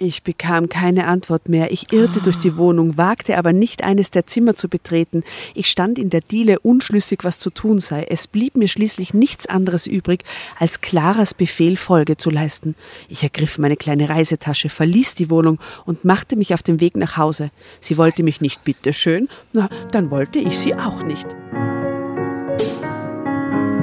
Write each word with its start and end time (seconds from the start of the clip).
Ich 0.00 0.22
bekam 0.22 0.68
keine 0.68 1.08
Antwort 1.08 1.48
mehr. 1.48 1.72
Ich 1.72 1.92
irrte 1.92 2.20
durch 2.20 2.38
die 2.38 2.56
Wohnung, 2.56 2.96
wagte 2.96 3.36
aber 3.36 3.52
nicht 3.52 3.82
eines 3.82 4.12
der 4.12 4.28
Zimmer 4.28 4.54
zu 4.54 4.68
betreten. 4.68 5.24
Ich 5.54 5.66
stand 5.66 5.98
in 5.98 6.08
der 6.08 6.20
Diele 6.20 6.60
unschlüssig, 6.60 7.24
was 7.24 7.40
zu 7.40 7.50
tun 7.50 7.80
sei. 7.80 8.06
Es 8.08 8.28
blieb 8.28 8.56
mir 8.56 8.68
schließlich 8.68 9.12
nichts 9.12 9.46
anderes 9.46 9.88
übrig, 9.88 10.22
als 10.60 10.82
Claras 10.82 11.34
Befehl 11.34 11.76
Folge 11.76 12.16
zu 12.16 12.30
leisten. 12.30 12.76
Ich 13.08 13.24
ergriff 13.24 13.58
meine 13.58 13.76
kleine 13.76 14.08
Reisetasche, 14.08 14.68
verließ 14.68 15.16
die 15.16 15.30
Wohnung 15.30 15.58
und 15.84 16.04
machte 16.04 16.36
mich 16.36 16.54
auf 16.54 16.62
den 16.62 16.78
Weg 16.78 16.96
nach 16.96 17.16
Hause. 17.16 17.50
Sie 17.80 17.98
wollte 17.98 18.22
mich 18.22 18.40
nicht 18.40 18.62
bitteschön, 18.62 19.28
na, 19.52 19.68
dann 19.90 20.12
wollte 20.12 20.38
ich 20.38 20.56
sie 20.56 20.76
auch 20.76 21.02
nicht. 21.02 21.26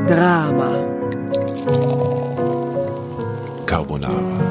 Drama. 0.08 0.80
Carbonara. 3.66 4.45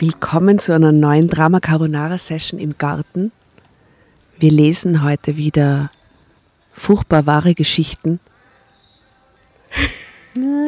Willkommen 0.00 0.58
zu 0.58 0.74
einer 0.74 0.92
neuen 0.92 1.28
Drama 1.28 1.60
Carbonara 1.60 2.16
Session 2.16 2.58
im 2.58 2.78
Garten. 2.78 3.32
Wir 4.38 4.50
lesen 4.50 5.02
heute 5.02 5.36
wieder 5.36 5.90
furchtbar 6.72 7.26
wahre 7.26 7.54
Geschichten. 7.54 8.18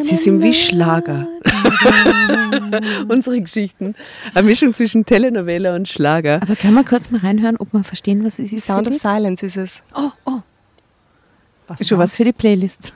Sie 0.02 0.16
sind 0.16 0.42
wie 0.42 0.52
Schlager. 0.52 1.26
Unsere 3.08 3.40
Geschichten. 3.40 3.94
Eine 4.34 4.48
Mischung 4.48 4.74
zwischen 4.74 5.06
Telenovela 5.06 5.76
und 5.76 5.88
Schlager. 5.88 6.42
Aber 6.42 6.54
können 6.54 6.74
wir 6.74 6.84
kurz 6.84 7.10
mal 7.10 7.22
reinhören, 7.22 7.56
ob 7.56 7.72
wir 7.72 7.84
verstehen, 7.84 8.26
was 8.26 8.38
es 8.38 8.52
ist? 8.52 8.66
Sound 8.66 8.86
of? 8.86 8.92
Silence 8.92 9.46
ist 9.46 9.56
es. 9.56 9.82
Oh, 9.94 10.10
oh. 10.26 10.40
Schon 11.82 11.96
was 11.96 12.16
für 12.16 12.24
die 12.24 12.34
Playlist. 12.34 12.92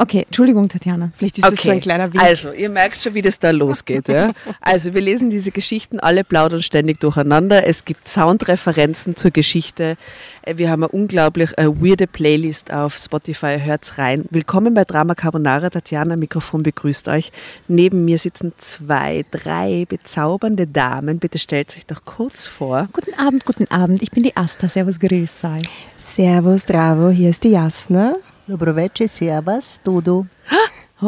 Okay, 0.00 0.22
Entschuldigung, 0.26 0.68
Tatjana. 0.68 1.10
Vielleicht 1.16 1.38
ist 1.38 1.52
es 1.52 1.60
so 1.60 1.70
ein 1.70 1.80
kleiner 1.80 2.12
Wink. 2.12 2.22
Also, 2.22 2.52
ihr 2.52 2.68
merkt 2.68 2.96
schon, 2.98 3.14
wie 3.14 3.22
das 3.22 3.40
da 3.40 3.50
losgeht. 3.50 4.06
Ja? 4.06 4.30
Also, 4.60 4.94
wir 4.94 5.00
lesen 5.00 5.28
diese 5.28 5.50
Geschichten 5.50 5.98
alle 5.98 6.22
plaudern 6.22 6.62
ständig 6.62 7.00
durcheinander. 7.00 7.66
Es 7.66 7.84
gibt 7.84 8.06
Soundreferenzen 8.06 9.16
zur 9.16 9.32
Geschichte. 9.32 9.96
Äh, 10.42 10.56
Wir 10.56 10.70
haben 10.70 10.84
eine 10.84 10.92
unglaublich 10.92 11.50
äh, 11.58 11.66
weirde 11.66 12.06
Playlist 12.06 12.72
auf 12.72 12.96
Spotify. 12.96 13.58
Hört's 13.60 13.98
rein. 13.98 14.24
Willkommen 14.30 14.72
bei 14.72 14.84
Drama 14.84 15.16
Carbonara. 15.16 15.68
Tatjana, 15.68 16.14
Mikrofon 16.14 16.62
begrüßt 16.62 17.08
euch. 17.08 17.32
Neben 17.66 18.04
mir 18.04 18.18
sitzen 18.18 18.52
zwei, 18.56 19.24
drei 19.32 19.84
bezaubernde 19.88 20.68
Damen. 20.68 21.18
Bitte 21.18 21.40
stellt 21.40 21.76
euch 21.76 21.86
doch 21.86 22.04
kurz 22.04 22.46
vor. 22.46 22.86
Guten 22.92 23.18
Abend, 23.18 23.44
guten 23.44 23.68
Abend. 23.68 24.00
Ich 24.00 24.12
bin 24.12 24.22
die 24.22 24.36
Asta. 24.36 24.68
Servus, 24.68 25.00
grüß 25.00 25.40
sei. 25.40 25.60
Servus, 25.96 26.66
Dravo, 26.66 27.10
hier 27.10 27.30
ist 27.30 27.42
die 27.42 27.50
Jasna. 27.50 28.14
Dobroveče, 28.48 29.08
servus, 29.08 29.78
Dodo. 29.84 30.24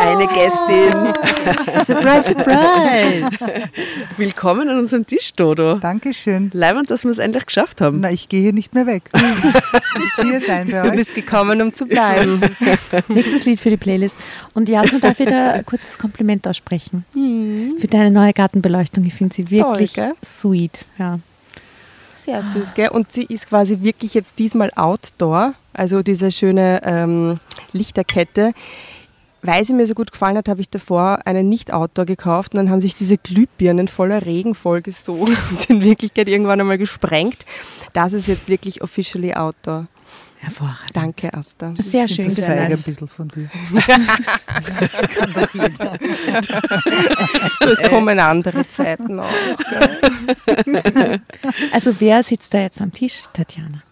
Eine 0.00 0.26
Gästin. 0.26 0.90
Surprise, 1.84 2.28
surprise. 2.28 3.68
Willkommen 4.16 4.68
an 4.70 4.78
unserem 4.78 5.06
Tisch, 5.06 5.34
Dodo. 5.34 5.74
Dankeschön. 5.74 6.50
Leibend, 6.54 6.90
dass 6.90 7.04
wir 7.04 7.10
es 7.10 7.18
endlich 7.18 7.44
geschafft 7.44 7.82
haben. 7.82 8.00
Na, 8.00 8.10
ich 8.10 8.28
gehe 8.30 8.40
hier 8.40 8.52
nicht 8.54 8.74
mehr 8.74 8.86
weg. 8.86 9.10
Ich 9.94 10.14
ziehe 10.24 10.32
jetzt 10.32 10.48
ein 10.48 10.66
Du 10.68 10.80
euch. 10.80 10.92
bist 10.92 11.14
gekommen, 11.14 11.60
um 11.60 11.72
zu 11.74 11.84
bleiben. 11.84 12.40
Nächstes 13.08 13.44
Lied 13.44 13.60
für 13.60 13.68
die 13.68 13.76
Playlist. 13.76 14.16
Und 14.54 14.66
Jasna 14.68 14.98
darf 14.98 15.18
wieder 15.18 15.52
ein 15.52 15.66
kurzes 15.66 15.98
Kompliment 15.98 16.48
aussprechen. 16.48 17.04
Für 17.78 17.86
deine 17.86 18.10
neue 18.10 18.32
Gartenbeleuchtung. 18.32 19.04
Ich 19.04 19.12
finde 19.14 19.34
sie 19.34 19.50
wirklich 19.50 19.92
Toll, 19.92 20.14
sweet. 20.24 20.86
Ja. 20.98 21.18
Sehr 22.16 22.42
süß, 22.42 22.72
gell? 22.72 22.88
Und 22.88 23.12
sie 23.12 23.24
ist 23.24 23.48
quasi 23.48 23.80
wirklich 23.82 24.14
jetzt 24.14 24.38
diesmal 24.38 24.70
outdoor. 24.74 25.54
Also 25.74 26.02
diese 26.02 26.30
schöne 26.30 26.80
ähm, 26.84 27.40
Lichterkette. 27.72 28.52
Weil 29.44 29.64
sie 29.64 29.72
mir 29.72 29.88
so 29.88 29.94
gut 29.94 30.12
gefallen 30.12 30.36
hat, 30.36 30.48
habe 30.48 30.60
ich 30.60 30.70
davor 30.70 31.18
eine 31.24 31.42
Nicht-Outdoor 31.42 32.04
gekauft 32.04 32.54
und 32.54 32.58
dann 32.58 32.70
haben 32.70 32.80
sich 32.80 32.94
diese 32.94 33.18
Glühbirnen 33.18 33.88
voller 33.88 34.24
Regen 34.24 34.54
vollgesogen 34.54 35.36
und 35.50 35.64
in 35.68 35.84
Wirklichkeit 35.84 36.28
irgendwann 36.28 36.60
einmal 36.60 36.78
gesprengt. 36.78 37.44
Das 37.92 38.12
ist 38.12 38.28
jetzt 38.28 38.48
wirklich 38.48 38.82
officially 38.82 39.34
Outdoor. 39.34 39.86
Hervorragend. 40.38 40.90
Danke, 40.94 41.34
Asta. 41.34 41.72
Sehr 41.78 42.08
schön. 42.08 42.26
Das 42.26 42.34
Das 42.34 42.46
zeige 42.46 42.60
ein 42.62 42.70
nice. 42.70 42.82
bisschen 42.82 43.08
von 43.08 43.28
dir. 43.28 43.48
Es 47.60 47.82
kommen 47.88 48.18
andere 48.18 48.68
Zeiten 48.68 49.20
auch. 49.20 49.30
Also 51.72 51.94
wer 52.00 52.22
sitzt 52.24 52.52
da 52.54 52.58
jetzt 52.58 52.80
am 52.80 52.92
Tisch, 52.92 53.22
Tatjana? 53.32 53.82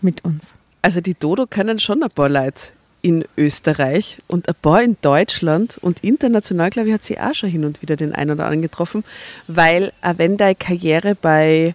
Mit 0.00 0.24
uns. 0.24 0.42
Also 0.82 1.00
die 1.00 1.14
Dodo 1.14 1.46
kennen 1.46 1.78
schon 1.78 2.02
ein 2.02 2.10
paar 2.10 2.28
Leute 2.28 2.72
in 3.02 3.24
Österreich 3.36 4.18
und 4.26 4.48
ein 4.48 4.54
paar 4.60 4.82
in 4.82 4.96
Deutschland 5.02 5.78
und 5.80 6.02
international, 6.02 6.70
glaube 6.70 6.88
ich, 6.88 6.94
hat 6.94 7.04
sie 7.04 7.18
auch 7.18 7.34
schon 7.34 7.48
hin 7.48 7.64
und 7.64 7.80
wieder 7.80 7.96
den 7.96 8.12
einen 8.12 8.32
oder 8.32 8.44
anderen 8.44 8.62
getroffen, 8.62 9.04
weil 9.46 9.92
auch 10.02 10.18
wenn 10.18 10.36
deine 10.36 10.54
Karriere 10.56 11.14
bei 11.14 11.74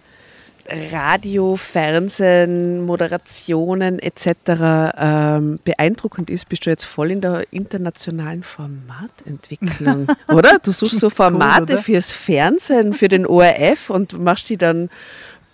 Radio, 0.92 1.56
Fernsehen, 1.56 2.86
Moderationen 2.86 3.98
etc. 3.98 4.94
Ähm, 4.96 5.58
beeindruckend 5.62 6.30
ist, 6.30 6.48
bist 6.48 6.64
du 6.64 6.70
jetzt 6.70 6.84
voll 6.84 7.10
in 7.10 7.20
der 7.20 7.44
internationalen 7.50 8.42
Formatentwicklung, 8.42 10.08
oder? 10.28 10.58
Du 10.62 10.72
suchst 10.72 11.00
so 11.00 11.10
Formate 11.10 11.74
oder? 11.74 11.82
fürs 11.82 12.10
Fernsehen, 12.10 12.94
für 12.94 13.08
den 13.08 13.26
ORF 13.26 13.90
und 13.90 14.18
machst 14.18 14.48
die 14.48 14.56
dann 14.56 14.88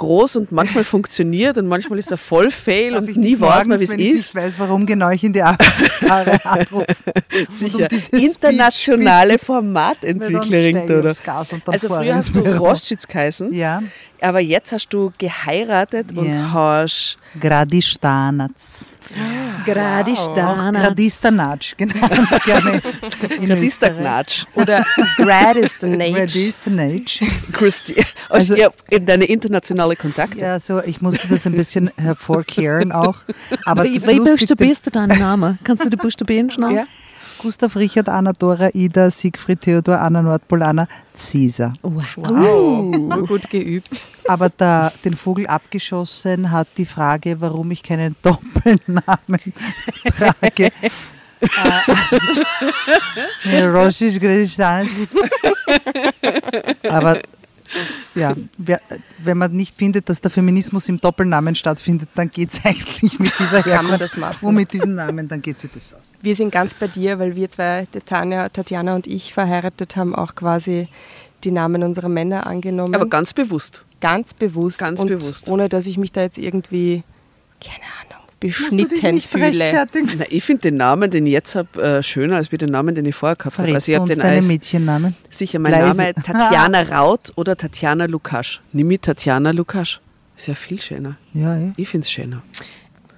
groß 0.00 0.36
und 0.36 0.50
manchmal 0.52 0.84
funktioniert 0.94 1.56
und 1.58 1.66
manchmal 1.68 1.98
ist 1.98 2.10
er 2.10 2.16
voll 2.16 2.50
fail 2.50 2.96
und 2.96 3.08
ich 3.08 3.16
nie 3.16 3.38
weiß 3.38 3.66
man, 3.66 3.78
wie 3.78 3.84
es 3.84 3.90
ich 3.94 3.98
ist. 4.12 4.34
nicht 4.34 4.34
weiß, 4.34 4.54
warum 4.58 4.84
genau 4.86 5.10
ich 5.10 5.22
in 5.22 5.32
die 5.32 5.42
Haare 5.44 5.56
anrufe. 6.44 6.86
Sicher. 7.48 7.86
dieses 7.88 8.08
Internationale 8.08 9.32
Weil 9.32 9.38
Formatentwicklerin, 9.38 10.76
ich 10.78 10.84
oder? 10.90 11.14
und 11.52 11.68
Also 11.68 11.88
früher 11.88 12.02
ich 12.02 12.12
hast 12.12 12.34
du 12.34 12.42
Büro. 12.42 12.66
Rostschitz 12.66 13.06
geheißen, 13.06 13.52
Ja, 13.52 13.82
aber 14.20 14.40
jetzt 14.40 14.72
hast 14.72 14.88
du 14.88 15.12
geheiratet 15.18 16.16
und 16.16 16.26
Ja. 16.32 16.52
hast 16.52 17.16
Gradistanac. 17.38 18.50
Gerade 19.66 20.12
Auch 20.12 20.34
Gradistanac, 20.72 21.60
genau. 21.76 21.94
Gerne 22.44 22.82
in 23.38 23.46
Gradista 23.46 23.86
Österreich. 23.88 23.98
Gnatsch. 24.00 24.44
Oder 24.54 24.84
Grad 25.16 25.56
is 25.56 25.78
the 25.80 25.86
Nage. 25.86 26.12
Gradistanac. 26.12 27.20
Christi. 27.52 27.94
Also, 28.28 28.54
Also- 28.54 28.56
ja, 28.56 28.68
in 28.90 29.06
deine 29.06 29.24
internationale 29.24 29.96
Kontakte. 29.96 30.38
Ja, 30.38 30.60
so, 30.60 30.82
ich 30.82 31.00
musste 31.00 31.26
das 31.28 31.46
ein 31.46 31.52
bisschen 31.52 31.90
hervorkehren 31.96 32.92
auch. 32.92 33.16
Aber 33.64 33.84
Wie, 33.84 33.98
buchstabierst 33.98 34.86
du 34.86 34.90
deinen 34.90 35.18
Namen? 35.18 35.58
Kannst 35.64 35.84
du 35.84 35.90
die 35.90 35.96
buchstabieren 35.96 36.50
schnell? 36.50 36.72
Ja. 36.74 36.84
Gustav 37.40 37.74
Richard, 37.74 38.08
Anna 38.10 38.32
Dora, 38.32 38.68
Ida, 38.74 39.10
Siegfried, 39.10 39.62
Theodor, 39.62 39.98
Anna 39.98 40.20
Nordpolana, 40.20 40.86
Caesar. 41.16 41.72
Wow. 41.80 42.04
Wow, 42.16 43.26
gut 43.26 43.48
geübt. 43.48 43.88
Aber 44.28 44.50
da 44.50 44.92
den 45.06 45.16
Vogel 45.16 45.46
abgeschossen 45.46 46.50
hat 46.50 46.68
die 46.76 46.84
Frage, 46.84 47.40
warum 47.40 47.70
ich 47.70 47.82
keinen 47.82 48.14
Doppelnamen 48.22 49.54
trage. 50.18 50.70
Äh, 53.44 53.64
Rossisch 53.64 54.20
Gredistanic. 54.20 55.08
Aber 56.86 57.18
ja, 58.14 58.34
wer, 58.58 58.80
wenn 59.18 59.38
man 59.38 59.52
nicht 59.52 59.76
findet, 59.76 60.08
dass 60.08 60.20
der 60.20 60.30
Feminismus 60.30 60.88
im 60.88 61.00
Doppelnamen 61.00 61.54
stattfindet, 61.54 62.08
dann 62.14 62.30
geht 62.30 62.52
es 62.52 62.60
eigentlich 62.64 63.18
mit 63.18 63.32
dieser 63.38 63.62
Kann 63.62 63.86
man 63.86 63.98
Herkunft 63.98 64.00
das 64.00 64.16
machen. 64.16 64.46
und 64.46 64.54
mit 64.54 64.72
diesen 64.72 64.94
Namen, 64.94 65.28
dann 65.28 65.42
geht 65.42 65.58
sich 65.58 65.70
das 65.70 65.94
aus. 65.94 66.12
Wir 66.22 66.34
sind 66.34 66.50
ganz 66.50 66.74
bei 66.74 66.88
dir, 66.88 67.18
weil 67.18 67.36
wir 67.36 67.50
zwei, 67.50 67.86
Tanja, 68.06 68.48
Tatjana 68.48 68.94
und 68.94 69.06
ich, 69.06 69.32
verheiratet 69.32 69.96
haben, 69.96 70.14
auch 70.14 70.34
quasi 70.34 70.88
die 71.44 71.50
Namen 71.50 71.82
unserer 71.82 72.08
Männer 72.08 72.46
angenommen. 72.46 72.94
Aber 72.94 73.06
ganz 73.06 73.32
bewusst. 73.32 73.82
ganz 74.00 74.34
bewusst. 74.34 74.78
Ganz 74.78 75.00
und 75.00 75.08
bewusst. 75.08 75.48
Ohne 75.48 75.68
dass 75.68 75.86
ich 75.86 75.98
mich 75.98 76.12
da 76.12 76.22
jetzt 76.22 76.38
irgendwie, 76.38 77.02
keine 77.60 77.84
Ahnung, 78.00 78.09
beschnitten 78.40 79.14
nicht 79.14 79.30
fühle. 79.30 79.86
Na, 80.18 80.24
ich 80.28 80.42
finde 80.42 80.62
den 80.62 80.76
Namen, 80.76 81.10
den 81.10 81.26
ich 81.26 81.32
jetzt 81.32 81.54
habe, 81.54 81.82
äh, 81.82 82.02
schöner 82.02 82.36
als 82.36 82.50
wie 82.50 82.58
den 82.58 82.70
Namen, 82.70 82.94
den 82.94 83.04
ich 83.04 83.14
vorher 83.14 83.36
gehabt 83.36 83.58
habe. 83.58 83.72
Also 83.72 83.92
ich 83.92 83.98
habe 83.98 84.08
den 84.08 84.20
als 84.20 84.46
Mädchennamen? 84.46 85.14
sicher 85.28 85.58
mein 85.58 85.72
Leise. 85.72 85.96
Name 85.96 86.14
Tatjana 86.14 86.82
Raut 86.82 87.32
oder 87.36 87.56
Tatjana 87.56 88.06
Lukasch. 88.06 88.60
Nimm 88.72 88.90
ich 88.90 89.00
Tatjana 89.00 89.50
Lukasch. 89.50 90.00
Ist 90.36 90.48
ja 90.48 90.54
viel 90.54 90.80
schöner. 90.80 91.16
Ja, 91.34 91.56
eh. 91.56 91.72
Ich 91.76 91.88
finde 91.90 92.06
es 92.06 92.10
schöner. 92.10 92.42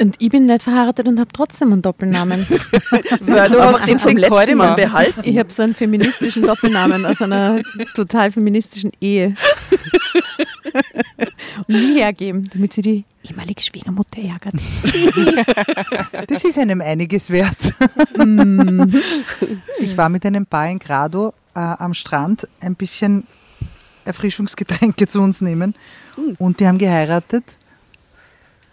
Und 0.02 0.16
ich 0.18 0.30
bin 0.30 0.46
nicht 0.46 0.64
verheiratet 0.64 1.06
und 1.06 1.20
habe 1.20 1.30
trotzdem 1.32 1.72
einen 1.72 1.80
Doppelnamen. 1.80 2.44
Weil 3.20 3.50
du 3.50 3.62
hast 3.62 3.86
den 3.86 4.00
vom 4.00 4.16
letzten 4.16 4.58
Mal 4.58 4.74
behalten. 4.74 5.20
Ich 5.22 5.38
habe 5.38 5.48
so 5.48 5.62
einen 5.62 5.76
feministischen 5.76 6.42
Doppelnamen 6.42 7.06
aus 7.06 7.22
einer 7.22 7.62
total 7.94 8.32
feministischen 8.32 8.90
Ehe. 9.00 9.36
Und 11.68 11.68
nie 11.68 12.00
hergeben, 12.00 12.50
damit 12.52 12.72
sie 12.72 12.82
die 12.82 13.04
ehemalige 13.22 13.62
Schwiegermutter 13.62 14.20
ärgert. 14.20 14.54
Das 16.26 16.42
ist 16.44 16.58
einem 16.58 16.80
einiges 16.80 17.30
wert. 17.30 17.72
ich 19.78 19.96
war 19.96 20.08
mit 20.08 20.26
einem 20.26 20.46
Paar 20.46 20.68
in 20.68 20.80
Grado 20.80 21.32
äh, 21.54 21.60
am 21.60 21.94
Strand 21.94 22.48
ein 22.60 22.74
bisschen 22.74 23.24
Erfrischungsgetränke 24.04 25.06
zu 25.06 25.20
uns 25.20 25.40
nehmen 25.40 25.74
und 26.38 26.58
die 26.58 26.66
haben 26.66 26.78
geheiratet 26.78 27.44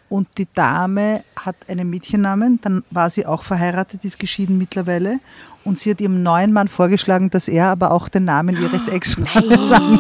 Und 0.10 0.28
die 0.38 0.48
Dame 0.56 1.24
hat 1.36 1.56
einen 1.68 1.90
Mädchennamen, 1.90 2.60
dann 2.62 2.84
war 2.90 3.10
sie 3.10 3.26
auch 3.26 3.44
verheiratet, 3.44 4.04
ist 4.04 4.20
geschieden 4.20 4.58
mittlerweile. 4.58 5.20
Und 5.64 5.78
sie 5.78 5.92
hat 5.92 6.02
ihrem 6.02 6.24
neuen 6.24 6.52
Mann 6.52 6.68
vorgeschlagen, 6.68 7.30
dass 7.30 7.48
er 7.48 7.68
aber 7.68 7.92
auch 7.92 8.10
den 8.10 8.26
Namen 8.26 8.60
ihres 8.60 8.88
Ex-Mannes 8.88 9.70
sagen. 9.70 10.00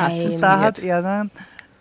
Nein. 0.00 0.40
Da 0.40 0.60
hat 0.60 0.78
er 0.78 1.02
dann 1.02 1.30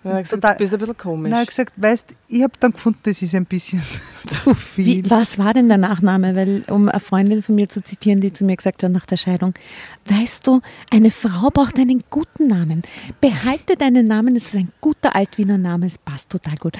Ja, 0.03 0.19
gesagt, 0.19 0.29
Total- 0.41 0.53
du 0.55 0.57
bist 0.59 0.73
ein 0.73 0.79
bisschen 0.79 0.97
komisch. 0.97 1.29
na, 1.31 1.43
gesagt, 1.43 1.73
weißt, 1.77 2.07
ich 2.27 2.41
habe 2.41 2.53
dann 2.59 2.71
gefunden, 2.71 2.99
das 3.03 3.21
ist 3.21 3.35
ein 3.35 3.45
bisschen 3.45 3.81
zu 4.27 4.53
viel. 4.55 5.03
Wie, 5.05 5.09
was 5.11 5.37
war 5.37 5.53
denn 5.53 5.67
der 5.67 5.77
Nachname? 5.77 6.35
Weil, 6.35 6.63
um 6.69 6.89
eine 6.89 6.99
Freundin 6.99 7.43
von 7.43 7.53
mir 7.55 7.69
zu 7.69 7.83
zitieren, 7.83 8.19
die 8.19 8.33
zu 8.33 8.43
mir 8.43 8.55
gesagt 8.55 8.81
hat 8.83 8.91
nach 8.91 9.05
der 9.05 9.17
Scheidung, 9.17 9.53
weißt 10.07 10.47
du, 10.47 10.61
eine 10.89 11.11
Frau 11.11 11.49
braucht 11.51 11.77
einen 11.77 12.03
guten 12.09 12.47
Namen. 12.47 12.81
Behalte 13.21 13.75
deinen 13.77 14.07
Namen, 14.07 14.35
es 14.35 14.45
ist 14.45 14.55
ein 14.55 14.71
guter 14.81 15.15
Altwiener 15.15 15.59
Name, 15.59 15.85
es 15.85 15.99
passt 15.99 16.29
total 16.29 16.55
gut. 16.57 16.77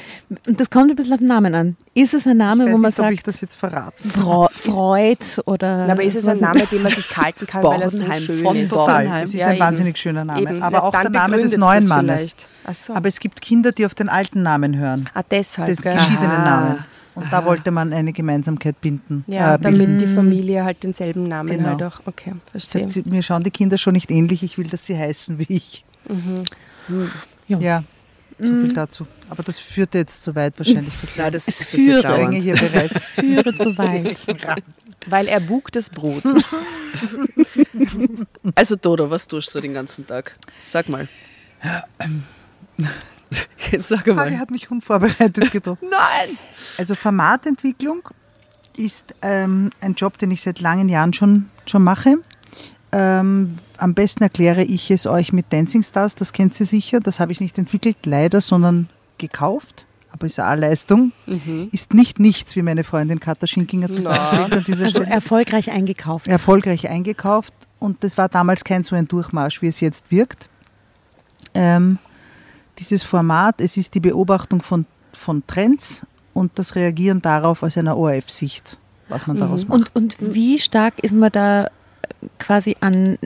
Und 0.48 0.60
das 0.60 0.70
kommt 0.72 0.90
ein 0.90 0.96
bisschen 0.96 1.14
auf 1.14 1.20
den 1.20 1.28
Namen 1.28 1.54
an. 1.54 1.78
Ist 1.94 2.16
es 2.16 2.26
ein 2.26 2.38
Name, 2.38 2.66
wo 2.72 2.78
man 2.80 2.90
nicht, 2.90 3.00
ob 3.00 3.12
ich 3.12 3.18
sagt, 3.18 3.28
das 3.28 3.42
jetzt 3.42 3.56
verraten 3.56 4.10
Frau, 4.10 4.48
Freud 4.52 5.18
oder. 5.46 5.86
Na, 5.86 5.94
aber 5.94 6.04
ist 6.04 6.16
es 6.16 6.28
ein? 6.28 6.40
Name, 6.40 6.66
den 6.66 6.82
man 6.82 6.92
sich 6.92 7.16
halten 7.18 7.46
kann, 7.46 7.62
weil 7.64 7.82
er 7.84 7.90
so 7.92 8.04
schön 8.12 8.40
von 8.44 8.56
ist? 8.56 8.70
Total. 8.72 9.04
Bornheim. 9.04 9.24
Es 9.26 9.34
ist 9.34 9.40
Ja, 9.40 9.48
ein 9.48 9.52
eben. 9.56 9.60
wahnsinnig 9.60 9.98
schöner 9.98 10.26
Name. 10.26 10.42
Eben. 10.42 10.64
Aber 10.64 10.78
Na, 10.78 10.84
auch 10.84 10.92
der 10.92 11.10
Name 11.10 11.38
des 11.40 11.56
neuen 11.56 11.86
Mannes. 11.88 12.36
so. 12.74 12.94
Aber 12.94 13.11
es 13.12 13.20
gibt 13.20 13.42
Kinder, 13.42 13.72
die 13.74 13.86
auf 13.86 13.94
den 13.94 14.08
alten 14.10 14.42
Namen 14.42 14.78
hören. 14.78 15.10
ah, 15.14 15.22
deshalb, 15.30 15.68
Das 15.70 15.82
gell? 15.82 15.94
geschiedenen 15.94 16.32
Aha. 16.32 16.46
Namen. 16.62 16.84
Und 17.14 17.32
da 17.34 17.44
wollte 17.44 17.72
man 17.72 17.92
eine 17.92 18.14
Gemeinsamkeit 18.14 18.80
binden. 18.80 19.26
Ja, 19.28 19.56
äh, 19.56 19.58
bilden. 19.58 19.80
damit 19.88 20.02
die 20.02 20.08
Familie 20.16 20.64
halt 20.64 20.82
denselben 20.82 21.28
Namen 21.28 21.50
Genau. 21.58 21.68
halt 21.70 21.84
auch. 21.84 22.00
Okay, 22.06 22.34
verstehe. 22.52 22.88
Sagt 22.90 23.06
mir 23.06 23.22
schauen 23.22 23.44
die 23.44 23.52
Kinder 23.52 23.78
schon 23.78 23.94
nicht 23.94 24.10
ähnlich, 24.12 24.44
ich 24.44 24.58
will, 24.58 24.68
dass 24.68 24.86
sie 24.86 24.98
heißen 24.98 25.38
wie 25.38 25.46
ich. 25.50 25.84
Ja. 27.50 27.60
Ja, 27.60 27.84
so 28.40 28.46
viel 28.46 28.74
dazu. 28.74 29.06
Aber 29.30 29.44
das 29.44 29.60
führte 29.60 29.98
jetzt 29.98 30.24
zu 30.24 30.34
weit 30.36 30.54
wahrscheinlich. 30.58 30.94
Ja, 31.18 31.30
das 31.30 31.50
Es 31.50 31.60
ist 31.62 31.70
führt 31.70 32.00
Strenge 32.06 32.18
dauernd. 32.30 32.44
hier 32.44 32.56
bereits. 32.56 33.06
Führe 33.06 33.56
zu 33.58 33.78
weit. 33.78 34.22
Weil 35.08 35.28
er 35.28 35.42
bugt 35.42 35.76
das 35.76 35.90
Brot. 35.90 36.24
Also 38.56 38.76
Dodo, 38.76 39.10
was 39.10 39.28
tust 39.28 39.54
du 39.56 39.60
den 39.62 39.74
ganzen 39.74 40.06
Tag? 40.08 40.36
Sag 40.66 40.88
mal. 40.90 41.08
Jetzt 43.72 43.90
sag 43.90 44.06
mal. 44.08 44.38
hat 44.38 44.52
mich 44.52 44.70
unvorbereitet 44.70 45.52
getroffen. 45.52 45.88
Nein! 45.90 46.38
Also 46.78 46.96
Formatentwicklung 46.96 48.02
ist 48.78 49.14
ähm, 49.22 49.70
ein 49.82 49.94
Job, 49.96 50.18
den 50.18 50.32
ich 50.32 50.42
seit 50.42 50.60
langen 50.60 50.90
Jahren 50.90 51.14
schon, 51.14 51.50
schon 51.66 51.84
mache. 51.84 52.16
Ähm, 52.92 53.56
am 53.78 53.94
besten 53.94 54.24
erkläre 54.24 54.64
ich 54.64 54.92
es 54.92 55.08
euch 55.08 55.32
mit 55.32 55.54
Dancing 55.54 55.84
Stars, 55.84 56.16
das 56.16 56.34
kennt 56.34 56.60
ihr 56.60 56.66
sicher. 56.66 57.00
Das 57.00 57.20
habe 57.22 57.32
ich 57.32 57.40
nicht 57.40 57.58
entwickelt, 57.58 57.98
leider, 58.06 58.42
sondern 58.42 58.90
gekauft. 59.18 59.86
Aber 60.12 60.26
ist 60.26 60.38
eine 60.42 60.60
Leistung. 60.60 61.14
Ist 61.72 61.94
nicht 61.94 62.20
nichts, 62.20 62.58
wie 62.58 62.62
meine 62.62 62.84
Freundin 62.84 63.22
Katha 63.22 63.48
Schinkinger 63.48 63.90
zu 63.90 64.02
sagen 64.02 64.62
dieser 64.68 64.86
Also 64.86 65.00
Stelle. 65.00 65.06
erfolgreich 65.10 65.72
eingekauft. 65.72 66.28
erfolgreich 66.28 66.90
eingekauft 66.90 67.54
und 67.80 68.04
das 68.04 68.18
war 68.18 68.28
damals 68.28 68.66
kein 68.66 68.84
so 68.84 68.94
ein 68.94 69.08
Durchmarsch, 69.08 69.62
wie 69.62 69.68
es 69.68 69.80
jetzt 69.80 70.12
wirkt. 70.12 70.50
Ähm, 71.54 71.98
dieses 72.80 73.04
Format, 73.04 73.60
es 73.60 73.78
ist 73.78 73.94
die 73.96 74.00
Beobachtung 74.00 74.62
von, 74.62 74.86
von 75.14 75.44
Trends 75.48 76.06
und 76.34 76.52
das 76.56 76.76
Reagieren 76.76 77.22
darauf 77.22 77.64
aus 77.64 77.78
einer 77.78 77.98
ORF-Sicht, 77.98 78.78
was 79.10 79.28
man 79.28 79.38
daraus 79.38 79.68
macht. 79.68 79.96
Und, 79.96 80.18
und 80.20 80.34
wie 80.34 80.58
stark 80.58 80.96
ist 81.02 81.14
man 81.14 81.32
da 81.32 81.70
quasi 82.40 82.76
an 82.80 83.18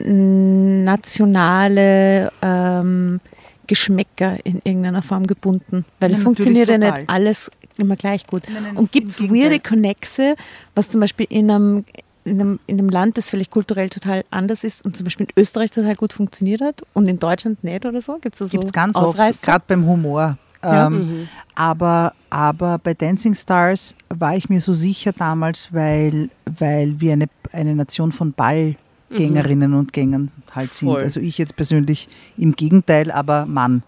nationale 0.84 2.32
ähm, 2.42 3.20
Geschmäcker 3.66 4.38
in 4.44 4.60
irgendeiner 4.64 5.02
Form 5.02 5.26
gebunden? 5.26 5.84
Weil 6.00 6.12
es 6.12 6.18
Ja, 6.18 6.24
funktioniert 6.24 6.68
ja 6.68 6.78
nicht 6.78 7.08
alles 7.08 7.50
immer 7.78 7.96
gleich 7.96 8.26
gut. 8.26 8.42
Nein, 8.52 8.62
nein, 8.62 8.76
Und 8.76 8.92
gibt 8.92 9.10
es 9.10 9.22
weirde 9.22 9.60
Connexe, 9.60 10.36
was 10.74 10.88
zum 10.88 11.00
Beispiel 11.00 11.26
in 11.28 11.50
einem, 11.50 11.84
in, 12.26 12.40
einem, 12.40 12.60
in 12.66 12.78
einem 12.78 12.88
Land, 12.88 13.16
das 13.16 13.30
vielleicht 13.30 13.50
kulturell 13.50 13.88
total 13.88 14.24
anders 14.30 14.64
ist 14.64 14.84
und 14.84 14.96
zum 14.96 15.04
Beispiel 15.04 15.26
in 15.26 15.40
Österreich 15.40 15.70
total 15.70 15.94
gut 15.94 16.12
funktioniert 16.12 16.60
hat 16.60 16.82
und 16.92 17.08
in 17.08 17.18
Deutschland 17.18 17.62
nicht 17.64 17.86
oder 17.86 18.00
so? 18.00 18.18
Gibt 18.20 18.34
es 18.34 18.38
da 18.40 18.46
so 18.46 18.50
Gibt 18.50 18.64
es 18.64 18.72
ganz 18.72 18.96
Ausreißer? 18.96 19.30
oft, 19.34 19.42
gerade 19.42 19.64
beim 19.66 19.86
Humor. 19.86 20.36
Ja. 20.62 20.86
Ähm, 20.86 21.28
aber, 21.54 22.14
aber 22.28 22.78
bei 22.78 22.94
Dancing 22.94 23.34
Stars 23.34 23.94
war 24.08 24.36
ich 24.36 24.48
mir 24.48 24.60
so 24.60 24.72
sicher 24.72 25.12
damals, 25.12 25.72
weil, 25.72 26.30
weil 26.44 27.00
wir 27.00 27.12
eine, 27.12 27.26
eine 27.52 27.74
Nation 27.76 28.10
von 28.10 28.32
Ballgängerinnen 28.32 29.74
und 29.74 29.92
Gängern 29.92 30.32
halt 30.52 30.74
sind. 30.74 30.88
Voll. 30.88 31.02
Also 31.02 31.20
ich 31.20 31.38
jetzt 31.38 31.54
persönlich 31.54 32.08
im 32.36 32.56
Gegenteil, 32.56 33.12
aber 33.12 33.46
Mann 33.46 33.84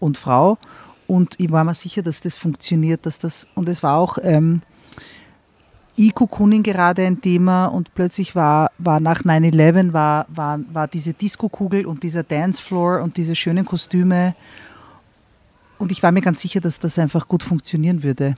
und 0.00 0.16
Frau. 0.16 0.56
Und 1.06 1.34
ich 1.38 1.50
war 1.52 1.64
mir 1.64 1.74
sicher, 1.74 2.02
dass 2.02 2.20
das 2.20 2.36
funktioniert, 2.36 3.04
dass 3.04 3.18
das, 3.18 3.46
und 3.54 3.68
es 3.68 3.82
war 3.82 3.98
auch 3.98 4.18
ähm, 4.22 4.62
E-Cocooning 5.96 6.62
gerade 6.62 7.06
ein 7.06 7.20
Thema 7.20 7.66
und 7.66 7.94
plötzlich 7.94 8.34
war, 8.34 8.70
war 8.78 9.00
nach 9.00 9.22
9-11 9.22 9.92
war, 9.92 10.26
war, 10.28 10.60
war 10.72 10.88
diese 10.88 11.12
Disco-Kugel 11.14 11.86
und 11.86 12.02
dieser 12.02 12.22
Dancefloor 12.22 13.00
und 13.02 13.16
diese 13.16 13.34
schönen 13.34 13.64
Kostüme 13.64 14.34
und 15.78 15.92
ich 15.92 16.02
war 16.02 16.12
mir 16.12 16.22
ganz 16.22 16.40
sicher, 16.40 16.60
dass 16.60 16.78
das 16.80 16.98
einfach 16.98 17.28
gut 17.28 17.42
funktionieren 17.42 18.02
würde. 18.02 18.34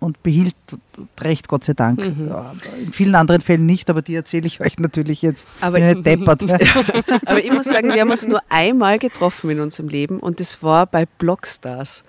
Und 0.00 0.22
behielt 0.22 0.54
recht, 1.20 1.46
Gott 1.46 1.62
sei 1.62 1.74
Dank. 1.74 2.00
Ja, 2.02 2.52
in 2.82 2.90
vielen 2.90 3.14
anderen 3.14 3.42
Fällen 3.42 3.66
nicht, 3.66 3.90
aber 3.90 4.00
die 4.00 4.14
erzähle 4.14 4.46
ich 4.46 4.60
euch 4.62 4.78
natürlich 4.78 5.20
jetzt. 5.20 5.46
Aber 5.60 5.78
ich- 5.78 5.94
nicht 5.94 6.06
deppert. 6.06 6.42
Aber 7.26 7.44
ich 7.44 7.52
muss 7.52 7.66
sagen, 7.66 7.92
wir 7.92 8.00
haben 8.00 8.10
uns 8.10 8.26
nur 8.26 8.40
einmal 8.48 8.98
getroffen 8.98 9.50
in 9.50 9.60
unserem 9.60 9.88
Leben 9.90 10.18
und 10.18 10.40
das 10.40 10.62
war 10.62 10.86
bei 10.86 11.04
Blockstars. 11.04 12.02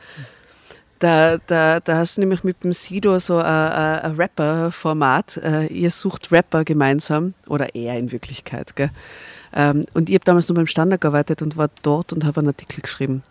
Da, 1.01 1.39
da, 1.47 1.79
da 1.79 1.97
hast 1.97 2.17
du 2.17 2.21
nämlich 2.21 2.43
mit 2.43 2.63
dem 2.63 2.73
Sido 2.73 3.17
so 3.17 3.39
ein, 3.39 4.15
Rapper-Format. 4.15 5.37
Äh, 5.37 5.65
Ihr 5.65 5.89
sucht 5.89 6.31
Rapper 6.31 6.63
gemeinsam 6.63 7.33
oder 7.47 7.73
er 7.73 7.97
in 7.97 8.11
Wirklichkeit. 8.11 8.75
Gell? 8.75 8.91
Ähm, 9.51 9.83
Und 9.95 10.09
ich 10.09 10.15
habe 10.15 10.25
damals 10.25 10.47
nur 10.47 10.57
beim 10.57 10.67
Standard 10.67 11.01
gearbeitet 11.01 11.41
und 11.41 11.57
war 11.57 11.71
dort 11.81 12.13
und 12.13 12.23
habe 12.23 12.41
einen 12.41 12.49
Artikel 12.49 12.81
geschrieben. 12.81 13.23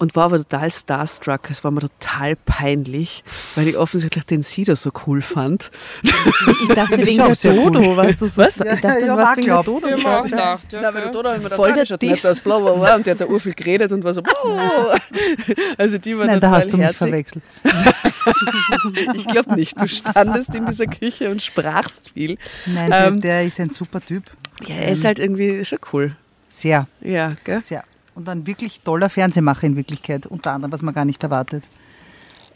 Und 0.00 0.16
war 0.16 0.24
aber 0.24 0.38
total 0.38 0.70
starstruck. 0.72 1.48
Es 1.50 1.62
war 1.62 1.70
mir 1.70 1.78
total 1.80 2.34
peinlich, 2.34 3.22
weil 3.54 3.68
ich 3.68 3.76
offensichtlich 3.76 4.24
den 4.26 4.42
Sido 4.42 4.74
so 4.74 4.90
cool 5.06 5.22
fand. 5.22 5.70
Ich 6.02 6.74
dachte 6.74 6.94
ich 7.00 7.06
wegen 7.06 7.20
auch 7.20 7.26
der 7.26 7.34
sehr 7.36 7.54
cool. 7.54 7.70
Dodo, 7.70 7.96
was 7.96 8.16
du 8.16 8.26
so 8.26 8.42
Was? 8.42 8.56
Ich 8.58 8.64
Ja, 8.66 8.74
dachte, 8.74 9.00
ja, 9.00 9.06
du 9.06 9.16
warst 9.16 9.36
wegen 9.36 9.46
der. 9.46 9.62
Dodo. 9.62 9.86
Ich 9.86 9.94
auch 9.94 10.02
dachte, 10.02 10.30
gedacht, 10.30 10.72
ja, 10.72 10.80
Nein, 10.80 10.94
weil 10.94 11.02
der 11.02 11.10
Dodo 11.12 11.28
hat 11.30 11.42
mir 11.44 11.50
Voll 11.50 11.72
der 11.74 11.84
Diss. 11.96 12.26
aus, 12.26 12.40
bla 12.40 12.58
bla 12.58 12.72
bla, 12.72 12.96
und 12.96 13.06
der 13.06 13.14
hat 13.14 13.20
da 13.20 13.26
urviel 13.26 13.54
geredet 13.54 13.92
und 13.92 14.02
war 14.02 14.12
so, 14.14 14.22
also 15.78 15.98
die 15.98 16.18
war 16.18 16.26
Nein, 16.26 16.40
da 16.40 16.50
hast 16.50 16.72
du 16.72 16.76
mich 16.76 16.86
herzig. 16.86 16.98
verwechselt. 16.98 17.44
Ich 19.14 19.26
glaube 19.26 19.54
nicht. 19.54 19.80
Du 19.80 19.86
standest 19.88 20.54
in 20.54 20.66
dieser 20.66 20.86
Küche 20.86 21.30
und 21.30 21.40
sprachst 21.42 22.10
viel. 22.14 22.38
Nein, 22.66 22.90
Ähm, 22.92 23.20
der, 23.20 23.38
der 23.38 23.44
ist 23.46 23.60
ein 23.60 23.70
super 23.70 24.00
Typ. 24.00 24.24
Ja, 24.66 24.74
er 24.76 24.92
ist 24.92 25.04
halt 25.04 25.18
irgendwie 25.18 25.64
schon 25.64 25.78
cool. 25.92 26.16
Sehr, 26.48 26.86
Ja, 27.00 27.30
gell? 27.44 27.60
sehr. 27.60 27.84
Und 28.14 28.28
ein 28.28 28.46
wirklich 28.46 28.80
toller 28.80 29.10
Fernsehmacher 29.10 29.66
in 29.66 29.76
Wirklichkeit, 29.76 30.26
unter 30.26 30.52
anderem, 30.52 30.72
was 30.72 30.82
man 30.82 30.94
gar 30.94 31.04
nicht 31.04 31.22
erwartet. 31.22 31.64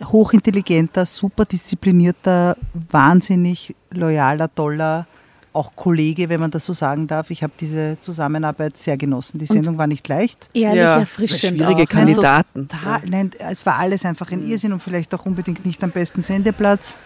Hochintelligenter, 0.01 1.05
super 1.05 1.45
disziplinierter, 1.45 2.57
wahnsinnig 2.91 3.75
loyaler, 3.91 4.55
toller, 4.55 5.09
auch 5.53 5.75
Kollege, 5.75 6.29
wenn 6.29 6.41
man 6.41 6.53
das 6.53 6.65
so 6.65 6.73
sagen 6.73 7.09
darf. 7.09 7.31
Ich 7.31 7.43
habe 7.43 7.53
diese 7.59 7.97
Zusammenarbeit 8.01 8.77
sehr 8.79 8.97
genossen. 8.97 9.39
Die 9.39 9.47
Sendung 9.47 9.77
war 9.77 9.89
nicht 9.89 10.07
leicht. 10.07 10.49
Ehrlich 10.55 10.79
ja, 10.79 11.01
erfrischend 11.01 11.59
schwierige 11.59 11.83
auch? 11.83 11.89
Kandidaten. 11.89 12.69
Total, 12.69 13.03
nein, 13.09 13.31
es 13.39 13.67
war 13.67 13.77
alles 13.79 14.05
einfach 14.05 14.31
ein 14.31 14.47
Irrsinn 14.47 14.73
und 14.73 14.81
vielleicht 14.81 15.13
auch 15.15 15.27
unbedingt 15.27 15.67
nicht 15.67 15.83
am 15.83 15.91
besten 15.91 16.23
Sendeplatz, 16.23 16.97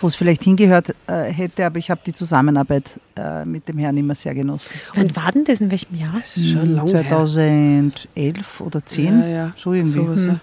wo 0.00 0.06
es 0.08 0.14
vielleicht 0.14 0.42
hingehört 0.44 0.94
äh, 1.06 1.24
hätte, 1.24 1.64
aber 1.66 1.78
ich 1.78 1.90
habe 1.90 2.00
die 2.04 2.12
Zusammenarbeit 2.12 2.84
äh, 3.16 3.44
mit 3.44 3.68
dem 3.68 3.78
Herrn 3.78 3.96
immer 3.96 4.14
sehr 4.14 4.34
genossen. 4.34 4.74
Wann 4.94 5.14
war 5.16 5.30
denn 5.32 5.44
das? 5.44 5.60
In 5.60 5.70
welchem 5.70 5.96
Jahr? 5.96 6.18
Das 6.20 6.36
ist 6.36 6.50
schon 6.50 6.74
lang 6.74 6.86
her. 6.86 7.02
2011 7.08 8.60
oder 8.60 8.84
10, 8.84 9.20
Ja, 9.20 9.26
ja. 9.26 9.52
so 9.56 9.72
irgendwie. 9.72 9.92
Sowas, 9.92 10.20
Hm, 10.22 10.28
ja. 10.28 10.40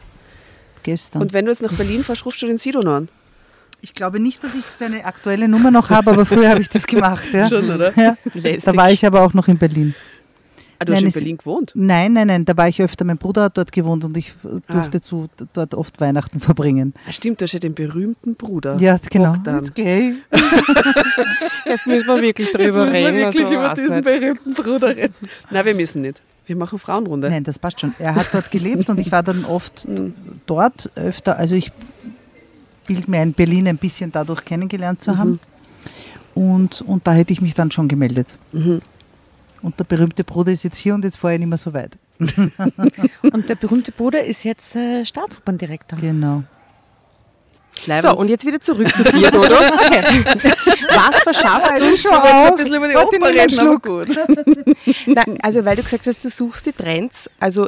Gestern. 0.84 1.22
Und 1.22 1.34
wenn 1.34 1.46
du 1.46 1.52
jetzt 1.52 1.62
nach 1.62 1.74
Berlin 1.74 2.04
fährst, 2.04 2.26
rufst 2.26 2.42
du 2.42 2.48
den 2.48 2.58
Sido 2.58 2.80
noch 2.80 2.94
an. 2.96 3.10
ich 3.82 3.94
glaube 3.94 4.20
nicht, 4.20 4.44
dass 4.44 4.56
ich 4.56 4.64
seine 4.78 5.06
aktuelle 5.06 5.48
Nummer 5.48 5.70
noch 5.72 5.90
habe, 5.90 6.12
aber 6.12 6.26
früher 6.26 6.50
habe 6.50 6.62
ich 6.62 6.70
das 6.70 6.88
gemacht. 6.88 7.28
Ja. 7.34 7.48
Schon, 7.50 7.70
oder? 7.70 7.94
Ja. 7.96 8.16
Da 8.64 8.76
war 8.76 8.92
ich 8.92 9.06
aber 9.06 9.22
auch 9.22 9.34
noch 9.34 9.48
in 9.48 9.58
Berlin. 9.58 9.94
Ah, 10.82 10.86
du 10.86 10.94
hast 10.94 10.98
Nein, 10.98 11.04
in 11.04 11.08
es- 11.10 11.14
Berlin 11.14 11.38
gewohnt. 11.38 11.72
Nein, 11.76 12.14
nein, 12.14 12.26
nein, 12.28 12.44
da 12.46 12.58
war 12.58 12.68
ich 12.68 12.82
öfter. 12.82 13.06
Mein 13.06 13.18
Bruder 13.20 13.44
hat 13.44 13.58
dort 13.58 13.72
gewohnt 13.72 14.04
und 14.04 14.18
ich 14.18 14.34
Ah. 14.44 14.74
durfte 14.74 15.00
zu, 15.00 15.30
dort 15.54 15.76
oft 15.76 16.02
Weihnachten 16.02 16.40
verbringen. 16.42 16.94
Ah, 17.08 17.12
stimmt, 17.12 17.40
du 17.40 17.46
hast 17.46 17.52
ja 17.54 17.60
den 17.60 17.76
berühmten 17.76 18.34
Bruder. 18.36 18.78
Ja, 18.80 19.00
genau. 19.12 19.36
Gay. 19.76 20.16
Jetzt 21.66 21.86
müssen 21.88 22.08
wir 22.08 22.22
wirklich 22.22 22.48
Jetzt 22.48 22.58
drüber 22.58 22.86
müssen 22.86 22.94
wir 22.94 23.08
reden. 23.08 23.18
wirklich 23.18 23.46
also, 23.46 23.54
über 23.56 23.74
diesen 23.76 23.96
nicht. 23.98 24.04
berühmten 24.06 24.54
Bruder 24.56 24.96
reden. 24.98 25.14
Nein, 25.52 25.66
wir 25.66 25.76
müssen 25.76 26.02
nicht. 26.02 26.22
Wir 26.48 26.56
machen 26.56 26.80
Frauenrunde. 26.80 27.30
Nein, 27.30 27.44
das 27.44 27.60
passt 27.60 27.80
schon. 27.80 27.94
Er 28.00 28.16
hat 28.16 28.30
dort 28.34 28.50
gelebt 28.52 28.90
und 28.90 29.00
ich 29.00 29.12
war 29.12 29.24
dann 29.24 29.46
oft 29.46 29.88
dort 30.48 30.90
öfter. 30.96 31.38
Also 31.38 31.56
ich 31.56 31.72
bilde 32.88 33.10
mir 33.10 33.20
ein 33.20 33.34
Berlin 33.34 33.68
ein 33.68 33.78
bisschen 33.78 34.12
dadurch 34.12 34.44
kennengelernt 34.44 35.02
zu 35.02 35.18
haben. 35.18 35.40
Und, 36.34 36.82
und 36.82 37.06
da 37.06 37.14
hätte 37.14 37.34
ich 37.34 37.42
mich 37.42 37.54
dann 37.54 37.72
schon 37.72 37.88
gemeldet. 37.88 38.28
Mhm. 38.52 38.82
Und 39.62 39.78
der 39.80 39.84
berühmte 39.84 40.24
Bruder 40.24 40.52
ist 40.52 40.64
jetzt 40.64 40.78
hier 40.78 40.94
und 40.96 41.04
jetzt 41.04 41.18
vorher 41.18 41.38
nicht 41.38 41.48
mehr 41.48 41.58
so 41.58 41.74
weit. 41.74 41.92
Und 43.32 43.50
der 43.50 43.56
berühmte 43.56 43.92
Bruder 43.92 44.24
ist 44.24 44.44
jetzt 44.44 44.76
äh, 44.76 45.04
Staatsoperndirektor. 45.06 46.00
Genau. 46.00 46.44
Leibend. 47.86 48.12
So, 48.12 48.18
und 48.18 48.30
jetzt 48.30 48.46
wieder 48.46 48.60
zurück 48.60 48.94
zu 48.96 49.04
dir, 49.04 49.32
Dodo. 49.32 49.56
Okay. 49.56 50.24
Was 50.94 51.22
verschafft 51.24 51.82
uns 51.82 52.02
schon 52.02 52.12
werden 52.12 52.26
ein 52.26 52.52
aus. 52.52 52.58
bisschen 52.58 52.76
über 52.76 52.88
die 52.88 52.96
Warte, 52.96 53.18
Oper 53.18 53.30
reden, 53.30 53.60
aber 53.60 53.80
gut. 53.80 54.08
Na, 55.08 55.24
also 55.42 55.66
weil 55.66 55.76
du 55.76 55.84
gesagt 55.84 56.06
hast, 56.06 56.24
du 56.24 56.30
suchst 56.30 56.66
die 56.66 56.74
Trends. 56.74 57.30
Also 57.40 57.68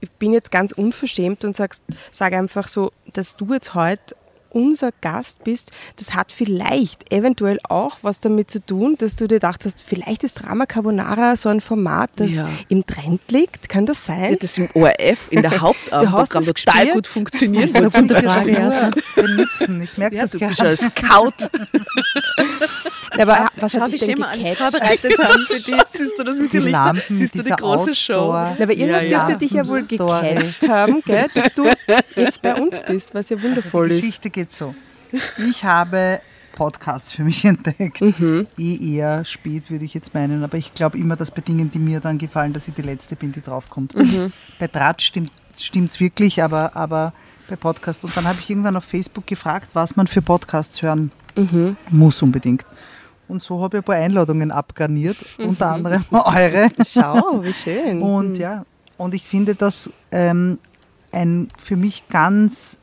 ich 0.00 0.10
bin 0.12 0.32
jetzt 0.32 0.50
ganz 0.50 0.72
unverschämt 0.72 1.44
und 1.44 1.56
sagst, 1.56 1.82
sag 2.10 2.34
einfach 2.34 2.68
so, 2.68 2.92
dass 3.12 3.36
du 3.36 3.52
jetzt 3.54 3.74
heute 3.74 4.14
unser 4.50 4.90
Gast 5.00 5.44
bist, 5.44 5.70
das 5.96 6.14
hat 6.14 6.32
vielleicht 6.32 7.12
eventuell 7.12 7.58
auch 7.68 7.98
was 8.02 8.20
damit 8.20 8.50
zu 8.50 8.64
tun, 8.64 8.96
dass 8.98 9.16
du 9.16 9.26
dir 9.28 9.36
gedacht 9.36 9.64
hast, 9.64 9.82
vielleicht 9.86 10.24
ist 10.24 10.34
Drama 10.42 10.66
Carbonara 10.66 11.36
so 11.36 11.48
ein 11.48 11.60
Format, 11.60 12.10
das 12.16 12.32
Ja. 12.32 12.48
im 12.68 12.86
Trend 12.86 13.20
liegt. 13.30 13.68
Kann 13.68 13.86
das 13.86 14.04
sein? 14.04 14.32
Ja, 14.32 14.36
das 14.36 14.58
im 14.58 14.68
ORF, 14.74 15.28
in 15.30 15.42
der 15.42 15.50
Hauptabendprogramm 15.60 16.44
das 16.44 16.54
total 16.54 16.74
gespielt? 16.74 16.94
gut 16.94 17.06
funktioniert. 17.06 17.74
Das 17.74 17.94
ja. 17.94 18.90
Ich 19.82 19.98
merke 19.98 20.16
Ja, 20.16 20.22
das 20.22 20.30
du 20.32 20.38
bist 20.38 20.56
gerade. 20.56 20.68
als 20.70 20.80
Scout. 20.80 21.50
Aber 23.18 23.48
was 23.56 23.72
Schau, 23.72 23.80
hat 23.80 23.92
dich 23.92 24.00
denn 24.00 24.10
schön 24.10 24.18
wir 24.18 24.28
alles 24.28 24.42
gecatcht? 24.42 24.58
vorbereitet 24.72 25.18
haben 25.18 25.46
für 25.46 25.54
dich. 25.72 25.82
Siehst 25.92 26.18
du 26.18 26.24
das 26.24 26.38
mit 26.38 26.52
Die 26.52 26.58
den? 26.60 26.70
Lampen 26.70 27.16
Siehst 27.16 27.34
du 27.34 27.42
die 27.42 27.50
große 27.50 27.94
Show? 27.94 28.12
Outdoor- 28.14 28.56
Na, 28.58 28.64
aber 28.64 28.72
irgendwas 28.74 29.02
Ja, 29.04 29.08
dürfte 29.08 29.32
ja. 29.32 29.38
dich 29.38 29.50
ja 29.52 29.68
wohl 29.68 29.82
gecatcht 29.86 30.68
haben, 30.68 31.02
gell? 31.04 31.26
dass 31.34 31.54
du 31.54 31.64
jetzt 32.16 32.42
bei 32.42 32.54
uns 32.54 32.80
bist, 32.80 33.14
was 33.14 33.28
ja 33.28 33.42
wundervoll 33.42 33.88
Die 33.88 33.94
ist. 33.96 34.00
Geschichte 34.02 34.30
geht 34.30 34.52
so. 34.52 34.74
Ich 35.48 35.64
habe 35.64 36.20
Podcasts 36.54 37.12
für 37.12 37.22
mich 37.24 37.44
entdeckt. 37.46 38.00
Mhm. 38.00 38.46
Eh 38.58 38.94
eher 38.96 39.24
spät, 39.24 39.70
würde 39.70 39.84
ich 39.84 39.94
jetzt 39.94 40.12
meinen. 40.14 40.42
Aber 40.44 40.56
ich 40.58 40.74
glaube 40.74 40.98
immer, 40.98 41.16
dass 41.16 41.30
bei 41.30 41.40
Dingen, 41.40 41.70
die 41.70 41.78
mir 41.78 42.00
dann 42.00 42.18
gefallen, 42.18 42.52
dass 42.52 42.68
ich 42.68 42.74
die 42.74 42.82
Letzte 42.82 43.16
bin, 43.16 43.32
die 43.32 43.40
draufkommt. 43.42 43.94
Mhm. 43.94 44.32
Bei 44.58 44.66
Draht 44.66 45.00
stimmt 45.02 45.30
es 45.56 46.00
wirklich, 46.00 46.42
aber, 46.42 46.74
aber 46.76 47.12
bei 47.48 47.56
Podcast. 47.56 48.04
Und 48.04 48.16
dann 48.16 48.26
habe 48.26 48.38
ich 48.40 48.50
irgendwann 48.50 48.76
auf 48.76 48.84
Facebook 48.84 49.26
gefragt, 49.26 49.70
was 49.72 49.96
man 49.96 50.06
für 50.06 50.20
Podcasts 50.22 50.82
hören 50.82 51.10
Mhm. 51.36 51.76
muss 51.90 52.20
unbedingt. 52.20 52.66
Und 53.28 53.42
so 53.42 53.62
habe 53.62 53.76
ich 53.76 53.82
ein 53.82 53.84
paar 53.84 53.96
Einladungen 53.96 54.50
abgarniert, 54.50 55.16
Mhm. 55.38 55.48
unter 55.50 55.66
anderem 55.72 56.04
eure. 56.10 56.68
Schau, 56.86 57.42
wie 57.44 57.52
schön. 57.52 58.00
Und 58.02 58.38
ja, 58.38 58.64
und 58.96 59.14
ich 59.14 59.24
finde 59.24 59.54
das 59.54 59.90
ähm, 60.10 60.58
ein 61.12 61.50
für 61.58 61.76
mich 61.76 62.08
ganz 62.08 62.78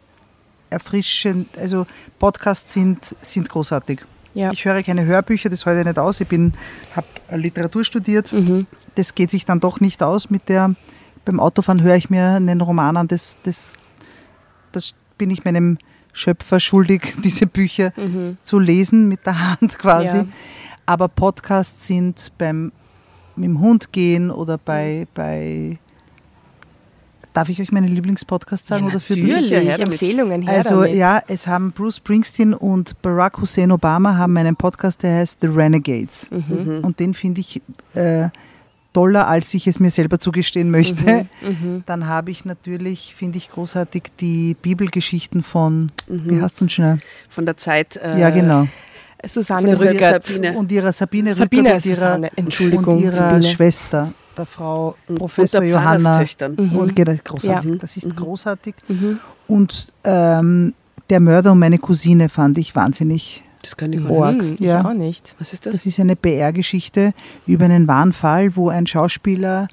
erfrischend, 0.70 1.58
also 1.58 1.86
Podcasts 2.20 2.74
sind, 2.74 3.16
sind 3.22 3.50
großartig. 3.50 4.02
Ja. 4.34 4.52
Ich 4.52 4.66
höre 4.66 4.84
keine 4.84 5.06
Hörbücher, 5.06 5.50
das 5.50 5.66
ich 5.66 5.86
nicht 5.86 6.00
aus. 6.00 6.20
Ich 6.20 6.28
bin, 6.28 6.54
habe 6.96 7.08
Literatur 7.38 7.84
studiert. 7.84 8.32
Mhm. 8.34 8.68
Das 8.96 9.16
geht 9.16 9.32
sich 9.32 9.46
dann 9.46 9.60
doch 9.60 9.80
nicht 9.80 10.04
aus 10.04 10.30
mit 10.30 10.50
der, 10.50 10.76
beim 11.24 11.40
Autofahren 11.40 11.82
höre 11.82 11.96
ich 11.96 12.10
mir 12.10 12.28
einen 12.32 12.62
Roman 12.62 12.98
an, 12.98 13.08
das, 13.08 13.38
das, 13.44 13.74
das 14.72 14.94
bin 15.18 15.30
ich 15.32 15.46
meinem 15.46 15.78
Schöpfer 16.16 16.60
schuldig, 16.60 17.16
diese 17.24 17.46
Bücher 17.46 17.92
zu 18.42 18.58
lesen 18.58 19.08
mit 19.08 19.26
der 19.26 19.52
Hand 19.52 19.78
quasi. 19.78 20.18
Ja. 20.18 20.26
Aber 20.86 21.08
Podcasts 21.08 21.88
sind 21.88 22.32
beim 22.38 22.72
mit 23.36 23.46
dem 23.46 23.60
Hund 23.60 23.92
gehen 23.92 24.32
oder 24.32 24.58
bei, 24.58 25.08
bei 25.14 25.78
Darf 27.36 27.50
ich 27.50 27.60
euch 27.60 27.70
meine 27.74 27.88
Lieblingspodcasts 27.88 28.66
sagen? 28.70 28.86
Ja, 28.86 28.92
oder 28.92 29.02
für 29.02 29.14
natürlich. 29.14 29.50
damit. 29.50 29.80
Empfehlungen 29.80 30.42
her 30.44 30.56
Also 30.56 30.84
damit. 30.84 30.96
ja, 30.96 31.22
es 31.28 31.48
haben 31.48 31.74
Bruce 31.74 31.98
Springsteen 31.98 32.54
und 32.54 33.02
Barack 33.02 33.42
Hussein 33.42 33.74
Obama 33.74 34.16
haben 34.16 34.38
einen 34.38 34.56
Podcast, 34.56 35.04
der 35.04 35.18
heißt 35.18 35.40
The 35.42 35.48
Renegades. 35.48 36.30
Mhm. 36.32 36.80
Und 36.82 37.02
den 37.02 37.14
finde 37.14 37.42
ich 37.42 37.62
äh, 37.94 38.30
toller, 38.96 39.28
als 39.28 39.54
ich 39.54 39.68
es 39.68 39.80
mir 39.80 39.90
selber 39.92 40.20
zugestehen 40.20 40.72
möchte. 40.72 41.28
Mhm. 41.42 41.84
Dann 41.86 42.08
habe 42.08 42.32
ich 42.32 42.46
natürlich, 42.46 43.14
finde 43.16 43.38
ich 43.38 43.50
großartig, 43.52 44.04
die 44.20 44.56
Bibelgeschichten 44.62 45.44
von, 45.44 45.92
Mhm. 46.08 46.30
wie 46.30 46.42
heißt 46.42 46.62
denn 46.62 46.70
schnell? 46.70 47.00
Von 47.30 47.46
der 47.46 47.58
Zeit. 47.58 47.98
Äh, 47.98 48.20
ja, 48.20 48.30
genau. 48.30 48.68
Susanne 49.26 49.78
Rückert. 49.80 50.26
Sabine. 50.26 50.58
Und 50.58 50.72
ihrer 50.72 50.92
Sabine, 50.94 51.36
Sabine 51.36 51.70
Rückert 51.70 51.84
und 51.84 51.86
ihrer, 51.90 51.96
Susanne, 51.96 52.32
Entschuldigung, 52.38 52.96
und 52.98 53.04
ihrer 53.04 53.12
Sabine. 53.12 53.44
Schwester, 53.44 54.14
der 54.38 54.46
Frau 54.46 54.96
Und 55.08 55.18
Professor 55.18 55.62
der 55.62 55.70
Johanna. 55.70 56.00
Pfarrerstöchtern. 56.00 56.56
Und 56.56 56.98
das 57.00 57.24
großartig. 57.24 57.72
Ja. 57.72 57.78
Das 57.78 57.98
ist 57.98 58.16
großartig. 58.16 58.76
Mhm. 58.88 59.20
Und 59.48 59.92
ähm, 60.04 60.74
der 61.10 61.20
Mörder 61.20 61.52
und 61.52 61.60
meine 61.60 61.80
Cousine 61.80 62.30
fand 62.30 62.58
ich 62.58 62.76
wahnsinnig 62.76 63.44
Das 63.66 63.76
kann 63.78 63.92
ich 63.94 64.06
Org. 64.08 64.36
nicht. 64.38 64.42
Hm, 64.44 64.54
ich 64.54 64.60
ja. 64.60 64.86
auch 64.86 64.94
nicht. 64.94 65.34
Was 65.40 65.52
ist 65.52 65.66
das? 65.66 65.74
Das 65.74 65.86
ist 65.88 66.00
eine 66.00 66.16
PR-Geschichte 66.16 67.14
über 67.48 67.66
einen 67.66 67.88
wahren 67.88 68.14
Fall, 68.14 68.56
wo 68.56 68.70
ein 68.70 68.86
Schauspieler 68.86 69.68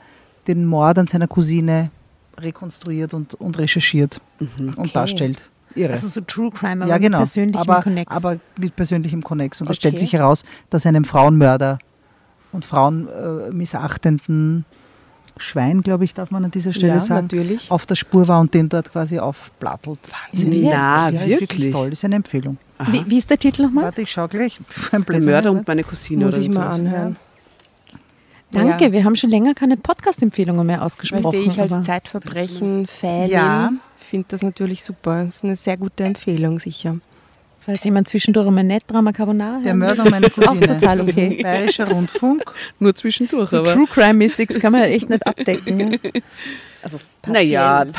den 0.46 0.64
Mord 0.64 0.98
an 0.98 1.08
seiner 1.08 1.28
Cousine 1.28 1.90
rekonstruiert 2.38 3.12
und, 3.12 3.34
und 3.34 3.58
recherchiert 3.58 4.18
und 4.56 4.96
darstellt. 4.96 5.44
Irre. 5.74 5.92
Also 5.92 6.08
so 6.08 6.22
True 6.22 6.50
Crime, 6.50 6.82
aber 6.84 6.90
ja, 6.90 6.98
genau. 6.98 7.18
mit 7.18 7.26
persönlichem 7.28 7.60
aber, 7.60 7.82
Connex. 7.82 8.10
aber 8.10 8.38
mit 8.56 8.76
persönlichem 8.76 9.22
Connex. 9.22 9.60
Und 9.60 9.66
Okay. 9.68 9.76
stellt 9.76 9.98
sich 9.98 10.12
heraus, 10.14 10.44
dass 10.70 10.86
einem 10.86 11.04
Frauenmörder 11.04 11.78
und 12.52 12.64
Frauen 12.64 13.08
äh, 13.08 13.50
missachtenden 13.52 14.64
Schwein, 15.38 15.82
glaube 15.82 16.04
ich, 16.04 16.14
darf 16.14 16.30
man 16.30 16.44
an 16.44 16.50
dieser 16.50 16.72
Stelle 16.72 16.94
Ja, 16.94 17.00
sagen, 17.00 17.22
natürlich. 17.26 17.70
auf 17.70 17.86
der 17.86 17.94
Spur 17.94 18.28
war 18.28 18.40
und 18.40 18.52
den 18.54 18.68
dort 18.68 18.92
quasi 18.92 19.18
aufplattelt. 19.18 19.98
Wahnsinn. 20.30 20.52
Ja, 20.64 21.08
Ist 21.08 21.14
wirklich? 21.26 21.40
wirklich 21.40 21.70
toll. 21.70 21.92
Ist 21.92 22.04
eine 22.04 22.16
Empfehlung. 22.16 22.58
Wie, 22.90 23.04
wie 23.08 23.18
ist 23.18 23.30
der 23.30 23.38
Titel 23.38 23.62
nochmal? 23.62 23.84
Warte, 23.84 24.02
ich 24.02 24.10
schaue 24.12 24.28
gleich. 24.28 24.58
Ein 24.92 25.04
Der 25.04 25.20
Mörder 25.20 25.50
und 25.52 25.66
meine 25.66 25.84
Cousine 25.84 26.24
Muss 26.24 26.34
oder 26.36 26.42
ich 26.44 26.48
mal 26.52 26.62
sowas. 26.64 26.78
anhören. 26.80 27.16
Danke, 28.50 28.84
Ja. 28.86 28.92
wir 28.92 29.04
haben 29.04 29.16
schon 29.16 29.30
länger 29.30 29.54
keine 29.54 29.76
Podcast-Empfehlungen 29.78 30.66
mehr 30.66 30.76
Weißt 30.80 30.96
ausgesprochen. 30.96 31.32
du, 31.32 31.38
ich 31.50 31.58
als 31.60 31.82
Zeitverbrechen-Fan 31.82 33.28
Ja. 33.30 33.72
finde 33.96 34.26
das 34.28 34.42
natürlich 34.42 34.84
super. 34.84 35.24
Das 35.24 35.36
ist 35.36 35.44
eine 35.44 35.56
sehr 35.56 35.76
gute 35.78 36.04
Empfehlung, 36.04 36.58
sicher. 36.58 36.96
Falls 37.64 37.84
jemand 37.84 38.08
zwischendurch 38.08 38.50
mal 38.50 38.64
nicht 38.64 38.90
Drama 38.90 39.12
Carbonara 39.12 39.60
Der 39.64 39.74
Mörder 39.74 40.02
und 40.04 40.10
meine 40.10 40.26
ist 40.26 40.38
auch 40.46 40.52
Cousine. 40.52 40.78
total 40.78 41.00
okay. 41.02 41.38
Bayerischer 41.42 41.88
Rundfunk. 41.88 42.42
Nur 42.80 42.94
zwischendurch, 42.94 43.50
So 43.50 43.60
aber. 43.60 43.72
True 43.74 43.86
Crime-mäßig 43.86 44.48
kann 44.60 44.72
man 44.72 44.82
echt 44.82 45.08
nicht 45.08 45.26
abdecken. 45.26 45.76
Ne? 45.76 45.98
Also 46.84 46.98
Naja, 47.28 47.84
partiell. 47.92 47.94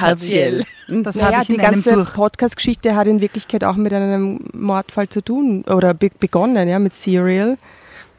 partiell. 0.57 0.63
Das 1.03 1.15
Naja, 1.15 1.41
ich 1.43 1.47
die 1.47 1.55
ganze. 1.55 2.03
Podcast-Geschichte 2.03 2.97
hat 2.97 3.07
in 3.07 3.21
Wirklichkeit 3.21 3.63
auch 3.63 3.77
mit 3.77 3.93
einem 3.93 4.41
Mordfall 4.51 5.07
zu 5.07 5.21
tun 5.21 5.63
oder 5.69 5.93
be 5.93 6.09
begonnen, 6.19 6.67
ja, 6.67 6.79
mit 6.79 6.93
Serial. 6.93 7.57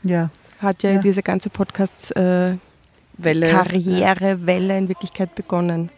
Ja. 0.05 0.31
Hat 0.61 0.83
ja, 0.83 0.93
Ja. 0.93 1.01
diese 1.03 1.23
ganze 1.23 1.51
Podcast-Karrierewelle 1.51 4.47
Welle. 4.47 4.79
in 4.79 4.89
Wirklichkeit 4.89 5.35
begonnen. 5.35 5.91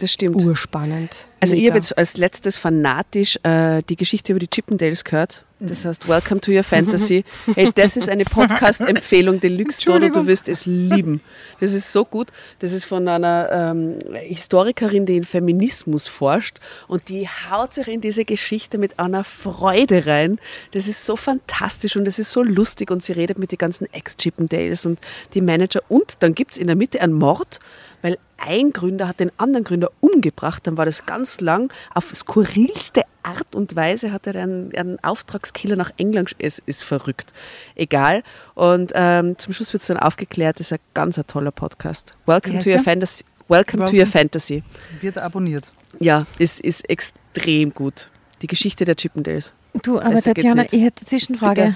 Das 0.00 0.12
stimmt. 0.12 0.42
Urspannend. 0.42 1.26
Also 1.40 1.54
ich 1.54 1.62
Mega. 1.62 1.72
habe 1.72 1.78
jetzt 1.78 1.96
als 1.96 2.16
letztes 2.16 2.56
fanatisch 2.56 3.38
äh, 3.42 3.82
die 3.88 3.96
Geschichte 3.96 4.32
über 4.32 4.40
die 4.40 4.48
Chippendales 4.48 5.04
gehört. 5.04 5.44
Das 5.62 5.84
heißt, 5.84 6.08
Welcome 6.08 6.40
to 6.40 6.52
Your 6.52 6.62
Fantasy. 6.62 7.22
Hey, 7.54 7.70
das 7.74 7.98
ist 7.98 8.08
eine 8.08 8.24
Podcast-Empfehlung 8.24 9.40
Deluxe, 9.40 9.82
Dodo, 9.84 10.08
du 10.08 10.26
wirst 10.26 10.48
es 10.48 10.64
lieben. 10.64 11.20
Das 11.60 11.74
ist 11.74 11.92
so 11.92 12.06
gut. 12.06 12.28
Das 12.60 12.72
ist 12.72 12.86
von 12.86 13.06
einer 13.06 13.50
ähm, 13.52 13.98
Historikerin, 14.14 15.04
die 15.04 15.18
in 15.18 15.24
Feminismus 15.24 16.08
forscht 16.08 16.58
und 16.88 17.10
die 17.10 17.28
haut 17.28 17.74
sich 17.74 17.88
in 17.88 18.00
diese 18.00 18.24
Geschichte 18.24 18.78
mit 18.78 18.98
einer 18.98 19.22
Freude 19.22 20.06
rein. 20.06 20.38
Das 20.72 20.88
ist 20.88 21.04
so 21.04 21.16
fantastisch 21.16 21.94
und 21.96 22.06
das 22.06 22.18
ist 22.18 22.32
so 22.32 22.42
lustig 22.42 22.90
und 22.90 23.02
sie 23.02 23.12
redet 23.12 23.38
mit 23.38 23.52
den 23.52 23.58
ganzen 23.58 23.86
Ex-Chippendales 23.92 24.86
und 24.86 24.98
die 25.34 25.42
Manager 25.42 25.82
und 25.90 26.16
dann 26.20 26.34
gibt 26.34 26.52
es 26.52 26.58
in 26.58 26.68
der 26.68 26.76
Mitte 26.76 27.02
einen 27.02 27.12
Mord, 27.12 27.60
weil 28.02 28.18
ein 28.38 28.72
Gründer 28.72 29.06
hat 29.08 29.20
den 29.20 29.30
anderen 29.38 29.64
Gründer 29.64 29.90
umgebracht, 30.00 30.66
dann 30.66 30.76
war 30.76 30.84
das 30.84 31.06
ganz 31.06 31.40
lang 31.40 31.72
auf 31.94 32.12
skurrilste 32.14 33.02
Art 33.22 33.54
und 33.54 33.76
Weise 33.76 34.12
hat 34.12 34.26
er 34.26 34.34
einen, 34.36 34.74
einen 34.74 35.02
Auftragskiller 35.04 35.76
nach 35.76 35.90
England, 35.98 36.34
es 36.38 36.58
ist 36.58 36.82
verrückt. 36.82 37.32
Egal. 37.74 38.22
Und 38.54 38.92
ähm, 38.94 39.38
zum 39.38 39.52
Schluss 39.52 39.72
wird 39.72 39.82
es 39.82 39.88
dann 39.88 39.98
aufgeklärt, 39.98 40.58
das 40.58 40.68
ist 40.68 40.72
ein 40.74 40.78
ganz 40.94 41.18
ein 41.18 41.26
toller 41.26 41.50
Podcast. 41.50 42.14
Welcome 42.26 42.58
to 42.60 42.70
your 42.70 42.76
der? 42.76 42.82
fantasy. 42.82 43.24
Welcome, 43.48 43.84
to 43.84 43.92
Welcome. 43.92 43.98
your 43.98 44.06
fantasy. 44.06 44.62
Wird 45.00 45.18
abonniert. 45.18 45.66
Ja, 45.98 46.26
ist, 46.38 46.60
ist 46.60 46.88
extrem 46.88 47.74
gut. 47.74 48.09
Die 48.42 48.46
Geschichte 48.46 48.86
der 48.86 48.94
Chippendales. 48.96 49.52
Du, 49.82 49.98
aber 49.98 50.10
Besser 50.10 50.34
Tatjana, 50.34 50.64
ich 50.70 50.80
hätte 50.80 51.00
eine 51.00 51.06
Zwischenfrage. 51.06 51.74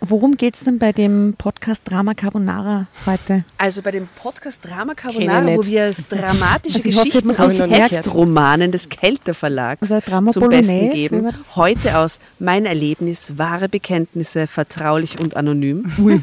Worum 0.00 0.36
geht 0.36 0.54
es 0.54 0.64
denn 0.64 0.78
bei 0.78 0.92
dem 0.92 1.34
Podcast 1.38 1.80
Drama 1.84 2.12
Carbonara 2.12 2.86
heute? 3.06 3.44
Also 3.56 3.80
bei 3.80 3.90
dem 3.90 4.06
Podcast 4.14 4.60
Drama 4.62 4.94
Carbonara, 4.94 5.46
wo 5.56 5.64
wir 5.64 5.84
als 5.84 6.06
dramatische 6.06 6.76
Also 6.76 6.88
ich 6.90 6.96
hoffe, 6.96 7.08
Geschichten 7.08 7.28
man 7.28 7.36
aus 7.38 7.58
Heftromanen 7.58 8.70
des 8.70 8.88
Kelter-Verlags 8.90 9.90
Also 9.90 10.04
Drama 10.04 10.30
zum 10.30 10.48
Besten 10.48 10.72
Bolognese, 10.72 10.94
wie 10.94 11.08
geben. 11.08 11.32
Heute 11.56 11.98
aus 11.98 12.20
Mein 12.38 12.66
Erlebnis, 12.66 13.38
wahre 13.38 13.70
Bekenntnisse, 13.70 14.46
vertraulich 14.46 15.18
und 15.18 15.36
anonym. 15.36 16.20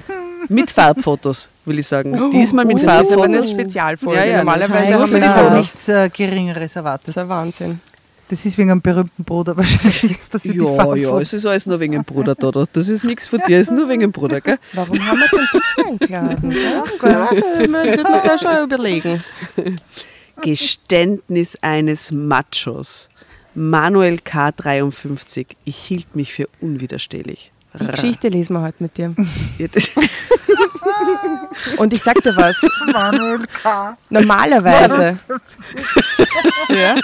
Mit 0.47 0.71
Farbfotos, 0.71 1.49
will 1.65 1.79
ich 1.79 1.87
sagen. 1.87 2.29
Diesmal 2.31 2.65
mit 2.65 2.79
Ui, 2.79 2.85
das 2.85 3.01
ist 3.01 3.11
eine 3.11 3.19
Farbfotos. 3.19 3.51
Spezialfolge. 3.51 4.19
Ja, 4.19 4.25
ja, 4.25 4.37
Normalerweise 4.37 4.93
haben 4.93 5.11
nur 5.11 5.21
wir. 5.21 5.33
Dodos. 5.33 5.57
Nichts 5.57 5.89
äh, 5.89 6.09
Geringeres 6.09 6.75
erwartet. 6.75 7.07
Das 7.07 7.15
ist 7.15 7.21
ein 7.21 7.29
Wahnsinn. 7.29 7.79
Das 8.31 8.45
ist 8.45 8.57
wegen 8.57 8.71
einem 8.71 8.81
berühmten 8.81 9.25
Bruder 9.25 9.57
wahrscheinlich 9.57 10.03
jetzt, 10.03 10.33
dass 10.33 10.43
sie 10.43 10.55
Ja, 10.55 10.95
ja, 10.95 11.19
es 11.19 11.33
ist 11.33 11.45
alles 11.45 11.65
nur 11.65 11.81
wegen 11.81 11.91
dem 11.91 12.05
Bruder, 12.05 12.33
Dodo. 12.33 12.65
Das 12.71 12.87
ist 12.87 13.03
nichts 13.03 13.27
von 13.27 13.41
dir, 13.45 13.59
es 13.59 13.69
ist 13.69 13.75
nur 13.75 13.89
wegen 13.89 13.99
dem 13.99 14.13
Bruder, 14.13 14.39
gell? 14.39 14.57
Warum 14.71 15.05
haben 15.05 15.19
wir 15.19 15.27
den 15.27 15.99
dich 15.99 16.15
eingeladen? 16.15 16.55
Das 16.93 17.03
also, 17.03 17.43
man 17.69 17.85
wird 17.85 18.03
man 18.03 18.21
da 18.23 18.37
schon 18.37 18.63
überlegen. 18.63 19.21
Geständnis 20.41 21.57
eines 21.61 22.13
Machos. 22.13 23.09
Manuel 23.53 24.15
K53. 24.15 25.47
Ich 25.65 25.75
hielt 25.75 26.15
mich 26.15 26.31
für 26.31 26.47
unwiderstehlich. 26.61 27.50
Die 27.79 27.87
Geschichte 27.87 28.27
lesen 28.27 28.53
wir 28.53 28.61
heute 28.61 28.83
mit 28.83 28.97
dir. 28.97 29.15
Ja, 29.57 29.67
Und 31.77 31.93
ich 31.93 32.01
sag 32.01 32.15
dir 32.23 32.35
was, 32.35 32.55
Manuel 32.91 33.39
K. 33.61 33.97
normalerweise. 34.09 35.19
ja. 36.69 36.95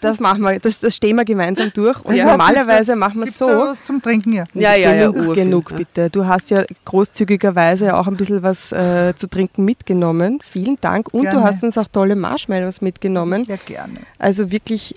Das 0.00 0.20
machen 0.20 0.42
wir, 0.42 0.58
das, 0.60 0.78
das 0.80 0.96
stehen 0.96 1.16
wir 1.16 1.24
gemeinsam 1.24 1.72
durch. 1.72 2.00
Und 2.04 2.14
Ja. 2.14 2.26
normalerweise 2.26 2.94
machen 2.96 3.20
wir 3.20 3.24
es 3.28 3.38
so. 3.38 3.46
was 3.46 3.82
zum 3.82 4.02
Trinken 4.02 4.32
hier? 4.32 4.44
Ja, 4.54 4.74
ja, 4.74 4.92
ja. 4.92 5.10
genug, 5.10 5.28
urviel, 5.28 5.44
genug 5.44 5.70
ja. 5.70 5.76
bitte. 5.78 6.10
Du 6.10 6.26
hast 6.26 6.50
ja 6.50 6.62
großzügigerweise 6.84 7.96
auch 7.96 8.06
ein 8.08 8.16
bisschen 8.16 8.42
was 8.42 8.72
äh, 8.72 9.14
zu 9.14 9.28
trinken 9.28 9.64
mitgenommen. 9.64 10.40
Vielen 10.42 10.78
Dank. 10.80 11.08
Und 11.12 11.24
du 11.24 11.30
Gerne. 11.30 11.44
hast 11.44 11.62
uns 11.64 11.78
auch 11.78 11.88
tolle 11.88 12.16
Marshmallows 12.16 12.80
mitgenommen. 12.82 13.44
Ja, 13.48 13.56
gerne. 13.66 13.94
Also 14.18 14.50
wirklich 14.50 14.94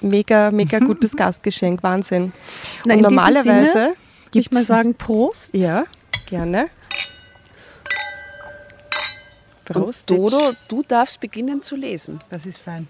mega, 0.00 0.50
mega 0.50 0.78
gutes 0.80 1.16
Gastgeschenk. 1.16 1.82
Wahnsinn. 1.82 2.32
Na, 2.84 2.94
Und 2.94 3.02
normalerweise 3.02 3.72
Sinne, 3.72 3.94
Würde 4.24 4.38
ich 4.38 4.50
mal 4.50 4.64
sagen, 4.64 4.94
Prost. 4.94 5.56
Ja, 5.56 5.84
gerne. 6.26 6.68
Und 9.72 10.10
Dodo, 10.10 10.38
du 10.68 10.82
darfst 10.82 11.20
beginnen 11.20 11.62
zu 11.62 11.74
lesen. 11.76 12.20
Das 12.28 12.44
ist 12.44 12.58
fein. 12.58 12.86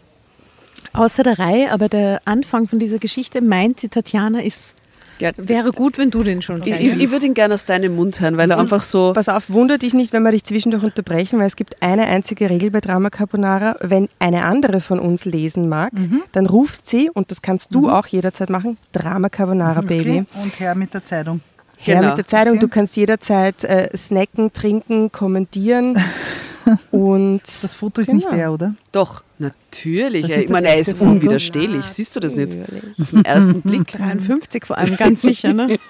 Außer 0.92 1.23
der 1.23 1.38
Reihe, 1.38 1.70
aber 1.73 1.88
der 1.88 2.20
Anfang 2.25 2.66
von 2.66 2.78
dieser 2.78 2.99
Geschichte 2.99 3.40
meint 3.40 3.82
die 3.82 3.88
Tatjana 3.88 4.40
ist, 4.40 4.75
Ja, 5.21 5.30
wäre 5.37 5.71
gut, 5.73 5.97
wenn 5.99 6.11
du 6.11 6.23
den 6.23 6.42
schon 6.42 6.59
ich, 6.59 6.64
gleich 6.64 6.80
ich, 6.80 7.00
ich 7.00 7.11
würde 7.11 7.26
ihn 7.26 7.35
gerne 7.35 7.54
aus 7.54 7.64
deinem 7.64 7.94
Mund 7.94 8.21
hören, 8.21 8.37
weil 8.37 8.50
er 8.50 8.59
einfach 8.59 8.83
so. 8.83 9.12
Pass 9.12 9.28
auf, 9.28 9.49
wunder 9.50 9.78
dich 9.78 9.94
nicht, 9.94 10.12
wenn 10.12 10.23
wir 10.25 10.33
dich 10.33 10.44
zwischendurch 10.44 10.83
unterbrechen, 10.83 11.38
weil 11.38 11.47
es 11.47 11.56
gibt 11.56 11.80
eine 11.83 12.06
einzige 12.06 12.50
Regel 12.50 12.71
bei 12.71 12.80
Drama 12.80 13.11
Carbonara. 13.11 13.76
Wenn 13.80 14.09
eine 14.18 14.44
andere 14.44 14.80
von 14.80 14.99
uns 14.99 15.25
lesen 15.25 15.68
mag, 15.68 15.92
dann 16.33 16.47
ruft 16.47 16.87
sie, 16.88 17.11
und 17.12 17.30
das 17.30 17.42
kannst 17.42 17.75
du 17.75 17.90
auch 17.90 18.06
jederzeit 18.06 18.50
machen, 18.50 18.76
Drama 18.92 19.28
Carbonara 19.28 19.80
Baby. 19.83 20.25
Okay. 20.30 20.42
Und 20.42 20.61
her 20.61 20.75
mit 20.75 20.92
der 20.94 21.04
Zeitung. 21.04 21.40
Her 21.76 21.97
Genau. 21.97 22.09
mit 22.11 22.18
der 22.18 22.26
Zeitung, 22.26 22.52
Okay. 22.54 22.61
du 22.61 22.68
kannst 22.68 22.97
jederzeit 22.97 23.62
äh, 23.64 23.94
snacken, 23.97 24.52
trinken, 24.52 25.12
kommentieren. 25.12 26.02
und 26.90 27.42
Das 27.44 27.75
Foto 27.75 28.00
ist 28.00 28.12
nicht 28.12 28.25
Genau. 28.26 28.37
der, 28.37 28.52
oder? 28.52 28.75
Doch, 28.92 29.23
natürlich. 29.44 30.28
Ich 30.28 30.48
meine, 30.48 30.68
er 30.68 30.78
ist 30.78 31.00
unwiderstehlich. 31.00 31.84
Siehst 31.86 32.16
du 32.16 32.20
das 32.20 32.34
nicht? 32.34 32.54
Den 32.54 33.24
ersten 33.24 33.62
Blick. 33.62 33.86
53 33.92 34.64
vor 34.64 34.78
allem, 34.78 34.96
ganz 34.96 35.22
sicher. 35.22 35.52
Ne? 35.52 35.78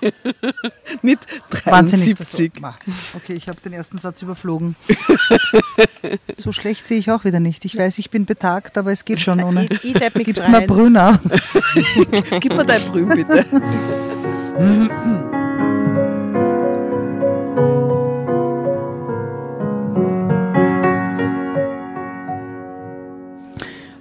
So. 1.03 1.71
73. 1.71 2.61
Ma. 2.61 2.75
Okay, 3.15 3.35
ich 3.35 3.49
habe 3.49 3.59
den 3.65 3.73
ersten 3.73 3.99
Satz 3.99 4.23
überflogen. 4.23 4.77
so 6.37 6.53
schlecht 6.53 6.87
sehe 6.87 6.99
ich 6.99 7.11
auch 7.11 7.25
wieder 7.25 7.41
nicht. 7.41 7.65
Ich 7.65 7.77
weiß, 7.77 7.99
ich 7.99 8.11
bin 8.11 8.25
betagt, 8.25 8.79
aber 8.79 8.93
es 8.93 9.05
geht 9.05 9.21
schon 9.21 9.43
ohne. 9.43 9.67
Ich, 9.67 9.85
ich 9.85 9.93
darf 9.95 10.15
mich 10.15 10.27
Gib's 10.27 10.47
mal. 10.47 10.67
Brüner. 10.67 11.21
Gib 12.41 12.57
mir 12.57 12.65
dein 12.65 12.83
Brühen, 12.83 13.09
bitte. 13.09 13.45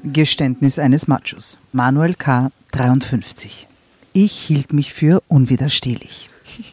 Geständnis 0.03 0.79
eines 0.79 1.07
Machos. 1.07 1.57
Manuel 1.71 2.13
K., 2.15 2.51
53. 2.71 3.67
Ich 4.13 4.33
hielt 4.33 4.73
mich 4.73 4.93
für 4.93 5.23
unwiderstehlich. 5.27 6.29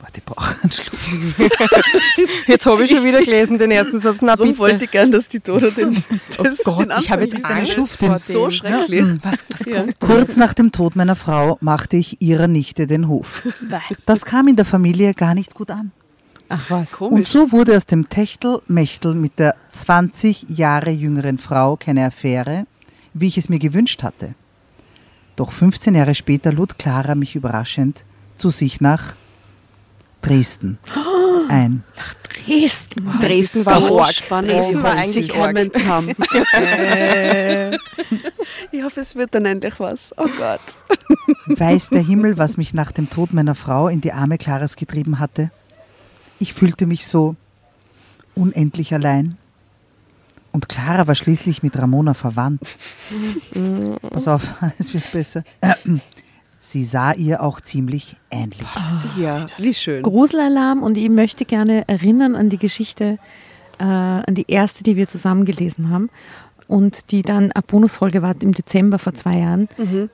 Warte, 0.00 0.18
ich 0.18 0.24
brauche 0.24 0.54
einen 0.62 0.70
Schluck. 0.72 1.50
Jetzt 2.46 2.66
habe 2.66 2.84
ich 2.84 2.90
schon 2.90 3.04
wieder 3.04 3.20
gelesen, 3.20 3.58
den 3.58 3.70
ersten 3.70 3.98
Satz. 3.98 4.18
Na, 4.20 4.36
bitte. 4.36 4.58
wollte 4.58 4.84
ich 4.84 4.90
gern, 4.90 5.10
dass 5.10 5.28
die 5.28 5.40
Dodo 5.40 5.70
den. 5.70 5.96
Das 6.36 6.58
Gott, 6.64 6.80
den 6.90 6.92
ich 7.00 7.10
habe 7.10 7.24
jetzt 7.24 7.42
Angst 7.44 7.76
liest. 7.78 7.96
vor 7.96 8.18
so 8.18 8.44
dem. 8.44 8.50
schrecklich. 8.50 9.04
Was, 9.22 9.38
was 9.48 9.66
Ja. 9.66 9.84
Kurz 9.98 10.36
nach 10.36 10.52
dem 10.52 10.70
Tod 10.70 10.94
meiner 10.96 11.16
Frau 11.16 11.56
machte 11.62 11.96
ich 11.96 12.20
ihrer 12.20 12.46
Nichte 12.46 12.86
den 12.86 13.08
Hof. 13.08 13.42
Das 14.04 14.26
kam 14.26 14.48
in 14.48 14.56
der 14.56 14.66
Familie 14.66 15.14
gar 15.14 15.34
nicht 15.34 15.54
gut 15.54 15.70
an. 15.70 15.92
Ach 16.48 16.70
was. 16.70 16.92
Und 16.94 17.10
Komisch. 17.10 17.28
so 17.28 17.52
wurde 17.52 17.76
aus 17.76 17.86
dem 17.86 18.08
Techtel-Mechtel 18.08 19.14
mit 19.14 19.38
der 19.38 19.54
20 19.72 20.46
Jahre 20.48 20.90
jüngeren 20.90 21.38
Frau 21.38 21.76
keine 21.76 22.06
Affäre, 22.06 22.66
wie 23.14 23.28
ich 23.28 23.38
es 23.38 23.48
mir 23.48 23.58
gewünscht 23.58 24.02
hatte. 24.02 24.34
Doch 25.36 25.52
15 25.52 25.94
Jahre 25.94 26.14
später 26.14 26.52
lud 26.52 26.78
Clara 26.78 27.14
mich 27.14 27.34
überraschend 27.34 28.04
zu 28.36 28.50
sich 28.50 28.80
nach 28.80 29.14
Dresden 30.22 30.78
ein. 31.48 31.84
Dresden. 32.46 33.10
Dresden 33.20 33.66
war 33.66 33.80
so 33.80 34.00
arg. 34.00 34.12
spannend. 34.12 34.52
Dresden 34.52 34.76
Ich 34.76 34.82
war 34.82 34.90
hoffe, 34.92 35.02
eigentlich 35.02 35.26
sie 35.26 35.28
kommen 35.28 35.72
zusammen. 35.72 36.14
ich 38.72 38.82
hoffe, 38.82 39.00
es 39.00 39.16
wird 39.16 39.34
dann 39.34 39.46
endlich 39.46 39.78
was. 39.78 40.12
Oh 40.16 40.28
Gott. 40.38 40.60
Weiß 41.46 41.88
der 41.90 42.02
Himmel, 42.02 42.38
was 42.38 42.56
mich 42.56 42.74
nach 42.74 42.92
dem 42.92 43.10
Tod 43.10 43.32
meiner 43.32 43.54
Frau 43.54 43.88
in 43.88 44.00
die 44.00 44.12
Arme 44.12 44.38
Claras 44.38 44.76
getrieben 44.76 45.18
hatte? 45.18 45.50
Ich 46.38 46.54
fühlte 46.54 46.86
mich 46.86 47.06
so 47.06 47.36
unendlich 48.34 48.92
allein. 48.94 49.36
Und 50.52 50.68
Clara 50.68 51.06
war 51.06 51.14
schließlich 51.14 51.62
mit 51.62 51.76
Ramona 51.78 52.14
verwandt. 52.14 52.78
Pass 54.10 54.28
auf, 54.28 54.54
es 54.78 54.92
wird 54.94 55.10
besser. 55.12 55.44
Sie 56.60 56.84
sah 56.84 57.12
ihr 57.12 57.42
auch 57.42 57.60
ziemlich 57.60 58.16
ähnlich. 58.30 58.66
Ja, 59.18 59.46
wie 59.58 59.74
schön. 59.74 60.02
Gruselalarm 60.02 60.82
und 60.82 60.96
ich 60.96 61.08
möchte 61.08 61.44
gerne 61.44 61.86
erinnern 61.88 62.34
an 62.34 62.50
die 62.50 62.58
Geschichte, 62.58 63.18
äh, 63.78 63.84
an 63.84 64.34
die 64.34 64.46
erste, 64.48 64.82
die 64.82 64.96
wir 64.96 65.06
zusammen 65.08 65.44
gelesen 65.44 65.90
haben 65.90 66.10
und 66.68 67.10
die 67.12 67.22
dann 67.22 67.52
eine 67.52 67.62
Bonusfolge 67.66 68.22
war 68.22 68.34
im 68.40 68.52
Dezember 68.52 68.98
vor 68.98 69.14
zwei 69.14 69.38
Jahren 69.38 69.68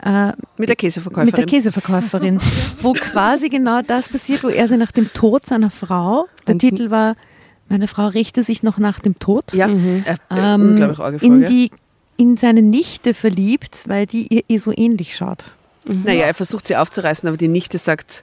äh, 0.04 0.32
Mit 0.58 0.68
der 0.68 0.76
Käseverkäuferin. 0.76 1.26
mit 1.26 1.36
der 1.38 1.46
Käseverkäuferin, 1.46 2.40
wo 2.82 2.92
quasi 2.92 3.48
genau 3.48 3.80
das 3.82 4.08
passiert, 4.08 4.42
wo 4.44 4.48
er 4.48 4.68
sie 4.68 4.76
nach 4.76 4.92
dem 4.92 5.12
Tod 5.12 5.46
seiner 5.46 5.70
Frau, 5.70 6.26
der 6.46 6.54
Und- 6.54 6.58
Titel 6.58 6.90
war, 6.90 7.16
meine 7.68 7.88
Frau 7.88 8.06
richte 8.08 8.42
sich 8.42 8.62
noch 8.62 8.76
nach 8.78 8.98
dem 9.00 9.18
Tod, 9.18 9.52
Ja, 9.54 9.66
äh, 9.68 9.98
äh, 10.00 10.16
ähm, 10.30 10.94
arge 10.98 11.24
in, 11.24 11.46
die, 11.46 11.70
in 12.18 12.36
seine 12.36 12.60
Nichte 12.60 13.14
verliebt, 13.14 13.84
weil 13.86 14.04
die 14.06 14.26
ihr 14.28 14.42
eh 14.48 14.58
so 14.58 14.72
ähnlich 14.76 15.16
schaut. 15.16 15.52
Naja, 15.84 16.26
er 16.26 16.34
versucht 16.34 16.66
sie 16.66 16.76
aufzureißen, 16.76 17.26
aber 17.28 17.38
die 17.38 17.48
Nichte 17.48 17.78
sagt 17.78 18.22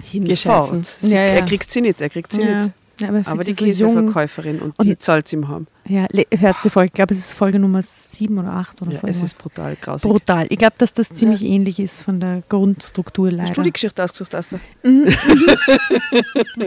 hinfort. 0.00 0.96
Ja, 1.02 1.08
ja. 1.10 1.18
Er 1.34 1.42
kriegt 1.42 1.70
sie 1.70 1.80
nicht, 1.80 2.00
er 2.00 2.08
kriegt 2.08 2.32
sie 2.32 2.44
nicht. 2.44 2.70
Ja, 3.00 3.08
aber, 3.08 3.18
er 3.18 3.28
Aber 3.28 3.44
die 3.44 3.52
so. 3.54 3.64
Käseverkäuferin 3.64 4.60
und, 4.60 4.78
Und- 4.78 4.86
die 4.86 4.96
zahlt 4.98 5.26
sie 5.28 5.36
ihm 5.36 5.48
haben. 5.48 5.66
Ja, 5.86 6.06
hört 6.38 6.56
Folge. 6.56 6.86
Ich 6.86 6.92
glaube, 6.94 7.12
es 7.12 7.20
ist 7.20 7.34
Folge 7.34 7.58
Nummer 7.58 7.82
sieben 7.82 8.38
oder 8.38 8.52
acht 8.52 8.80
oder 8.80 8.92
Ja, 8.92 9.00
so. 9.00 9.06
es 9.06 9.16
irgendwas. 9.16 9.32
ist 9.32 9.38
brutal 9.38 9.76
grausig. 9.78 10.10
brutal. 10.10 10.46
Ich 10.48 10.56
glaube, 10.56 10.76
dass 10.78 10.94
das 10.94 11.10
ziemlich 11.10 11.42
ähnlich 11.42 11.78
ist 11.78 12.02
von 12.02 12.20
der 12.20 12.42
Grundstruktur 12.48 13.30
leider. 13.30 13.42
Hast 13.50 13.56
du 13.58 13.62
die 13.62 13.72
Geschichte 13.72 14.02
ausgesucht, 14.02 14.34
Asta? 14.34 14.58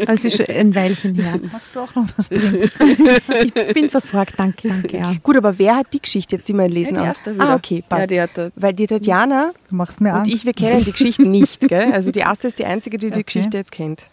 Also 0.08 0.14
es 0.14 0.26
ist 0.26 0.38
schon 0.38 0.56
ein 0.56 0.76
Weilchen 0.76 1.16
her. 1.16 1.40
Magst 1.52 1.76
du 1.76 1.80
auch 1.80 1.96
noch 1.96 2.06
was 2.16 2.30
trinken? 2.30 2.70
Ich 3.68 3.74
bin 3.74 3.90
versorgt, 3.90 4.34
danke, 4.38 4.68
danke. 4.70 4.98
Ja. 4.98 5.14
Gut, 5.24 5.36
aber 5.38 5.58
wer 5.58 5.78
hat 5.78 5.94
die 5.94 6.02
Geschichte 6.02 6.36
jetzt, 6.36 6.48
die 6.48 6.54
wir 6.54 6.68
lesen? 6.68 6.96
Ja, 6.96 7.02
die 7.02 7.08
erste 7.08 7.34
wieder. 7.34 7.44
ah, 7.50 7.56
okay, 7.56 7.84
passt. 7.88 8.12
Ja, 8.12 8.28
die 8.28 8.40
hat 8.42 8.52
Weil 8.56 8.74
die 8.74 8.86
Tatjana 8.88 9.52
Du 9.70 9.76
machst 9.76 10.00
mir 10.02 10.14
und 10.14 10.28
ich, 10.28 10.46
wir 10.46 10.54
kennen 10.54 10.84
die 10.84 10.92
Geschichte 10.92 11.28
nicht. 11.28 11.62
Gell? 11.68 11.92
Also 11.92 12.12
die 12.12 12.20
erste 12.20 12.48
ist 12.50 12.60
die 12.60 12.66
einzige, 12.66 12.98
die 12.98 13.08
die 13.08 13.14
Okay. 13.14 13.24
Geschichte 13.24 13.58
jetzt 13.58 13.72
kennt. 13.72 14.04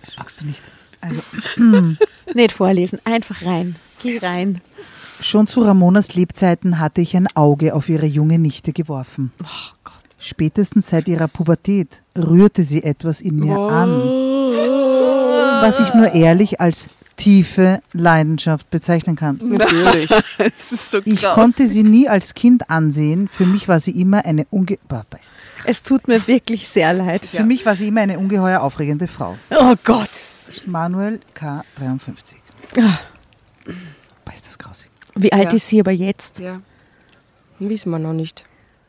Das 0.02 0.18
magst 0.18 0.42
du 0.42 0.46
nicht. 0.46 0.64
Also, 1.00 1.22
Nicht 2.34 2.52
vorlesen, 2.52 3.00
einfach 3.06 3.44
rein. 3.44 3.76
Geh 4.02 4.18
rein. 4.20 4.62
Schon 5.22 5.48
zu 5.48 5.62
Ramonas 5.62 6.16
Lebzeiten 6.16 6.80
hatte 6.80 7.02
ich 7.02 7.16
ein 7.16 7.28
Auge 7.36 7.76
auf 7.76 7.90
ihre 7.90 8.06
junge 8.06 8.40
Nichte 8.40 8.74
geworfen. 8.74 9.32
Spätestens 10.20 10.90
seit 10.90 11.08
ihrer 11.08 11.28
Pubertät 11.28 12.02
rührte 12.18 12.64
sie 12.64 12.84
etwas 12.84 13.22
in 13.22 13.38
mir 13.38 13.58
an, 13.58 13.92
was 15.62 15.80
ich 15.80 15.94
nur 15.94 16.14
ehrlich 16.14 16.60
als 16.60 16.90
tiefe 17.18 17.82
Leidenschaft 17.94 18.70
bezeichnen 18.72 19.16
kann. 19.16 19.40
Natürlich. 19.44 20.10
Es 20.40 20.72
ist 20.72 20.92
so 20.92 21.00
Ich 21.06 21.22
konnte 21.22 21.68
sie 21.68 21.84
nie 21.84 22.08
als 22.08 22.34
Kind 22.34 22.70
ansehen. 22.70 23.28
Für 23.28 23.46
mich 23.46 23.68
war 23.68 23.80
sie 23.80 23.92
immer 23.92 24.26
eine 24.26 24.48
unge 24.50 24.78
Es 25.65 25.84
tut 25.84 26.08
mir 26.08 26.26
wirklich 26.28 26.67
sehr 26.67 26.93
leid. 26.93 27.26
Für 27.26 27.43
mich 27.43 27.65
war 27.65 27.76
sie 27.76 27.88
immer 27.88 28.02
eine 28.02 28.17
ungeheuer 28.19 28.62
aufregende 28.62 29.08
Frau. 29.08 29.38
Oh 29.52 29.76
Gott. 29.84 30.10
Manuel 30.65 31.19
K. 31.34 31.63
53. 31.80 32.38
Ah. 32.80 33.00
Boah, 34.26 34.34
ist 34.34 34.47
das 34.47 34.58
grausig. 34.58 34.89
Wie 35.15 35.32
alt 35.32 35.52
Ja. 35.52 35.56
ist 35.56 35.67
sie 35.67 35.80
aber 35.80 35.91
jetzt? 35.91 36.39
Ja. 36.39 36.62
Wissen 37.60 37.91
wir 37.91 38.00
noch 38.00 38.13
nicht. 38.13 38.43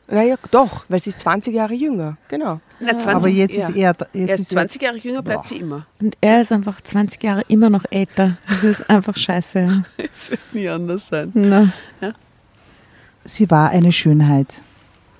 Naja, 0.07 0.35
doch, 0.51 0.85
weil 0.89 0.99
sie 0.99 1.11
ist 1.11 1.19
20 1.21 1.53
Jahre 1.53 1.73
jünger. 1.73 2.17
Genau. 2.27 2.59
Na, 2.79 2.97
20, 2.97 3.07
Aber 3.07 3.29
jetzt 3.29 3.55
ja. 3.55 3.67
ist 3.69 3.75
er, 3.75 3.89
jetzt 3.91 4.05
Er 4.13 4.29
ist 4.33 4.39
ist 4.41 4.51
20 4.51 4.81
Jahre 4.81 4.97
jünger, 4.97 5.21
bleibt 5.21 5.43
Boah. 5.43 5.47
sie 5.47 5.57
immer. 5.57 5.85
Und 6.01 6.17
er 6.21 6.41
ist 6.41 6.51
einfach 6.51 6.81
20 6.81 7.23
Jahre 7.23 7.41
immer 7.47 7.69
noch 7.69 7.85
älter. 7.89 8.37
Das 8.47 8.63
ist 8.63 8.89
einfach 8.89 9.15
scheiße. 9.15 9.83
Es 9.97 10.29
wird 10.31 10.41
nie 10.53 10.67
anders 10.67 11.07
sein. 11.07 11.31
Na. 11.33 11.71
Sie 13.23 13.49
war 13.49 13.69
eine 13.69 13.91
Schönheit. 13.91 14.61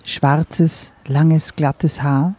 Schwarzes, 0.04 0.92
langes, 1.08 1.56
glattes 1.56 2.02
Haar, 2.02 2.36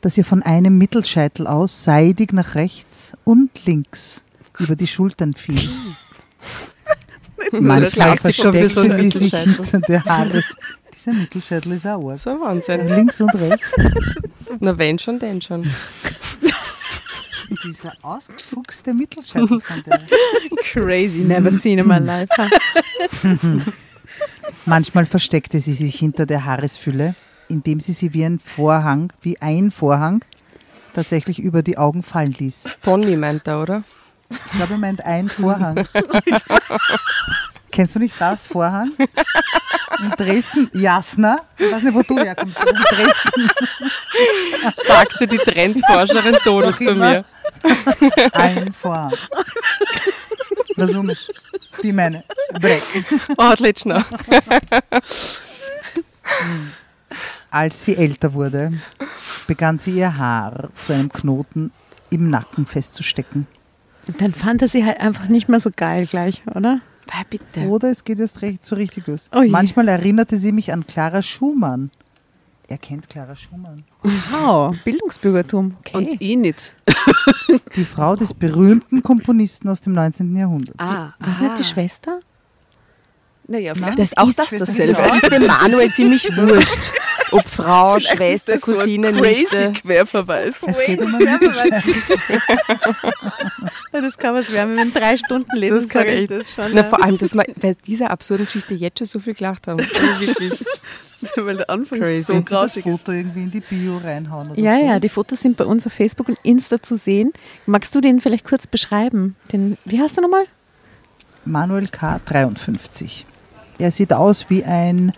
das 0.00 0.16
ihr 0.16 0.24
von 0.24 0.42
einem 0.42 0.78
Mittelscheitel 0.78 1.46
aus 1.46 1.84
seidig 1.84 2.32
nach 2.32 2.54
rechts 2.54 3.16
und 3.24 3.64
links 3.66 4.22
über 4.58 4.76
die 4.76 4.86
Schultern 4.86 5.34
fiel. 5.34 5.60
Manchmal 7.52 8.16
versteckte 8.16 8.68
so 8.68 8.82
sie 8.82 9.10
sich 9.10 9.34
hinter 9.34 9.80
der 9.80 10.04
Haares. 10.04 10.56
Dieser 10.94 11.12
Mittelscheitel 11.12 11.72
ist 11.72 11.86
auch 11.86 12.10
arg. 12.10 12.20
So 12.20 12.30
ein 12.30 12.40
Wahnsinn. 12.40 12.88
Links 12.88 13.20
und 13.20 13.34
rechts. 13.34 13.66
Na 14.60 14.76
wenn 14.76 14.98
schon, 14.98 15.18
denn 15.18 15.40
schon. 15.40 15.70
Dieser 17.64 17.92
ausgefuchste 18.02 18.92
Mittelscheitel 18.92 19.60
von 19.60 19.82
der. 19.84 20.00
Crazy, 20.62 21.18
never 21.18 21.52
seen 21.52 21.78
in 21.78 21.86
my 21.86 21.98
life. 21.98 22.32
Manchmal 24.64 25.06
versteckte 25.06 25.60
sie 25.60 25.74
sich 25.74 25.96
hinter 25.96 26.26
der 26.26 26.44
Haaresfülle, 26.44 27.14
indem 27.48 27.80
sie 27.80 27.92
sie 27.92 28.12
wie 28.12 28.24
ein 28.24 28.38
Vorhang, 28.38 29.12
wie 29.22 29.40
ein 29.40 29.70
Vorhang, 29.70 30.24
tatsächlich 30.94 31.38
über 31.38 31.62
die 31.62 31.78
Augen 31.78 32.02
fallen 32.02 32.32
ließ. 32.32 32.64
Bonnie 32.82 33.16
meint 33.16 33.46
er, 33.46 33.60
oder? 33.62 33.82
Ich 34.30 34.52
glaube, 34.52 34.74
er 34.74 34.78
meint 34.78 35.04
ein 35.04 35.28
Vorhang. 35.28 35.84
Kennst 37.70 37.94
du 37.94 37.98
nicht 37.98 38.14
das 38.18 38.46
Vorhang? 38.46 38.92
In 39.98 40.10
Dresden, 40.12 40.70
Jasna, 40.72 41.38
ich 41.58 41.70
weiß 41.70 41.82
nicht, 41.82 41.94
wo 41.94 42.02
du 42.02 42.18
herkommst, 42.18 42.58
in 42.58 42.76
Dresden 42.76 43.50
Sagte 44.86 45.26
die 45.26 45.38
Trendforscherin 45.38 46.36
Dodo 46.44 46.70
Noch 46.70 46.78
zu 46.78 46.94
mir. 46.94 47.24
ein 48.32 48.72
Vorhang. 48.72 49.12
Rozumiesz? 50.76 51.28
Die 51.82 51.92
meine. 51.92 52.24
Brek. 52.60 52.82
Oh, 53.38 53.52
Litschner. 53.58 54.04
Als 57.56 57.86
sie 57.86 57.96
älter 57.96 58.34
wurde, 58.34 58.70
begann 59.46 59.78
sie 59.78 59.92
ihr 59.92 60.18
Haar 60.18 60.68
zu 60.76 60.92
einem 60.92 61.10
Knoten 61.10 61.72
im 62.10 62.28
Nacken 62.28 62.66
festzustecken. 62.66 63.46
Dann 64.18 64.34
fand 64.34 64.60
er 64.60 64.68
sie 64.68 64.84
halt 64.84 65.00
einfach 65.00 65.28
nicht 65.28 65.48
mehr 65.48 65.58
so 65.60 65.70
geil 65.74 66.04
gleich, 66.06 66.42
oder? 66.54 66.80
Ah, 67.10 67.22
bitte. 67.30 67.60
Oder 67.62 67.90
es 67.90 68.04
geht 68.04 68.18
erst 68.18 68.42
recht 68.42 68.62
so 68.66 68.76
richtig 68.76 69.06
los. 69.06 69.30
Oh. 69.34 69.42
Manchmal 69.48 69.88
erinnerte 69.88 70.36
sie 70.38 70.52
mich 70.52 70.70
an 70.70 70.86
Clara 70.86 71.22
Schumann. 71.22 71.90
Er 72.68 72.76
kennt 72.76 73.08
Clara 73.08 73.34
Schumann. 73.36 73.84
Wow, 74.02 74.76
Bildungsbürgertum. 74.84 75.76
Okay. 75.78 75.96
Und 75.96 76.08
ich 76.20 76.36
nicht. 76.36 76.74
Die 77.74 77.86
Frau 77.86 78.16
des 78.16 78.34
berühmten 78.34 79.02
Komponisten 79.02 79.70
aus 79.70 79.80
dem 79.80 79.94
19. 79.94 80.36
Jahrhundert. 80.36 80.74
Ah, 80.78 81.14
Was 81.20 81.40
nicht 81.40 81.58
die 81.58 81.64
Schwester? 81.64 82.20
Naja, 83.48 83.74
vielleicht 83.74 83.98
Das 83.98 84.08
ist 84.08 84.18
auch 84.18 84.32
das 84.32 84.50
dasselbe. 84.50 84.92
Clara. 84.92 85.16
ist 85.16 85.32
dem 85.32 85.46
Manuel 85.46 85.90
ziemlich 85.92 86.36
wurscht. 86.36 86.92
Ob 87.32 87.44
Frau, 87.48 87.94
Vielleicht 87.94 88.16
Schwester, 88.16 88.54
ist 88.54 88.66
das 88.68 88.74
so 88.74 88.80
ein 88.80 88.84
Cousine, 88.86 89.12
crazy 89.12 89.38
Nichte. 89.40 89.72
Querverweis. 89.82 90.62
Um 90.62 90.74
einen 90.74 91.18
Mittelscheitel. 91.18 91.94
Ja, 93.92 94.00
das 94.00 94.18
kann 94.18 94.34
was 94.34 94.52
werden, 94.52 94.70
wenn 94.70 94.76
wir 94.76 94.82
in 94.84 94.92
drei 94.92 95.16
Stunden 95.16 95.56
lesen. 95.56 95.76
Das 95.76 95.88
kann 95.88 96.06
ich. 96.06 96.28
das 96.28 96.52
schon. 96.54 96.66
Na, 96.72 96.82
ja. 96.82 96.84
vor 96.84 97.02
allem, 97.02 97.18
dass 97.18 97.34
wir 97.34 97.44
bei 97.60 97.74
dieser 97.86 98.10
absurden 98.10 98.46
Geschichte 98.46 98.74
jetzt 98.74 98.98
schon 98.98 99.06
so 99.06 99.18
viel 99.20 99.34
gelacht 99.34 99.66
haben. 99.66 99.78
Wirklich. 100.20 100.52
Weil 101.36 101.56
der 101.56 101.70
Anfang 101.70 102.00
Crazy. 102.00 102.22
so 102.22 102.32
Sie 102.34 102.40
das 102.40 102.48
grausig 102.50 102.86
ist. 102.86 103.00
Foto 103.00 103.12
irgendwie 103.12 103.42
in 103.44 103.50
die 103.50 103.60
Bio 103.60 103.96
reinhauen 103.98 104.50
oder 104.50 104.60
Ja, 104.60 104.76
so? 104.76 104.84
ja, 104.84 104.98
die 105.00 105.08
Fotos 105.08 105.40
sind 105.40 105.56
bei 105.56 105.64
uns 105.64 105.86
auf 105.86 105.92
Facebook 105.94 106.28
und 106.28 106.38
Insta 106.42 106.82
zu 106.82 106.96
sehen. 106.98 107.32
Magst 107.64 107.94
du 107.94 108.00
den 108.02 108.20
vielleicht 108.20 108.44
kurz 108.44 108.66
beschreiben? 108.66 109.34
Den, 109.50 109.78
wie 109.86 109.98
heißt 110.00 110.18
du 110.18 110.20
nochmal? 110.20 110.44
Manuel 111.46 111.88
K. 111.88 112.20
53. 112.26 113.24
Er 113.78 113.90
sieht 113.90 114.12
aus 114.12 114.50
wie 114.50 114.64
ein 114.64 115.12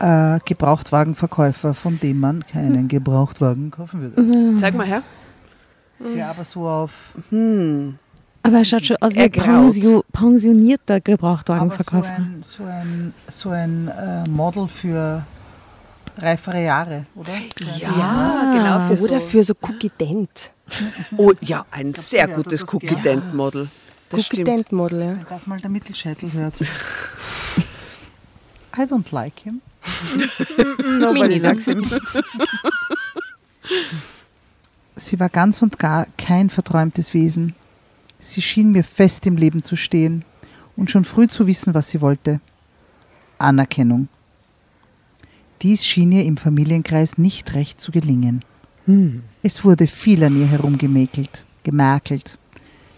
äh, 0.00 0.38
Gebrauchtwagenverkäufer, 0.44 1.74
von 1.74 2.00
dem 2.00 2.20
man 2.20 2.44
keinen 2.46 2.88
Gebrauchtwagen 2.88 3.70
kaufen 3.70 4.00
würde. 4.00 4.56
Zeig 4.58 4.74
mal 4.74 4.86
her. 4.86 5.02
Der 6.14 6.28
aber 6.30 6.44
so 6.44 6.66
auf 6.68 7.14
Hm. 7.28 7.98
Aber 8.42 8.56
er 8.56 8.64
schaut 8.64 8.86
schon 8.86 8.96
aus 9.00 9.14
wie 9.14 9.20
ein 9.20 9.30
pensionierter 10.12 10.94
aber 10.94 11.00
so 11.00 11.12
Gebrauchtwagenverkäufer. 11.12 12.08
ein, 12.16 12.38
so 12.42 12.64
ein, 12.64 13.12
so 13.28 13.50
ein 13.50 13.88
äh, 13.88 14.26
Model 14.26 14.66
für 14.66 15.26
reifere 16.16 16.64
Jahre, 16.64 17.04
oder? 17.14 17.32
Ja, 17.78 17.90
Ja, 17.98 18.52
genau. 18.54 18.80
Für 18.94 19.02
Oder 19.04 19.20
so. 19.20 19.26
für 19.26 19.42
so 19.44 19.54
Cookie 19.60 19.90
Dent. 20.00 20.50
Oh, 21.16 21.32
ja, 21.40 21.66
ein 21.72 21.92
glaub, 21.92 22.04
sehr 22.04 22.28
gutes 22.28 22.64
Cookie. 22.72 22.94
Dent 23.02 23.34
Model. 23.34 23.68
Das 24.08 24.20
Cookie 24.20 24.24
stimmt. 24.36 24.48
Dent 24.48 24.70
Model, 24.72 25.00
ja. 25.02 25.08
Wenn 25.08 25.26
das 25.28 25.46
mal 25.48 25.60
der 25.60 25.68
Mittelscheitel 25.68 26.32
hört. 26.32 26.54
I 28.76 28.82
don't 28.82 29.12
like 29.12 29.40
him. 29.40 29.60
Mini 31.12 31.40
Maxim. 31.40 31.80
Sie 34.96 35.18
war 35.18 35.28
ganz 35.28 35.62
und 35.62 35.78
gar 35.78 36.06
kein 36.18 36.50
verträumtes 36.50 37.14
Wesen. 37.14 37.54
Sie 38.18 38.42
schien 38.42 38.72
mir 38.72 38.84
fest 38.84 39.26
im 39.26 39.36
Leben 39.36 39.62
zu 39.62 39.76
stehen 39.76 40.24
und 40.76 40.90
schon 40.90 41.04
früh 41.04 41.26
zu 41.26 41.46
wissen, 41.46 41.72
was 41.74 41.90
sie 41.90 42.00
wollte. 42.00 42.40
Anerkennung. 43.38 44.08
Dies 45.62 45.86
schien 45.86 46.12
ihr 46.12 46.24
im 46.24 46.36
Familienkreis 46.36 47.18
nicht 47.18 47.54
recht 47.54 47.80
zu 47.80 47.92
gelingen. 47.92 48.44
Es 49.42 49.64
wurde 49.64 49.86
viel 49.86 50.24
an 50.24 50.38
ihr 50.38 50.46
herumgemäkelt, 50.46 51.44
gemerkelt. 51.62 52.38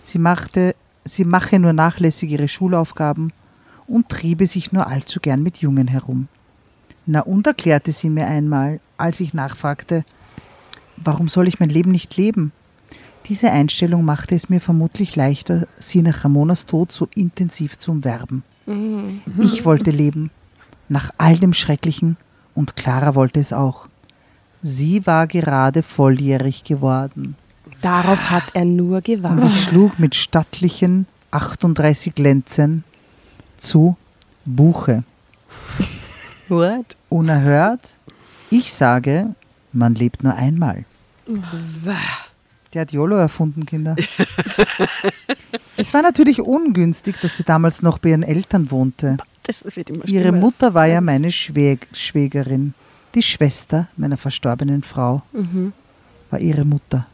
Sie 0.05 0.18
machte, 0.18 0.75
sie 1.05 1.25
mache 1.25 1.59
nur 1.59 1.73
nachlässig 1.73 2.31
ihre 2.31 2.49
Schulaufgaben 2.49 3.33
und 3.87 4.09
triebe 4.09 4.47
sich 4.47 4.73
nur 4.73 4.87
allzu 4.87 5.21
gern 5.21 5.42
mit 5.42 5.59
Jungen 5.59 5.88
herum. 5.88 6.29
Na 7.07 7.21
und 7.21 7.47
erklärte 7.47 7.93
sie 7.93 8.09
mir 8.11 8.27
einmal, 8.27 8.81
als 8.97 9.21
ich 9.21 9.35
nachfragte, 9.35 10.05
warum 10.97 11.29
soll 11.29 11.49
ich 11.49 11.59
mein 11.61 11.69
Leben 11.69 11.91
nicht 11.91 12.17
leben? 12.17 12.53
Diese 13.27 13.51
Einstellung 13.51 14.05
machte 14.05 14.35
es 14.35 14.49
mir 14.49 14.61
vermutlich 14.61 15.17
leichter, 15.17 15.67
sie 15.79 16.03
nach 16.03 16.25
Ramonas 16.25 16.67
Tod 16.67 16.93
so 16.93 17.09
intensiv 17.15 17.79
zu 17.79 17.93
umwerben. 17.93 18.43
Ich 19.41 19.65
wollte 19.65 19.91
leben, 19.91 20.31
nach 20.88 21.11
all 21.19 21.38
dem 21.38 21.55
Schrecklichen, 21.55 22.17
und 22.55 22.77
Clara 22.77 23.15
wollte 23.15 23.41
es 23.41 23.53
auch. 23.53 23.88
Sie 24.62 25.07
war 25.07 25.27
gerade 25.27 25.83
volljährig 25.83 26.65
geworden. 26.65 27.37
Darauf 27.81 28.31
hat 28.31 28.45
er 28.55 28.65
nur 28.65 28.97
Und 28.99 29.05
gewartet. 29.05 29.45
ich 29.53 29.62
schlug 29.65 29.99
mit 29.99 30.15
stattlichen 30.15 31.07
38 31.33 32.17
Lenzen 32.19 32.85
zu 33.59 33.97
Buche. 34.45 35.03
What? 36.53 36.97
Unerhört, 37.09 37.81
ich 38.51 38.75
sage, 38.75 39.35
man 39.73 39.95
lebt 39.95 40.23
nur 40.23 40.35
einmal. 40.35 40.85
Der 42.75 42.83
hat 42.83 42.93
YOLO 42.93 43.17
erfunden, 43.17 43.65
Kinder. 43.65 43.97
es 45.79 45.95
war 45.95 46.03
natürlich 46.03 46.43
ungünstig, 46.43 47.19
dass 47.23 47.38
sie 47.38 47.45
damals 47.45 47.81
noch 47.81 47.97
bei 47.97 48.11
ihren 48.11 48.23
Eltern 48.23 48.71
wohnte. 48.71 49.17
Ihre. 50.05 50.31
Mutter 50.33 50.75
war 50.75 50.85
ja 50.85 51.01
meine 51.01 51.33
Schwäg 51.33 51.88
Schwägerin. 51.95 52.75
Die 53.15 53.23
Schwester 53.23 53.88
meiner 53.97 54.19
verstorbenen 54.19 54.83
Frau 54.83 55.23
war 56.29 56.38
ihre 56.38 56.67
Mutter. 56.67 57.07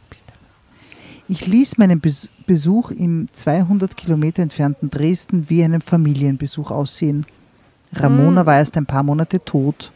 Ich 1.29 1.47
ließ 1.47 1.77
meinen 1.77 2.01
Bes 2.01 2.27
Besuch 2.45 2.91
im 2.91 3.29
200 3.31 3.95
Kilometer 3.95 4.43
entfernten 4.43 4.89
Dresden 4.89 5.45
wie 5.49 5.63
einen 5.63 5.81
Familienbesuch 5.81 6.71
aussehen. 6.71 7.25
Ramona 7.93 8.45
war 8.45 8.57
erst 8.57 8.77
ein 8.77 8.85
paar 8.85 9.03
Monate 9.03 9.43
tot. 9.43 9.91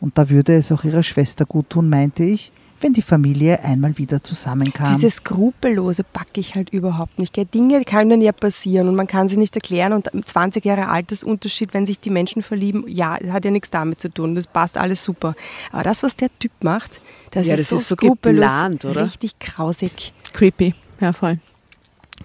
Und 0.00 0.16
da 0.18 0.28
würde 0.28 0.54
es 0.54 0.70
auch 0.70 0.84
ihrer 0.84 1.02
Schwester 1.02 1.46
gut 1.46 1.70
tun, 1.70 1.88
meinte 1.88 2.22
ich, 2.24 2.52
wenn 2.80 2.92
die 2.92 3.02
Familie 3.02 3.64
einmal 3.64 3.96
wieder 3.96 4.22
zusammenkam. 4.22 4.94
Dieses 4.94 5.16
Skrupellose 5.16 6.04
packe 6.04 6.38
ich 6.40 6.54
halt 6.54 6.68
überhaupt 6.70 7.18
nicht. 7.18 7.32
Gell? 7.32 7.46
Dinge 7.46 7.82
können 7.84 8.20
ja 8.20 8.32
passieren 8.32 8.88
und 8.88 8.94
man 8.94 9.06
kann 9.06 9.28
sie 9.28 9.38
nicht 9.38 9.54
erklären. 9.56 9.94
Und 9.94 10.10
20 10.22 10.62
Jahre 10.64 10.88
Altersunterschied, 10.88 11.72
wenn 11.72 11.86
sich 11.86 11.98
die 11.98 12.10
Menschen 12.10 12.42
verlieben, 12.42 12.84
ja, 12.86 13.16
hat 13.32 13.44
ja 13.46 13.50
nichts 13.50 13.70
damit 13.70 14.00
zu 14.02 14.10
tun. 14.10 14.34
Das 14.34 14.46
passt 14.46 14.76
alles 14.76 15.02
super. 15.02 15.34
Aber 15.72 15.82
das, 15.82 16.02
was 16.02 16.14
der 16.16 16.28
Typ 16.38 16.52
macht, 16.60 17.00
das 17.30 17.46
Ja, 17.46 17.54
ist 17.54 17.60
das 17.60 17.68
so 17.70 17.76
ist 17.76 17.88
so 17.88 17.94
skrupellos, 17.96 18.42
geplant, 18.44 18.84
oder? 18.84 19.04
richtig 19.04 19.38
grausig. 19.38 20.12
Creepy, 20.34 20.74
ja 21.00 21.12
voll. 21.14 21.38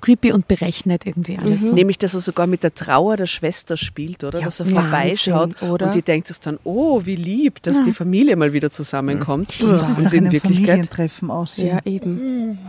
Creepy 0.02 0.32
und 0.32 0.48
berechnet 0.48 1.06
irgendwie 1.06 1.38
alles. 1.38 1.62
Nämlich, 1.62 1.98
dass 1.98 2.14
er 2.14 2.20
sogar 2.20 2.48
mit 2.48 2.64
der 2.64 2.74
Trauer 2.74 3.18
der 3.18 3.26
Schwester 3.26 3.76
spielt, 3.76 4.24
oder? 4.24 4.40
Ja, 4.40 4.46
dass 4.46 4.60
er 4.60 4.68
Wahnsinn, 4.68 4.82
vorbeischaut 4.84 5.62
oder? 5.64 5.88
und 5.88 5.96
die 5.96 6.02
denkt 6.04 6.30
es 6.30 6.40
dann, 6.40 6.60
oh, 6.64 7.02
wie 7.06 7.16
lieb, 7.16 7.62
dass 7.64 7.84
die 7.84 7.92
Familie 7.92 8.36
mal 8.36 8.54
wieder 8.54 8.72
zusammenkommt. 8.72 9.56
Dieses 9.60 9.98
Und 9.98 10.04
nach 10.04 10.14
in 10.14 10.20
einem 10.26 10.32
Wirklichkeit, 10.32 10.66
Familientreffen 10.68 11.32
aussehen. 11.32 11.68
Ja, 11.84 11.92
eben. 11.92 12.60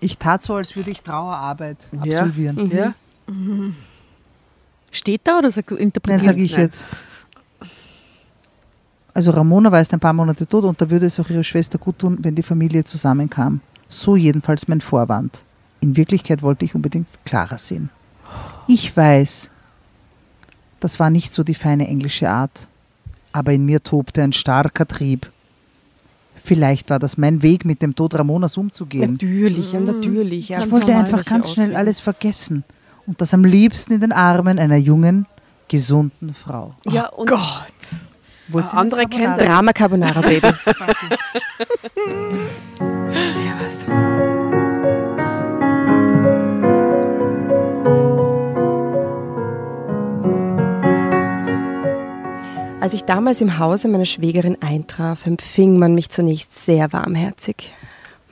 Ich 0.00 0.18
tat 0.18 0.42
so, 0.42 0.54
als 0.54 0.76
würde 0.76 0.90
ich 0.90 1.02
Trauerarbeit 1.02 1.78
Ja. 1.92 2.20
absolvieren. 2.20 2.70
ja, 2.70 2.94
Steht 4.90 5.22
da 5.24 5.38
oder 5.38 5.50
sagst 5.50 5.70
du 5.70 5.74
Nein, 5.76 5.84
interpretierst? 5.84 6.24
sage 6.26 6.42
ich 6.42 6.52
Nein. 6.52 6.60
jetzt. 6.60 6.86
Also 9.14 9.30
Ramona 9.30 9.70
war 9.72 9.78
erst 9.78 9.92
ein 9.92 10.00
paar 10.00 10.12
Monate 10.12 10.46
tot 10.46 10.64
und 10.64 10.80
da 10.80 10.88
würde 10.90 11.06
es 11.06 11.18
auch 11.20 11.28
ihrer 11.30 11.44
Schwester 11.44 11.78
gut 11.78 11.98
tun, 11.98 12.18
wenn 12.20 12.34
die 12.34 12.42
Familie 12.42 12.84
zusammenkam. 12.84 13.60
So 13.88 14.16
jedenfalls 14.16 14.68
mein 14.68 14.80
Vorwand. 14.80 15.42
In 15.82 15.96
Wirklichkeit 15.96 16.42
wollte 16.42 16.64
ich 16.64 16.76
unbedingt 16.76 17.08
Clara 17.24 17.58
sehen. 17.58 17.90
Ich 18.68 18.96
weiß, 18.96 19.50
das 20.78 21.00
war 21.00 21.10
nicht 21.10 21.32
so 21.32 21.42
die 21.42 21.56
feine 21.56 21.88
englische 21.88 22.30
Art, 22.30 22.68
aber 23.32 23.52
in 23.52 23.66
mir 23.66 23.82
tobte 23.82 24.22
ein 24.22 24.32
starker 24.32 24.86
Trieb. 24.86 25.28
Vielleicht 26.36 26.88
war 26.88 27.00
das 27.00 27.18
mein 27.18 27.42
Weg, 27.42 27.64
mit 27.64 27.82
dem 27.82 27.96
Tod 27.96 28.14
Ramonas 28.14 28.56
umzugehen. 28.56 29.12
Natürlich, 29.12 29.72
ja, 29.72 29.80
natürlich. 29.80 30.48
Ja, 30.50 30.64
Ich 30.64 30.70
wollte 30.70 30.94
einfach 30.94 31.24
ganz 31.24 31.50
schnell 31.52 31.74
alles 31.74 31.98
vergessen. 31.98 32.62
Und 33.04 33.20
das 33.20 33.34
am 33.34 33.44
liebsten 33.44 33.92
in 33.92 34.00
den 34.00 34.12
Armen 34.12 34.60
einer 34.60 34.76
jungen, 34.76 35.26
gesunden 35.66 36.32
Frau. 36.32 36.76
Ja, 36.88 37.08
und 37.08 37.28
Wollt 37.28 38.66
ihr 38.66 38.74
andere 38.74 39.06
Carbonara? 39.06 39.36
Drama 39.36 39.72
Carbonara, 39.72 40.20
Baby. 40.20 40.46
Servus. 43.34 44.31
Als 52.82 52.94
ich 52.94 53.04
damals 53.04 53.40
im 53.40 53.60
Hause 53.60 53.86
meiner 53.86 54.06
Schwägerin 54.06 54.60
eintraf, 54.60 55.24
empfing 55.24 55.78
man 55.78 55.94
mich 55.94 56.10
zunächst 56.10 56.64
sehr 56.64 56.92
warmherzig. 56.92 57.72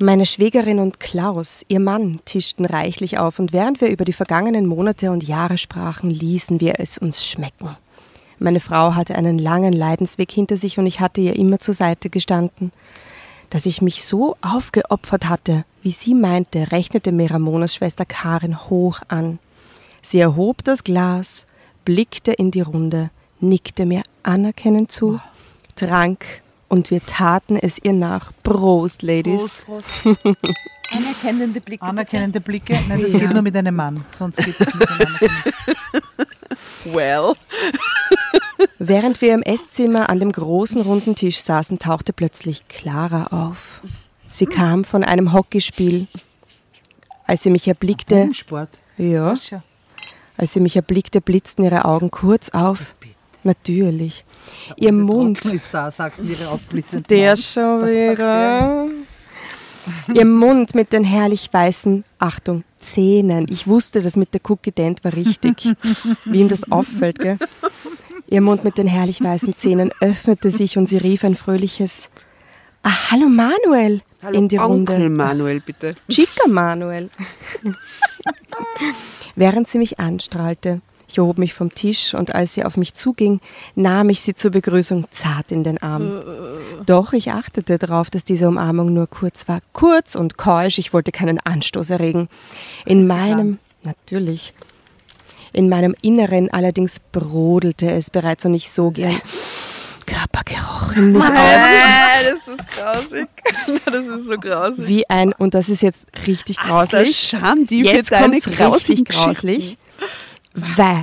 Meine 0.00 0.26
Schwägerin 0.26 0.80
und 0.80 0.98
Klaus, 0.98 1.62
ihr 1.68 1.78
Mann, 1.78 2.18
tischten 2.24 2.64
reichlich 2.64 3.16
auf 3.16 3.38
und 3.38 3.52
während 3.52 3.80
wir 3.80 3.90
über 3.90 4.04
die 4.04 4.12
vergangenen 4.12 4.66
Monate 4.66 5.12
und 5.12 5.22
Jahre 5.22 5.56
sprachen, 5.56 6.10
ließen 6.10 6.60
wir 6.60 6.80
es 6.80 6.98
uns 6.98 7.24
schmecken. 7.24 7.76
Meine 8.40 8.58
Frau 8.58 8.96
hatte 8.96 9.14
einen 9.14 9.38
langen 9.38 9.72
Leidensweg 9.72 10.32
hinter 10.32 10.56
sich 10.56 10.80
und 10.80 10.86
ich 10.88 10.98
hatte 10.98 11.20
ihr 11.20 11.36
immer 11.36 11.60
zur 11.60 11.74
Seite 11.74 12.10
gestanden. 12.10 12.72
Dass 13.50 13.66
ich 13.66 13.82
mich 13.82 14.04
so 14.04 14.36
aufgeopfert 14.42 15.28
hatte, 15.28 15.64
wie 15.84 15.92
sie 15.92 16.14
meinte, 16.14 16.72
rechnete 16.72 17.12
mir 17.12 17.30
Ramonas 17.30 17.76
Schwester 17.76 18.04
Karin 18.04 18.58
hoch 18.58 18.98
an. 19.06 19.38
Sie 20.02 20.18
erhob 20.18 20.64
das 20.64 20.82
Glas, 20.82 21.46
blickte 21.84 22.32
in 22.32 22.50
die 22.50 22.62
Runde, 22.62 23.10
nickte 23.40 23.86
mir 23.86 24.02
anerkennend 24.22 24.90
zu, 24.90 25.20
trank 25.76 26.24
und 26.68 26.90
wir 26.90 27.04
taten 27.04 27.56
es 27.56 27.78
ihr 27.82 27.92
nach. 27.92 28.32
Prost, 28.42 29.02
Ladies. 29.02 29.66
Anerkennende 30.96 31.60
Blicke. 31.60 31.82
Anerkennende 31.82 32.40
Blicke? 32.40 32.78
Nein, 32.88 33.02
das 33.02 33.12
geht 33.12 33.32
nur 33.32 33.42
mit 33.42 33.56
einem 33.56 33.74
Mann. 33.74 34.04
Sonst 34.08 34.38
geht 34.38 34.58
das 34.60 34.74
mit 34.74 34.88
einem 34.88 35.06
Anerkennenden. 35.06 35.52
well. 36.84 37.34
Während 38.78 39.20
wir 39.20 39.34
im 39.34 39.42
Esszimmer 39.42 40.10
an 40.10 40.20
dem 40.20 40.32
großen 40.32 40.82
runden 40.82 41.14
Tisch 41.14 41.38
saßen, 41.40 41.78
tauchte 41.78 42.12
plötzlich 42.12 42.66
Clara 42.68 43.26
auf. 43.26 43.80
Sie 44.30 44.46
kam 44.46 44.84
von 44.84 45.04
einem 45.04 45.32
Hockeyspiel. 45.32 46.06
Als 47.26 47.42
sie 47.42 47.50
mich 47.50 47.68
erblickte, 47.68 48.16
Bodensport. 48.16 48.70
ja, 48.96 49.34
als 50.36 50.52
sie 50.52 50.60
mich 50.60 50.74
erblickte, 50.74 51.20
blitzten 51.20 51.64
ihre 51.64 51.84
Augen 51.84 52.10
kurz 52.10 52.48
auf. 52.50 52.94
Natürlich. 53.42 54.24
Ihr 54.76 54.92
Mund, 54.92 55.40
Trocken 55.40 55.56
ist 55.56 55.68
da, 55.72 55.90
sagten 55.90 56.28
ihre 56.28 56.48
aufblitzenden 56.48 57.06
der 57.08 57.36
schon 57.36 57.86
wieder. 57.86 58.86
Ihr 60.12 60.26
Mund 60.26 60.74
mit 60.74 60.92
den 60.92 61.04
herrlich 61.04 61.48
weißen, 61.52 62.04
Achtung, 62.18 62.64
Zähnen. 62.80 63.46
Ich 63.50 63.66
wusste, 63.66 64.02
das 64.02 64.16
mit 64.16 64.34
der 64.34 64.40
Cookie 64.48 64.72
Dent 64.72 65.02
war 65.04 65.14
richtig. 65.14 65.68
Wie 66.24 66.40
ihm 66.40 66.48
das 66.48 66.70
auffällt, 66.70 67.18
gell? 67.18 67.38
Ihr 68.28 68.40
Mund 68.40 68.62
mit 68.62 68.78
den 68.78 68.86
herrlich 68.86 69.22
weißen 69.22 69.56
Zähnen 69.56 69.90
öffnete 70.00 70.50
sich 70.50 70.76
und 70.78 70.86
sie 70.86 70.98
rief 70.98 71.24
ein 71.24 71.34
fröhliches 71.34 72.10
Ah, 72.82 73.10
hallo 73.10 73.28
Manuel 73.28 74.00
in 74.32 74.48
die 74.48 74.58
Onkel 74.58 74.96
Runde. 74.96 75.10
Manuel, 75.10 75.60
bitte. 75.60 75.94
Chica 76.08 76.48
Manuel. 76.48 77.10
Während 79.36 79.68
sie 79.68 79.76
mich 79.78 80.00
anstrahlte, 80.00 80.80
ich 81.10 81.18
erhob 81.18 81.38
mich 81.38 81.54
vom 81.54 81.74
Tisch 81.74 82.14
und 82.14 82.34
als 82.34 82.54
sie 82.54 82.64
auf 82.64 82.76
mich 82.76 82.94
zuging, 82.94 83.40
nahm 83.74 84.10
ich 84.10 84.20
sie 84.20 84.34
zur 84.34 84.52
Begrüßung 84.52 85.06
zart 85.10 85.50
in 85.50 85.64
den 85.64 85.82
Arm. 85.82 86.20
Doch 86.86 87.12
ich 87.12 87.32
achtete 87.32 87.78
darauf, 87.78 88.10
dass 88.10 88.22
diese 88.22 88.46
Umarmung 88.46 88.94
nur 88.94 89.08
kurz 89.08 89.48
war. 89.48 89.60
Kurz 89.72 90.14
und 90.14 90.36
keusch, 90.36 90.78
ich 90.78 90.92
wollte 90.92 91.10
keinen 91.10 91.40
Anstoß 91.40 91.90
erregen. 91.90 92.28
In 92.86 93.08
meinem, 93.08 93.58
natürlich, 93.82 94.54
in 95.52 95.68
meinem 95.68 95.96
Inneren 96.00 96.48
allerdings 96.50 97.00
brodelte 97.00 97.90
es 97.90 98.10
bereits 98.10 98.44
und 98.44 98.54
ich 98.54 98.70
sog 98.70 98.96
ihren 98.96 99.20
Körpergeruch 100.06 100.96
in 100.96 101.12
mich 101.12 101.22
auf. 101.24 101.32
Das 102.22 102.48
ist 102.48 102.68
grausig. 102.68 103.28
Das 103.84 104.06
ist 104.06 104.26
so 104.26 104.36
grausig. 104.36 104.86
Wie 104.86 105.10
ein, 105.10 105.32
und 105.32 105.54
das 105.54 105.68
ist 105.68 105.82
jetzt 105.82 106.06
richtig 106.26 106.56
grauslich. 106.56 107.30
Scham, 107.30 107.66
die 107.66 107.82
Jetzt 107.82 108.10
kommt's 108.10 108.46
richtig 108.46 109.04
grauslich. 109.06 109.76
Weil, 110.52 111.02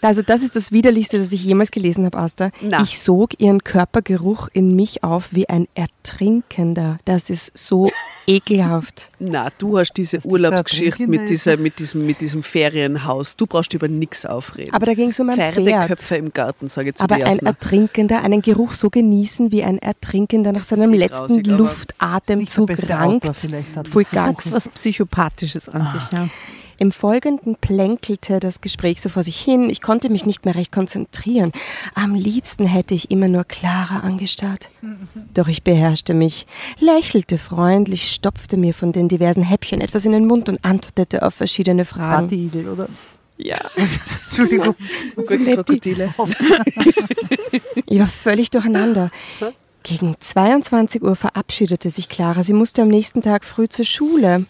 also 0.00 0.22
das 0.22 0.40
ist 0.42 0.56
das 0.56 0.72
Widerlichste, 0.72 1.18
das 1.18 1.30
ich 1.30 1.44
jemals 1.44 1.70
gelesen 1.70 2.06
habe, 2.06 2.16
Asta. 2.16 2.50
Na. 2.62 2.80
Ich 2.80 2.98
sog 2.98 3.38
ihren 3.38 3.62
Körpergeruch 3.62 4.48
in 4.54 4.74
mich 4.74 5.04
auf 5.04 5.28
wie 5.32 5.48
ein 5.50 5.68
Ertrinkender. 5.74 6.98
Das 7.04 7.28
ist 7.28 7.52
so 7.54 7.90
ekelhaft. 8.26 9.10
Na, 9.18 9.48
du 9.58 9.78
hast 9.78 9.92
diese 9.94 10.24
Urlaubsgeschichte 10.24 11.06
mit, 11.08 11.28
dieser, 11.28 11.58
mit, 11.58 11.78
diesem, 11.78 12.06
mit 12.06 12.22
diesem 12.22 12.42
Ferienhaus. 12.42 13.36
Du 13.36 13.46
brauchst 13.46 13.74
über 13.74 13.86
nichts 13.86 14.24
aufreden. 14.24 14.72
Aber 14.72 14.86
da 14.86 14.94
ging 14.94 15.10
es 15.10 15.20
um 15.20 15.28
ein 15.28 15.36
Pferdeköpfe 15.36 15.96
Pferd. 15.96 16.20
im 16.20 16.32
Garten, 16.32 16.68
sage 16.68 16.90
ich 16.90 16.94
zu 16.94 17.04
Aber 17.04 17.16
dir. 17.16 17.26
ein. 17.26 17.38
Ertrinkender, 17.38 18.22
einen 18.22 18.40
Geruch 18.40 18.72
so 18.72 18.88
genießen 18.88 19.52
wie 19.52 19.62
ein 19.62 19.78
Ertrinkender 19.78 20.52
nach 20.52 20.64
seinem 20.64 20.94
letzten 20.94 21.44
Luftatemzug 21.44 22.70
rankt. 22.88 23.38
Zu 23.38 23.48
ganz 24.10 24.50
was 24.50 24.70
Psychopathisches 24.70 25.68
an 25.68 25.86
sich, 25.92 26.12
ja. 26.12 26.28
Im 26.78 26.92
Folgenden 26.92 27.56
plänkelte 27.56 28.38
das 28.40 28.60
Gespräch 28.60 29.00
so 29.00 29.08
vor 29.08 29.22
sich 29.22 29.38
hin. 29.38 29.70
Ich 29.70 29.80
konnte 29.80 30.10
mich 30.10 30.26
nicht 30.26 30.44
mehr 30.44 30.54
recht 30.54 30.72
konzentrieren. 30.72 31.52
Am 31.94 32.14
liebsten 32.14 32.66
hätte 32.66 32.94
ich 32.94 33.10
immer 33.10 33.28
nur 33.28 33.44
Clara 33.44 34.00
angestarrt. 34.00 34.68
Doch 35.34 35.48
ich 35.48 35.62
beherrschte 35.62 36.12
mich, 36.14 36.46
lächelte 36.78 37.38
freundlich, 37.38 38.10
stopfte 38.10 38.56
mir 38.56 38.74
von 38.74 38.92
den 38.92 39.08
diversen 39.08 39.42
Häppchen 39.42 39.80
etwas 39.80 40.04
in 40.04 40.12
den 40.12 40.26
Mund 40.26 40.48
und 40.48 40.64
antwortete 40.64 41.22
auf 41.22 41.34
verschiedene 41.34 41.84
Fragen. 41.84 42.28
Partyigel, 42.28 42.68
oder? 42.68 42.88
ja, 43.38 43.58
Entschuldigung. 44.26 44.74
gut, 45.14 45.26
Krokodile. 45.26 46.14
Ich 47.88 48.00
war 48.00 48.08
völlig 48.08 48.50
durcheinander. 48.50 49.10
Gegen 49.82 50.16
22 50.18 51.02
Uhr 51.02 51.14
verabschiedete 51.14 51.90
sich 51.90 52.08
Clara. 52.08 52.42
Sie 52.42 52.52
musste 52.52 52.82
am 52.82 52.88
nächsten 52.88 53.22
Tag 53.22 53.44
früh 53.44 53.68
zur 53.68 53.84
Schule. 53.84 54.46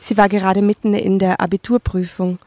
Sie 0.00 0.16
war 0.16 0.28
gerade 0.28 0.62
mitten 0.62 0.94
in 0.94 1.18
der 1.18 1.40
Abiturprüfung. 1.40 2.38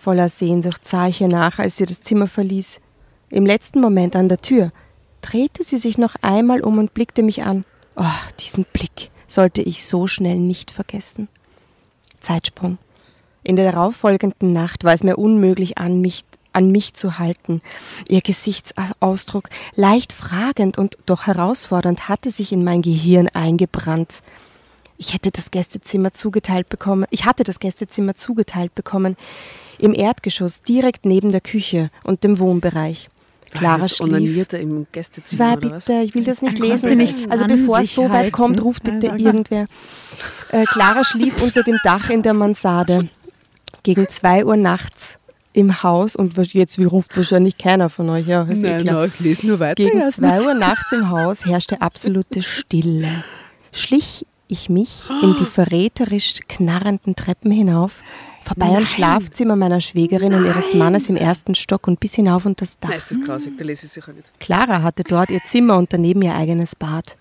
Voller 0.00 0.28
Sehnsucht 0.28 0.86
sah 0.86 1.08
ich 1.08 1.20
ihr 1.20 1.28
nach, 1.28 1.58
als 1.58 1.76
sie 1.76 1.86
das 1.86 2.00
Zimmer 2.00 2.26
verließ. 2.26 2.80
Im 3.30 3.46
letzten 3.46 3.80
Moment 3.80 4.16
an 4.16 4.28
der 4.28 4.40
Tür 4.40 4.72
drehte 5.22 5.64
sie 5.64 5.78
sich 5.78 5.98
noch 5.98 6.14
einmal 6.22 6.60
um 6.60 6.78
und 6.78 6.94
blickte 6.94 7.22
mich 7.22 7.42
an. 7.42 7.64
Oh, 7.96 8.04
diesen 8.40 8.64
Blick 8.72 9.10
sollte 9.26 9.62
ich 9.62 9.86
so 9.86 10.06
schnell 10.06 10.36
nicht 10.36 10.70
vergessen. 10.70 11.28
Zeitsprung. 12.20 12.78
In 13.42 13.56
der 13.56 13.70
darauffolgenden 13.70 14.52
Nacht 14.52 14.84
war 14.84 14.92
es 14.92 15.04
mir 15.04 15.16
unmöglich, 15.16 15.78
an 15.78 16.00
mich, 16.00 16.24
an 16.52 16.70
mich 16.70 16.94
zu 16.94 17.18
halten. 17.18 17.62
Ihr 18.08 18.20
Gesichtsausdruck, 18.20 19.48
leicht 19.74 20.12
fragend 20.12 20.78
und 20.78 20.98
doch 21.06 21.26
herausfordernd, 21.26 22.08
hatte 22.08 22.30
sich 22.30 22.52
in 22.52 22.64
mein 22.64 22.82
Gehirn 22.82 23.28
eingebrannt. 23.28 24.22
Ich 24.98 25.14
hätte 25.14 25.30
das 25.30 25.50
Gästezimmer 25.50 26.12
zugeteilt 26.12 26.68
bekommen. 26.68 27.06
Ich 27.10 27.24
hatte 27.24 27.44
das 27.44 27.60
Gästezimmer 27.60 28.14
zugeteilt 28.14 28.74
bekommen. 28.74 29.16
Im 29.78 29.94
Erdgeschoss, 29.94 30.62
direkt 30.62 31.04
neben 31.04 31.32
der 31.32 31.40
Küche 31.40 31.90
und 32.02 32.24
dem 32.24 32.38
Wohnbereich. 32.38 33.10
Clara 33.50 33.88
schlief. 33.88 34.52
im 34.54 34.86
Gästezimmer, 34.92 35.56
was? 35.62 35.84
bitte, 35.86 36.02
ich 36.02 36.14
will 36.14 36.24
das 36.24 36.42
nicht 36.42 36.58
lesen. 36.58 36.96
nicht 36.96 37.30
also 37.30 37.46
bevor 37.46 37.80
es 37.80 37.94
so 37.94 38.04
weit 38.04 38.12
halten. 38.12 38.32
kommt, 38.32 38.62
ruft 38.62 38.82
bitte 38.82 39.06
Ja, 39.06 39.16
irgendwer. 39.16 39.66
Äh, 40.50 40.64
Clara 40.64 41.04
schlief 41.04 41.42
unter 41.42 41.62
dem 41.62 41.78
Dach 41.84 42.10
in 42.10 42.22
der 42.22 42.34
Mansarde. 42.34 43.08
Gegen 43.82 44.08
zwei 44.08 44.44
Uhr 44.44 44.56
nachts 44.56 45.18
im 45.52 45.82
Haus 45.82 46.16
und 46.16 46.36
jetzt 46.52 46.78
wie 46.78 46.84
ruft 46.84 47.16
wahrscheinlich 47.16 47.56
keiner 47.56 47.88
von 47.88 48.10
euch, 48.10 48.26
ja, 48.26 48.42
ist 48.42 48.62
eh 48.62 48.72
Nein, 48.72 48.82
klar. 48.82 49.00
nein, 49.00 49.12
ich 49.14 49.20
lese 49.20 49.46
nur 49.46 49.58
weiter. 49.58 49.76
Gegen 49.76 50.10
zwei 50.10 50.42
Uhr 50.42 50.54
nachts 50.54 50.92
im 50.92 51.08
Haus 51.10 51.46
herrschte 51.46 51.80
absolute 51.80 52.42
Stille. 52.42 53.24
Schlich 53.72 54.26
ich 54.48 54.68
mich 54.68 55.04
in 55.22 55.36
die 55.36 55.44
verräterisch 55.46 56.34
knarrenden 56.48 57.16
Treppen 57.16 57.50
hinauf, 57.50 58.02
vorbei 58.42 58.76
am 58.76 58.86
Schlafzimmer 58.86 59.56
meiner 59.56 59.80
Schwägerin 59.80 60.34
und 60.34 60.44
ihres 60.44 60.74
Mannes 60.74 61.08
im 61.08 61.16
ersten 61.16 61.54
Stock 61.54 61.88
und 61.88 62.00
bis 62.00 62.14
hinauf 62.14 62.46
unter 62.46 62.64
das 62.64 62.78
Dach. 62.78 62.88
Nein, 62.90 62.98
ist 62.98 63.10
das 63.10 63.18
grausig, 63.24 63.58
da 63.58 63.64
lese 63.64 63.86
ich 63.86 63.92
sicher 63.92 64.12
nicht. 64.12 64.30
Clara 64.38 64.82
hatte 64.82 65.02
dort 65.02 65.30
ihr 65.30 65.42
Zimmer 65.44 65.76
und 65.76 65.92
daneben 65.92 66.22
ihr 66.22 66.34
eigenes 66.34 66.76
Bad. 66.76 67.16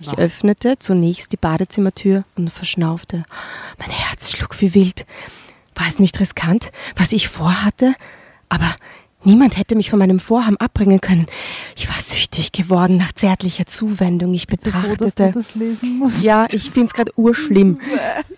Ich 0.00 0.18
öffnete 0.18 0.78
zunächst 0.78 1.32
die 1.32 1.36
Badezimmertür 1.36 2.24
und 2.36 2.50
verschnaufte. 2.50 3.24
Mein 3.78 3.90
Herz 3.90 4.30
schlug 4.30 4.60
wie 4.60 4.74
wild. 4.74 5.06
War 5.74 5.88
es 5.88 5.98
nicht 5.98 6.18
riskant, 6.20 6.72
was 6.96 7.12
ich 7.12 7.28
vorhatte? 7.28 7.94
Aber 8.48 8.74
niemand 9.24 9.56
hätte 9.56 9.74
mich 9.76 9.90
von 9.90 9.98
meinem 9.98 10.20
Vorhaben 10.20 10.56
abbringen 10.58 11.00
können. 11.00 11.26
Ich 11.76 11.88
war 11.88 11.96
süchtig 12.00 12.52
geworden 12.52 12.96
nach 12.96 13.12
zärtlicher 13.12 13.66
Zuwendung. 13.66 14.34
Ich 14.34 14.46
So 14.60 14.70
froh, 14.70 14.80
dass 14.96 15.14
du 15.14 15.24
betrachtete. 15.24 15.32
das 15.32 15.54
lesen 15.54 15.98
musst. 15.98 16.24
Ja, 16.24 16.46
ich 16.50 16.70
finde 16.70 16.88
es 16.88 16.92
gerade 16.94 17.12
urschlimm. 17.16 17.80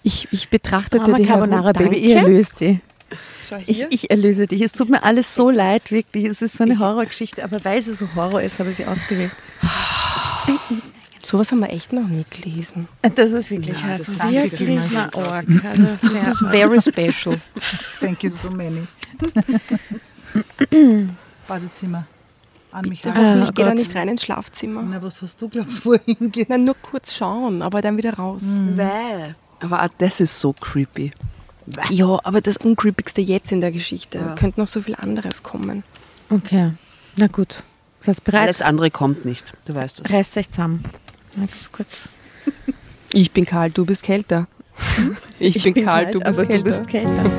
Ich, 0.02 0.28
ich 0.32 0.48
betrachtete 0.48 1.12
die 1.14 1.24
Carbonara, 1.24 1.72
Herum- 1.74 1.90
Baby, 1.90 1.96
ich 1.96 2.14
Danke. 2.14 2.26
erlöse 2.30 2.50
dich. 2.58 2.78
Ich, 3.66 3.86
ich 3.90 4.10
erlöse 4.10 4.46
dich. 4.48 4.60
Es 4.62 4.72
tut 4.72 4.88
mir 4.90 5.04
alles 5.04 5.34
so 5.34 5.50
leid, 5.50 5.90
wirklich. 5.92 6.24
Es 6.24 6.42
ist 6.42 6.56
so 6.58 6.64
eine 6.64 6.78
Horrorgeschichte, 6.78 7.44
aber 7.44 7.64
weil 7.64 7.80
sie 7.82 7.94
so 7.94 8.08
Horror 8.16 8.42
ist, 8.42 8.58
habe 8.58 8.70
ich 8.70 8.78
sie 8.78 8.84
ausgewählt. 8.86 9.30
Sowas 11.22 11.50
haben 11.50 11.60
wir 11.60 11.70
echt 11.70 11.92
noch 11.92 12.06
nie 12.06 12.24
gelesen. 12.30 12.88
Das 13.14 13.32
ist 13.32 13.50
wirklich, 13.50 13.80
Ja, 13.82 13.90
also 13.92 14.12
das 14.12 14.30
wirklich 14.32 14.80
Org. 15.12 15.44
Also 15.64 15.86
Das 16.02 16.26
ist 16.28 16.44
very 16.50 16.80
special. 16.80 17.40
Thank 18.00 18.22
you 18.24 18.30
so 18.30 18.50
many. 18.50 18.82
Badezimmer. 21.48 22.06
An 22.72 22.88
mich 22.88 23.02
Bitte, 23.02 23.14
hoffentlich 23.14 23.50
oh 23.50 23.52
geht 23.52 23.66
er 23.66 23.74
nicht 23.74 23.94
rein 23.94 24.08
ins 24.08 24.22
Schlafzimmer. 24.22 24.82
Na, 24.82 25.00
was 25.00 25.22
hast 25.22 25.40
du 25.40 25.48
glaubt, 25.48 25.84
wohin 25.86 26.30
geht? 26.30 26.50
Nein, 26.50 26.64
nur 26.64 26.74
kurz 26.74 27.14
schauen, 27.14 27.62
aber 27.62 27.80
dann 27.80 27.96
wieder 27.96 28.14
raus. 28.14 28.42
Bäh. 28.76 29.34
Aber 29.60 29.82
auch 29.82 29.88
das 29.98 30.20
ist 30.20 30.38
so 30.38 30.52
creepy. 30.52 31.12
Ja, 31.90 32.20
aber 32.22 32.40
das 32.40 32.58
Uncreepigste 32.58 33.20
jetzt 33.20 33.50
in 33.50 33.60
der 33.60 33.72
Geschichte. 33.72 34.34
Könnte 34.38 34.60
noch 34.60 34.68
so 34.68 34.82
viel 34.82 34.94
anderes 34.94 35.42
kommen. 35.42 35.82
Okay, 36.30 36.72
na 37.16 37.26
gut. 37.28 37.62
Seid 38.00 38.22
bereit? 38.24 38.42
Alles 38.42 38.62
andere 38.62 38.90
kommt 38.90 39.24
nicht, 39.24 39.52
du 39.64 39.74
weißt 39.74 40.02
es. 40.04 40.12
Reißt 40.12 40.36
euch 40.36 40.50
zusammen. 40.50 40.84
Ganz 41.36 41.70
kurz. 41.72 42.08
Ich 43.12 43.32
bin 43.32 43.46
kalt, 43.46 43.76
du 43.78 43.84
bist 43.84 44.02
kälter. 44.02 44.46
Ich, 45.38 45.62
bin, 45.62 45.74
kalt, 45.74 46.14
du 46.14 46.20
bist 46.20 46.38
aber 46.38 46.48
kälter. 46.48 46.70
du 46.70 46.76
bist 46.76 46.88
kälter. 46.88 47.30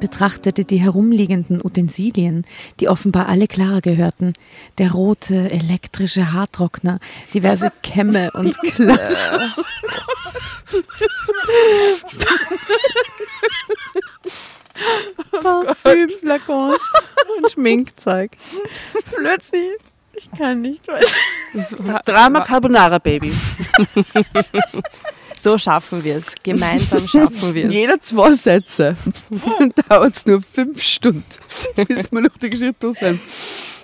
Betrachtete 0.00 0.64
die 0.64 0.78
herumliegenden 0.78 1.64
Utensilien, 1.64 2.44
die 2.80 2.88
offenbar 2.88 3.28
alle 3.28 3.46
Clara 3.46 3.80
gehörten. 3.80 4.32
Der 4.78 4.92
rote 4.92 5.50
elektrische 5.50 6.32
Haartrockner, 6.32 6.98
diverse 7.32 7.70
Kämme 7.82 8.30
und 8.32 8.58
Klammer. 8.74 9.54
Parfümflakons 15.42 16.78
und 17.36 17.50
Schminkzeug. 17.52 18.32
Plötzlich, 19.14 19.72
ich 20.14 20.30
kann 20.36 20.62
nicht 20.62 20.86
weiter. 20.88 22.02
Drama 22.04 22.40
Carbonara 22.40 22.98
Baby. 22.98 23.32
So 25.42 25.56
schaffen 25.56 26.04
wir 26.04 26.16
es. 26.16 26.34
Gemeinsam 26.42 27.06
schaffen 27.08 27.54
wir 27.54 27.68
es. 27.68 27.74
Jeder 27.74 28.00
zwei 28.02 28.32
Sätze. 28.32 28.94
Dauert 29.88 30.16
es 30.16 30.26
nur 30.26 30.42
fünf 30.42 30.82
Stunden, 30.82 31.24
bis 31.88 32.12
wir 32.12 32.20
noch 32.20 32.36
die 32.42 32.50
Geschichte 32.50 32.76
durch 32.78 32.98
sind. 32.98 33.20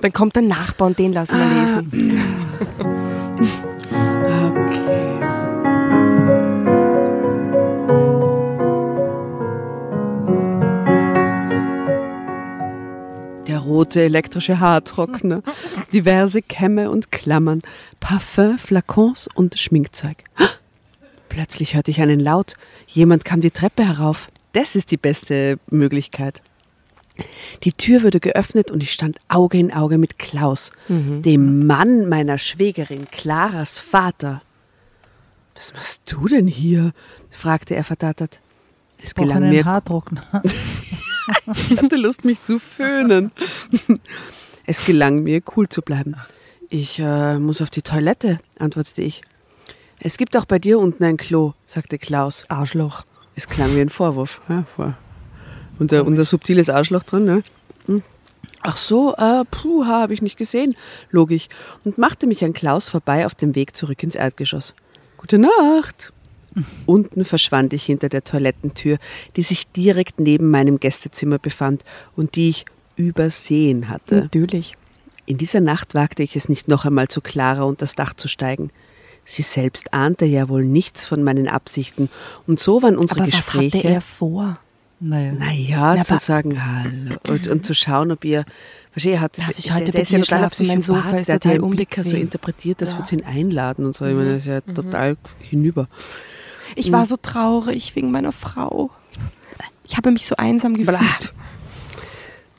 Dann 0.03 0.12
kommt 0.12 0.37
der 0.37 0.42
Nachbar 0.42 0.88
und 0.88 0.99
den 0.99 1.14
lassen 1.14 1.38
wir 1.38 1.47
lesen. 1.47 2.21
Okay. 4.29 5.16
Der 13.47 13.61
rote 13.61 14.03
elektrische 14.03 14.61
Haartrockner, 14.61 15.42
diverse 15.92 16.42
Kämme 16.42 16.90
und 16.90 17.11
Klammern, 17.11 17.62
Parfum, 18.01 18.59
Flakons 18.59 19.27
und 19.35 19.59
Schminkzeug. 19.59 20.19
Plötzlich 21.37 21.75
hörte 21.75 21.90
ich 21.90 22.01
einen 22.01 22.18
Laut. 22.18 22.55
Jemand 22.87 23.27
kam 23.27 23.42
die 23.42 23.51
Treppe 23.51 23.87
herauf. 23.87 24.29
Das 24.55 24.75
ist 24.75 24.90
die 24.90 24.96
beste 24.96 25.59
Möglichkeit. 25.68 26.40
Die 27.62 27.72
Tür 27.72 28.03
wurde 28.05 28.20
geöffnet 28.20 28.70
und 28.70 28.83
ich 28.83 28.90
stand 28.90 29.18
Auge 29.29 29.59
in 29.59 29.70
Auge 29.70 29.99
mit 29.99 30.18
Klaus, 30.18 30.72
dem 30.88 31.66
Mann 31.66 32.09
meiner 32.09 32.38
Schwägerin, 32.38 33.07
Claras 33.11 33.79
Vater. 33.79 34.40
Was 35.55 35.75
machst 35.75 36.11
du 36.11 36.27
denn 36.27 36.46
hier? 36.46 36.92
fragte 37.31 37.77
er 37.77 37.85
verdattert. 37.85 38.40
Es 39.03 39.12
Brauche 39.12 39.27
gelang 39.27 39.51
mir 39.51 39.66
Haartrockner. 39.66 40.25
ich 41.55 41.77
hatte 41.77 41.96
Lust, 41.96 42.25
mich 42.25 42.42
zu 42.42 42.59
föhnen. 42.59 43.31
Es 44.64 44.87
gelang 44.87 45.22
mir, 45.22 45.42
cool 45.55 45.68
zu 45.68 45.83
bleiben. 45.83 46.16
Ich 46.70 46.99
äh, 46.99 47.38
muss 47.38 47.61
auf 47.61 47.68
die 47.68 47.83
Toilette, 47.83 48.38
antwortete 48.59 49.03
ich. 49.03 49.20
Es 50.00 50.16
gibt 50.18 50.37
auch 50.37 50.44
bei 50.44 50.59
dir 50.59 50.78
unten 50.78 51.04
ein 51.04 51.16
Klo, 51.16 51.54
sagte 51.66 51.98
Klaus. 51.98 52.44
Arschloch. 52.48 53.04
Es 53.35 53.48
klang 53.48 53.74
wie 53.76 53.80
ein 53.80 53.88
Vorwurf. 53.88 54.40
Ja, 54.48 54.64
vor. 54.74 54.94
Und, 55.78 55.92
ein- 55.92 56.02
und 56.02 56.18
ein 56.18 56.24
subtiles 56.24 56.70
Arschloch 56.70 57.02
dran, 57.02 57.24
ne? 57.24 57.42
Hm. 57.87 58.02
Ach 58.62 58.76
so, 58.76 59.14
äh, 59.16 59.44
puh, 59.50 59.85
habe 59.85 60.14
ich 60.14 60.22
nicht 60.22 60.37
gesehen, 60.37 60.74
log 61.11 61.30
ich 61.30 61.48
und 61.85 61.98
machte 61.98 62.26
mich 62.26 62.44
an 62.44 62.52
Klaus 62.52 62.88
vorbei 62.88 63.26
auf 63.26 63.35
dem 63.35 63.54
Weg 63.54 63.76
zurück 63.76 64.02
ins 64.02 64.16
Erdgeschoss. 64.16 64.74
Gute 65.16 65.38
Nacht. 65.38 66.12
Unten 66.87 67.24
verschwand 67.24 67.72
ich 67.72 67.85
hinter 67.85 68.09
der 68.09 68.24
Toilettentür, 68.24 68.98
die 69.37 69.42
sich 69.42 69.66
direkt 69.68 70.18
neben 70.18 70.50
meinem 70.50 70.80
Gästezimmer 70.80 71.38
befand 71.38 71.85
und 72.16 72.35
die 72.35 72.48
ich 72.48 72.64
übersehen 72.96 73.88
hatte. 73.88 74.22
Natürlich. 74.22 74.74
In 75.26 75.38
dieser 75.38 75.61
Nacht 75.61 75.94
wagte 75.94 76.22
ich 76.22 76.37
es 76.37 76.48
nicht 76.48 76.68
noch 76.68 76.85
einmal 76.85 77.09
zu 77.09 77.20
Clara 77.20 77.64
unter 77.64 77.80
das 77.80 77.94
Dach 77.94 78.14
zu 78.14 78.28
steigen. 78.28 78.70
Sie 79.28 79.42
selbst 79.42 79.92
ahnte 79.92 80.24
ja 80.24 80.48
wohl 80.48 80.64
nichts 80.64 81.04
von 81.04 81.22
meinen 81.22 81.48
Absichten 81.48 82.08
und 82.46 82.60
so 82.60 82.80
waren 82.82 82.96
unsere 82.96 83.20
Aber 83.20 83.28
was 83.32 83.36
Gespräche. 83.36 83.78
hatte 83.78 83.88
er 83.88 84.00
vor? 84.00 84.58
Naja. 85.00 85.32
Naja, 85.32 85.94
Na, 85.98 86.04
zu 86.04 86.16
sagen 86.18 86.64
Hallo 86.64 87.16
und, 87.28 87.48
und 87.48 87.66
zu 87.66 87.74
schauen, 87.74 88.10
ob 88.12 88.24
ihr. 88.24 88.44
Verstehe, 88.92 89.14
er 89.14 89.20
hat 89.20 89.36
das, 89.36 89.50
ich 89.58 89.72
heute 89.72 89.92
der, 89.92 89.92
der 89.92 90.02
ist 90.02 90.10
ja? 90.12 90.18
Mein 90.38 90.48
Psychopath, 90.48 90.84
Sofa 90.84 91.16
ist 91.16 91.28
der 91.28 91.34
hat 91.34 91.44
ja 91.44 91.50
total 91.52 91.68
im 91.68 91.70
Blick 91.76 91.98
so 92.00 92.16
interpretiert, 92.16 92.80
das 92.80 92.92
Ja. 92.92 93.04
sie 93.04 93.16
ihn 93.16 93.24
einladen 93.26 93.84
und 93.84 93.94
so. 93.94 94.06
Ich 94.06 94.14
meine, 94.14 94.32
das 94.34 94.44
ist 94.44 94.48
ja 94.48 94.60
total 94.62 95.18
hinüber. 95.40 95.86
Ich 96.76 96.92
war 96.92 97.04
so 97.04 97.16
traurig 97.20 97.94
wegen 97.94 98.10
meiner 98.10 98.32
Frau. 98.32 98.90
Ich 99.84 99.96
habe 99.98 100.10
mich 100.12 100.24
so 100.26 100.36
einsam 100.36 100.74
gefühlt. 100.74 101.34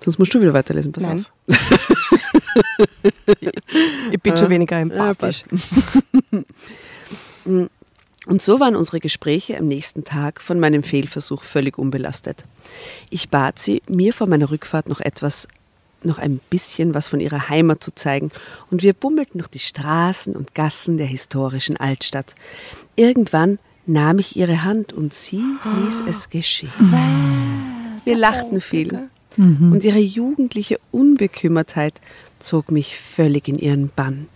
Sonst 0.03 0.19
musst 0.19 0.33
du 0.33 0.39
wieder 0.41 0.53
weiterlesen, 0.53 0.91
pass 0.91 1.03
Nein. 1.03 1.25
auf. 1.49 1.57
Ich 4.11 4.21
bin 4.21 4.37
schon 4.37 4.49
weniger 4.49 4.79
empathisch. 4.79 5.43
Und 8.25 8.41
so 8.41 8.59
waren 8.59 8.75
unsere 8.75 8.99
Gespräche 8.99 9.57
am 9.57 9.67
nächsten 9.67 10.03
Tag 10.03 10.41
von 10.41 10.59
meinem 10.59 10.83
Fehlversuch 10.83 11.43
völlig 11.43 11.77
unbelastet. 11.77 12.43
Ich 13.09 13.29
bat 13.29 13.57
sie, 13.57 13.81
mir 13.87 14.13
vor 14.13 14.27
meiner 14.27 14.51
Rückfahrt 14.51 14.89
noch 14.89 14.99
etwas, 14.99 15.47
noch 16.03 16.17
ein 16.17 16.39
bisschen 16.49 16.93
was 16.93 17.07
von 17.07 17.21
ihrer 17.21 17.47
Heimat 17.47 17.81
zu 17.81 17.95
zeigen, 17.95 18.31
und 18.69 18.83
wir 18.83 18.93
bummelten 18.93 19.39
durch 19.39 19.49
die 19.49 19.59
Straßen 19.59 20.35
und 20.35 20.55
Gassen 20.55 20.97
der 20.97 21.07
historischen 21.07 21.77
Altstadt. 21.77 22.35
Irgendwann 22.97 23.59
nahm 23.85 24.19
ich 24.19 24.35
ihre 24.35 24.63
Hand 24.63 24.91
und 24.91 25.13
sie 25.13 25.43
ließ 25.83 26.03
es 26.07 26.29
geschehen. 26.29 26.71
Wir 28.03 28.15
lachten 28.15 28.61
viel, 28.61 29.09
und 29.37 29.83
ihre 29.83 29.99
jugendliche 29.99 30.79
Unbekümmertheit 30.91 31.93
zog 32.39 32.71
mich 32.71 32.97
völlig 32.99 33.47
in 33.47 33.57
ihren 33.57 33.89
Bann. 33.95 34.27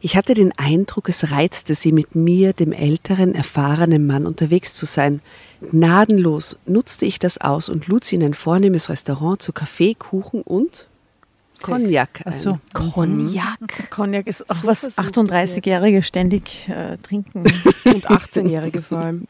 Ich 0.00 0.16
hatte 0.16 0.34
den 0.34 0.52
Eindruck, 0.58 1.08
es 1.08 1.30
reizte 1.30 1.74
sie, 1.74 1.92
mit 1.92 2.14
mir, 2.14 2.52
dem 2.52 2.72
älteren, 2.72 3.34
erfahrenen 3.34 4.06
Mann, 4.06 4.26
unterwegs 4.26 4.74
zu 4.74 4.86
sein. 4.86 5.20
Gnadenlos 5.60 6.56
nutzte 6.66 7.06
ich 7.06 7.18
das 7.18 7.38
aus 7.38 7.68
und 7.68 7.86
lud 7.86 8.04
sie 8.04 8.16
in 8.16 8.22
ein 8.22 8.34
vornehmes 8.34 8.88
Restaurant 8.88 9.42
zu 9.42 9.52
Kaffee, 9.52 9.94
Kuchen 9.94 10.42
und 10.42 10.86
Cognac 11.62 12.22
ein. 12.24 12.24
Ach 12.26 12.32
so. 12.32 12.58
Cognac. 12.72 13.90
Cognac 13.90 14.26
ist 14.26 14.48
auch 14.48 14.56
So 14.56 14.66
was 14.66 14.80
versucht 14.80 15.16
38-Jährige 15.16 16.02
ständig 16.02 16.68
äh, 16.68 16.96
trinken, 16.98 17.44
Und 17.84 18.08
18-Jährige 18.08 18.82
vor 18.82 18.98
allem. 18.98 19.26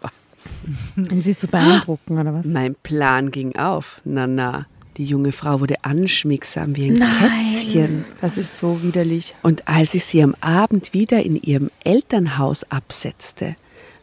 um 0.96 1.22
sie 1.22 1.36
zu 1.36 1.48
beeindrucken, 1.48 2.18
oder 2.18 2.32
was? 2.32 2.46
Mein 2.46 2.74
Plan 2.76 3.30
ging 3.30 3.56
auf. 3.56 4.00
Na, 4.04 4.26
na. 4.26 4.66
Die 5.00 5.06
junge 5.06 5.32
Frau 5.32 5.60
wurde 5.60 5.82
anschmiegsam 5.82 6.76
wie 6.76 6.90
ein 6.90 6.96
Nein. 6.96 7.42
Kätzchen. 7.42 8.04
Das 8.20 8.36
ist 8.36 8.58
so 8.58 8.82
widerlich. 8.82 9.34
Und 9.42 9.66
als 9.66 9.94
ich 9.94 10.04
sie 10.04 10.22
am 10.22 10.36
Abend 10.42 10.92
wieder 10.92 11.22
in 11.22 11.36
ihrem 11.36 11.70
Elternhaus 11.84 12.64
absetzte, 12.64 13.56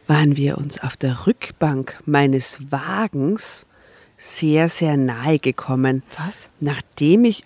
waren 0.08 0.38
wir 0.38 0.58
uns 0.58 0.80
auf 0.82 0.98
der 0.98 1.28
Rückbank 1.28 2.00
meines 2.08 2.58
Wagens 2.72 3.68
sehr, 4.18 4.70
sehr 4.70 4.98
nahe 4.98 5.38
gekommen. 5.38 6.02
Was? 6.18 6.50
Nachdem 6.62 7.26
ich 7.26 7.44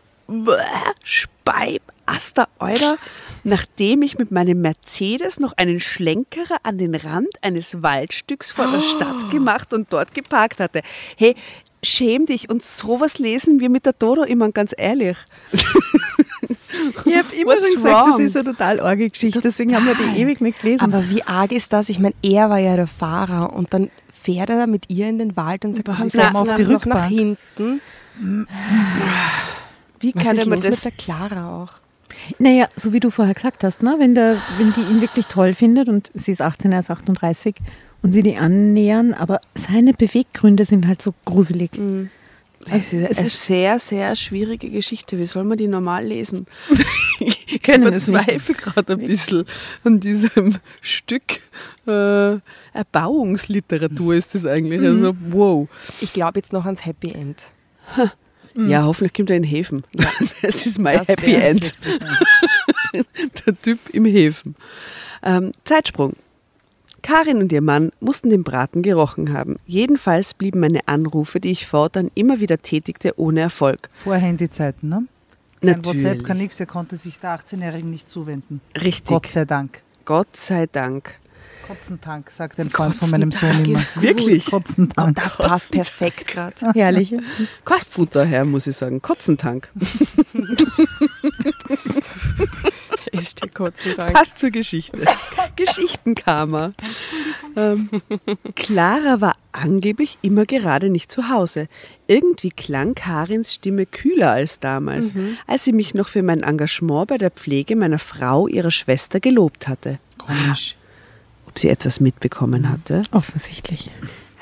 Speib, 1.04 1.82
Aster, 2.06 2.48
Euler, 2.58 2.98
nachdem 3.44 4.02
ich 4.02 4.18
mit 4.18 4.32
meinem 4.32 4.62
Mercedes 4.62 5.42
noch 5.42 5.52
einen 5.58 5.82
Schlenkerer 5.82 6.60
an 6.64 6.78
den 6.78 6.96
Rand 6.96 7.28
eines 7.42 7.84
Waldstücks 7.84 8.50
vor 8.50 8.72
der 8.72 8.80
Stadt 8.80 9.30
gemacht 9.30 9.74
und 9.74 9.92
dort 9.92 10.14
geparkt 10.14 10.62
hatte. 10.62 10.84
Hey, 11.18 11.36
schäm 11.84 12.26
dich 12.26 12.50
und 12.50 12.64
sowas 12.64 13.18
lesen 13.20 13.60
wir 13.60 13.70
mit 13.70 13.86
der 13.86 13.94
Dodo 13.94 14.24
immer 14.24 14.52
ganz 14.52 14.74
ehrlich. 14.78 15.18
Ich 17.06 17.16
habe 17.16 17.36
immer 17.36 17.52
What's 17.52 17.68
schon 17.68 17.76
gesagt, 17.76 18.08
wrong? 18.08 18.12
das 18.12 18.20
ist 18.22 18.38
eine 18.38 18.46
total 18.46 18.80
arge 18.80 19.10
Geschichte, 19.10 19.40
deswegen 19.42 19.76
haben 19.76 19.86
wir 19.86 19.96
die 19.96 20.20
ewig 20.20 20.42
nicht 20.42 20.62
gelesen. 20.62 20.82
Aber 20.82 21.10
wie 21.10 21.22
arg 21.24 21.52
ist 21.52 21.72
das? 21.74 21.90
Ich 21.90 22.00
meine, 22.00 22.16
er 22.24 22.50
war 22.50 22.58
ja 22.60 22.76
der 22.76 22.88
Fahrer 22.88 23.54
und 23.54 23.74
dann 23.74 23.92
fährt 24.12 24.50
er 24.50 24.68
mit 24.68 24.90
ihr 24.90 25.08
in 25.08 25.20
den 25.20 25.36
Wald 25.36 25.66
und 25.66 25.76
sagt, 25.76 25.90
komm, 25.96 26.10
setz 26.10 26.34
man 26.34 26.50
auf 26.50 26.54
die 26.56 26.64
noch 26.64 26.86
nach 26.86 27.10
Rückbank? 27.10 27.38
hinten. 27.58 27.82
Wie 30.00 30.16
Was 30.16 30.24
kann 30.24 30.38
los 30.38 30.46
mit 30.48 30.64
das? 30.64 30.82
der 30.82 30.92
Clara 30.92 31.62
auch? 31.64 31.74
Naja, 32.40 32.68
so 32.76 32.94
wie 32.94 33.00
du 33.00 33.10
vorher 33.10 33.34
gesagt 33.34 33.64
hast, 33.64 33.82
ne? 33.84 33.96
wenn, 34.00 34.16
der, 34.16 34.38
wenn 34.58 34.74
die 34.74 34.82
ihn 34.82 35.02
wirklich 35.02 35.28
toll 35.28 35.54
findet 35.54 35.88
und 35.90 36.12
sie 36.14 36.32
ist 36.32 36.42
18, 36.42 36.72
er 36.72 36.80
ist 36.80 36.90
38 36.92 37.56
und 38.04 38.12
sie 38.12 38.24
die 38.24 38.38
annähern, 38.38 39.14
aber 39.14 39.42
seine 39.56 39.94
Beweggründe 39.94 40.66
sind 40.66 40.88
halt 40.88 41.02
so 41.02 41.14
gruselig. 41.26 41.72
Also 42.70 42.98
es 42.98 43.18
eine 43.18 43.28
ist- 43.28 43.44
sehr, 43.46 43.80
sehr 43.80 44.16
schwierige 44.16 44.70
Geschichte. 44.70 45.18
Wie 45.18 45.26
soll 45.26 45.44
man 45.44 45.58
die 45.58 45.68
normal 45.68 46.06
lesen? 46.06 46.46
ich 47.20 47.62
Können 47.64 47.88
verzweifle 47.92 48.54
gerade 48.56 48.94
ein 48.94 49.00
bisschen 49.00 49.46
an 49.84 50.00
diesem 50.00 50.56
Stück 50.82 51.40
äh, 51.88 52.38
Erbauungsliteratur 52.74 54.14
ist 54.16 54.36
das 54.36 54.46
eigentlich. 54.46 54.80
Mhm. 54.82 54.88
Also, 54.88 55.16
wow. 55.30 55.68
Ich 56.02 56.14
glaube 56.14 56.40
jetzt 56.40 56.54
noch 56.54 56.66
ans 56.66 56.86
Happy 56.86 57.12
End. 57.12 57.38
Ja, 58.56 58.84
hoffentlich 58.84 59.14
kommt 59.14 59.30
er 59.30 59.38
in 59.38 59.44
Häfen. 59.44 59.84
Das 60.42 60.66
ist 60.66 60.78
mein 60.78 60.98
Das 61.00 61.08
Happy 61.08 61.34
End. 61.34 61.74
Der 63.46 63.56
Typ 63.56 63.80
im 63.94 64.06
Häfen. 64.06 64.56
Ähm, 65.24 65.52
Zeitsprung. 65.66 66.14
Karin 67.02 67.38
und 67.38 67.52
ihr 67.52 67.62
Mann 67.62 67.92
mussten 68.00 68.30
den 68.30 68.44
Braten 68.44 68.82
gerochen 68.82 69.34
haben. 69.34 69.58
Jedenfalls 69.66 70.34
blieben 70.34 70.60
meine 70.60 70.88
Anrufe, 70.88 71.40
die 71.40 71.52
ich 71.52 71.68
fortan 71.68 72.12
immer 72.16 72.40
wieder 72.40 72.62
tätigte, 72.62 73.20
ohne 73.20 73.42
Erfolg. 73.42 73.90
Vor 73.94 74.16
Handyzeiten, 74.16 74.90
ne? 74.90 75.04
Kein 75.62 75.70
Natürlich. 75.70 76.04
WhatsApp, 76.04 76.24
kann 76.24 76.38
nichts, 76.38 76.60
er 76.60 76.66
konnte 76.66 76.98
sich 76.98 77.20
der 77.20 77.38
18-Jährigen 77.40 77.90
nicht 77.90 78.10
zuwenden. 78.10 78.62
Richtig. 78.76 79.06
Gott 79.06 79.28
sei 79.28 79.46
Dank. 79.46 79.82
Gott 80.06 80.36
sei 80.36 80.66
Dank. 80.66 81.16
Kotzentank, 81.68 82.32
sagt 82.32 82.60
ein 82.60 82.70
Freund 82.70 82.96
von 82.96 83.10
meinem 83.10 83.32
Sohn 83.32 83.64
immer. 83.64 83.80
Wirklich? 83.96 84.46
Kotzentank. 84.48 85.16
Das 85.16 85.38
passt 85.38 85.72
perfekt 85.72 86.28
gerade. 86.28 86.56
Herrlich. 86.74 87.16
Kostfutter 87.64 88.26
her, 88.26 88.44
muss 88.44 88.68
ich 88.68 88.76
sagen. 88.76 89.02
Kotzentank. 89.02 89.70
Ist 93.22 93.42
der 93.42 93.50
kurzen 93.50 93.96
Dank. 93.96 94.14
Passt 94.14 94.40
zur 94.40 94.50
Geschichte. 94.50 95.06
Geschichtenkarma. 95.56 96.74
Ähm, 97.56 97.90
Clara 98.56 99.22
war 99.22 99.36
angeblich 99.52 100.18
immer 100.22 100.46
gerade 100.46 100.90
nicht 100.90 101.12
zu 101.12 101.30
Hause. 101.30 101.68
Irgendwie 102.08 102.50
klang 102.50 102.96
Karins 102.96 103.54
Stimme 103.54 103.86
kühler 103.86 104.32
als 104.32 104.60
damals, 104.60 105.14
als 105.48 105.64
sie 105.64 105.74
mich 105.74 105.94
noch 105.94 106.10
für 106.10 106.24
mein 106.24 106.44
Engagement 106.44 107.08
bei 107.08 107.18
der 107.18 107.32
Pflege 107.32 107.76
meiner 107.76 108.00
Frau, 108.00 108.48
ihrer 108.48 108.72
Schwester, 108.72 109.20
gelobt 109.20 109.68
hatte. 109.68 110.00
Komisch. 110.18 110.76
Ob 111.48 111.60
sie 111.60 111.70
etwas 111.70 112.00
mitbekommen 112.00 112.70
hatte? 112.70 113.02
Offensichtlich. 113.12 113.90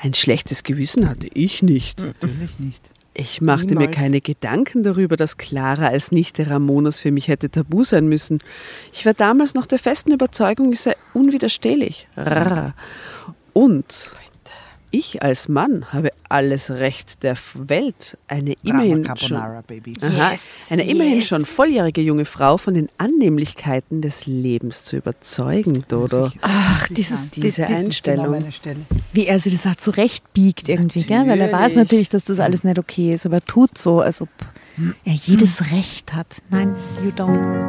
Ein 0.00 0.14
schlechtes 0.14 0.62
Gewissen 0.62 1.08
hatte 1.08 1.28
ich 1.34 1.62
nicht. 1.62 2.00
Natürlich 2.00 2.58
nicht. 2.58 2.89
Ich 3.20 3.42
machte 3.42 3.74
mir 3.74 3.80
Niemals. 3.80 3.96
keine 3.96 4.22
Gedanken 4.22 4.82
darüber, 4.82 5.14
dass 5.18 5.36
Clara 5.36 5.88
als 5.88 6.10
Nichte 6.10 6.48
Ramonas 6.48 6.98
für 6.98 7.10
mich 7.10 7.28
hätte 7.28 7.50
tabu 7.50 7.84
sein 7.84 8.08
müssen. 8.08 8.38
Ich 8.94 9.04
war 9.04 9.12
damals 9.12 9.52
noch 9.52 9.66
der 9.66 9.78
festen 9.78 10.10
Überzeugung, 10.10 10.72
ich 10.72 10.80
sei 10.80 10.96
unwiderstehlich. 11.12 12.08
Und 13.52 14.12
ich 14.90 15.22
als 15.22 15.48
Mann 15.48 15.92
habe 15.92 16.10
alles 16.28 16.70
Recht 16.70 17.22
der 17.22 17.36
Welt, 17.54 18.16
eine 18.28 18.54
immerhin 18.64 19.04
schon. 19.16 19.36
Aha, 19.36 20.30
Yes, 20.32 20.44
eine 20.70 20.84
immerhin 20.88 21.16
yes. 21.16 21.28
schon 21.28 21.44
volljährige 21.44 22.00
junge 22.00 22.24
Frau 22.24 22.56
von 22.56 22.74
den 22.74 22.88
Annehmlichkeiten 22.98 24.00
des 24.02 24.26
Lebens 24.26 24.84
zu 24.84 24.96
überzeugen, 24.96 25.84
Dodo. 25.88 26.30
Ach, 26.42 26.88
dieses- 26.88 27.18
an. 27.18 27.30
diese 27.36 27.62
Das 27.62 28.02
genau 28.02 28.32
Einstellung. 28.32 28.86
Wie 29.12 29.26
er 29.26 29.38
sich 29.38 29.52
das 29.60 29.66
auch 29.66 29.76
zurechtbiegt 29.78 30.68
irgendwie, 30.68 31.04
gell? 31.04 31.26
weil 31.26 31.40
er 31.40 31.52
weiß 31.52 31.74
Natürlich. 31.74 31.76
natürlich, 31.76 32.08
dass 32.10 32.24
das 32.24 32.40
alles 32.40 32.64
nicht 32.64 32.78
okay 32.78 33.14
ist, 33.14 33.26
aber 33.26 33.36
er 33.36 33.44
tut 33.44 33.76
so, 33.78 34.00
als 34.00 34.20
ob 34.22 34.28
er 35.04 35.12
jedes 35.12 35.70
Recht 35.72 36.14
hat. 36.14 36.26
Nein, 36.50 36.74
you 37.04 37.10
don't. 37.10 37.59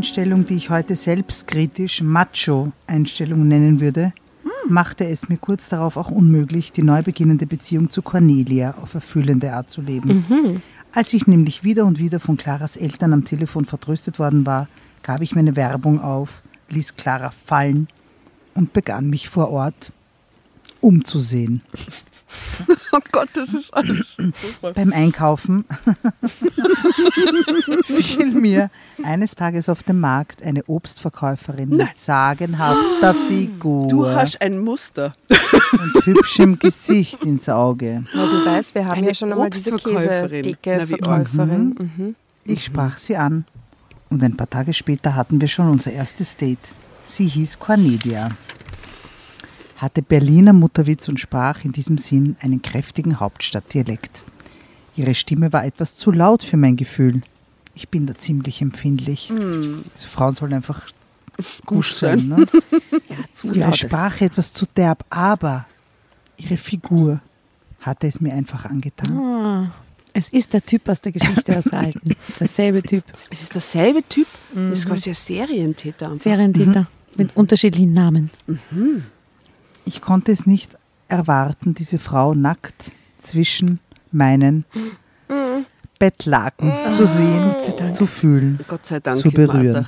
Einstellung, 0.00 0.46
die 0.46 0.54
ich 0.54 0.70
heute 0.70 0.96
selbstkritisch 0.96 2.00
Macho-Einstellung 2.00 3.46
nennen 3.46 3.80
würde, 3.80 4.14
machte 4.66 5.06
es 5.06 5.28
mir 5.28 5.36
kurz 5.36 5.68
darauf 5.68 5.98
auch 5.98 6.10
unmöglich, 6.10 6.72
die 6.72 6.82
neu 6.82 7.02
beginnende 7.02 7.44
Beziehung 7.44 7.90
zu 7.90 8.00
Cornelia 8.00 8.76
auf 8.80 8.94
erfüllende 8.94 9.52
Art 9.52 9.70
zu 9.70 9.82
leben. 9.82 10.62
Als 10.94 11.12
ich 11.12 11.26
nämlich 11.26 11.64
wieder 11.64 11.84
und 11.84 11.98
wieder 11.98 12.18
von 12.18 12.38
Claras 12.38 12.76
Eltern 12.76 13.12
am 13.12 13.26
Telefon 13.26 13.66
vertröstet 13.66 14.18
worden 14.18 14.46
war, 14.46 14.68
gab 15.02 15.20
ich 15.20 15.34
meine 15.34 15.54
Werbung 15.54 16.00
auf, 16.00 16.40
ließ 16.70 16.96
Clara 16.96 17.30
fallen 17.30 17.86
und 18.54 18.72
begann 18.72 19.10
mich 19.10 19.28
vor 19.28 19.50
Ort 19.50 19.92
umzusehen. 20.80 21.62
Oh 22.92 23.00
Gott, 23.10 23.28
das 23.34 23.54
ist 23.54 23.74
alles. 23.74 24.16
Beim 24.62 24.92
Einkaufen 24.92 25.64
fiel 27.84 28.30
mir 28.32 28.70
eines 29.02 29.34
Tages 29.34 29.68
auf 29.68 29.82
dem 29.82 29.98
Markt 30.00 30.42
eine 30.42 30.62
Obstverkäuferin 30.64 31.70
mit 31.70 31.96
sagenhafter 31.96 33.14
Figur 33.28 33.88
Du 33.88 34.06
hast 34.06 34.40
ein 34.40 34.58
Muster. 34.60 35.14
und 35.72 36.06
hübschem 36.06 36.58
Gesicht 36.58 37.24
ins 37.24 37.48
Auge. 37.48 38.04
Ja, 38.14 38.26
du 38.26 38.46
weißt, 38.46 38.74
wir 38.74 38.84
haben 38.84 38.98
Eine 38.98 39.08
ja 39.08 39.14
schon 39.14 39.32
einmal 39.32 39.50
diese 39.50 39.72
Obstverkäuferin. 39.72 40.42
Käsedicke 40.42 40.76
Na, 40.80 40.86
Verkäuferin. 40.86 41.74
Mhm. 41.96 42.14
Ich 42.44 42.64
sprach 42.64 42.98
sie 42.98 43.16
an 43.16 43.44
und 44.08 44.22
ein 44.22 44.36
paar 44.36 44.50
Tage 44.50 44.72
später 44.72 45.14
hatten 45.14 45.40
wir 45.40 45.48
schon 45.48 45.68
unser 45.68 45.90
erstes 45.92 46.36
Date. 46.36 46.58
Sie 47.04 47.26
hieß 47.26 47.58
Cornelia, 47.58 48.30
hatte 49.80 50.02
Berliner 50.02 50.52
Mutterwitz 50.52 51.08
und 51.08 51.18
sprach 51.18 51.64
in 51.64 51.72
diesem 51.72 51.96
Sinn 51.98 52.36
einen 52.40 52.60
kräftigen 52.62 53.18
Hauptstadtdialekt. 53.20 54.22
Ihre 54.96 55.14
Stimme 55.14 55.52
war 55.52 55.64
etwas 55.64 55.96
zu 55.96 56.10
laut 56.10 56.42
für 56.42 56.56
mein 56.58 56.76
Gefühl. 56.76 57.22
Ich 57.74 57.88
bin 57.88 58.06
da 58.06 58.14
ziemlich 58.14 58.60
empfindlich. 58.60 59.30
Also 59.30 60.08
Frauen 60.08 60.34
sollen 60.34 60.52
einfach 60.52 60.86
gusch 61.64 61.94
sein. 61.94 62.28
Ne? 62.28 62.44
Ja, 63.08 63.16
zu 63.32 63.48
Ihre 63.48 63.60
laut. 63.60 63.76
Sprache 63.76 64.24
etwas 64.26 64.52
zu 64.52 64.66
derb, 64.76 65.04
aber 65.10 65.64
ihre 66.36 66.56
Figur 66.56 67.20
hatte 67.80 68.06
es 68.06 68.20
mir 68.20 68.34
einfach 68.34 68.64
angetan. 68.66 69.16
Ah, 69.18 69.72
es 70.12 70.28
ist 70.28 70.52
der 70.52 70.64
Typ 70.64 70.88
aus 70.88 71.00
der 71.00 71.12
Geschichte 71.12 71.56
aus 71.58 71.64
der 71.64 71.78
Alten. 71.80 72.14
Derselbe 72.38 72.82
Typ. 72.82 73.04
Es 73.30 73.42
ist 73.42 73.54
derselbe 73.54 74.02
Typ. 74.02 74.26
Das 74.54 74.80
ist 74.80 74.86
quasi 74.86 75.10
ein 75.10 75.14
Serientäter. 75.14 76.10
einfach. 76.10 76.22
Serientäter 76.22 76.86
mit 77.16 77.34
unterschiedlichen 77.36 77.94
Namen. 77.94 78.30
Ich 79.84 80.00
konnte 80.00 80.32
es 80.32 80.46
nicht 80.46 80.76
erwarten, 81.08 81.74
diese 81.74 81.98
Frau 81.98 82.34
nackt 82.34 82.92
zwischen 83.18 83.80
meinen 84.12 84.64
Bettlaken 85.98 86.72
zu 86.96 87.06
sehen, 87.06 87.92
zu 87.92 88.06
fühlen. 88.06 88.60
Gott 88.68 88.86
sei 88.86 89.00
Dank. 89.00 89.18
Zu 89.18 89.30
berühren. 89.30 89.86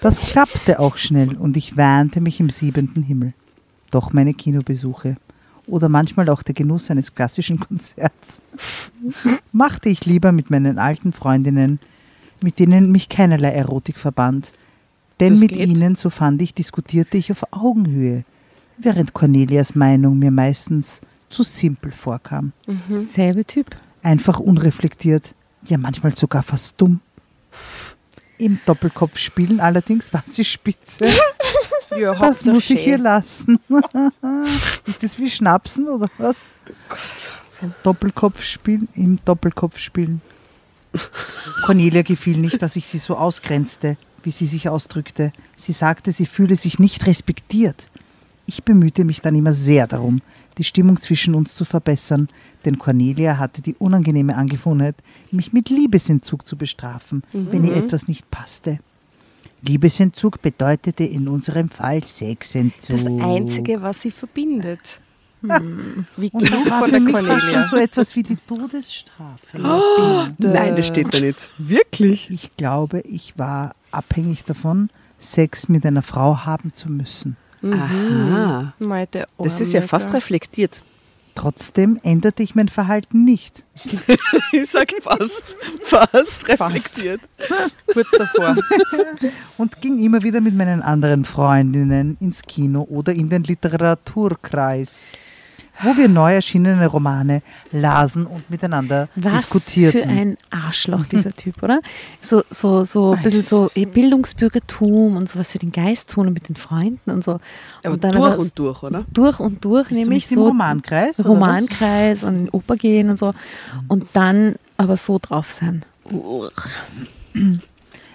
Das 0.00 0.18
klappte 0.20 0.78
auch 0.78 0.96
schnell 0.96 1.36
und 1.36 1.56
ich 1.56 1.76
wähnte 1.76 2.20
mich 2.20 2.40
im 2.40 2.48
siebenten 2.48 3.02
Himmel. 3.02 3.34
Doch 3.90 4.12
meine 4.12 4.34
Kinobesuche 4.34 5.16
oder 5.66 5.88
manchmal 5.88 6.28
auch 6.28 6.42
der 6.42 6.54
Genuss 6.54 6.90
eines 6.90 7.14
klassischen 7.14 7.58
Konzerts 7.60 8.40
machte 9.52 9.88
ich 9.88 10.06
lieber 10.06 10.32
mit 10.32 10.50
meinen 10.50 10.78
alten 10.78 11.12
Freundinnen, 11.12 11.80
mit 12.40 12.58
denen 12.58 12.92
mich 12.92 13.08
keinerlei 13.08 13.50
Erotik 13.50 13.98
verband. 13.98 14.52
Denn 15.18 15.32
Das 15.34 15.40
mit 15.40 15.50
geht. 15.52 15.68
ihnen, 15.68 15.96
so 15.96 16.08
fand 16.08 16.40
ich, 16.40 16.54
diskutierte 16.54 17.18
ich 17.18 17.30
auf 17.30 17.44
Augenhöhe, 17.52 18.24
während 18.82 19.12
Cornelias 19.12 19.74
Meinung 19.74 20.18
mir 20.18 20.30
meistens 20.30 21.00
zu 21.28 21.42
simpel 21.42 21.92
vorkam. 21.92 22.52
Selbe 23.12 23.44
Typ. 23.44 23.76
Einfach 24.02 24.40
unreflektiert, 24.40 25.34
ja 25.66 25.78
manchmal 25.78 26.14
sogar 26.16 26.42
fast 26.42 26.80
dumm. 26.80 27.00
Im 28.38 28.58
Doppelkopfspielen 28.64 29.60
allerdings 29.60 30.12
war 30.12 30.24
sie 30.26 30.44
spitze. 30.44 31.06
Ja, 31.98 32.14
Das 32.14 32.44
muss 32.44 32.70
ich 32.70 32.78
hier 32.78 32.98
lassen. 32.98 33.58
Ist 34.86 35.02
das 35.02 35.18
wie 35.18 35.28
Schnapsen 35.28 35.88
oder 35.88 36.08
was? 36.18 36.46
Doppelkopfspielen 37.82 38.88
im 38.94 39.18
Doppelkopfspielen. 39.24 40.20
Cornelia 41.64 42.02
gefiel 42.02 42.38
nicht, 42.38 42.62
dass 42.62 42.76
ich 42.76 42.86
sie 42.86 42.98
so 42.98 43.16
ausgrenzte, 43.16 43.96
wie 44.22 44.30
sie 44.30 44.46
sich 44.46 44.68
ausdrückte. 44.68 45.32
Sie 45.56 45.72
sagte, 45.72 46.12
sie 46.12 46.26
fühle 46.26 46.56
sich 46.56 46.78
nicht 46.78 47.06
respektiert. 47.06 47.86
Ich 48.52 48.64
bemühte 48.64 49.04
mich 49.04 49.20
dann 49.20 49.36
immer 49.36 49.52
sehr 49.52 49.86
darum, 49.86 50.22
die 50.58 50.64
Stimmung 50.64 50.98
zwischen 50.98 51.36
uns 51.36 51.54
zu 51.54 51.64
verbessern, 51.64 52.28
denn 52.64 52.80
Cornelia 52.80 53.38
hatte 53.38 53.62
die 53.62 53.76
unangenehme 53.76 54.36
Angewohnheit, 54.36 54.96
mich 55.30 55.52
mit 55.52 55.70
Liebesentzug 55.70 56.44
zu 56.44 56.56
bestrafen, 56.56 57.22
wenn 57.32 57.62
ihr 57.64 57.76
etwas 57.76 58.08
nicht 58.08 58.28
passte. 58.32 58.80
Liebesentzug 59.62 60.42
bedeutete 60.42 61.04
in 61.04 61.28
unserem 61.28 61.68
Fall 61.68 62.02
Sexentzug. 62.02 62.96
Das 62.96 63.06
Einzige, 63.06 63.82
was 63.82 64.02
sie 64.02 64.10
verbindet. 64.10 64.98
Hm. 65.42 66.06
Wie 66.16 66.30
Und 66.30 66.42
das 66.42 66.50
klug 66.50 66.70
war 66.70 66.78
von 66.80 66.88
für 66.88 66.90
der 66.90 67.00
mich 67.02 67.12
fast 67.12 67.28
schon 67.28 67.38
Cornelia. 67.40 67.68
so 67.68 67.76
etwas 67.76 68.16
wie 68.16 68.24
die 68.24 68.36
Todesstrafe. 68.48 69.58
Nein, 70.38 70.74
das 70.74 70.88
steht 70.88 71.14
da 71.14 71.20
nicht. 71.20 71.50
Wirklich? 71.56 72.28
Ich 72.30 72.56
glaube, 72.56 72.98
ich 73.02 73.38
war 73.38 73.76
abhängig 73.92 74.42
davon, 74.42 74.90
Sex 75.20 75.68
mit 75.68 75.86
einer 75.86 76.02
Frau 76.02 76.38
haben 76.38 76.74
zu 76.74 76.90
müssen. 76.90 77.36
Aha. 77.62 78.72
Mei, 78.78 79.06
der 79.06 79.28
Das 79.38 79.60
ist 79.60 79.72
ja 79.72 79.82
fast 79.82 80.12
reflektiert. 80.14 80.84
Trotzdem 81.34 81.98
änderte 82.02 82.42
ich 82.42 82.54
mein 82.54 82.68
Verhalten 82.68 83.24
nicht. 83.24 83.64
Ich 84.52 84.68
sag 84.68 84.92
fast, 85.00 85.56
fast 85.84 86.48
reflektiert. 86.48 87.20
Kurz 87.92 88.08
davor. 88.10 88.56
und 89.58 89.80
ging 89.80 89.98
immer 90.02 90.22
wieder 90.22 90.40
mit 90.40 90.56
meinen 90.56 90.82
anderen 90.82 91.24
Freundinnen 91.24 92.16
ins 92.20 92.42
Kino 92.42 92.82
oder 92.82 93.12
in 93.12 93.28
den 93.28 93.44
Literaturkreis, 93.44 95.04
wo 95.82 95.96
wir 95.96 96.08
neu 96.08 96.34
erschienene 96.34 96.86
Romane 96.86 97.42
lasen 97.72 98.26
und 98.26 98.48
miteinander 98.50 99.08
Was 99.16 99.42
diskutierten. 99.42 100.02
für 100.02 100.08
ein 100.08 100.36
Arschloch, 100.50 101.06
dieser 101.12 101.32
Typ, 101.32 101.62
oder? 101.62 101.80
So, 102.20 102.42
so, 102.50 102.84
so 102.84 103.12
ein 103.12 103.22
bisschen 103.22 103.42
so 103.42 103.70
Bildungsbürgertum 103.74 105.16
und 105.16 105.28
sowas 105.28 105.52
für 105.52 105.58
den 105.58 105.72
Geist 105.72 106.10
tun 106.10 106.26
und 106.28 106.34
mit 106.34 106.48
den 106.48 106.56
Freunden 106.56 107.10
und 107.10 107.24
so. 107.24 107.40
Aber 107.84 107.94
und 107.94 108.04
dann 108.04 108.12
durch 108.12 108.38
und 108.38 108.58
durch, 108.58 108.82
oder? 108.82 109.04
durch 109.12 109.40
und 109.40 109.64
durch, 109.64 109.88
Bist 109.88 110.00
du 110.00 110.04
nämlich 110.04 110.24
nicht 110.24 110.32
im 110.32 110.36
so 110.36 110.46
Romankreis? 110.48 111.20
oder 111.20 111.28
was? 111.30 111.36
Romankreis 111.36 112.24
und 112.24 112.34
in 112.36 112.44
die 112.46 112.50
Oper 112.50 112.76
gehen 112.76 113.10
und 113.10 113.18
so. 113.18 113.32
Und 113.88 114.06
dann 114.12 114.56
aber 114.76 114.96
so 114.96 115.18
drauf 115.20 115.50
sein. 115.50 115.84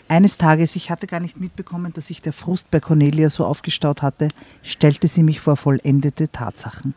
Eines 0.07 0.37
Tages, 0.37 0.75
ich 0.75 0.91
hatte 0.91 1.07
gar 1.07 1.19
nicht 1.19 1.39
mitbekommen, 1.39 1.91
dass 1.93 2.07
sich 2.07 2.21
der 2.21 2.33
Frust 2.33 2.69
bei 2.69 2.79
Cornelia 2.79 3.29
so 3.29 3.45
aufgestaut 3.45 4.01
hatte, 4.01 4.27
stellte 4.61 5.07
sie 5.07 5.23
mich 5.23 5.39
vor 5.39 5.57
vollendete 5.57 6.31
Tatsachen. 6.31 6.93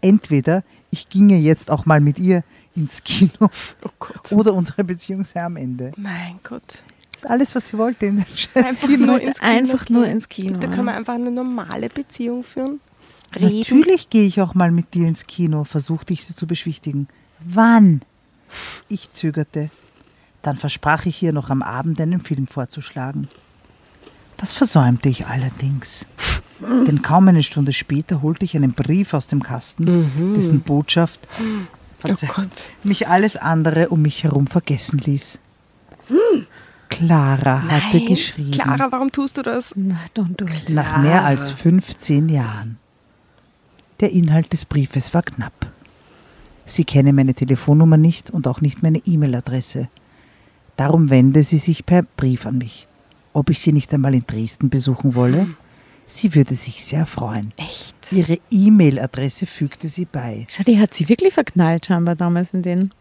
Entweder 0.00 0.62
ich 0.90 1.08
ginge 1.08 1.36
jetzt 1.38 1.70
auch 1.70 1.86
mal 1.86 2.00
mit 2.00 2.18
ihr 2.18 2.42
ins 2.74 3.02
Kino 3.04 3.50
Oh 3.82 3.90
Gott. 3.98 4.32
oder 4.32 4.52
unsere 4.54 4.84
Beziehung 4.84 5.24
sei 5.24 5.42
am 5.42 5.56
Ende. 5.56 5.92
Mein 5.96 6.38
Gott. 6.42 6.82
Das 7.12 7.22
ist 7.24 7.30
alles, 7.30 7.54
was 7.54 7.68
sie 7.68 7.78
wollte 7.78 8.06
in 8.06 8.16
den 8.16 8.26
scheiß 8.36 8.64
Einfach 8.64 8.88
Kino. 8.88 9.06
nur 9.06 9.20
ins 9.20 9.38
Kino 9.38 9.50
Einfach 9.50 9.88
nur 9.90 10.06
ins 10.06 10.28
Kino. 10.28 10.58
Da 10.58 10.68
können 10.68 10.84
wir 10.84 10.94
einfach 10.94 11.14
eine 11.14 11.30
normale 11.30 11.88
Beziehung 11.88 12.44
führen. 12.44 12.80
Reden. 13.34 13.58
Natürlich 13.58 14.10
gehe 14.10 14.26
ich 14.26 14.40
auch 14.40 14.54
mal 14.54 14.70
mit 14.70 14.94
dir 14.94 15.08
ins 15.08 15.26
Kino, 15.26 15.64
versuchte 15.64 16.12
ich 16.12 16.24
sie 16.24 16.34
zu 16.34 16.46
beschwichtigen. 16.46 17.08
Wann? 17.40 18.02
Ich 18.88 19.10
zögerte. 19.12 19.70
Dann 20.42 20.56
versprach 20.56 21.06
ich 21.06 21.22
ihr 21.22 21.32
noch 21.32 21.50
am 21.50 21.62
Abend 21.62 22.00
einen 22.00 22.20
Film 22.20 22.46
vorzuschlagen. 22.46 23.28
Das 24.36 24.52
versäumte 24.52 25.08
ich 25.08 25.26
allerdings. 25.26 26.06
Denn 26.60 27.02
kaum 27.02 27.28
eine 27.28 27.42
Stunde 27.42 27.72
später 27.72 28.22
holte 28.22 28.44
ich 28.44 28.56
einen 28.56 28.72
Brief 28.72 29.14
aus 29.14 29.26
dem 29.26 29.42
Kasten, 29.42 30.34
dessen 30.34 30.60
Botschaft 30.60 31.20
Gott. 32.02 32.70
mich 32.82 33.08
alles 33.08 33.36
andere 33.36 33.88
um 33.90 34.02
mich 34.02 34.24
herum 34.24 34.46
vergessen 34.46 34.98
ließ. 34.98 35.38
Clara 36.88 37.62
hatte 37.62 37.98
Nein. 37.98 38.06
geschrieben. 38.06 38.50
Clara, 38.52 38.90
warum 38.90 39.12
tust 39.12 39.36
du 39.36 39.42
das? 39.42 39.72
Na, 39.76 39.96
don't 40.16 40.36
do 40.36 40.46
it. 40.46 40.70
Nach 40.70 41.02
mehr 41.02 41.24
als 41.24 41.50
15 41.50 42.28
Jahren. 42.28 42.78
Der 44.00 44.12
Inhalt 44.12 44.52
des 44.52 44.64
Briefes 44.64 45.12
war 45.12 45.22
knapp. 45.22 45.52
Sie 46.64 46.84
kenne 46.84 47.12
meine 47.12 47.34
Telefonnummer 47.34 47.96
nicht 47.96 48.30
und 48.30 48.46
auch 48.46 48.60
nicht 48.60 48.82
meine 48.82 48.98
E-Mail-Adresse. 48.98 49.88
Darum 50.76 51.10
wende 51.10 51.42
sie 51.42 51.58
sich 51.58 51.86
per 51.86 52.02
Brief 52.02 52.46
an 52.46 52.58
mich. 52.58 52.86
Ob 53.32 53.50
ich 53.50 53.60
sie 53.60 53.72
nicht 53.72 53.92
einmal 53.92 54.14
in 54.14 54.24
Dresden 54.26 54.70
besuchen 54.70 55.14
wolle? 55.14 55.48
Sie 56.06 56.34
würde 56.34 56.54
sich 56.54 56.84
sehr 56.84 57.04
freuen. 57.04 57.52
Echt? 57.56 57.94
Ihre 58.12 58.38
E-Mail-Adresse 58.50 59.46
fügte 59.46 59.88
sie 59.88 60.04
bei. 60.04 60.46
Schau, 60.48 60.62
die 60.62 60.78
hat 60.78 60.94
sie 60.94 61.08
wirklich 61.08 61.34
verknallt 61.34 61.86
scheinbar 61.86 62.14
damals 62.14 62.54
in 62.54 62.62
den, 62.62 62.92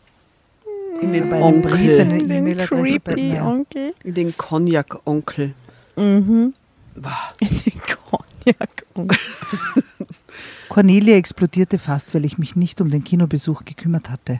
In 1.01 1.13
den 1.13 1.29
Bei 1.29 1.43
einem 1.43 1.61
Brief 1.61 1.99
eine 1.99 2.13
Onkel. 2.15 2.31
E-Mail-Adresse 2.31 2.99
bei. 2.99 3.41
Onkel. 3.41 3.93
In 4.03 4.13
den 4.15 4.35
Cognac-Onkel. 4.35 5.53
Mhm. 5.95 6.53
Wow. 6.95 7.11
In 7.41 7.49
den 7.49 7.81
Cognac-Onkel. 7.81 9.17
Cornelia 10.69 11.15
explodierte 11.15 11.77
fast, 11.77 12.13
weil 12.15 12.25
ich 12.25 12.37
mich 12.37 12.55
nicht 12.55 12.81
um 12.81 12.89
den 12.89 13.03
Kinobesuch 13.03 13.65
gekümmert 13.65 14.09
hatte. 14.09 14.39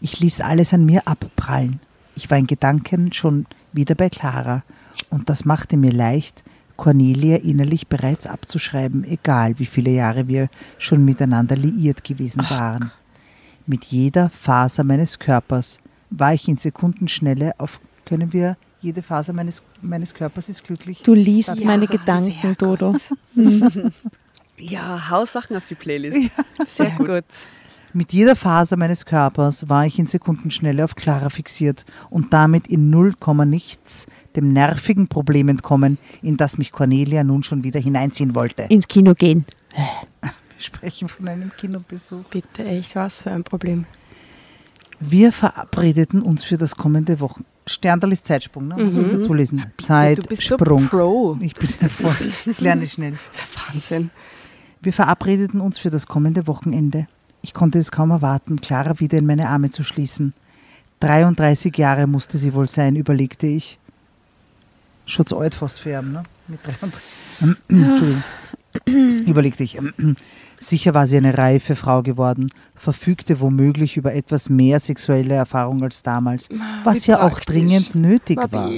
Ich 0.00 0.18
ließ 0.18 0.40
alles 0.40 0.72
an 0.72 0.86
mir 0.86 1.06
abprallen. 1.06 1.78
Ich 2.16 2.30
war 2.30 2.38
in 2.38 2.46
Gedanken 2.46 3.12
schon 3.12 3.46
wieder 3.72 3.94
bei 3.94 4.08
Clara 4.08 4.62
und 5.10 5.28
das 5.28 5.44
machte 5.44 5.76
mir 5.76 5.92
leicht, 5.92 6.42
Cornelia 6.76 7.36
innerlich 7.36 7.86
bereits 7.86 8.26
abzuschreiben, 8.26 9.04
egal 9.04 9.58
wie 9.58 9.66
viele 9.66 9.90
Jahre 9.90 10.28
wir 10.28 10.48
schon 10.78 11.04
miteinander 11.04 11.56
liiert 11.56 12.04
gewesen 12.04 12.42
waren. 12.48 12.90
Mit 13.66 13.86
jeder 13.86 14.30
Faser 14.30 14.84
meines 14.84 15.18
Körpers 15.18 15.78
war 16.10 16.34
ich 16.34 16.48
in 16.48 16.56
Sekundenschnelle 16.56 17.54
auf, 17.58 17.80
können 18.04 18.32
wir, 18.32 18.56
jede 18.80 19.02
Faser 19.02 19.32
meines, 19.32 19.62
meines 19.80 20.12
Körpers 20.12 20.48
ist 20.48 20.64
glücklich. 20.64 21.02
Du 21.02 21.14
liest 21.14 21.60
Ja, 21.60 21.66
meine 21.66 21.86
so 21.86 21.92
Gedanken, 21.92 22.34
sehr 22.42 22.54
Dodo. 22.54 22.96
Ja, 24.58 25.10
hau 25.10 25.24
Sachen 25.24 25.56
auf 25.56 25.64
die 25.64 25.74
Playlist. 25.74 26.30
Sehr 26.68 26.90
gut. 26.90 27.24
Mit 27.94 28.14
jeder 28.14 28.36
Faser 28.36 28.78
meines 28.78 29.04
Körpers 29.04 29.68
war 29.68 29.84
ich 29.84 29.98
in 29.98 30.06
Sekundenschnelle 30.06 30.82
auf 30.82 30.96
Clara 30.96 31.28
fixiert 31.28 31.84
und 32.08 32.32
damit 32.32 32.66
in 32.66 32.88
null 32.88 33.14
Komma 33.18 33.44
nichts 33.44 34.06
dem 34.34 34.54
nervigen 34.54 35.08
Problem 35.08 35.50
entkommen, 35.50 35.98
in 36.22 36.38
das 36.38 36.56
mich 36.56 36.72
Cornelia 36.72 37.22
nun 37.22 37.42
schon 37.42 37.64
wieder 37.64 37.80
hineinziehen 37.80 38.34
wollte. 38.34 38.62
Ins 38.70 38.88
Kino 38.88 39.14
gehen. 39.14 39.44
Wir 39.74 40.30
sprechen 40.58 41.08
von 41.08 41.28
einem 41.28 41.50
Kinobesuch. 41.54 42.24
Bitte, 42.30 42.64
echt, 42.64 42.96
was 42.96 43.22
für 43.22 43.30
ein 43.30 43.44
Problem. 43.44 43.84
Wir 44.98 45.32
verabredeten 45.32 46.22
uns 46.22 46.44
für 46.44 46.56
das 46.56 46.76
kommende 46.76 47.20
Wochen. 47.20 47.44
Sterndal 47.66 48.12
ist 48.12 48.26
Zeitsprung, 48.26 48.68
ne? 48.68 48.76
Muss 48.76 48.96
ich 48.96 49.12
dazu 49.12 49.34
lesen. 49.34 49.58
Du 49.58 49.64
bist 49.76 50.42
so 50.42 50.56
Zeitsprung. 50.56 50.88
pro. 50.88 51.36
ich 51.40 51.54
bin 51.54 51.68
voll. 51.68 52.14
Ich 52.46 52.60
lerne 52.60 52.88
schnell. 52.88 53.18
Das 53.32 53.42
ist 53.42 53.68
Wahnsinn. 53.68 54.10
Wir 54.80 54.92
verabredeten 54.92 55.60
uns 55.60 55.78
für 55.78 55.90
das 55.90 56.06
kommende 56.06 56.46
Wochenende. 56.46 57.06
Ich 57.42 57.54
konnte 57.54 57.78
es 57.78 57.90
kaum 57.90 58.10
erwarten, 58.10 58.60
Clara 58.60 58.98
wieder 59.00 59.18
in 59.18 59.26
meine 59.26 59.48
Arme 59.48 59.70
zu 59.70 59.84
schließen. 59.84 60.32
33 61.00 61.76
Jahre 61.76 62.06
musste 62.06 62.38
sie 62.38 62.54
wohl 62.54 62.68
sein, 62.68 62.94
überlegte 62.94 63.46
ich. 63.46 63.78
Schon 65.06 65.26
zu 65.26 65.38
alt 65.38 65.56
fast 65.56 65.80
für 65.80 65.98
ihn, 65.98 66.12
ne? 66.12 66.22
Mit 66.46 66.60
33. 66.64 67.56
Entschuldigung. 67.68 68.22
überlegte 69.26 69.64
ich. 69.64 69.78
Sicher 70.60 70.94
war 70.94 71.08
sie 71.08 71.16
eine 71.16 71.36
reife 71.36 71.74
Frau 71.74 72.02
geworden, 72.02 72.48
verfügte 72.76 73.40
womöglich 73.40 73.96
über 73.96 74.14
etwas 74.14 74.48
mehr 74.48 74.78
sexuelle 74.78 75.34
Erfahrung 75.34 75.82
als 75.82 76.04
damals, 76.04 76.48
was 76.84 77.06
wie 77.06 77.10
ja 77.10 77.18
auch 77.18 77.32
praktisch. 77.32 77.46
dringend 77.46 77.94
nötig 77.96 78.38
war. 78.38 78.70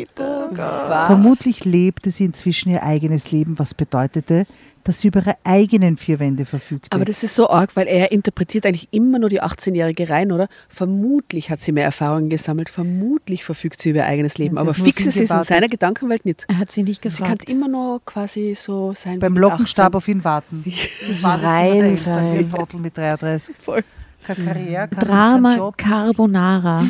Was? 0.51 1.07
Vermutlich 1.09 1.67
lebte 1.67 2.11
sie 2.11 2.25
inzwischen 2.25 2.71
ihr 2.71 2.83
eigenes 2.83 3.31
Leben, 3.31 3.59
was 3.59 3.75
bedeutete, 3.75 4.47
dass 4.85 5.01
sie 5.01 5.09
über 5.09 5.21
ihre 5.21 5.37
eigenen 5.45 5.97
vier 5.97 6.19
Wände 6.21 6.45
verfügte. 6.47 6.95
Aber 6.95 7.05
das 7.05 7.23
ist 7.25 7.35
so 7.35 7.49
arg, 7.51 7.75
weil 7.77 7.87
er 7.89 8.13
interpretiert 8.13 8.67
eigentlich 8.67 8.89
immer 8.93 9.19
nur 9.19 9.29
die 9.31 9.43
18-Jährige 9.43 10.09
rein, 10.09 10.31
oder? 10.31 10.49
Vermutlich 10.69 11.51
hat 11.51 11.61
sie 11.61 11.73
mehr 11.73 11.85
Erfahrungen 11.85 12.29
gesammelt, 12.31 12.69
vermutlich 12.69 13.45
verfügt 13.45 13.81
sie 13.83 13.91
über 13.91 14.01
ihr 14.01 14.07
eigenes 14.07 14.39
Leben, 14.39 14.59
aber 14.59 14.75
fix 14.75 15.07
ist 15.07 15.21
es 15.21 15.31
in 15.31 15.43
seiner 15.43 15.69
Gedankenwelt 15.69 16.25
nicht. 16.25 16.45
Er 16.49 16.59
hat 16.59 16.71
sie 16.71 16.83
nicht 16.83 17.03
Sie 17.03 17.09
kann 17.09 17.33
gefragt. 17.33 17.49
immer 17.51 17.69
nur 17.69 18.05
quasi 18.05 18.55
so 18.55 18.93
sein 18.95 19.19
Beim 19.19 19.37
Lockenstab 19.37 19.95
18. 19.95 19.97
auf 19.97 20.09
ihn 20.09 20.25
warten. 20.25 20.65
So 21.13 21.29
rein 21.29 21.97
sein. 21.97 22.51
Mit 22.81 22.97
33. 22.97 23.55
Voll. 23.63 23.83
Keine 24.27 24.45
Karriere, 24.45 24.89
kein, 24.89 24.99
kein 24.99 25.09
Drama 25.09 25.57
Job. 25.57 25.77
Carbonara. 25.79 26.87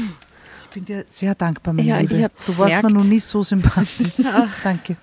Ich 0.65 0.71
bin 0.75 0.85
dir 0.85 1.05
sehr 1.09 1.35
dankbar, 1.35 1.75
meine 1.75 1.89
Ja, 1.89 1.99
Liebe. 1.99 2.31
Du 2.47 2.59
warst 2.59 2.75
mir 2.75 2.83
gemerkt. 2.83 2.91
noch 2.93 3.05
nie 3.05 3.21
so 3.21 3.43
sympathisch. 3.43 4.13
Danke. 4.65 4.97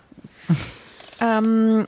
Ähm, 1.19 1.87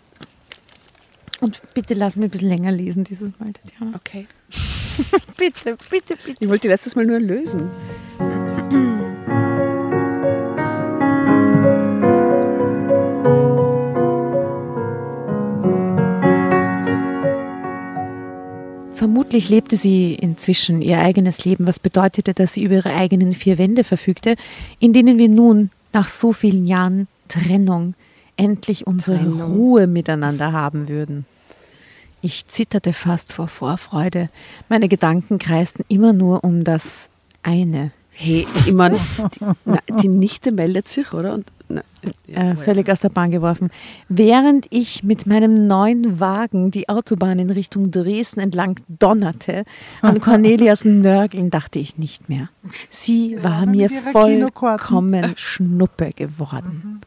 und 1.44 1.62
bitte 1.74 1.94
lass 1.94 2.16
mich 2.16 2.26
ein 2.28 2.32
bisschen 2.32 2.50
länger 2.50 2.72
lesen 2.72 3.04
dieses 3.04 3.38
Mal, 3.40 3.52
Tatjana. 3.54 3.96
Okay. 3.96 4.28
Bitte, 5.38 5.76
bitte, 5.90 6.16
bitte. 6.24 6.38
Ich 6.40 6.48
wollte 6.48 6.64
die 6.64 6.68
letztes 6.68 6.96
Mal 6.96 7.04
nur 7.04 7.20
lösen. 7.20 7.72
Vermutlich 18.94 19.50
lebte 19.50 19.78
sie 19.78 20.14
inzwischen 20.14 20.84
ihr 20.84 21.00
eigenes 21.00 21.44
Leben, 21.44 21.66
was 21.66 21.80
bedeutete, 21.80 22.36
dass 22.36 22.54
sie 22.54 22.64
über 22.64 22.76
ihre 22.76 22.94
eigenen 22.94 23.34
vier 23.34 23.58
Wände 23.58 23.84
verfügte, 23.84 24.36
in 24.80 24.94
denen 24.94 25.18
wir 25.18 25.28
nun 25.28 25.72
nach 25.92 26.08
so 26.08 26.34
vielen 26.34 26.68
Jahren 26.68 27.08
Trennung 27.28 27.96
endlich 28.38 28.86
unsere 28.86 29.18
Trennung. 29.18 29.54
Ruhe 29.56 29.88
miteinander 29.88 30.52
haben 30.52 30.88
würden. 30.88 31.26
Ich 32.26 32.48
zitterte 32.48 32.94
fast 32.94 33.34
vor 33.34 33.50
Vorfreude. 33.50 34.30
Meine 34.70 34.88
Gedanken 34.88 35.40
kreisten 35.40 35.84
immer 35.90 36.14
nur 36.14 36.46
um 36.46 36.64
das 36.64 37.10
eine. 37.44 37.92
Hey, 38.12 38.48
ich 38.56 38.72
meine, 38.72 38.98
die, 38.98 39.46
na, 39.66 39.80
die 40.02 40.08
Nichte 40.08 40.54
meldet 40.54 40.88
sich, 40.88 41.12
oder? 41.12 41.34
Und, 41.34 41.48
na, 41.68 41.82
ja, 42.28 42.48
äh, 42.48 42.56
völlig 42.56 42.90
aus 42.90 43.02
der 43.02 43.10
Bahn 43.10 43.30
geworfen. 43.30 43.72
Während 44.08 44.68
ich 44.70 45.04
mit 45.04 45.26
meinem 45.26 45.68
neuen 45.68 46.22
Wagen 46.22 46.72
die 46.72 46.88
Autobahn 46.88 47.40
in 47.40 47.50
Richtung 47.50 47.92
Dresden 47.92 48.40
entlang 48.40 48.80
donnerte, 48.88 49.66
an 50.02 50.22
Cornelias 50.22 50.86
Nörgeln 50.86 51.50
dachte 51.50 51.80
ich 51.80 51.98
nicht 51.98 52.30
mehr. 52.30 52.48
Sie 52.90 53.38
war 53.44 53.66
mir 53.66 53.90
vollkommen 53.90 55.34
Schnuppe 55.36 56.12
geworden. 56.16 57.02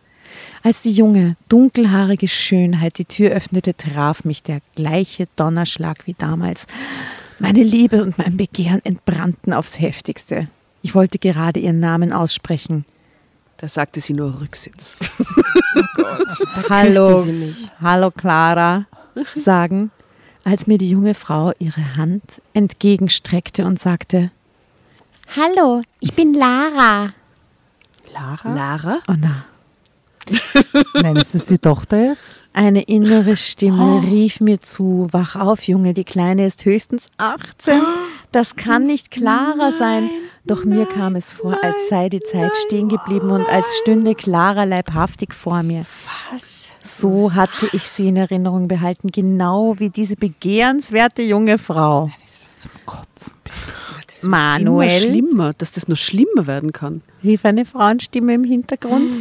Als 0.67 0.83
die 0.83 0.91
junge, 0.91 1.37
dunkelhaarige 1.49 2.27
Schönheit 2.27 2.99
die 2.99 3.05
Tür 3.05 3.31
öffnete, 3.31 3.77
traf 3.77 4.25
mich 4.25 4.43
der 4.43 4.59
gleiche 4.75 5.29
Donnerschlag 5.37 6.09
wie 6.09 6.15
damals. 6.15 6.67
Meine 7.39 7.63
Liebe 7.63 8.03
und 8.03 8.19
mein 8.19 8.37
Begehren 8.37 8.85
entbrannten 8.85 9.53
aufs 9.53 9.79
heftigste. 9.79 10.49
Ich 10.83 10.97
wollte 10.97 11.21
gerade 11.21 11.61
ihren 11.61 11.79
Namen 11.79 12.13
aussprechen. 12.13 12.85
Da 13.59 13.69
sagte 13.69 14.01
sie 14.01 14.13
nur 14.13 14.41
Rücksitz. 14.41 14.97
Hallo, 16.69 17.15
küsste 17.15 17.23
sie 17.23 17.33
mich. 17.33 17.71
hallo 17.81 18.11
Clara, 18.11 18.87
sagen, 19.37 19.93
als 20.43 20.67
mir 20.67 20.79
die 20.79 20.91
junge 20.91 21.15
Frau 21.15 21.53
ihre 21.61 21.95
Hand 21.95 22.43
entgegenstreckte 22.55 23.65
und 23.67 23.79
sagte, 23.79 24.33
Hallo, 25.37 25.83
ich 26.01 26.15
bin 26.15 26.35
Lara. 26.35 27.13
Lara? 28.13 28.53
Lara? 28.53 28.99
Oh 29.07 29.15
na, 29.17 29.45
Nein, 30.95 31.17
ist 31.17 31.35
das 31.35 31.47
die 31.47 31.59
Tochter 31.59 32.11
jetzt? 32.11 32.35
eine 32.57 32.83
innere 32.85 33.37
Stimme 33.37 34.03
rief 34.03 34.41
mir 34.41 34.63
zu, 34.63 35.09
wach 35.11 35.37
auf, 35.37 35.65
Junge, 35.65 35.93
die 35.93 36.05
Kleine 36.05 36.47
ist 36.47 36.65
höchstens 36.65 37.09
18. 37.19 37.83
Das 38.33 38.57
kann 38.57 38.87
nicht 38.87 39.11
Clara 39.11 39.73
sein. 39.79 40.09
Doch 40.47 40.65
mir 40.65 40.87
kam 40.87 41.17
es 41.17 41.35
vor, 41.35 41.63
als 41.63 41.77
sei 41.91 42.09
die 42.09 42.21
Zeit 42.21 42.57
stehen 42.67 42.89
geblieben 42.89 43.31
und 43.31 43.47
als 43.47 43.77
stünde 43.83 44.15
Clara 44.15 44.65
leibhaftig 44.65 45.35
vor 45.35 45.63
mir. 45.63 45.85
Was? 46.33 46.73
So 46.81 47.35
hatte 47.35 47.69
ich 47.73 47.83
sie 47.83 48.09
in 48.09 48.17
Erinnerung 48.17 48.69
behalten, 48.69 49.13
genau 49.13 49.75
wie 49.79 49.91
diese 49.91 50.17
begehrenswerte 50.17 51.21
junge 51.21 51.59
Frau. 51.59 52.11
Ist 52.25 52.43
das 52.43 52.61
zum 52.61 52.71
Kotzen? 52.87 53.35
Immer 54.23 54.39
Manuel, 54.39 54.89
schlimmer, 54.89 55.53
dass 55.53 55.73
das 55.73 55.89
noch 55.89 55.97
schlimmer 55.99 56.47
werden 56.47 56.73
kann. 56.73 57.03
rief 57.23 57.45
eine 57.45 57.67
Frauenstimme 57.67 58.33
im 58.33 58.45
Hintergrund. 58.45 59.15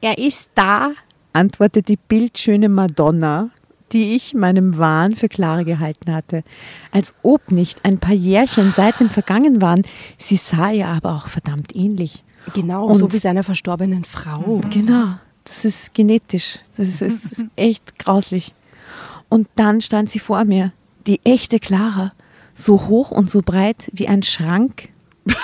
Er 0.00 0.18
ist 0.18 0.50
da, 0.54 0.92
antwortete 1.32 1.82
die 1.92 1.96
bildschöne 2.08 2.68
Madonna, 2.68 3.50
die 3.92 4.14
ich 4.14 4.34
meinem 4.34 4.78
Wahn 4.78 5.16
für 5.16 5.28
Clara 5.28 5.62
gehalten 5.62 6.12
hatte. 6.14 6.44
Als 6.92 7.14
ob 7.22 7.50
nicht 7.50 7.84
ein 7.84 7.98
paar 7.98 8.14
Jährchen 8.14 8.72
seitdem 8.74 9.08
vergangen 9.10 9.60
waren, 9.62 9.82
sie 10.18 10.36
sah 10.36 10.70
ihr 10.70 10.86
aber 10.88 11.14
auch 11.14 11.28
verdammt 11.28 11.74
ähnlich. 11.74 12.22
Genau, 12.54 12.86
Und- 12.86 12.96
so 12.96 13.12
wie 13.12 13.16
seiner 13.18 13.42
verstorbenen 13.44 14.04
Frau. 14.04 14.60
Genau, 14.70 15.14
das 15.44 15.64
ist 15.64 15.94
genetisch. 15.94 16.58
Das 16.76 16.86
ist, 16.88 17.00
das 17.02 17.24
ist 17.32 17.44
echt 17.56 17.98
grauslich. 17.98 18.52
Und 19.28 19.48
dann 19.56 19.80
stand 19.80 20.10
sie 20.10 20.18
vor 20.20 20.44
mir, 20.44 20.72
die 21.06 21.20
echte 21.24 21.58
Clara, 21.58 22.12
so 22.54 22.86
hoch 22.88 23.10
und 23.10 23.30
so 23.30 23.40
breit 23.42 23.90
wie 23.92 24.08
ein 24.08 24.22
Schrank. 24.22 24.88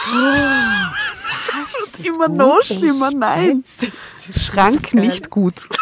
Immer 2.05 2.29
noch 2.29 2.63
schlimmer, 2.63 3.11
nein. 3.13 3.65
Schrank 4.37 4.95
nicht 4.95 5.31
gut. 5.31 5.69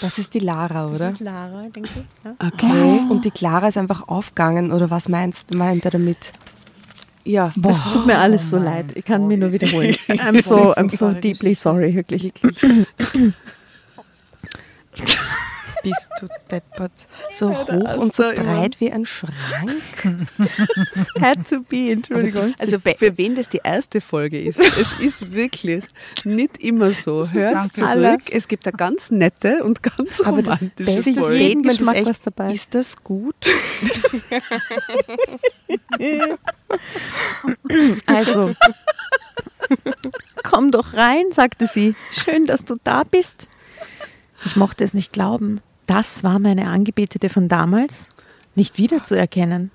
Das 0.00 0.18
ist 0.18 0.34
die 0.34 0.40
Lara, 0.40 0.88
oder? 0.88 1.12
Clara, 1.12 1.62
denke 1.74 1.88
ich. 1.88 2.24
Ja. 2.24 2.34
Okay. 2.48 3.00
Und 3.08 3.24
die 3.24 3.30
Clara 3.30 3.68
ist 3.68 3.78
einfach 3.78 4.08
aufgegangen, 4.08 4.72
oder 4.72 4.90
was 4.90 5.08
meinst 5.08 5.54
meint 5.54 5.84
er 5.84 5.92
damit? 5.92 6.32
Ja, 7.24 7.52
Das 7.56 7.82
tut 7.92 8.06
mir 8.06 8.18
alles 8.18 8.50
so 8.50 8.58
leid. 8.58 8.92
Ich 8.94 9.04
kann 9.04 9.26
mir 9.26 9.38
nur 9.38 9.52
wiederholen. 9.52 9.94
I'm 10.08 10.42
so, 10.42 10.74
I'm 10.74 10.94
so 10.94 11.12
deeply 11.12 11.54
sorry, 11.54 11.94
wirklich. 11.94 12.32
Bist 15.86 16.10
du 16.20 16.26
deppert? 16.50 16.90
So 17.30 17.56
hoch 17.56 17.96
und 17.98 18.12
so 18.12 18.24
ja. 18.24 18.42
breit 18.42 18.80
wie 18.80 18.90
ein 18.90 19.06
Schrank? 19.06 19.32
Had 21.20 21.48
to 21.48 21.60
be, 21.60 21.92
Entschuldigung. 21.92 22.56
Also 22.58 22.78
für 22.80 23.16
wen 23.16 23.36
das 23.36 23.48
die 23.48 23.60
erste 23.62 24.00
Folge 24.00 24.42
ist, 24.42 24.58
es 24.80 24.92
ist 24.98 25.32
wirklich 25.32 25.84
nicht 26.24 26.58
immer 26.58 26.90
so. 26.90 27.30
Hört 27.30 27.76
zurück, 27.76 28.22
es 28.32 28.48
gibt 28.48 28.66
eine 28.66 28.76
ganz 28.76 29.12
nette 29.12 29.62
und 29.62 29.84
ganz 29.84 30.20
Aber 30.22 30.42
das 30.42 30.60
romantische 30.60 31.04
beste 31.04 31.14
Folge. 31.20 31.36
Jeden 31.36 31.60
Statement 31.60 31.66
ist 31.66 31.78
Geschmack 31.78 31.96
echt, 31.96 32.08
was 32.08 32.20
dabei. 32.20 32.52
ist 32.52 32.74
das 32.74 32.96
gut? 33.02 33.36
Also, 38.06 38.54
komm 40.42 40.70
doch 40.70 40.94
rein, 40.94 41.24
sagte 41.32 41.66
sie. 41.66 41.94
Schön, 42.12 42.46
dass 42.46 42.64
du 42.64 42.76
da 42.82 43.04
bist. 43.04 43.48
Ich 44.44 44.56
mochte 44.56 44.84
es 44.84 44.94
nicht 44.94 45.12
glauben. 45.12 45.60
Das 45.86 46.24
war 46.24 46.38
meine 46.38 46.68
Angebetete 46.68 47.28
von 47.28 47.48
damals, 47.48 48.08
nicht 48.54 48.78
wiederzuerkennen. 48.78 49.70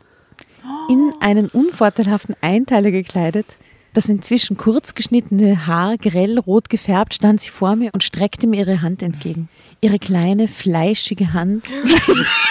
In 0.90 1.14
einen 1.20 1.48
unvorteilhaften 1.48 2.36
Einteiler 2.42 2.92
gekleidet, 2.92 3.58
das 3.94 4.08
inzwischen 4.10 4.58
kurz 4.58 4.96
geschnittene 4.96 5.68
Haar 5.68 5.98
grell 5.98 6.40
rot 6.40 6.70
gefärbt, 6.70 7.14
stand 7.14 7.42
sie 7.42 7.50
vor 7.50 7.76
mir 7.76 7.90
und 7.94 8.04
streckte 8.04 8.48
mir 8.48 8.62
ihre 8.62 8.82
Hand 8.82 9.02
entgegen. 9.04 9.50
Ihre 9.82 10.00
kleine, 10.00 10.48
fleischige 10.48 11.34
Hand. 11.34 11.66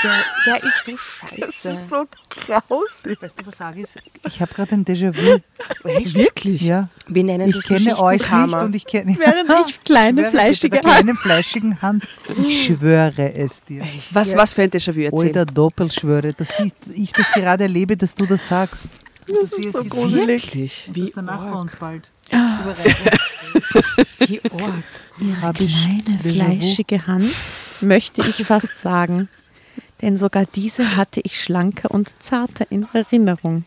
Der, 0.03 0.15
der 0.47 0.57
ist 0.63 0.85
so 0.85 0.97
scheiße. 0.97 1.79
so 1.91 2.07
grausig. 2.31 3.21
Weißt 3.21 3.39
du, 3.39 3.47
was 3.47 3.59
sage 3.59 3.83
ich? 3.83 3.89
Ich 4.27 4.41
habe 4.41 4.55
gerade 4.55 4.75
ein 4.75 4.85
Déjà-vu. 4.87 5.41
Wirklich? 5.85 6.63
Ja. 6.63 6.89
Wir 7.07 7.23
nennen 7.23 7.47
Ich 7.47 7.57
das 7.57 7.65
kenne 7.65 7.99
euch 7.99 8.23
nicht 8.23 8.57
und 8.57 8.75
ich 8.75 8.87
kenne 8.87 9.15
Während 9.19 9.69
ich 9.69 9.79
kleine, 9.85 10.23
schwöre 10.23 10.31
fleischige 10.31 10.77
mit 10.77 10.85
der 10.85 10.91
kleinen 10.93 11.17
fleischigen 11.17 11.83
Hand. 11.83 12.05
Ich 12.39 12.65
schwöre 12.65 13.35
es 13.35 13.63
dir. 13.65 13.87
Was, 14.11 14.35
was 14.35 14.55
für 14.55 14.63
ein 14.63 14.71
Déjà-vu 14.71 15.01
erzählen? 15.01 15.31
Oder 15.31 15.45
Doppelschwöre, 15.45 16.33
dass 16.33 16.59
ich, 16.61 16.73
ich 16.95 17.13
das 17.13 17.31
gerade 17.33 17.65
erlebe, 17.65 17.99
dass 17.99 18.15
du 18.15 18.25
das 18.25 18.49
sagst. 18.49 18.89
Das 19.33 19.53
ist 19.53 19.73
so 19.73 19.85
gruselig. 19.85 20.47
Wirklich? 20.47 20.91
Wie 20.93 21.13
danach 21.15 21.45
bei 21.45 21.53
uns 21.53 21.77
bald. 21.77 22.09
Wie 24.19 24.41
arg. 24.51 24.85
Ihre 25.21 25.53
kleine, 25.53 26.19
fleischige 26.19 27.07
Hand, 27.07 27.33
möchte 27.81 28.23
ich 28.23 28.47
fast 28.47 28.79
sagen. 28.79 29.29
Denn 30.03 30.17
sogar 30.17 30.47
diese 30.47 30.97
hatte 30.97 31.21
ich 31.23 31.41
schlanker 31.41 31.91
und 31.91 32.23
zarter 32.23 32.67
in 32.71 32.87
Erinnerung. 32.93 33.65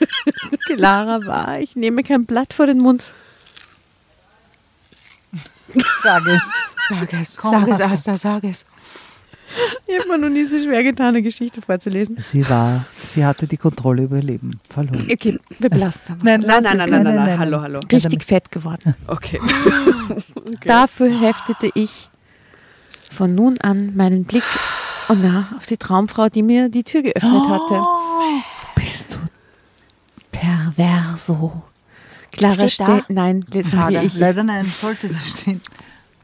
Clara 0.66 1.24
war, 1.24 1.60
ich 1.60 1.76
nehme 1.76 2.02
kein 2.02 2.26
Blatt 2.26 2.52
vor 2.52 2.66
den 2.66 2.78
Mund. 2.78 3.04
Sag 6.02 6.26
es. 6.26 6.42
Sag 6.88 7.12
es, 7.12 7.36
Komm, 7.36 7.50
sag 7.52 7.68
es. 7.68 7.80
Asta, 7.80 8.16
sag 8.16 8.44
es. 8.44 8.64
Ich 9.86 9.98
habe 9.98 10.08
mir 10.08 10.18
noch 10.18 10.28
nie 10.28 10.44
so 10.44 10.58
schwer 10.58 10.82
getan, 10.82 11.08
eine 11.08 11.22
Geschichte 11.22 11.60
vorzulesen. 11.60 12.16
Sie 12.22 12.48
war, 12.48 12.84
sie 12.94 13.24
hatte 13.24 13.46
die 13.46 13.56
Kontrolle 13.56 14.04
über 14.04 14.16
ihr 14.16 14.22
Leben 14.22 14.60
verloren. 14.68 15.08
Okay, 15.12 15.38
wir 15.58 15.70
belassen. 15.70 16.18
Nein, 16.22 16.40
Nein, 16.46 16.62
nein, 16.62 16.76
nein, 16.76 16.90
nein, 16.90 17.02
nein, 17.02 17.14
nein, 17.16 17.38
hallo, 17.38 17.60
hallo. 17.60 17.80
Richtig 17.90 18.24
fett 18.24 18.50
geworden. 18.50 18.94
Okay. 19.06 19.40
Dafür 20.64 21.08
heftete 21.20 21.70
ich 21.74 22.08
von 23.10 23.34
nun 23.34 23.58
an 23.58 23.96
meinen 23.96 24.24
Blick 24.24 24.44
oh 25.08 25.14
na, 25.14 25.48
auf 25.56 25.66
die 25.66 25.76
Traumfrau, 25.76 26.28
die 26.28 26.42
mir 26.42 26.68
die 26.68 26.84
Tür 26.84 27.02
geöffnet 27.02 27.42
hatte. 27.48 27.82
Bist 28.76 29.12
du 29.12 29.18
Perverso. 30.30 31.62
Clara 32.30 32.68
Steht 32.68 32.80
da? 32.80 32.84
stellt, 32.84 33.10
nein, 33.10 33.44
ich. 33.52 34.18
Leider 34.18 34.44
nein, 34.44 34.64
sollte 34.66 35.08
da 35.08 35.18
stehen. 35.18 35.60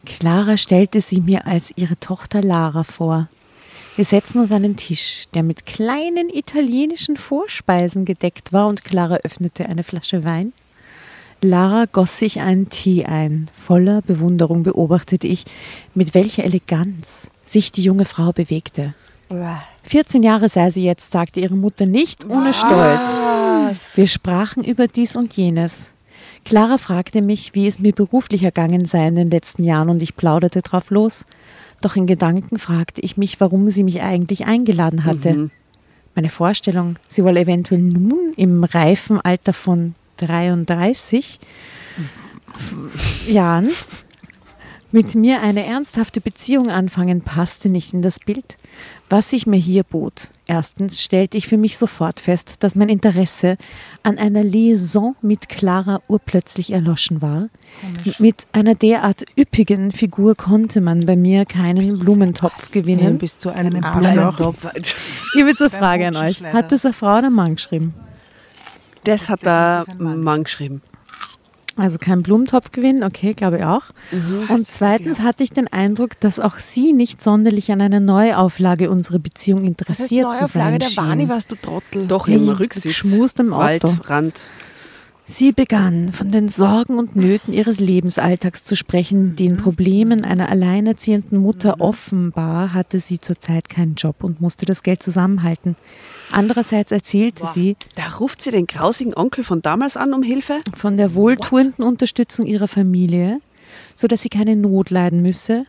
Clara 0.07 0.57
stellte 0.57 1.01
sie 1.01 1.21
mir 1.21 1.47
als 1.47 1.73
ihre 1.77 1.99
Tochter 1.99 2.41
Lara 2.41 2.85
vor. 2.85 3.29
Wir 3.97 4.05
setzten 4.05 4.41
uns 4.41 4.53
an 4.53 4.63
den 4.63 4.77
Tisch, 4.77 5.25
der 5.35 5.43
mit 5.43 5.67
kleinen 5.67 6.29
italienischen 6.29 7.17
Vorspeisen 7.17 8.05
gedeckt 8.05 8.53
war, 8.53 8.69
und 8.69 8.85
Clara 8.85 9.17
öffnete 9.25 9.67
eine 9.67 9.85
Flasche 9.85 10.25
Wein. 10.25 10.53
Lara 11.41 11.87
goss 11.91 12.19
sich 12.19 12.41
einen 12.41 12.69
Tee 12.69 13.05
ein. 13.05 13.49
Voller 13.55 14.03
Bewunderung 14.03 14.63
beobachtete 14.63 15.27
ich, 15.27 15.45
mit 15.95 16.15
welcher 16.15 16.45
Eleganz 16.45 17.29
sich 17.47 17.73
die 17.73 17.83
junge 17.83 18.05
Frau 18.05 18.33
bewegte. 18.33 18.95
14 19.85 20.23
Jahre 20.23 20.49
sei 20.49 20.71
sie 20.71 20.85
jetzt, 20.85 21.11
sagte 21.11 21.41
ihre 21.41 21.55
Mutter 21.57 21.87
nicht 21.87 22.25
ohne 22.29 22.53
Stolz. 22.53 23.97
Wir 23.97 24.09
sprachen 24.09 24.63
über 24.65 24.89
dies 24.89 25.17
und 25.17 25.37
jenes. 25.37 25.91
Clara 26.47 26.79
fragte 26.79 27.23
mich, 27.23 27.55
wie 27.55 27.67
es 27.67 27.81
mir 27.81 27.93
beruflich 27.93 28.45
ergangen 28.45 28.85
sei 28.85 29.09
in 29.09 29.17
den 29.17 29.31
letzten 29.31 29.65
Jahren 29.65 29.89
und 29.89 30.01
ich 30.01 30.15
plauderte 30.15 30.63
drauf 30.63 30.91
los. 30.91 31.27
Doch 31.81 31.97
in 31.97 32.07
Gedanken 32.07 32.61
fragte 32.61 33.01
ich 33.01 33.17
mich, 33.17 33.41
warum 33.41 33.69
sie 33.69 33.83
mich 33.83 34.01
eigentlich 34.03 34.47
eingeladen 34.47 35.05
hatte. 35.05 35.51
Meine 36.15 36.29
Vorstellung, 36.29 37.01
sie 37.09 37.25
wolle 37.25 37.41
eventuell 37.41 37.81
nun 37.81 38.33
im 38.37 38.63
reifen 38.63 39.21
Alter 39.21 39.53
von 39.53 39.97
33 40.19 41.41
Jahren 43.27 43.71
mit 44.93 45.17
mir 45.17 45.43
eine 45.43 45.67
ernsthafte 45.67 46.21
Beziehung 46.21 46.71
anfangen, 46.71 47.23
passte 47.23 47.69
nicht 47.69 47.93
in 47.93 48.03
das 48.03 48.21
Bild, 48.21 48.57
was 49.09 49.31
sich 49.31 49.47
mir 49.47 49.59
hier 49.59 49.85
bot. 49.85 50.31
Erstens 50.47 51.03
stellte 51.03 51.37
ich 51.37 51.49
für 51.49 51.57
mich 51.57 51.77
sofort 51.77 52.21
fest, 52.21 52.57
dass 52.61 52.77
mein 52.77 52.89
Interesse 52.89 53.57
an 54.03 54.19
einer 54.19 54.45
Liaison 54.45 55.17
mit 55.23 55.49
Clara 55.49 56.01
urplötzlich 56.09 56.73
erloschen 56.73 57.21
war. 57.23 57.49
Mit 58.19 58.47
einer 58.53 58.75
derart 58.75 59.25
üppigen 59.37 59.91
Figur 59.93 60.35
konnte 60.37 60.81
man 60.81 61.01
bei 61.01 61.17
mir 61.17 61.45
keinen 61.47 61.99
Blumentopf 61.99 62.71
gewinnen. 62.71 63.19
bist 63.19 63.45
du 63.45 63.51
ein 63.51 63.67
Einen 63.67 63.85
Arschloch. 63.85 64.37
Blumentopf. 64.37 64.67
Ich 65.35 65.41
habe 65.41 65.51
jetzt 65.51 65.61
eine 65.61 65.71
Frage 65.71 66.07
an 66.09 66.17
euch. 66.17 66.43
Hat 66.43 66.73
das 66.73 66.85
eine 66.85 66.95
Frau 66.95 67.19
oder 67.19 67.27
ein 67.27 67.33
Mann 67.33 67.57
geschrieben? 67.57 67.95
Das 69.05 69.29
hat 69.29 69.43
der 69.45 69.85
Mann 69.99 70.45
geschrieben. 70.45 70.83
Also 71.77 71.99
kein 71.99 72.23
Blumentopfgewinn, 72.23 73.05
okay, 73.05 73.35
glaube 73.35 73.59
ich 73.59 73.65
auch. 73.65 73.85
Und 74.49 74.67
zweitens 74.67 75.21
hatte 75.21 75.43
ich 75.43 75.51
den 75.51 75.69
Eindruck, 75.69 76.19
dass 76.21 76.41
auch 76.41 76.59
sie 76.59 76.95
nicht 76.95 77.23
sonderlich 77.23 77.71
an 77.71 77.83
einer 77.83 78.01
Neuauflage 78.01 78.91
unserer 78.91 79.19
Beziehung 79.19 79.75
Das 79.77 79.89
heißt, 79.89 80.01
interessiert 80.01 80.25
zu 80.25 80.31
Neuauflage 80.31 80.71
sein 80.71 80.79
der 80.79 80.87
schien. 80.89 81.05
Wani 81.05 81.29
warst 81.29 81.53
du 81.53 81.57
Trottel. 81.57 82.07
Doch, 82.07 82.29
im 82.29 82.49
Rücksitz. 82.49 83.03
im 83.39 83.53
Auto. 83.53 83.89
Waldrand. 83.89 84.51
Sie 85.29 85.51
begann, 85.51 86.13
von 86.13 86.31
den 86.31 86.49
Sorgen 86.49 86.99
und 86.99 87.17
Nöten 87.17 87.53
ihres 87.53 87.81
Lebensalltags 87.81 88.63
zu 88.63 88.77
sprechen, 88.77 89.35
den 89.35 89.57
Problemen 89.57 90.25
einer 90.25 90.49
alleinerziehenden 90.49 91.39
Mutter. 91.39 91.81
Offenbar 91.81 92.73
hatte 92.73 93.01
sie 93.01 93.19
zurzeit 93.19 93.69
keinen 93.69 93.97
Job 93.97 94.23
und 94.23 94.41
musste 94.41 94.67
das 94.67 94.85
Geld 94.85 95.03
zusammenhalten. 95.03 95.75
Andererseits 96.33 96.93
erzählte 96.93 97.47
sie 97.55 97.77
Da 97.95 98.17
ruft 98.19 98.43
sie 98.43 98.51
den 98.51 98.67
grausigen 98.67 99.15
Onkel 99.15 99.45
von 99.45 99.63
damals 99.63 99.97
an 99.97 100.13
um 100.13 100.23
Hilfe. 100.23 100.61
von 100.77 100.97
der 100.97 101.15
wohltuenden 101.15 101.85
Unterstützung 101.85 102.47
ihrer 102.47 102.69
Familie, 102.69 103.41
so 103.95 104.07
dass 104.07 104.23
sie 104.23 104.29
keine 104.29 104.57
Not 104.57 104.91
leiden 104.91 105.23
müsse. 105.23 105.67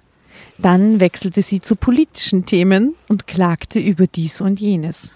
Dann 0.58 1.00
wechselte 1.00 1.42
sie 1.42 1.62
zu 1.62 1.76
politischen 1.76 2.46
Themen 2.46 2.96
und 3.08 3.28
klagte 3.28 3.80
über 3.80 4.08
dies 4.08 4.42
und 4.42 4.60
jenes. 4.60 5.16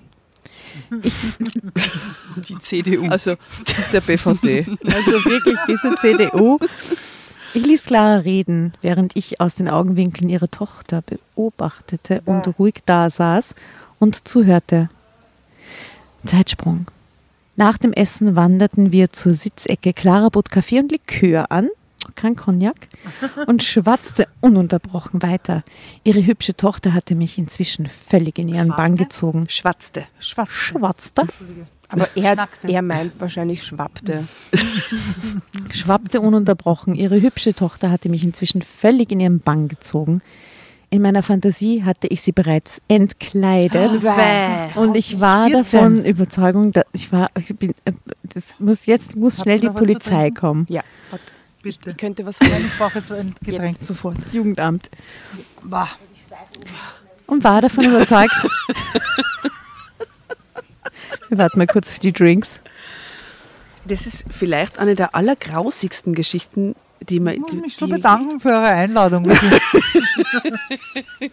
Die 2.47 2.57
CDU. 2.59 3.07
Also 3.07 3.35
der 3.91 4.01
BVD. 4.01 4.65
Also 4.85 5.11
wirklich 5.25 5.57
diese 5.67 5.95
CDU. 5.95 6.59
Ich 7.53 7.65
ließ 7.65 7.85
Clara 7.85 8.17
reden, 8.17 8.73
während 8.81 9.15
ich 9.15 9.41
aus 9.41 9.55
den 9.55 9.67
Augenwinkeln 9.67 10.29
ihrer 10.29 10.49
Tochter 10.49 11.01
beobachtete 11.01 12.21
und 12.25 12.47
ruhig 12.57 12.75
da 12.85 13.09
saß 13.09 13.55
und 13.99 14.27
zuhörte. 14.27 14.89
Zeitsprung. 16.25 16.87
Nach 17.55 17.77
dem 17.77 17.93
Essen 17.93 18.35
wanderten 18.35 18.91
wir 18.91 19.11
zur 19.11 19.33
Sitzecke. 19.33 19.93
Clara 19.93 20.29
bot 20.29 20.49
Kaffee 20.49 20.79
und 20.79 20.91
Likör 20.91 21.51
an, 21.51 21.69
kein 22.15 22.35
Cognac, 22.35 22.87
und 23.47 23.61
schwatzte 23.61 24.27
ununterbrochen 24.39 25.21
weiter. 25.21 25.63
Ihre 26.03 26.25
hübsche 26.25 26.55
Tochter 26.55 26.93
hatte 26.93 27.15
mich 27.15 27.37
inzwischen 27.37 27.87
völlig 27.87 28.39
in 28.39 28.47
ihren 28.47 28.69
Bann 28.69 28.95
gezogen. 28.95 29.47
Schwatzte. 29.49 30.05
Schwarz. 30.19 30.49
Schwatzte, 30.51 31.23
Aber 31.89 32.07
er, 32.15 32.47
er 32.63 32.81
meint 32.81 33.13
wahrscheinlich 33.19 33.63
schwappte. 33.63 34.27
schwappte 35.71 36.21
ununterbrochen. 36.21 36.95
Ihre 36.95 37.21
hübsche 37.21 37.53
Tochter 37.53 37.91
hatte 37.91 38.09
mich 38.09 38.23
inzwischen 38.23 38.61
völlig 38.61 39.11
in 39.11 39.19
ihren 39.19 39.39
Bann 39.39 39.67
gezogen. 39.67 40.21
In 40.91 41.01
meiner 41.01 41.23
Fantasie 41.23 41.85
hatte 41.85 42.07
ich 42.07 42.21
sie 42.21 42.33
bereits 42.33 42.81
entkleidet. 42.89 44.01
Bäh. 44.01 44.77
Und 44.77 44.97
ich 44.97 45.21
war 45.21 45.47
14. 45.47 45.63
davon 45.63 46.05
überzeugt, 46.05 46.75
dass 46.75 46.83
ich 46.91 47.11
war, 47.13 47.29
ich 47.39 47.55
bin, 47.57 47.73
äh, 47.85 47.93
das 48.33 48.59
muss 48.59 48.85
jetzt 48.87 49.15
muss 49.15 49.37
Habt 49.37 49.43
schnell 49.43 49.59
die 49.61 49.69
Polizei 49.69 50.31
kommen. 50.31 50.67
Ja, 50.69 50.83
Bitte. 51.63 51.91
ich 51.91 51.97
könnte 51.97 52.25
was 52.25 52.41
holen. 52.41 52.65
Ich 52.67 52.77
brauche 52.77 52.99
jetzt 52.99 53.09
ein 53.09 53.33
Getränk. 53.41 53.77
Jetzt 53.77 53.87
sofort. 53.87 54.17
Jugendamt. 54.33 54.89
Bah. 55.63 55.87
Und 57.25 57.41
war 57.45 57.61
davon 57.61 57.85
überzeugt. 57.85 58.35
Wir 61.29 61.37
warten 61.37 61.57
mal 61.57 61.67
kurz 61.67 61.89
für 61.93 62.01
die 62.01 62.11
Drinks. 62.11 62.59
Das 63.85 64.05
ist 64.05 64.25
vielleicht 64.29 64.77
eine 64.77 64.95
der 64.95 65.15
allergrausigsten 65.15 66.13
Geschichten, 66.13 66.75
die 67.09 67.19
man. 67.19 67.33
Ich 67.33 67.39
muss 67.39 67.51
die, 67.51 67.57
mich 67.57 67.75
so 67.75 67.87
bedanken 67.87 68.39
für 68.39 68.49
eure 68.49 68.67
Einladung. 68.67 69.23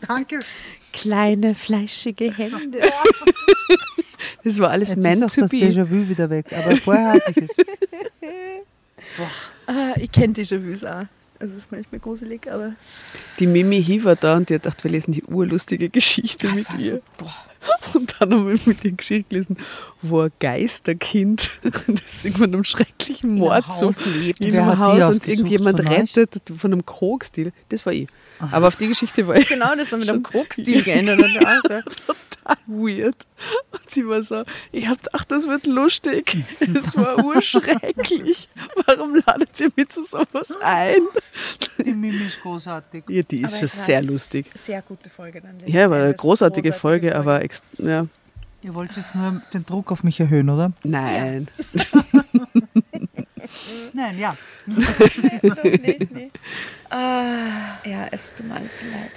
Danke. 0.09 0.41
Kleine, 0.93 1.55
fleischige 1.55 2.33
Hände. 2.35 2.81
Das 4.45 4.59
war 4.59 4.71
alles 4.71 4.91
Jetzt 4.91 4.99
ist 4.99 5.03
meant 5.03 5.25
auch 5.25 5.31
to 5.31 5.41
das 5.43 5.51
be. 5.51 5.57
Déjà-vu 5.59 6.09
wieder 6.09 6.31
weg. 6.31 6.47
Aber 6.53 6.77
vorher 6.77 7.13
hatte 7.13 7.33
ich 7.37 7.37
es. 7.37 7.51
Ah, 9.67 9.93
ich 9.97 10.11
kenne 10.13 10.33
Déjà-vus 10.33 10.85
auch. 10.85 11.05
Also 11.41 11.55
es 11.55 11.65
ist 11.65 11.73
manchmal 11.73 12.01
gruselig, 12.01 12.51
aber 12.51 12.73
Die 13.39 13.47
Mimi 13.47 13.83
Hi 13.83 14.03
war 14.03 14.17
da 14.17 14.37
und 14.37 14.49
die 14.49 14.55
hat 14.55 14.63
gedacht, 14.63 14.83
wir 14.83 14.91
lesen 14.91 15.13
die 15.13 15.25
urlustige 15.25 15.89
Geschichte 15.89 16.49
mit 16.49 16.67
ihr. 16.79 17.03
Und 17.95 18.15
dann 18.19 18.33
haben 18.33 18.47
wir 18.49 18.59
mit 18.67 18.85
ihr 18.85 18.93
Geschichte 18.93 19.29
gelesen, 19.29 19.57
wo 20.03 20.21
ein 20.23 20.31
Geisterkind, 20.41 21.61
das 21.63 22.25
irgendwann 22.25 22.55
einem 22.55 22.65
schrecklichen 22.65 23.35
Mord 23.37 23.65
so 23.73 23.87
Haus 23.87 24.05
lebt. 24.07 24.41
in 24.41 24.57
einem 24.57 24.79
Haus 24.79 25.17
und 25.17 25.27
irgendjemand 25.27 25.79
von 25.79 25.89
rettet 25.89 26.33
von 26.57 26.73
einem 26.73 26.85
Krogstil. 26.87 27.53
Das 27.71 27.85
war 27.87 27.93
ich. 27.93 28.09
Aber 28.53 28.69
auf 28.69 28.77
die 28.77 28.87
Geschichte 28.89 29.27
war 29.27 29.37
ich 29.37 29.49
genau 29.49 29.75
das 29.75 29.91
dann 29.91 29.99
mit 30.01 30.09
Schon- 30.09 30.17
einem 30.17 30.23
Kokstil 30.23 30.83
geändert. 30.83 31.21
Und 31.23 31.35
weird. 32.67 33.17
Und 33.71 33.91
sie 33.91 34.07
war 34.07 34.23
so, 34.23 34.45
ich 34.73 34.87
hab 34.89 35.03
gedacht, 35.03 35.31
das 35.31 35.47
wird 35.47 35.67
lustig. 35.67 36.37
Es 36.61 36.97
war 36.97 37.25
urschrecklich. 37.25 38.49
Warum 38.87 39.15
ladet 39.27 39.61
ihr 39.61 39.71
mit 39.77 39.93
zu 39.93 40.05
sowas 40.05 40.57
ein? 40.63 41.03
Die 41.85 41.93
Mimi 41.93 42.27
ist 42.27 42.41
großartig. 42.43 43.05
Ja, 43.09 43.23
die 43.23 43.43
ist 43.43 43.59
schon 43.59 43.69
sehr 43.69 44.03
lustig. 44.03 44.51
Sehr 44.55 44.83
gute 44.83 45.11
Folge 45.11 45.41
dann. 45.41 45.61
Ja, 45.67 45.91
war 45.91 46.03
eine 46.03 46.15
großartige 46.15 46.73
Folge, 46.73 47.15
aber 47.15 47.43
ex 47.43 47.63
ja, 47.79 48.07
Ihr 48.61 48.75
wollt 48.75 48.97
jetzt 48.97 49.15
nur 49.15 49.41
den 49.55 49.65
Druck 49.65 49.93
auf 49.93 50.03
mich 50.03 50.19
erhöhen, 50.19 50.51
oder? 50.51 50.73
nein. 50.83 51.49
Nein, 53.99 54.17
ja. 54.17 54.37
nee, 54.67 55.99
nee. 56.11 56.31
ja, 56.93 58.07
es 58.13 58.33
tut 58.33 58.47
mir 58.47 58.55
alles 58.55 58.81
leid. 58.83 59.11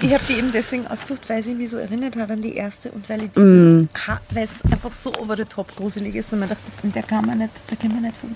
Ich 0.00 0.12
habe 0.12 0.24
die 0.28 0.32
eben 0.38 0.50
deswegen 0.50 0.88
ausgesucht, 0.88 1.28
weil 1.28 1.40
sie 1.44 1.54
mich 1.54 1.70
so 1.70 1.78
erinnert 1.78 2.16
hat 2.16 2.32
an 2.32 2.42
die 2.42 2.56
erste 2.56 2.90
und 2.90 3.08
weil 3.08 3.22
ich 3.22 3.30
dieses, 3.30 3.86
ha, 4.08 4.20
weil 4.32 4.42
es 4.42 4.64
einfach 4.64 4.90
so 4.90 5.14
over 5.20 5.36
the 5.36 5.44
top 5.44 5.76
gruselig 5.76 6.16
ist 6.16 6.32
und 6.32 6.40
man 6.40 6.48
dachte, 6.48 6.62
der 6.82 7.02
kann 7.04 7.24
man 7.26 7.38
nicht, 7.38 7.52
da 7.68 7.76
kann 7.76 7.92
man 7.92 8.02
nicht 8.02 8.16
von 8.16 8.34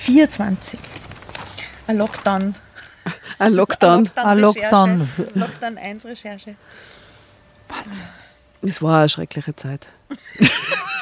24. 0.00 0.78
Ein 1.86 1.96
Lockdown. 1.96 2.54
Ein 3.38 3.52
Lockdown. 3.54 4.10
Ein 4.16 4.38
Lockdown. 4.38 5.08
Lockdown 5.34 5.78
1 5.78 6.04
Recherche. 6.04 6.56
Es 8.60 8.82
war 8.82 8.98
eine 8.98 9.08
schreckliche 9.08 9.56
Zeit. 9.56 9.86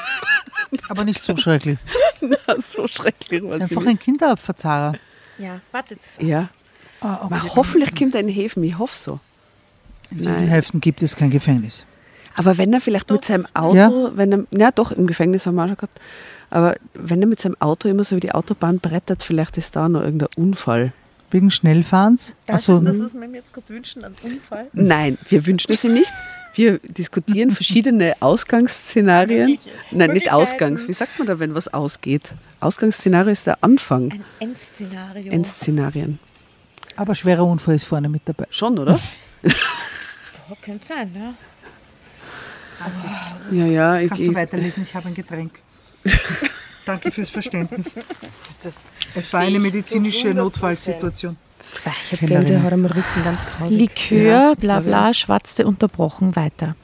Aber 0.89 1.05
nicht 1.05 1.23
so 1.23 1.37
schrecklich. 1.37 1.79
so 2.59 2.87
schrecklich 2.89 3.43
war 3.43 3.53
Es 3.55 3.63
einfach 3.71 3.87
ein 3.87 3.99
Kinderabverzahrer. 3.99 4.95
Ja, 5.39 5.61
wartet 5.73 6.01
es. 6.01 6.19
Ja. 6.21 6.49
Aber 7.01 7.43
hoffentlich 7.55 7.95
kommt 7.95 8.15
er 8.15 8.23
in 8.23 8.29
Häfen, 8.29 8.63
ich 8.65 8.79
hoffe 8.79 8.97
so. 8.97 9.21
In 10.11 10.19
diesen 10.19 10.33
Nein. 10.33 10.49
Heften 10.49 10.81
gibt 10.81 11.03
es 11.03 11.17
kein 11.17 11.31
Gefängnis. 11.31 11.85
Aber 12.35 12.59
wenn 12.59 12.73
er 12.73 12.81
vielleicht 12.81 13.11
mit 13.11 13.25
seinem 13.25 13.47
Auto, 13.55 13.77
Ja. 13.77 14.17
wenn 14.17 14.33
er, 14.33 14.45
ja 14.51 14.71
doch, 14.71 14.93
im 14.93 15.07
Gefängnis 15.07 15.47
haben 15.47 15.55
wir 15.57 15.65
auch 15.65 15.69
schon 15.69 15.77
gehabt, 15.77 16.01
aber 16.51 16.77
wenn 16.95 17.21
er 17.21 17.27
mit 17.27 17.41
seinem 17.41 17.57
Auto 17.61 17.89
immer 17.89 18.05
so 18.05 18.15
über 18.15 18.21
die 18.21 18.33
Autobahn 18.33 18.79
brettert, 18.79 19.23
vielleicht 19.23 19.57
ist 19.57 19.75
da 19.75 19.89
noch 19.89 20.03
irgendein 20.03 20.29
Unfall. 20.37 20.93
Wegen 21.31 21.51
Schnellfahrens. 21.51 22.35
Das 22.47 22.63
Achso, 22.63 22.79
ist 22.79 22.87
das, 22.87 23.01
was 23.01 23.15
wir 23.15 23.27
mir 23.27 23.39
jetzt 23.39 23.53
gerade 23.53 23.69
wünschen, 23.69 24.05
ein 24.05 24.15
Unfall. 24.23 24.69
Nein, 24.73 25.19
wir 25.29 25.45
wünschen 25.45 25.73
es 25.73 25.83
ihm 25.85 25.95
nicht. 25.95 26.13
Wir 26.57 26.79
diskutieren 26.79 27.51
verschiedene 27.51 28.17
Ausgangsszenarien. 28.21 29.59
Nein, 29.91 30.13
nicht. 30.13 30.33
Ausgangs. 30.33 30.89
Wie 30.89 30.93
sagt 30.95 31.19
man 31.19 31.27
da, 31.29 31.39
wenn 31.39 31.55
was 31.55 31.69
ausgeht? 31.69 32.33
Ausgangsszenario 32.61 33.31
ist 33.31 33.47
der 33.47 33.63
Anfang. 33.63 34.11
Ein 34.11 34.25
Endszenario. 34.41 35.33
Endszenarien. 35.33 36.19
aber 36.97 37.15
schwerer 37.15 37.45
Unfall 37.45 37.77
ist 37.77 37.85
vorne 37.85 38.09
mit 38.09 38.23
dabei. 38.25 38.47
Schon, 38.51 38.79
oder? 38.79 38.99
Ja, 40.49 40.55
könnte 40.63 40.87
sein, 40.87 41.11
ja. 41.13 41.35
Ja, 43.51 43.67
ja. 43.67 43.99
Ich, 43.99 44.09
Kannst 44.09 44.25
du 44.25 44.31
ich, 44.31 44.37
weiterlesen? 44.37 44.85
Ich 44.85 44.95
habe 44.95 45.09
ein 45.09 45.15
Getränk. 45.15 45.59
Danke 46.87 47.11
fürs 47.11 47.31
Verständnis. 47.31 47.87
Es 49.17 49.33
war 49.33 49.41
eine 49.41 49.59
medizinische 49.59 50.33
Notfallsituation. 50.33 51.37
Ich 52.13 52.13
habe 52.21 52.27
Gänsehaut 52.27 52.73
am 52.73 52.85
Rücken, 52.87 53.25
ganz 53.25 53.41
grausig. 53.59 53.79
Likör, 53.79 54.55
bla 54.57 54.81
bla, 54.81 55.13
schwatzte 55.15 55.67
unterbrochen 55.67 56.37
weiter. 56.37 56.75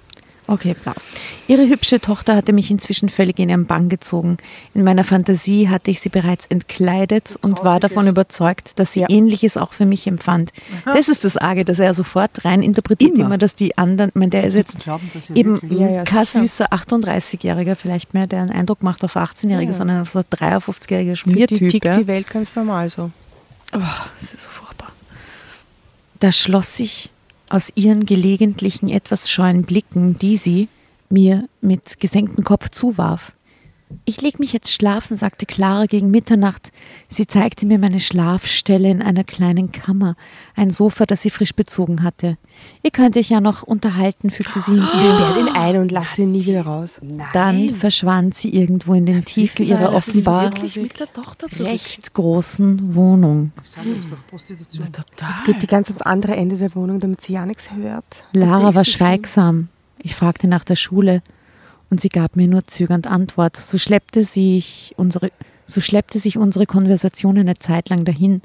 Okay, 0.48 0.74
bla. 0.82 0.92
Ihre 1.46 1.68
hübsche 1.68 2.00
Tochter 2.00 2.34
hatte 2.34 2.52
mich 2.52 2.70
inzwischen 2.72 3.08
völlig 3.08 3.38
in 3.38 3.48
ihren 3.48 3.66
Bann 3.66 3.88
gezogen. 3.88 4.38
In 4.74 4.82
meiner 4.82 5.04
Fantasie 5.04 5.68
hatte 5.68 5.92
ich 5.92 6.00
sie 6.00 6.08
bereits 6.08 6.46
entkleidet 6.46 7.38
und 7.42 7.62
war 7.62 7.78
davon 7.78 8.08
überzeugt, 8.08 8.78
dass 8.80 8.92
sie 8.92 9.02
Ähnliches 9.08 9.56
auch 9.56 9.72
für 9.72 9.86
mich 9.86 10.06
empfand. 10.08 10.52
Das 10.84 11.08
ist 11.08 11.22
das 11.24 11.36
Arge, 11.36 11.64
dass 11.64 11.78
er 11.78 11.94
sofort 11.94 12.44
rein 12.44 12.62
interpretiert 12.62 13.14
Immer. 13.14 13.26
immer, 13.26 13.38
dass 13.38 13.54
die 13.54 13.78
anderen, 13.78 14.10
ich 14.10 14.16
meine, 14.16 14.30
der 14.30 14.44
ist 14.44 14.54
jetzt 14.54 14.80
Glauben, 14.80 15.10
eben 15.32 15.60
Ja, 15.70 15.88
ja, 15.88 16.04
kein 16.04 16.24
süßer 16.26 16.72
38-Jähriger 16.72 17.76
vielleicht 17.76 18.12
mehr, 18.12 18.26
der 18.26 18.40
einen 18.42 18.50
Eindruck 18.50 18.82
macht 18.82 19.04
auf 19.04 19.16
18-Jährige, 19.16 19.70
Ja. 19.70 19.78
sondern 19.78 20.02
auf 20.02 20.10
so 20.10 20.18
ein 20.18 20.24
53-jähriger 20.28 20.88
Für 20.88 21.02
die 21.04 21.16
Schmiertyp. 21.16 21.68
tickt 21.70 21.84
ja. 21.84 21.94
die 21.96 22.06
Welt 22.08 22.28
ganz 22.28 22.56
normal 22.56 22.90
so. 22.90 23.10
Oh, 23.74 23.78
das 24.20 24.34
ist 24.34 24.42
so 24.42 24.50
furchtbar. 24.50 24.71
Da 26.22 26.30
schloss 26.30 26.76
sich 26.76 27.10
aus 27.48 27.72
ihren 27.74 28.06
gelegentlichen 28.06 28.88
etwas 28.88 29.28
scheuen 29.28 29.64
Blicken, 29.64 30.16
die 30.20 30.36
sie 30.36 30.68
mir 31.10 31.48
mit 31.60 31.98
gesenktem 31.98 32.44
Kopf 32.44 32.68
zuwarf, 32.68 33.32
Ich 34.04 34.20
leg 34.20 34.38
mich 34.38 34.52
jetzt 34.52 34.72
schlafen, 34.72 35.16
sagte 35.16 35.46
Clara 35.46 35.86
gegen 35.86 36.10
Mitternacht. 36.10 36.72
Sie 37.08 37.26
zeigte 37.26 37.66
mir 37.66 37.78
meine 37.78 38.00
Schlafstelle 38.00 38.90
in 38.90 39.02
einer 39.02 39.24
kleinen 39.24 39.72
Kammer, 39.72 40.16
ein 40.56 40.70
Sofa, 40.70 41.06
das 41.06 41.22
sie 41.22 41.30
frisch 41.30 41.54
bezogen 41.54 42.02
hatte. 42.02 42.36
Ihr 42.82 42.90
könnt 42.90 43.16
euch 43.16 43.30
ja 43.30 43.40
noch 43.40 43.62
unterhalten, 43.62 44.30
fügte 44.30 44.60
sie 44.60 44.72
hinzu. 44.72 44.96
Sie 44.96 45.08
sperrt 45.08 45.38
ihn 45.38 45.48
ein 45.48 45.76
und 45.76 45.92
lasst 45.92 46.18
ihn 46.18 46.32
nie 46.32 46.44
wieder 46.44 46.62
raus. 46.62 47.00
Dann 47.32 47.70
verschwand 47.70 48.34
sie 48.34 48.54
irgendwo 48.54 48.94
in 48.94 49.06
den 49.06 49.24
Tiefen 49.24 49.66
ihrer 49.66 49.92
offenbar 49.92 50.44
wirklich 50.44 50.76
mit 50.76 50.98
der 50.98 51.12
Tochter 51.12 51.48
zurück. 51.48 51.68
recht 51.68 52.14
großen 52.14 52.94
Wohnung. 52.94 53.52
Prostitution. 54.28 54.86
Total. 54.92 55.44
Geht 55.44 55.62
die 55.62 55.66
ganz 55.66 55.88
ans 55.88 56.02
andere 56.02 56.36
Ende 56.36 56.56
der 56.56 56.74
Wohnung, 56.74 57.00
damit 57.00 57.22
sie 57.22 57.34
ja 57.34 57.46
nichts 57.46 57.70
hört. 57.72 58.24
Lara 58.32 58.74
war 58.74 58.84
schweigsam. 58.84 59.68
Ich 59.98 60.14
fragte 60.14 60.48
nach 60.48 60.64
der 60.64 60.76
Schule 60.76 61.22
und 61.92 62.00
sie 62.00 62.08
gab 62.08 62.36
mir 62.36 62.48
nur 62.48 62.66
zögernd 62.66 63.06
Antwort. 63.06 63.54
So 63.54 63.76
schleppte 63.76 64.24
sich 64.24 64.94
unsere, 64.96 65.30
so 65.66 65.82
schleppte 65.82 66.18
sich 66.18 66.38
unsere 66.38 66.64
Konversation 66.64 67.36
eine 67.36 67.58
Zeit 67.58 67.90
lang 67.90 68.06
dahin. 68.06 68.40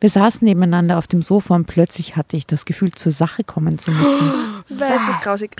Wir 0.00 0.10
saßen 0.10 0.44
nebeneinander 0.44 0.96
auf 0.96 1.08
dem 1.08 1.20
Sofa 1.20 1.56
und 1.56 1.66
plötzlich 1.66 2.14
hatte 2.14 2.36
ich 2.36 2.46
das 2.46 2.66
Gefühl, 2.66 2.92
zur 2.92 3.10
Sache 3.10 3.42
kommen 3.42 3.80
zu 3.80 3.90
müssen. 3.90 4.32
Wer 4.68 4.94
ist 4.94 5.08
das 5.08 5.20
grausig? 5.20 5.56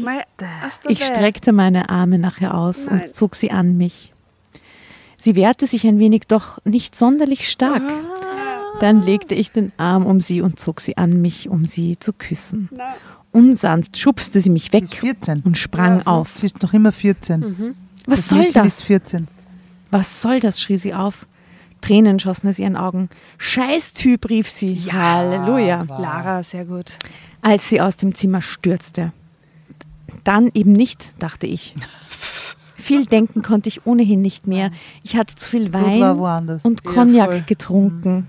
Ich 0.87 1.05
streckte 1.05 1.53
meine 1.53 1.89
Arme 1.89 2.21
nachher 2.21 2.57
aus 2.57 2.87
Nein. 2.87 3.01
und 3.01 3.09
zog 3.17 3.35
sie 3.35 3.51
an 3.51 3.77
mich. 3.77 4.13
Sie 5.19 5.35
wehrte 5.35 5.67
sich 5.67 5.85
ein 5.89 5.99
wenig, 5.99 6.29
doch 6.29 6.59
nicht 6.65 6.95
sonderlich 6.95 7.51
stark. 7.51 7.83
Dann 8.79 9.03
legte 9.03 9.35
ich 9.35 9.51
den 9.51 9.73
Arm 9.77 10.07
um 10.07 10.21
sie 10.21 10.41
und 10.41 10.61
zog 10.61 10.81
sie 10.81 10.97
an 10.97 11.21
mich, 11.21 11.49
um 11.49 11.67
sie 11.67 11.99
zu 11.99 12.13
küssen. 12.13 12.69
Unsanft 13.35 13.99
schubste 13.99 14.41
sie 14.41 14.49
mich 14.51 14.73
weg 14.73 14.85
Sie 14.87 14.95
ist 14.95 15.01
14. 15.01 15.43
und 15.45 15.59
sprang 15.59 16.07
auf. 16.07 16.37
Sie 16.39 16.47
ist 16.47 16.63
noch 16.63 16.73
immer 16.73 16.93
14. 16.93 17.75
Was 18.07 18.21
das 18.21 18.29
soll 18.29 18.39
Mädchen 18.39 18.65
ist 18.65 18.79
das? 18.79 18.87
14. 18.87 19.29
Was 19.91 20.23
soll 20.23 20.41
das? 20.41 20.61
schrie 20.61 20.79
sie 20.79 20.95
auf. 20.95 21.27
Tränen 21.81 22.19
schossen 22.19 22.49
aus 22.49 22.59
ihren 22.59 22.77
Augen. 22.77 23.11
Scheißtyp, 23.39 24.31
rief 24.31 24.49
sie. 24.49 24.77
Halleluja. 24.91 25.85
Lara, 25.89 26.43
sehr 26.43 26.65
gut. 26.65 26.97
Als 27.43 27.69
sie 27.69 27.81
aus 27.81 27.97
dem 27.97 28.15
Zimmer 28.15 28.41
stürzte. 28.41 29.13
Dann 30.23 30.51
eben 30.55 30.73
nicht, 30.73 31.13
dachte 31.19 31.47
ich. 31.47 31.75
Viel 32.77 33.07
denken 33.07 33.43
konnte 33.43 33.69
ich 33.69 33.87
ohnehin 33.87 34.21
nicht 34.23 34.47
mehr. 34.47 34.71
Ich 35.03 35.17
hatte 35.17 35.35
zu 35.35 35.49
viel 35.49 35.73
Wein 35.73 36.03
und 36.63 36.83
Ja, 36.85 36.91
Cognac 36.93 37.31
voll. 37.31 37.43
getrunken. 37.47 38.27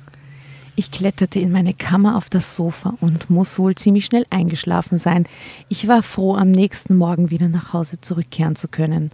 Ich 0.78 0.92
kletterte 0.92 1.40
in 1.40 1.52
meine 1.52 1.74
Kammer 1.74 2.18
auf 2.18 2.30
das 2.30 2.56
Sofa 2.56 2.96
und 3.00 3.30
muss 3.30 3.58
wohl 3.60 3.76
ziemlich 3.76 4.06
schnell 4.06 4.26
eingeschlafen 4.30 5.00
sein. 5.00 5.26
Ich 5.70 5.88
war 5.88 6.04
froh, 6.04 6.36
am 6.36 6.52
nächsten 6.52 6.98
Morgen 6.98 7.30
wieder 7.30 7.48
nach 7.48 7.72
Hause 7.72 8.02
zurückkehren 8.02 8.56
zu 8.56 8.68
können. 8.68 9.12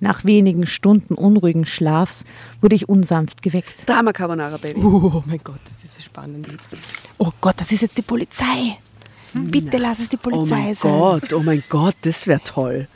Nach 0.00 0.24
wenigen 0.24 0.66
Stunden 0.66 1.14
unruhigen 1.14 1.66
Schlafs 1.66 2.24
wurde 2.60 2.74
ich 2.74 2.88
unsanft 2.88 3.42
geweckt. 3.42 3.88
Drama 3.88 4.12
Carbonara, 4.12 4.56
Baby. 4.56 4.80
Oh 4.80 5.22
mein 5.26 5.40
Gott, 5.44 5.60
das 5.64 5.96
ist 5.96 6.02
spannend. 6.04 6.48
Oh 7.18 7.30
Gott, 7.40 7.54
das 7.58 7.70
ist 7.70 7.82
jetzt 7.82 7.98
die 7.98 8.02
Polizei. 8.02 8.78
Bitte 9.34 9.78
lass 9.78 9.98
es 10.00 10.08
die 10.08 10.16
Oh 10.16 10.30
Polizei 10.30 10.56
mein 10.56 10.74
sein. 10.74 10.92
Gott, 10.98 11.32
oh 11.32 11.40
mein 11.42 11.62
Gott, 11.68 11.96
das 12.02 12.26
wäre 12.26 12.40
toll. 12.42 12.88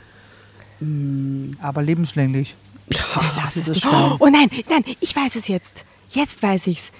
Aber 1.61 1.81
lebenslänglich. 1.81 2.55
Lass 3.35 3.55
es 3.57 3.65
das 3.65 3.81
die. 3.81 3.87
Oh 3.87 4.27
nein, 4.31 4.49
nein, 4.69 4.83
ich 4.99 5.15
weiß 5.15 5.35
es 5.35 5.47
jetzt. 5.47 5.85
Jetzt 6.09 6.41
weiß 6.41 6.67
ich's. 6.67 6.91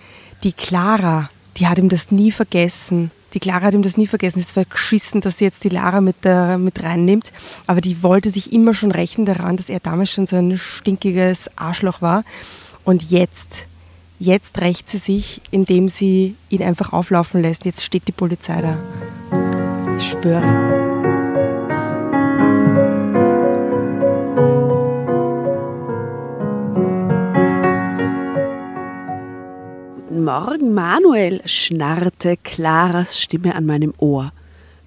Die 0.44 0.54
Clara, 0.54 1.30
die 1.58 1.68
hat 1.68 1.78
ihm 1.78 1.90
das 1.90 2.12
nie 2.12 2.32
vergessen. 2.32 3.12
Die 3.34 3.40
Clara 3.40 3.62
hat 3.64 3.74
ihm 3.74 3.82
das 3.82 3.98
nie 3.98 4.08
vergessen. 4.08 4.40
Es 4.40 4.56
war 4.56 4.66
geschissen, 4.66 5.22
dass 5.22 5.38
sie 5.38 5.46
jetzt 5.46 5.64
die 5.64 5.70
Lara 5.70 6.02
mit, 6.02 6.24
der, 6.24 6.58
mit 6.58 6.82
reinnimmt. 6.82 7.32
Aber 7.68 7.82
die 7.82 8.02
wollte 8.02 8.30
sich 8.32 8.54
immer 8.54 8.74
schon 8.74 8.92
rächen 8.92 9.26
daran, 9.26 9.58
dass 9.58 9.70
er 9.70 9.80
damals 9.80 10.12
schon 10.12 10.26
so 10.26 10.38
ein 10.38 10.58
stinkiges 10.58 11.50
Arschloch 11.58 12.02
war. 12.02 12.24
Und 12.86 13.04
jetzt, 13.04 13.68
jetzt 14.18 14.62
rächt 14.62 14.90
sie 14.90 14.98
sich, 14.98 15.42
indem 15.52 15.90
sie 15.90 16.36
ihn 16.50 16.64
einfach 16.64 16.94
auflaufen 16.94 17.42
lässt. 17.42 17.66
Jetzt 17.66 17.84
steht 17.84 18.08
die 18.08 18.14
Polizei 18.14 18.62
da. 18.62 18.78
Ich 19.98 20.10
schwöre. 20.10 20.79
Guten 30.20 30.32
Morgen, 30.32 30.74
Manuel, 30.74 31.42
schnarrte 31.46 32.36
Claras 32.36 33.22
Stimme 33.22 33.56
an 33.56 33.66
meinem 33.66 33.94
Ohr. 34.00 34.34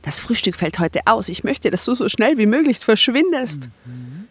Das 0.03 0.21
Frühstück 0.21 0.57
fällt 0.57 0.79
heute 0.79 1.01
aus. 1.07 1.31
Ich 1.31 1.43
möchte, 1.43 1.71
dass 1.71 1.87
du 1.87 1.95
so 1.95 2.11
schnell 2.11 2.37
wie 2.37 2.45
möglich 2.45 2.79
verschwindest. 2.81 3.71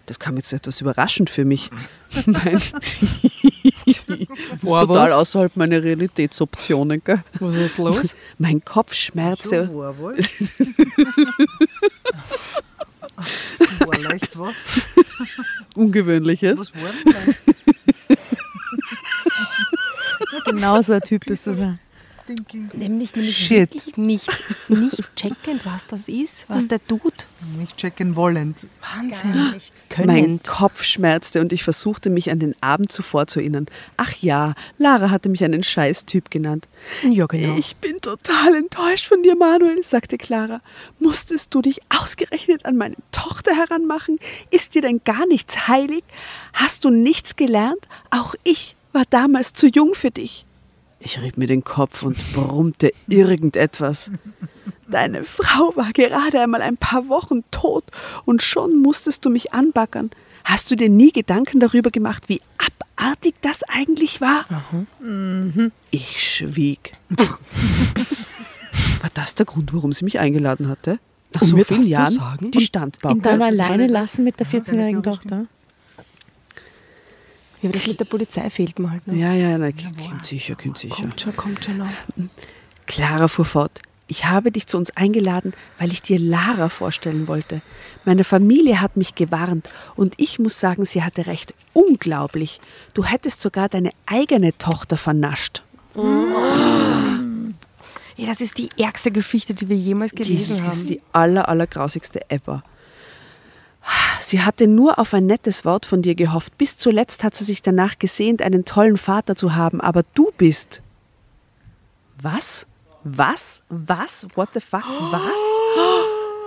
Das 0.05 0.19
kam 0.19 0.35
jetzt 0.35 0.53
etwas 0.53 0.79
überraschend 0.79 1.31
für 1.31 1.43
mich. 1.43 1.71
Mein, 2.27 2.53
das 2.53 2.73
ist 2.93 4.05
War 4.61 4.85
total 4.85 5.09
was? 5.09 5.11
außerhalb 5.13 5.57
meiner 5.57 5.81
Realitätsoptionen. 5.81 7.01
Gell? 7.03 7.23
Was 7.39 7.55
ist 7.55 7.79
los? 7.79 8.15
Mein 8.37 8.63
Kopf 8.63 8.93
schmerzte. 8.93 9.69
war 9.73 9.97
wohl. 9.97 10.17
war 13.79 13.99
leicht 14.01 14.37
was. 14.37 14.53
Ungewöhnliches. 15.73 16.59
Was 16.59 16.73
war 16.75 16.91
denn? 17.05 17.35
Genau 20.45 20.81
so 20.81 20.93
ein 20.93 21.01
Typ 21.01 21.25
bist 21.25 21.47
du. 21.47 21.55
so. 21.55 21.73
Stinking. 22.23 22.69
Nämlich, 22.73 23.15
nämlich 23.15 23.37
Shit. 23.37 23.73
wirklich 23.73 23.97
nicht, 23.97 24.29
nicht 24.67 25.15
checkend, 25.15 25.65
was 25.65 25.85
das 25.87 26.07
ist, 26.07 26.45
was 26.47 26.67
der 26.67 26.85
tut. 26.85 27.25
Nicht 27.57 27.77
checken 27.77 28.15
wollend. 28.15 28.67
Wahnsinn. 28.81 29.31
Mein 29.33 29.61
Können. 29.89 30.43
Kopf 30.43 30.83
schmerzte 30.83 31.41
und 31.41 31.51
ich 31.53 31.63
versuchte 31.63 32.09
mich 32.09 32.31
an 32.31 32.39
den 32.39 32.55
Abend 32.61 32.91
zuvor 32.91 33.27
zu 33.27 33.39
erinnern. 33.39 33.65
Ach 33.97 34.13
ja, 34.21 34.53
Lara 34.77 35.09
hatte 35.09 35.29
mich 35.29 35.43
einen 35.43 35.63
Scheißtyp 35.63 36.29
genannt. 36.29 36.67
Ja, 37.03 37.25
genau. 37.25 37.57
Ich 37.57 37.75
bin 37.77 37.99
total 38.01 38.55
enttäuscht 38.55 39.07
von 39.07 39.23
dir, 39.23 39.35
Manuel, 39.35 39.83
sagte 39.83 40.17
Clara. 40.17 40.61
Musstest 40.99 41.53
du 41.53 41.61
dich 41.61 41.81
ausgerechnet 41.89 42.65
an 42.65 42.77
meine 42.77 42.95
Tochter 43.11 43.55
heranmachen? 43.55 44.19
Ist 44.49 44.75
dir 44.75 44.81
denn 44.81 45.01
gar 45.03 45.25
nichts 45.27 45.67
heilig? 45.67 46.03
Hast 46.53 46.85
du 46.85 46.89
nichts 46.89 47.35
gelernt? 47.35 47.87
Auch 48.09 48.35
ich 48.43 48.75
war 48.93 49.03
damals 49.09 49.53
zu 49.53 49.67
jung 49.67 49.93
für 49.93 50.11
dich. 50.11 50.45
Ich 50.99 51.19
rieb 51.21 51.37
mir 51.37 51.47
den 51.47 51.63
Kopf 51.63 52.03
und 52.03 52.17
brummte 52.33 52.93
irgendetwas. 53.07 54.11
Deine 54.87 55.23
Frau 55.23 55.73
war 55.75 55.91
gerade 55.93 56.39
einmal 56.41 56.61
ein 56.61 56.77
paar 56.77 57.07
Wochen 57.09 57.43
tot 57.49 57.85
und 58.25 58.43
schon 58.43 58.81
musstest 58.81 59.25
du 59.25 59.29
mich 59.29 59.53
anbackern. 59.53 60.11
Hast 60.43 60.69
du 60.69 60.75
dir 60.75 60.89
nie 60.89 61.11
Gedanken 61.11 61.59
darüber 61.59 61.91
gemacht, 61.91 62.23
wie 62.27 62.41
abartig 62.57 63.35
das 63.41 63.63
eigentlich 63.63 64.21
war? 64.21 64.45
Mhm. 64.99 65.71
Ich 65.91 66.21
schwieg. 66.21 66.93
War 69.01 69.09
das 69.13 69.33
der 69.35 69.45
Grund, 69.45 69.73
warum 69.73 69.93
sie 69.93 70.03
mich 70.05 70.19
eingeladen 70.19 70.67
hatte? 70.67 70.99
Nach 71.33 71.41
Um 71.41 71.47
so 71.47 71.55
mir 71.55 71.65
vielen 71.65 71.83
Jahren? 71.87 72.13
sagen? 72.13 72.51
Die 72.51 72.61
Standbauke. 72.61 73.15
In 73.15 73.21
dann 73.21 73.41
alleine 73.41 73.87
lassen 73.87 74.23
mit 74.23 74.39
der 74.39 74.45
14-jährigen 74.45 75.01
theoretisch. 75.01 75.23
Tochter. 75.29 75.45
Ja, 77.61 77.69
aber 77.69 77.77
das 77.77 77.87
mit 77.87 77.99
der 77.99 78.05
Polizei 78.05 78.49
fehlt 78.49 78.79
mir 78.79 78.91
halt 78.91 79.07
noch. 79.07 79.15
Ja, 79.15 79.33
ja, 79.33 79.57
na, 79.57 79.71
kommt 79.71 80.25
sicher, 80.25 80.55
kommt 80.55 80.77
sicher. 80.79 80.95
Kommt 80.95 81.21
schon, 81.21 81.35
kommt 81.35 81.65
schon 81.65 81.77
noch. 81.77 81.87
Clara 82.87 83.27
fuhr 83.27 83.45
fort. 83.45 83.81
Ich 84.07 84.25
habe 84.25 84.51
dich 84.51 84.67
zu 84.67 84.77
uns 84.77 84.91
eingeladen, 84.97 85.53
weil 85.79 85.93
ich 85.93 86.01
dir 86.01 86.19
Lara 86.19 86.67
vorstellen 86.67 87.29
wollte. 87.29 87.61
Meine 88.03 88.25
Familie 88.25 88.81
hat 88.81 88.97
mich 88.97 89.15
gewarnt 89.15 89.69
und 89.95 90.15
ich 90.17 90.37
muss 90.37 90.59
sagen, 90.59 90.83
sie 90.83 91.01
hatte 91.03 91.27
recht. 91.27 91.53
Unglaublich. 91.71 92.59
Du 92.93 93.05
hättest 93.05 93.39
sogar 93.39 93.69
deine 93.69 93.91
eigene 94.05 94.57
Tochter 94.57 94.97
vernascht. 94.97 95.63
Ja, 98.17 98.27
das 98.27 98.41
ist 98.41 98.57
die 98.57 98.69
ärgste 98.77 99.11
Geschichte, 99.11 99.53
die 99.53 99.69
wir 99.69 99.77
jemals 99.77 100.13
gelesen 100.13 100.61
haben. 100.61 100.71
ist 100.71 100.89
die 100.89 101.01
aller, 101.13 101.47
allergrausigste 101.47 102.29
ever. 102.29 102.63
Sie 104.19 104.41
hatte 104.41 104.67
nur 104.67 104.99
auf 104.99 105.13
ein 105.13 105.25
nettes 105.25 105.65
Wort 105.65 105.85
von 105.85 106.01
dir 106.01 106.15
gehofft. 106.15 106.57
Bis 106.57 106.77
zuletzt 106.77 107.23
hat 107.23 107.35
sie 107.35 107.43
sich 107.43 107.61
danach 107.61 107.99
gesehnt, 107.99 108.41
einen 108.41 108.65
tollen 108.65 108.97
Vater 108.97 109.35
zu 109.35 109.55
haben. 109.55 109.81
Aber 109.81 110.03
du 110.13 110.31
bist. 110.37 110.81
Was? 112.21 112.65
Was? 113.03 113.61
Was? 113.69 114.27
What 114.35 114.49
the 114.53 114.61
fuck? 114.61 114.83
Was? 115.11 115.21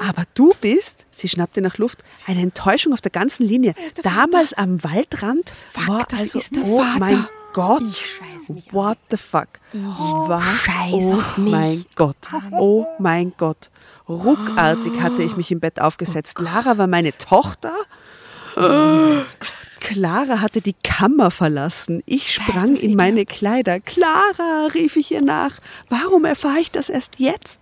Aber 0.00 0.24
du 0.34 0.52
bist, 0.60 1.04
sie 1.10 1.28
schnappte 1.28 1.60
nach 1.60 1.78
Luft, 1.78 1.98
eine 2.26 2.42
Enttäuschung 2.42 2.92
auf 2.92 3.00
der 3.00 3.10
ganzen 3.10 3.46
Linie. 3.46 3.74
Damals 4.02 4.52
am 4.52 4.82
Waldrand 4.84 5.52
war 5.86 6.04
das 6.08 6.20
also, 6.20 6.38
ist 6.38 6.54
der 6.54 6.64
oh 6.64 6.78
Vater. 6.78 6.98
mein 6.98 7.28
Gott. 7.52 7.82
Ich. 7.82 8.72
What 8.72 8.98
the 9.10 9.16
fuck? 9.16 9.48
Was? 9.72 10.44
scheiß 10.44 10.92
oh 10.92 11.22
mein 11.36 11.84
Gott. 11.94 12.16
Oh 12.52 12.86
mein 12.98 13.32
Gott. 13.38 13.70
Ruckartig 14.08 15.00
hatte 15.00 15.22
ich 15.22 15.36
mich 15.36 15.50
im 15.50 15.60
Bett 15.60 15.80
aufgesetzt. 15.80 16.38
Lara 16.38 16.78
war 16.78 16.86
meine 16.86 17.16
Tochter. 17.16 17.72
Clara 19.80 20.40
hatte 20.40 20.60
die 20.60 20.76
Kammer 20.82 21.30
verlassen. 21.30 22.02
Ich 22.06 22.32
sprang 22.32 22.76
in 22.76 22.96
meine 22.96 23.26
Kleider. 23.26 23.80
Clara, 23.80 24.68
rief 24.72 24.96
ich 24.96 25.10
ihr 25.12 25.22
nach. 25.22 25.52
Warum 25.88 26.24
erfahre 26.24 26.60
ich 26.60 26.70
das 26.70 26.88
erst 26.88 27.18
jetzt? 27.18 27.60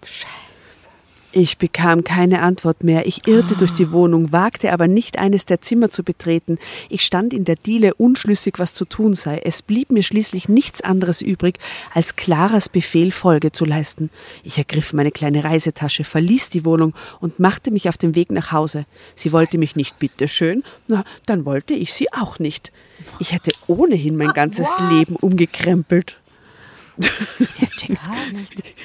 Ich 1.35 1.57
bekam 1.57 2.05
keine 2.05 2.43
Antwort 2.43 2.85
mehr. 2.85 3.07
Ich 3.07 3.27
irrte 3.27 3.57
durch 3.57 3.73
die 3.73 3.91
Wohnung, 3.91 4.33
wagte 4.33 4.71
aber 4.71 4.87
nicht 4.87 5.17
eines 5.17 5.47
der 5.47 5.63
Zimmer 5.63 5.91
zu 5.91 6.05
betreten. 6.05 6.59
Ich 6.91 7.07
stand 7.07 7.33
in 7.33 7.47
der 7.47 7.57
Diele 7.57 7.95
unschlüssig, 7.95 8.59
was 8.59 8.75
zu 8.75 8.85
tun 8.85 9.15
sei. 9.15 9.41
Es 9.43 9.63
blieb 9.63 9.91
mir 9.91 10.03
schließlich 10.03 10.51
nichts 10.51 10.83
anderes 10.83 11.23
übrig, 11.23 11.59
als 11.95 12.17
Claras 12.17 12.69
Befehl 12.69 13.13
Folge 13.13 13.51
zu 13.51 13.65
leisten. 13.65 14.11
Ich 14.45 14.59
ergriff 14.59 14.93
meine 14.93 15.11
kleine 15.11 15.43
Reisetasche, 15.43 16.05
verließ 16.05 16.51
die 16.51 16.67
Wohnung 16.67 16.93
und 17.21 17.39
machte 17.39 17.71
mich 17.71 17.89
auf 17.89 17.97
den 17.97 18.15
Weg 18.15 18.31
nach 18.31 18.53
Hause. 18.53 18.85
Sie 19.15 19.33
wollte 19.33 19.57
mich 19.57 19.75
nicht 19.75 19.99
bitteschön, 19.99 20.63
na, 20.87 21.03
dann 21.25 21.47
wollte 21.47 21.73
ich 21.73 21.95
sie 21.95 22.13
auch 22.13 22.41
nicht. 22.41 22.73
Ich 23.21 23.33
hätte 23.33 23.53
ohnehin 23.67 24.17
mein 24.17 24.35
ganzes 24.35 24.69
Leben 24.91 25.17
umgekrempelt. 25.17 26.19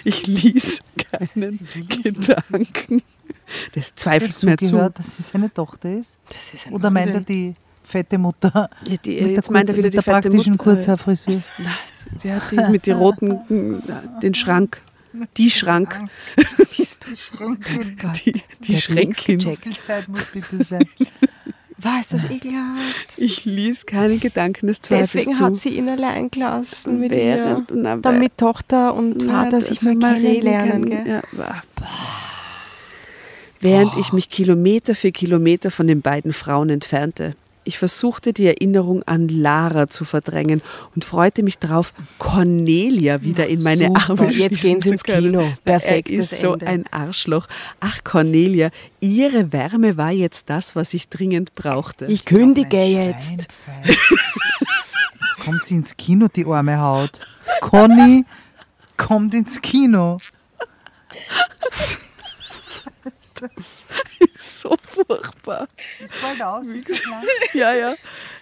Ich 0.04 0.28
ließ 0.28 0.80
keinen 1.12 1.60
Gedanken 2.02 3.02
des 3.76 3.96
Zweifels 3.96 4.44
mehr 4.44 4.58
zu. 4.58 4.66
zugehört, 4.66 5.00
dass 5.00 5.18
sie 5.18 5.24
seine 5.24 5.54
Tochter 5.54 5.92
ist? 5.92 6.18
Das 6.28 6.54
ist 6.54 6.72
Oder 6.72 6.90
meint 6.90 7.08
er 7.14 7.22
die 7.22 7.56
fette 7.84 8.18
Mutter 8.18 8.70
Ja, 8.86 8.98
die, 8.98 9.22
mit 9.22 9.36
jetzt 9.36 9.48
der, 9.48 9.54
meint 9.54 9.70
er 9.70 9.76
wieder 9.78 9.90
die 9.90 9.96
der 9.96 10.04
fette 10.04 10.22
praktischen 10.30 10.54
Mutter. 10.54 10.64
Kurzhaarfrisur? 10.64 11.42
Nein, 11.58 11.74
sie 12.18 12.34
hat 12.34 12.44
die 12.52 12.58
mit 12.72 12.86
den 12.86 12.98
roten, 12.98 13.82
den 14.22 14.34
Schrank, 14.34 14.82
die 15.38 15.50
Schrank, 15.52 15.98
Die 17.10 17.16
Schränkin. 17.18 17.98
die, 18.26 18.44
die 18.68 18.82
Schränkin. 18.82 19.40
Zeit 19.82 20.08
muss 20.10 20.26
bitte 20.26 20.64
sein. 20.64 20.86
War 21.80 22.00
ist 22.00 22.12
das 22.12 22.24
ekelhaft? 22.26 23.14
Ich 23.18 23.46
ließ 23.46 23.86
keine 23.86 24.18
Gedanken 24.18 24.66
des 24.68 24.82
Zweifels 24.82 25.12
Deswegen 25.12 25.34
zu. 25.36 25.44
hat 25.44 25.56
sie 25.58 25.70
ihn 25.78 25.88
allein 25.90 26.32
gelassen 26.32 27.00
mit 27.00 27.14
Während- 27.14 27.70
ihr. 27.70 27.78
na, 27.78 27.98
Damit 27.98 28.38
Tochter 28.38 28.96
und 28.96 29.18
Na, 29.26 29.44
Vater 29.44 29.58
dass 29.60 29.68
sich 29.68 29.82
mal 29.84 29.96
kennenlernen. 29.98 30.90
können. 30.90 31.06
Gell? 31.06 31.22
Ja. 31.38 31.62
Während 33.60 33.96
ich 33.98 34.14
mich 34.14 34.30
Kilometer 34.30 34.96
für 34.96 35.12
Kilometer 35.12 35.72
von 35.72 35.88
den 35.88 36.02
beiden 36.02 36.34
Frauen 36.34 36.70
entfernte. 36.70 37.36
Ich 37.68 37.78
versuchte 37.78 38.32
die 38.32 38.46
Erinnerung 38.46 39.04
an 39.04 39.28
Lara 39.28 39.90
zu 39.90 40.06
verdrängen 40.06 40.62
und 40.96 41.04
freute 41.04 41.44
mich 41.44 41.60
darauf, 41.60 41.92
Cornelia 42.18 43.24
wieder 43.24 43.48
in 43.48 43.62
meine 43.62 43.88
Super, 43.88 44.10
Arme 44.10 44.32
jetzt 44.32 44.62
schließen 44.62 44.70
gehen 44.70 44.80
sie 44.80 44.88
zu 44.88 44.94
ins. 44.94 45.04
Kino. 45.04 45.42
Er 45.42 45.58
Perfektes 45.66 46.32
ist 46.32 46.40
so 46.40 46.54
Ende. 46.54 46.68
ein 46.68 46.86
Arschloch. 46.92 47.48
Ach 47.82 48.06
Cornelia, 48.06 48.70
ihre 49.02 49.52
Wärme 49.52 49.98
war 49.98 50.12
jetzt 50.12 50.50
das, 50.50 50.78
was 50.78 50.94
ich 50.94 51.10
dringend 51.10 51.56
brauchte. 51.56 52.06
Ich 52.06 52.24
kündige 52.24 52.86
jetzt. 52.86 53.48
Jetzt 53.86 55.40
kommt 55.44 55.66
sie 55.66 55.76
ins 55.76 55.98
Kino, 55.98 56.28
die 56.34 56.46
arme 56.46 56.80
Haut. 56.80 57.20
Conny 57.60 58.24
kommt 58.96 59.34
ins 59.34 59.62
Kino. 59.62 60.20
so 64.48 64.76
furchtbar. 64.82 65.68
Ist 66.04 66.20
bald 66.22 66.42
aus, 66.42 66.68
ist 66.68 66.90
das 66.90 67.02
klar? 67.02 67.22
Ja, 67.54 67.74
ja. 67.74 67.96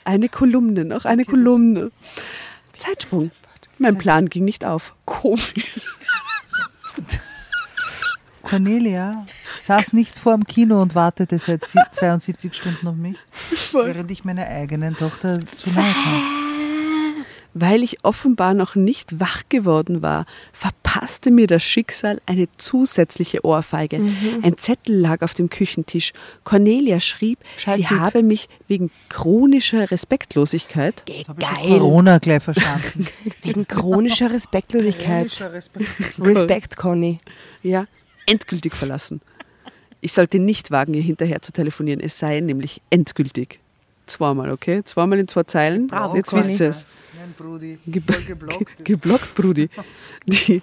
Eine 0.04 0.30
Kolumne, 0.30 0.86
noch 0.86 1.06
eine 1.06 1.26
Kolumne. 1.26 1.92
Zeitsprung. 2.78 3.32
Mein 3.78 3.98
Plan 3.98 4.30
ging 4.30 4.46
nicht 4.46 4.64
auf. 4.66 4.94
Komisch. 5.06 5.54
Cornelia 8.44 9.26
saß 9.62 9.94
nicht 9.94 10.18
vor 10.18 10.34
dem 10.36 10.46
Kino 10.46 10.82
und 10.82 10.94
wartete 10.94 11.40
seit 11.40 11.66
sie- 11.66 11.80
72 11.92 12.54
Stunden 12.54 12.88
auf 12.88 12.96
mich, 12.96 13.18
während 13.74 14.12
ich 14.12 14.24
meiner 14.24 14.46
eigenen 14.48 14.96
Tochter 14.96 15.40
zu 15.48 15.72
nahe 15.72 15.92
kam. 15.94 16.45
Weil 17.58 17.84
ich 17.84 18.04
offenbar 18.04 18.54
noch 18.54 18.76
nicht 18.76 19.22
wach 19.22 19.44
geworden 19.48 20.02
war, 20.02 20.26
verpasste 20.52 21.32
mir 21.32 21.48
das 21.48 21.64
Schicksal 21.64 22.20
eine 22.26 22.50
zusätzliche 22.58 23.46
Ohrfeige. 23.46 23.96
Ein 24.42 24.58
Zettel 24.58 25.00
lag 25.00 25.22
auf 25.22 25.34
dem 25.34 25.50
Küchentisch. 25.50 26.12
Cornelia 26.44 27.00
schrieb, 27.00 27.40
Scheiß 27.56 27.78
sie 27.78 27.86
Typ. 27.86 27.98
habe 27.98 28.24
mich 28.24 28.50
wegen 28.68 28.92
chronischer 29.08 29.90
Respektlosigkeit 29.90 31.06
Geil. 31.06 31.80
Corona 31.80 32.18
gleich 32.18 32.44
verstanden. 32.44 33.08
Wegen 33.42 33.66
chronischer 33.66 34.34
Respektlosigkeit. 34.34 35.32
Respekt, 36.20 36.76
Conny. 36.76 37.20
ja, 37.64 37.86
endgültig 38.26 38.76
verlassen. 38.76 39.22
Ich 40.02 40.12
sollte 40.12 40.40
nicht 40.40 40.72
wagen, 40.72 40.94
ihr 40.94 41.02
hinterher 41.02 41.42
zu 41.42 41.54
telefonieren. 41.54 42.02
Es 42.02 42.20
sei 42.20 42.42
nämlich 42.42 42.82
endgültig. 42.90 43.60
Zweimal, 44.06 44.52
okay? 44.52 44.84
Zweimal 44.84 45.20
in 45.20 45.28
zwei 45.28 45.44
Zeilen. 45.44 45.88
Bravo, 45.88 46.16
Jetzt 46.16 46.30
Conny. 46.30 46.48
wisst 46.48 46.60
ihr 46.62 46.68
es. 46.70 46.86
Nein, 47.18 47.34
Brudi, 47.38 47.80
geblockt. 47.88 48.66
geblockt, 48.86 49.36
Brudi. 49.36 49.70
Die, 50.28 50.62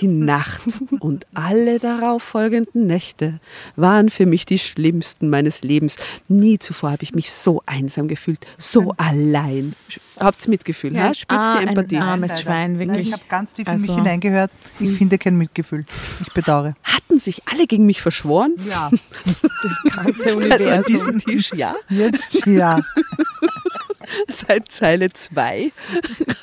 die 0.00 0.06
Nacht 0.08 0.62
und 1.00 1.26
alle 1.34 1.78
darauf 1.78 2.22
folgenden 2.22 2.86
Nächte 2.86 3.40
waren 3.76 4.08
für 4.08 4.24
mich 4.26 4.46
die 4.46 4.58
schlimmsten 4.58 5.28
meines 5.30 5.62
Lebens. 5.62 5.96
Nie 6.28 6.58
zuvor 6.58 6.92
habe 6.92 7.02
ich 7.02 7.14
mich 7.14 7.30
so 7.30 7.60
einsam 7.66 8.08
gefühlt, 8.08 8.40
so 8.58 8.94
allein. 8.96 9.74
Habt's 10.18 10.48
Mitgefühl, 10.48 10.94
Ja, 10.94 11.08
ja, 11.08 11.14
spürt's 11.14 11.46
ah, 11.46 11.52
die 11.58 11.62
ein 11.62 11.68
Empathie. 11.68 11.98
armes 11.98 12.30
Leider. 12.32 12.42
Schwein, 12.42 12.72
Nein, 12.76 12.88
wirklich. 12.88 13.06
ich 13.08 13.12
habe 13.12 13.22
ganz 13.28 13.52
tief 13.52 13.66
in 13.68 13.72
Also- 13.74 13.86
mich 13.86 13.94
hineingehört. 13.94 14.50
Ich 14.80 14.92
finde 14.96 15.18
kein 15.18 15.36
Mitgefühl. 15.36 15.84
Ich 16.26 16.32
bedauere. 16.32 16.74
Hatten 16.82 17.18
sich 17.20 17.42
alle 17.48 17.66
gegen 17.66 17.84
mich 17.86 18.00
verschworen? 18.02 18.54
Ja, 18.68 18.90
Das 19.62 19.94
ganze 19.94 20.24
Also 20.24 20.28
an 20.30 20.36
Universum. 20.36 20.82
diesem 20.92 21.18
Tisch, 21.18 21.52
ja. 21.54 21.74
jetzt 21.88 22.44
ja. 22.46 22.80
Seit 24.28 24.70
Zeile 24.70 25.12
2 25.12 25.72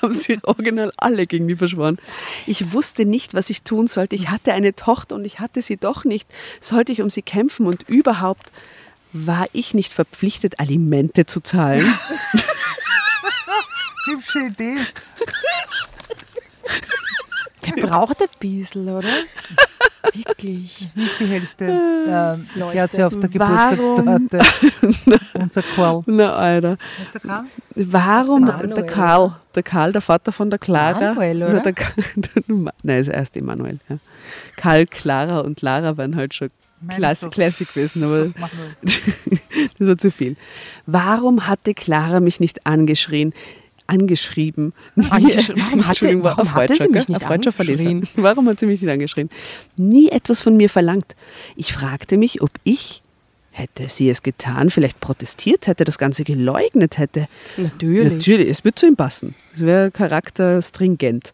haben 0.01 0.13
sie 0.13 0.39
original 0.43 0.91
alle 0.97 1.27
gegen 1.27 1.45
mich 1.45 1.57
verschworen. 1.57 1.97
Ich 2.45 2.73
wusste 2.73 3.05
nicht, 3.05 3.33
was 3.33 3.49
ich 3.49 3.63
tun 3.63 3.87
sollte. 3.87 4.15
Ich 4.15 4.29
hatte 4.29 4.53
eine 4.53 4.75
Tochter 4.75 5.15
und 5.15 5.25
ich 5.25 5.39
hatte 5.39 5.61
sie 5.61 5.77
doch 5.77 6.03
nicht. 6.03 6.27
Sollte 6.61 6.91
ich 6.91 7.01
um 7.01 7.09
sie 7.09 7.21
kämpfen 7.21 7.67
und 7.67 7.87
überhaupt 7.89 8.51
war 9.11 9.47
ich 9.53 9.73
nicht 9.73 9.93
verpflichtet, 9.93 10.59
Alimente 10.59 11.25
zu 11.25 11.41
zahlen? 11.41 11.85
Hübsche 14.05 14.39
Idee. 14.39 14.77
Der 17.65 17.87
braucht 17.87 18.21
ein 18.21 18.27
bisschen, 18.39 18.89
oder? 18.89 19.09
Wirklich. 20.13 20.87
Nicht 20.95 21.19
die 21.19 21.25
hellste 21.25 22.39
Leuchte. 22.55 22.73
Kerze 22.73 23.07
auf 23.07 23.19
der? 23.19 23.29
Geburtstagstorte. 23.29 24.39
Unser 25.33 25.61
Karl. 25.61 26.03
Na, 26.05 26.33
Alter. 26.35 26.77
Ist 27.01 27.13
der 27.13 27.21
Karl? 27.21 27.43
Warum 27.75 28.45
Manuel, 28.45 28.69
der 28.75 28.85
Karl, 28.85 29.35
der 29.55 29.63
Karl, 29.63 29.91
der 29.91 30.01
Vater 30.01 30.31
von 30.31 30.49
der 30.49 30.59
Clara? 30.59 31.13
Manuel, 31.13 31.39
Na, 31.39 31.47
oder? 31.47 31.59
der, 31.61 31.73
Ka- 31.73 31.93
der, 32.15 32.43
nein, 32.83 32.99
ist 32.99 33.07
erst 33.09 33.35
Emanuel. 33.37 33.79
Ja. 33.89 33.97
Karl, 34.55 34.85
Clara 34.85 35.39
und 35.39 35.61
Lara 35.61 35.97
waren 35.97 36.15
halt 36.15 36.33
schon 36.33 36.49
Meine 36.81 36.97
Klass, 36.97 37.19
doch. 37.21 37.31
Classic 37.31 37.67
gewesen, 37.67 38.03
aber 38.03 38.27
das 38.81 39.87
war 39.87 39.97
zu 39.97 40.11
viel. 40.11 40.35
Warum 40.85 41.47
hatte 41.47 41.73
Clara 41.73 42.19
mich 42.19 42.39
nicht 42.39 42.65
angeschrien? 42.65 43.33
Angeschrieben. 43.89 44.73
Angesch- 44.97 45.51
warum 45.55 45.85
hat 45.85 45.97
sie- 45.97 46.23
warum 46.23 46.91
mich 46.91 47.07
nicht 47.09 47.25
angeschrien? 47.25 48.07
Warum 48.15 48.47
hat 48.49 48.59
sie 48.59 48.65
mich 48.67 48.81
nicht 48.81 48.91
angeschrien? 48.91 49.29
Nie 49.77 50.09
etwas 50.09 50.41
von 50.41 50.55
mir 50.57 50.69
verlangt. 50.69 51.15
Ich 51.55 51.73
fragte 51.73 52.17
mich, 52.17 52.41
ob 52.41 52.51
ich, 52.63 53.01
hätte 53.51 53.89
sie 53.89 54.09
es 54.09 54.21
getan, 54.23 54.69
vielleicht 54.69 54.99
protestiert 54.99 55.67
hätte, 55.67 55.83
das 55.83 55.97
Ganze 55.97 56.23
geleugnet 56.23 56.97
hätte. 56.97 57.27
Natürlich. 57.57 58.13
Natürlich, 58.13 58.49
es 58.49 58.63
wird 58.63 58.77
zu 58.79 58.85
ihm 58.87 58.95
passen. 58.95 59.35
Es 59.53 59.61
wäre 59.61 59.91
charakterstringent. 59.91 61.33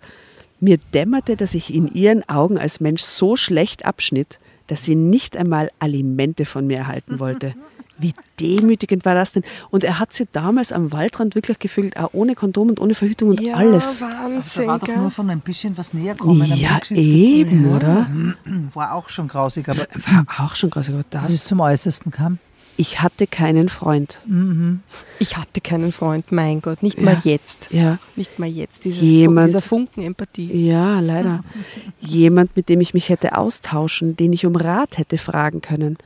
Mir 0.60 0.78
dämmerte, 0.93 1.36
dass 1.36 1.53
ich 1.53 1.74
in 1.74 1.93
ihren 1.93 2.28
Augen 2.30 2.58
als 2.58 2.80
Mensch 2.80 3.01
so 3.01 3.36
schlecht 3.36 3.86
abschnitt, 3.86 4.39
dass 4.68 4.84
sie 4.84 4.95
nicht 4.95 5.38
einmal 5.38 5.70
Alimente 5.80 6.45
von 6.45 6.66
mir 6.66 6.78
erhalten 6.78 7.20
wollte. 7.20 7.53
Wie 7.97 8.13
demütigend 8.39 9.05
war 9.05 9.15
das 9.15 9.31
denn? 9.31 9.43
Und 9.71 9.83
er 9.83 9.99
hat 9.99 10.11
sie 10.13 10.27
damals 10.31 10.71
am 10.71 10.91
Waldrand 10.91 11.35
wirklich 11.35 11.59
gefühlt, 11.59 11.95
auch 11.97 12.09
ohne 12.13 12.35
Kondom 12.35 12.69
und 12.69 12.79
ohne 12.79 12.93
Verhütung 12.95 13.29
und 13.29 13.39
ja, 13.41 13.53
alles. 13.55 14.01
Also 14.01 14.05
da 14.05 14.23
Wahnsinn, 14.35 14.67
war 14.67 14.79
doch 14.79 14.87
nur 14.97 15.11
von 15.11 15.29
ein 15.29 15.39
bisschen 15.39 15.77
was 15.77 15.93
näher 15.93 16.15
kommen. 16.15 16.45
Ja, 16.55 16.79
eben, 16.91 17.73
oder? 17.73 18.07
War 18.73 18.93
auch 18.93 19.07
schon 19.09 19.27
grausig, 19.27 19.69
aber 19.69 19.87
War 19.93 20.25
auch 20.45 20.55
schon 20.55 20.69
krass, 20.69 20.89
aber 20.89 21.03
dass 21.09 21.29
es 21.29 21.39
das. 21.41 21.45
zum 21.45 21.59
Äußersten 21.61 22.11
kam. 22.11 22.39
Ich 22.77 23.01
hatte 23.01 23.25
keinen 23.25 23.69
Freund. 23.69 24.19
Ich 25.19 25.37
hatte 25.37 25.61
keinen 25.61 25.93
Freund, 25.93 26.33
mein 26.33 26.61
Gott. 26.61 26.83
Nicht 26.83 27.01
mal 27.01 27.17
jetzt. 27.23 27.71
Ja. 27.71 27.99
Nicht 28.17 28.37
mal 28.37 28.49
jetzt. 28.49 28.83
Dieses 28.83 29.01
Jemand- 29.01 29.47
dieser 29.47 29.61
Funken 29.61 30.03
Empathie. 30.03 30.67
Ja, 30.67 30.99
leider. 30.99 31.41
Jemand, 32.01 32.57
mit 32.57 32.67
dem 32.67 32.81
ich 32.81 32.93
mich 32.93 33.07
hätte 33.07 33.37
austauschen, 33.37 34.17
den 34.17 34.33
ich 34.33 34.45
um 34.45 34.57
Rat 34.57 34.97
hätte 34.97 35.17
fragen 35.17 35.61
können. 35.61 35.97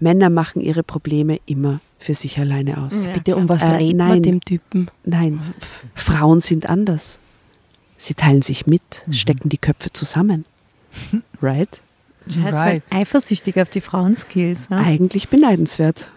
Männer 0.00 0.30
machen 0.30 0.60
ihre 0.60 0.82
Probleme 0.82 1.38
immer 1.46 1.80
für 1.98 2.14
sich 2.14 2.38
alleine 2.38 2.78
aus. 2.82 2.92
Bitte, 3.14 3.36
um 3.36 3.48
was 3.48 3.62
Äh, 3.62 3.72
reden 3.72 3.98
wir 3.98 4.04
nein. 4.06 4.22
dem 4.22 4.40
Typen? 4.40 4.88
Nein, 5.04 5.40
Frauen 5.94 6.40
sind 6.40 6.68
anders. 6.68 7.18
Sie 7.98 8.14
teilen 8.14 8.42
sich 8.42 8.66
mit, 8.66 8.82
stecken 9.10 9.48
die 9.48 9.58
Köpfe 9.58 9.92
zusammen. 9.92 10.44
Right? 11.42 11.80
Ist 12.26 12.38
Right. 12.42 12.82
eifersüchtig 12.90 13.60
auf 13.60 13.68
die 13.70 13.80
Frauenskills. 13.80 14.66
Ja? 14.70 14.78
Eigentlich 14.78 15.28
beneidenswert. 15.28 16.08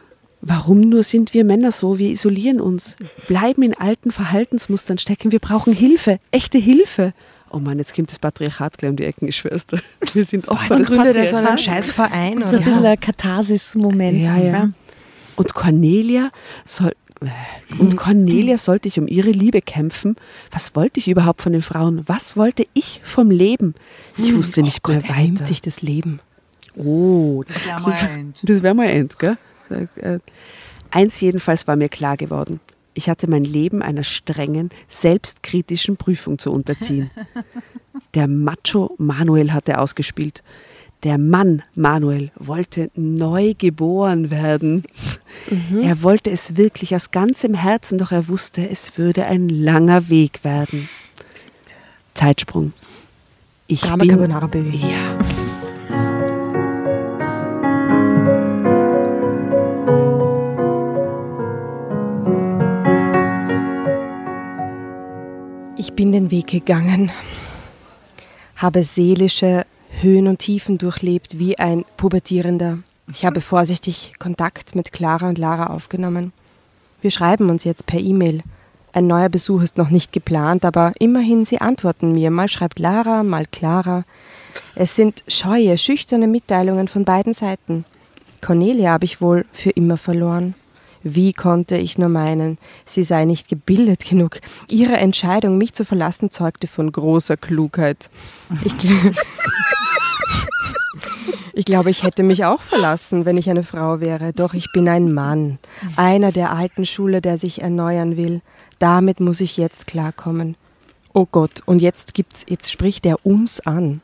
Warum 0.41 0.79
nur 0.81 1.03
sind 1.03 1.33
wir 1.33 1.43
Männer 1.43 1.71
so? 1.73 1.99
Wir 1.99 2.09
isolieren 2.11 2.61
uns, 2.61 2.95
bleiben 3.27 3.61
in 3.61 3.73
alten 3.73 4.11
Verhaltensmustern 4.11 4.97
stecken. 4.97 5.31
Wir 5.33 5.39
brauchen 5.39 5.73
Hilfe, 5.73 6.19
echte 6.31 6.57
Hilfe. 6.57 7.13
Oh 7.51 7.59
Mann, 7.59 7.77
jetzt 7.79 7.95
kommt 7.95 8.11
das 8.11 8.19
Patriarchat 8.19 8.77
gleich 8.77 8.89
um 8.91 8.95
die 8.95 9.05
Ecken, 9.05 9.27
ich 9.27 9.35
schwör's 9.37 9.65
dir. 9.65 9.79
Wir 10.13 10.23
sind 10.23 10.47
Opfer 10.47 10.77
Jetzt 10.77 10.79
des 10.79 10.87
gründet 10.87 11.15
er 11.15 11.27
so 11.27 11.35
einen 11.37 11.47
Patriarchats. 11.47 11.63
scheiß 11.87 11.91
Verein. 11.91 12.33
So 12.37 12.43
ein 12.43 12.47
Oder? 12.49 12.57
bisschen 12.57 12.85
ein 12.85 12.99
Katharsis-Moment. 12.99 14.21
Ja, 14.25 14.37
ja. 14.37 14.69
Und 15.35 15.53
Cornelia 15.53 16.29
soll. 16.65 16.93
äh, 17.21 17.27
Und 17.79 17.95
Cornelia 17.97 18.57
sollte 18.57 18.87
ich 18.87 18.99
um 18.99 19.07
ihre 19.07 19.31
Liebe 19.31 19.61
kämpfen. 19.61 20.15
Was 20.51 20.75
wollte 20.75 20.99
ich 20.99 21.07
überhaupt 21.07 21.41
von 21.41 21.53
den 21.53 21.61
Frauen? 21.61 22.03
Was 22.07 22.35
wollte 22.37 22.65
ich 22.73 23.01
vom 23.03 23.31
Leben? 23.31 23.73
Ich 24.17 24.33
wusste 24.35 24.61
nicht 24.61 24.81
Oh 24.85 24.91
mehr 24.91 25.01
Gott, 25.01 25.09
er 25.09 25.21
nimmt 25.23 25.47
sich 25.47 25.61
das 25.61 25.81
Leben. 25.81 26.19
Oh, 26.75 27.43
Das 27.47 27.65
wäre 27.65 27.81
mal 27.81 27.93
ein 28.13 28.33
das 28.43 28.61
wäre 28.63 28.73
mal 28.75 28.85
end, 28.87 29.17
gell? 29.19 29.37
Äh, 29.95 30.19
Eins 30.91 31.19
jedenfalls 31.21 31.67
war 31.67 31.75
mir 31.75 31.89
klar 31.89 32.17
geworden. 32.17 32.59
Ich 32.93 33.09
hatte 33.09 33.29
mein 33.29 33.43
Leben 33.43 33.81
einer 33.81 34.03
strengen, 34.03 34.71
selbstkritischen 34.87 35.97
Prüfung 35.97 36.39
zu 36.39 36.51
unterziehen. 36.51 37.11
Der 38.13 38.27
Macho 38.27 38.95
Manuel 38.97 39.53
hatte 39.53 39.79
ausgespielt. 39.79 40.41
Der 41.03 41.17
Mann 41.17 41.63
Manuel 41.75 42.31
wollte 42.35 42.91
neu 42.95 43.53
geboren 43.57 44.31
werden. 44.31 44.83
Er 45.81 46.03
wollte 46.03 46.29
es 46.29 46.57
wirklich 46.57 46.93
aus 46.93 47.11
ganzem 47.11 47.53
Herzen, 47.53 47.99
doch 47.99 48.11
er 48.11 48.27
wusste, 48.27 48.67
es 48.69 48.97
würde 48.97 49.25
ein 49.25 49.47
langer 49.47 50.09
Weg 50.09 50.43
werden. 50.43 50.89
Zeitsprung. 52.15 52.73
Ich 53.67 53.81
Drama 53.81 53.97
bin, 53.97 54.09
Carbonara 54.09 54.47
Baby. 54.47 54.77
Ja. 54.77 55.17
Ich 65.79 65.93
bin 65.93 66.11
den 66.11 66.29
Weg 66.29 66.47
gegangen, 66.47 67.09
habe 68.57 68.83
seelische 68.83 69.65
Höhen 70.01 70.27
und 70.27 70.39
Tiefen 70.39 70.77
durchlebt 70.77 71.39
wie 71.39 71.57
ein 71.57 71.85
Pubertierender. 71.95 72.79
Ich 73.09 73.23
habe 73.23 73.39
vorsichtig 73.39 74.11
Kontakt 74.19 74.75
mit 74.75 74.91
Clara 74.91 75.29
und 75.29 75.37
Lara 75.37 75.67
aufgenommen. 75.67 76.33
Wir 76.99 77.11
schreiben 77.11 77.49
uns 77.49 77.63
jetzt 77.63 77.85
per 77.85 78.01
E-Mail. 78.01 78.43
Ein 78.91 79.07
neuer 79.07 79.29
Besuch 79.29 79.61
ist 79.61 79.77
noch 79.77 79.89
nicht 79.89 80.11
geplant, 80.11 80.65
aber 80.65 80.91
immerhin 80.99 81.45
sie 81.45 81.61
antworten 81.61 82.11
mir. 82.11 82.29
Mal 82.29 82.49
schreibt 82.49 82.79
Lara, 82.79 83.23
mal 83.23 83.45
Clara. 83.45 84.03
Es 84.75 84.97
sind 84.97 85.23
scheue, 85.29 85.77
schüchterne 85.77 86.27
Mitteilungen 86.27 86.89
von 86.89 87.05
beiden 87.05 87.33
Seiten. 87.33 87.85
Cornelia 88.41 88.91
habe 88.91 89.05
ich 89.05 89.21
wohl 89.21 89.45
für 89.53 89.69
immer 89.69 89.95
verloren. 89.95 90.55
Wie 91.03 91.33
konnte 91.33 91.77
ich 91.77 91.97
nur 91.97 92.09
meinen, 92.09 92.57
sie 92.85 93.03
sei 93.03 93.25
nicht 93.25 93.47
gebildet 93.47 94.05
genug? 94.05 94.39
Ihre 94.69 94.97
Entscheidung, 94.97 95.57
mich 95.57 95.73
zu 95.73 95.85
verlassen, 95.85 96.29
zeugte 96.29 96.67
von 96.67 96.91
großer 96.91 97.37
Klugheit. 97.37 98.09
Ich, 98.65 98.77
gl 98.77 98.91
ich 101.53 101.65
glaube, 101.65 101.89
ich 101.89 102.03
hätte 102.03 102.23
mich 102.23 102.45
auch 102.45 102.61
verlassen, 102.61 103.25
wenn 103.25 103.37
ich 103.37 103.49
eine 103.49 103.63
Frau 103.63 104.01
wäre. 104.01 104.33
Doch 104.33 104.53
ich 104.53 104.71
bin 104.73 104.89
ein 104.89 105.13
Mann, 105.13 105.57
einer 105.95 106.31
der 106.31 106.51
alten 106.51 106.85
Schule, 106.85 107.21
der 107.21 107.37
sich 107.37 107.61
erneuern 107.61 108.17
will. 108.17 108.41
Damit 108.79 109.19
muss 109.19 109.41
ich 109.41 109.57
jetzt 109.57 109.87
klarkommen. 109.87 110.55
Oh 111.13 111.27
Gott, 111.29 111.61
und 111.65 111.81
jetzt 111.81 112.13
gibt's, 112.13 112.45
jetzt 112.47 112.71
spricht 112.71 113.05
er 113.05 113.25
ums 113.25 113.59
an. 113.61 114.01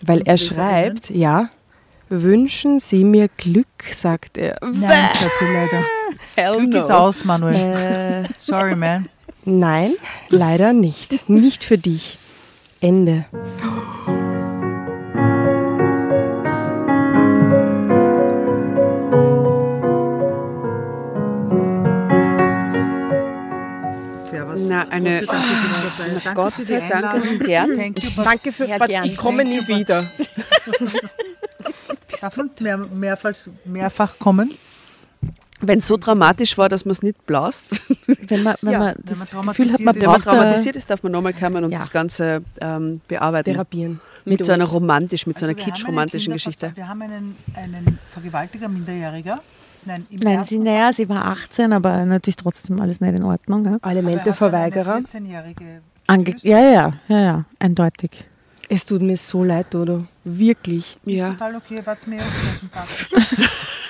Weil 0.00 0.22
er 0.22 0.38
schreibt, 0.38 1.10
ja, 1.10 1.50
wünschen 2.08 2.80
Sie 2.80 3.04
mir 3.04 3.28
Glück, 3.36 3.66
sagt 3.92 4.38
er. 4.38 4.58
Nein, 4.62 5.10
Schatzi, 5.14 5.44
leider. 5.44 5.84
Hell 6.34 6.56
Glück 6.58 6.74
ist 6.74 6.90
aus, 6.90 7.24
Manuel. 7.24 7.54
Äh, 7.54 8.28
Sorry, 8.38 8.74
man. 8.74 9.08
nein, 9.44 9.92
leider 10.30 10.72
nicht. 10.72 11.28
Nicht 11.28 11.64
für 11.64 11.78
dich. 11.78 12.18
Ende. 12.80 13.24
Servus. 24.18 24.68
Na, 24.68 24.88
eine-. 24.88 25.22
Na, 25.26 25.32
Danke 26.24 26.34
Gott 26.34 26.52
für 26.54 26.60
die 26.60 26.66
sei 26.66 26.88
Dank, 26.88 27.44
gern. 27.44 27.94
Danke 28.16 28.52
für, 28.52 28.66
but 28.78 28.88
gern. 28.88 29.04
ich 29.04 29.16
komme 29.16 29.44
nie 29.44 29.66
wieder. 29.68 30.04
Darf 32.20 32.36
man 32.36 32.50
mehr, 32.60 32.78
mehrfach, 32.78 33.34
mehrfach 33.64 34.18
kommen? 34.18 34.54
Wenn 35.60 35.78
es 35.78 35.86
so 35.86 35.96
dramatisch 35.96 36.58
war, 36.58 36.68
dass 36.68 36.84
man 36.84 36.92
es 36.92 37.02
nicht 37.02 37.26
blast, 37.26 37.80
Wenn 38.06 38.42
man, 38.42 38.54
wenn 38.62 38.72
Ja, 38.72 38.78
man 38.78 38.94
wenn 38.96 39.04
das 39.18 39.34
man 39.34 39.46
Gefühl 39.46 39.72
hat, 39.72 39.80
man 39.80 39.94
traumatisiert 39.94 39.96
ist. 39.96 40.00
wenn 40.00 40.04
man 40.04 40.12
braucht 40.12 40.24
traumatisiert 40.24 40.76
ist, 40.76 40.90
darf 40.90 41.02
man 41.02 41.12
nochmal 41.12 41.32
kommen 41.32 41.64
und 41.64 41.70
Ja. 41.72 41.78
das 41.78 41.90
Ganze 41.90 42.42
ähm, 42.60 43.00
bearbeiten. 43.08 43.52
Therapieren. 43.52 44.00
Mit 44.24 44.44
so 44.44 44.52
einer 44.52 44.64
romantisch, 44.64 45.26
mit 45.26 45.38
so 45.38 45.46
einer 45.46 45.54
Also 45.54 45.64
kitsch-romantischen 45.70 46.32
Geschichte. 46.32 46.72
Wir 46.74 46.88
haben 46.88 47.02
einen, 47.02 47.36
einen 47.54 47.98
Vergewaltiger 48.10 48.68
Minderjähriger. 48.68 49.38
Nein, 49.84 50.06
im 50.10 50.18
Nein, 50.20 50.44
sie, 50.44 50.58
naja, 50.58 50.92
sie 50.94 51.08
war 51.10 51.26
18, 51.26 51.72
aber 51.74 52.04
natürlich 52.06 52.36
trotzdem 52.36 52.80
alles 52.80 53.00
nicht 53.02 53.18
in 53.18 53.24
Ordnung. 53.24 53.64
Ja, 53.66 53.78
er 53.82 54.02
14-jährige 55.04 55.82
Ange 56.06 56.34
ja, 56.42 56.58
ja, 56.58 56.92
ja, 57.08 57.20
ja, 57.20 57.44
eindeutig. 57.58 58.24
Es 58.70 58.86
tut 58.86 59.02
mir 59.02 59.16
so 59.18 59.44
leid, 59.44 59.66
Dodo. 59.70 60.06
Wirklich. 60.24 60.96
Ist 61.04 61.14
Ja. 61.14 61.30
total 61.30 61.56
okay, 61.56 61.82
war's 61.84 62.06
mir 62.06 62.20
auch 62.22 62.24
sehr 62.24 62.58
sympathisch. 62.60 63.10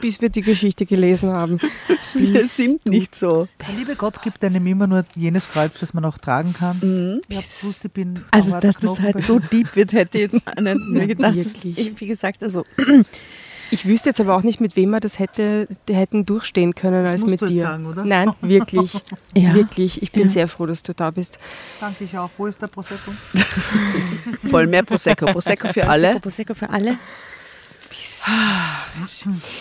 Bis 0.00 0.20
wir 0.20 0.28
die 0.28 0.42
Geschichte 0.42 0.86
gelesen 0.86 1.30
haben. 1.30 1.58
Wir 2.14 2.46
sind 2.46 2.86
nicht 2.86 3.14
so. 3.14 3.48
Der 3.60 3.74
liebe 3.76 3.96
Gott 3.96 4.22
gibt 4.22 4.42
einem 4.44 4.66
immer 4.66 4.86
nur 4.86 5.04
jenes 5.14 5.48
Kreuz, 5.50 5.78
das 5.78 5.92
man 5.92 6.04
auch 6.04 6.16
tragen 6.18 6.52
kann. 6.54 6.78
Mhm. 6.80 7.20
Ich 7.28 7.38
ich 7.62 7.92
bin 7.92 8.14
Also, 8.30 8.52
dass 8.52 8.60
das 8.62 8.76
Knochen 8.76 9.04
halt 9.04 9.14
bei- 9.16 9.20
so 9.22 9.38
deep 9.38 9.74
wird, 9.76 9.92
hätte 9.92 10.18
ich 10.18 10.32
jetzt 10.32 10.34
nicht 10.60 10.88
mehr 10.88 11.06
gedacht. 11.06 11.36
Das, 11.36 11.46
wie 11.64 12.06
gesagt, 12.06 12.42
also 12.42 12.64
Ich 13.70 13.84
wüsste 13.86 14.08
jetzt 14.08 14.20
aber 14.20 14.34
auch 14.34 14.42
nicht, 14.42 14.60
mit 14.62 14.76
wem 14.76 14.90
wir 14.90 15.00
das 15.00 15.18
hätte, 15.18 15.68
hätten 15.90 16.24
durchstehen 16.24 16.74
können 16.74 17.02
Das 17.04 17.12
als 17.12 17.20
musst 17.22 17.32
mit 17.32 17.40
du 17.42 17.44
jetzt 17.46 17.54
dir. 17.56 17.60
sagen, 17.62 17.84
oder? 17.86 18.02
Nein, 18.04 18.32
wirklich. 18.40 18.94
Ja. 19.36 19.52
Wirklich. 19.54 20.00
Ich 20.02 20.10
bin 20.12 20.22
Ja. 20.22 20.28
sehr 20.30 20.48
froh, 20.48 20.64
dass 20.64 20.82
du 20.82 20.94
da 20.94 21.10
bist. 21.10 21.38
Danke 21.80 22.04
ich 22.04 22.16
auch. 22.16 22.30
Wo 22.38 22.46
ist 22.46 22.62
der 22.62 22.68
Prosecco? 22.68 23.10
Voll 24.48 24.66
mehr 24.68 24.82
Prosecco. 24.84 25.26
Prosecco 25.26 25.68
für 25.68 25.86
alle. 25.88 26.18
Prosecco 26.20 26.54
für 26.54 26.70
alle. 26.70 26.96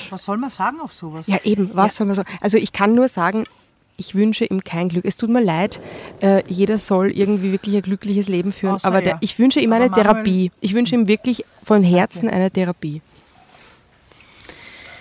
Was 0.10 0.26
soll 0.26 0.38
man 0.38 0.50
sagen 0.50 0.80
auf 0.80 0.94
sowas? 0.94 1.28
Ja, 1.28 1.38
eben, 1.44 1.72
was 1.74 1.96
soll 1.96 2.08
man 2.08 2.16
sagen? 2.16 2.30
Also 2.42 2.58
ich 2.58 2.74
kann 2.74 2.94
nur 2.96 3.08
sagen, 3.08 3.44
ich 3.98 4.14
wünsche 4.16 4.46
ihm 4.46 4.64
kein 4.64 4.90
Glück. 4.90 5.06
Es 5.06 5.18
tut 5.18 5.30
mir 5.30 5.42
leid, 5.44 5.80
äh, 6.22 6.44
jeder 6.48 6.78
soll 6.78 7.12
irgendwie 7.12 7.52
wirklich 7.52 7.76
ein 7.76 7.82
glückliches 7.82 8.28
Leben 8.28 8.52
führen. 8.54 8.76
Außer 8.76 8.88
aber 8.88 9.02
der, 9.02 9.14
er. 9.14 9.18
ich 9.22 9.38
wünsche 9.40 9.60
ihm 9.60 9.72
Aber 9.74 9.84
eine 9.84 9.90
Manuel- 9.90 10.04
Therapie. 10.04 10.52
Ich 10.62 10.74
wünsche 10.74 10.96
ihm 10.96 11.08
wirklich 11.08 11.46
von 11.64 11.84
Herzen 11.84 12.30
eine 12.30 12.52
Therapie. 12.52 13.02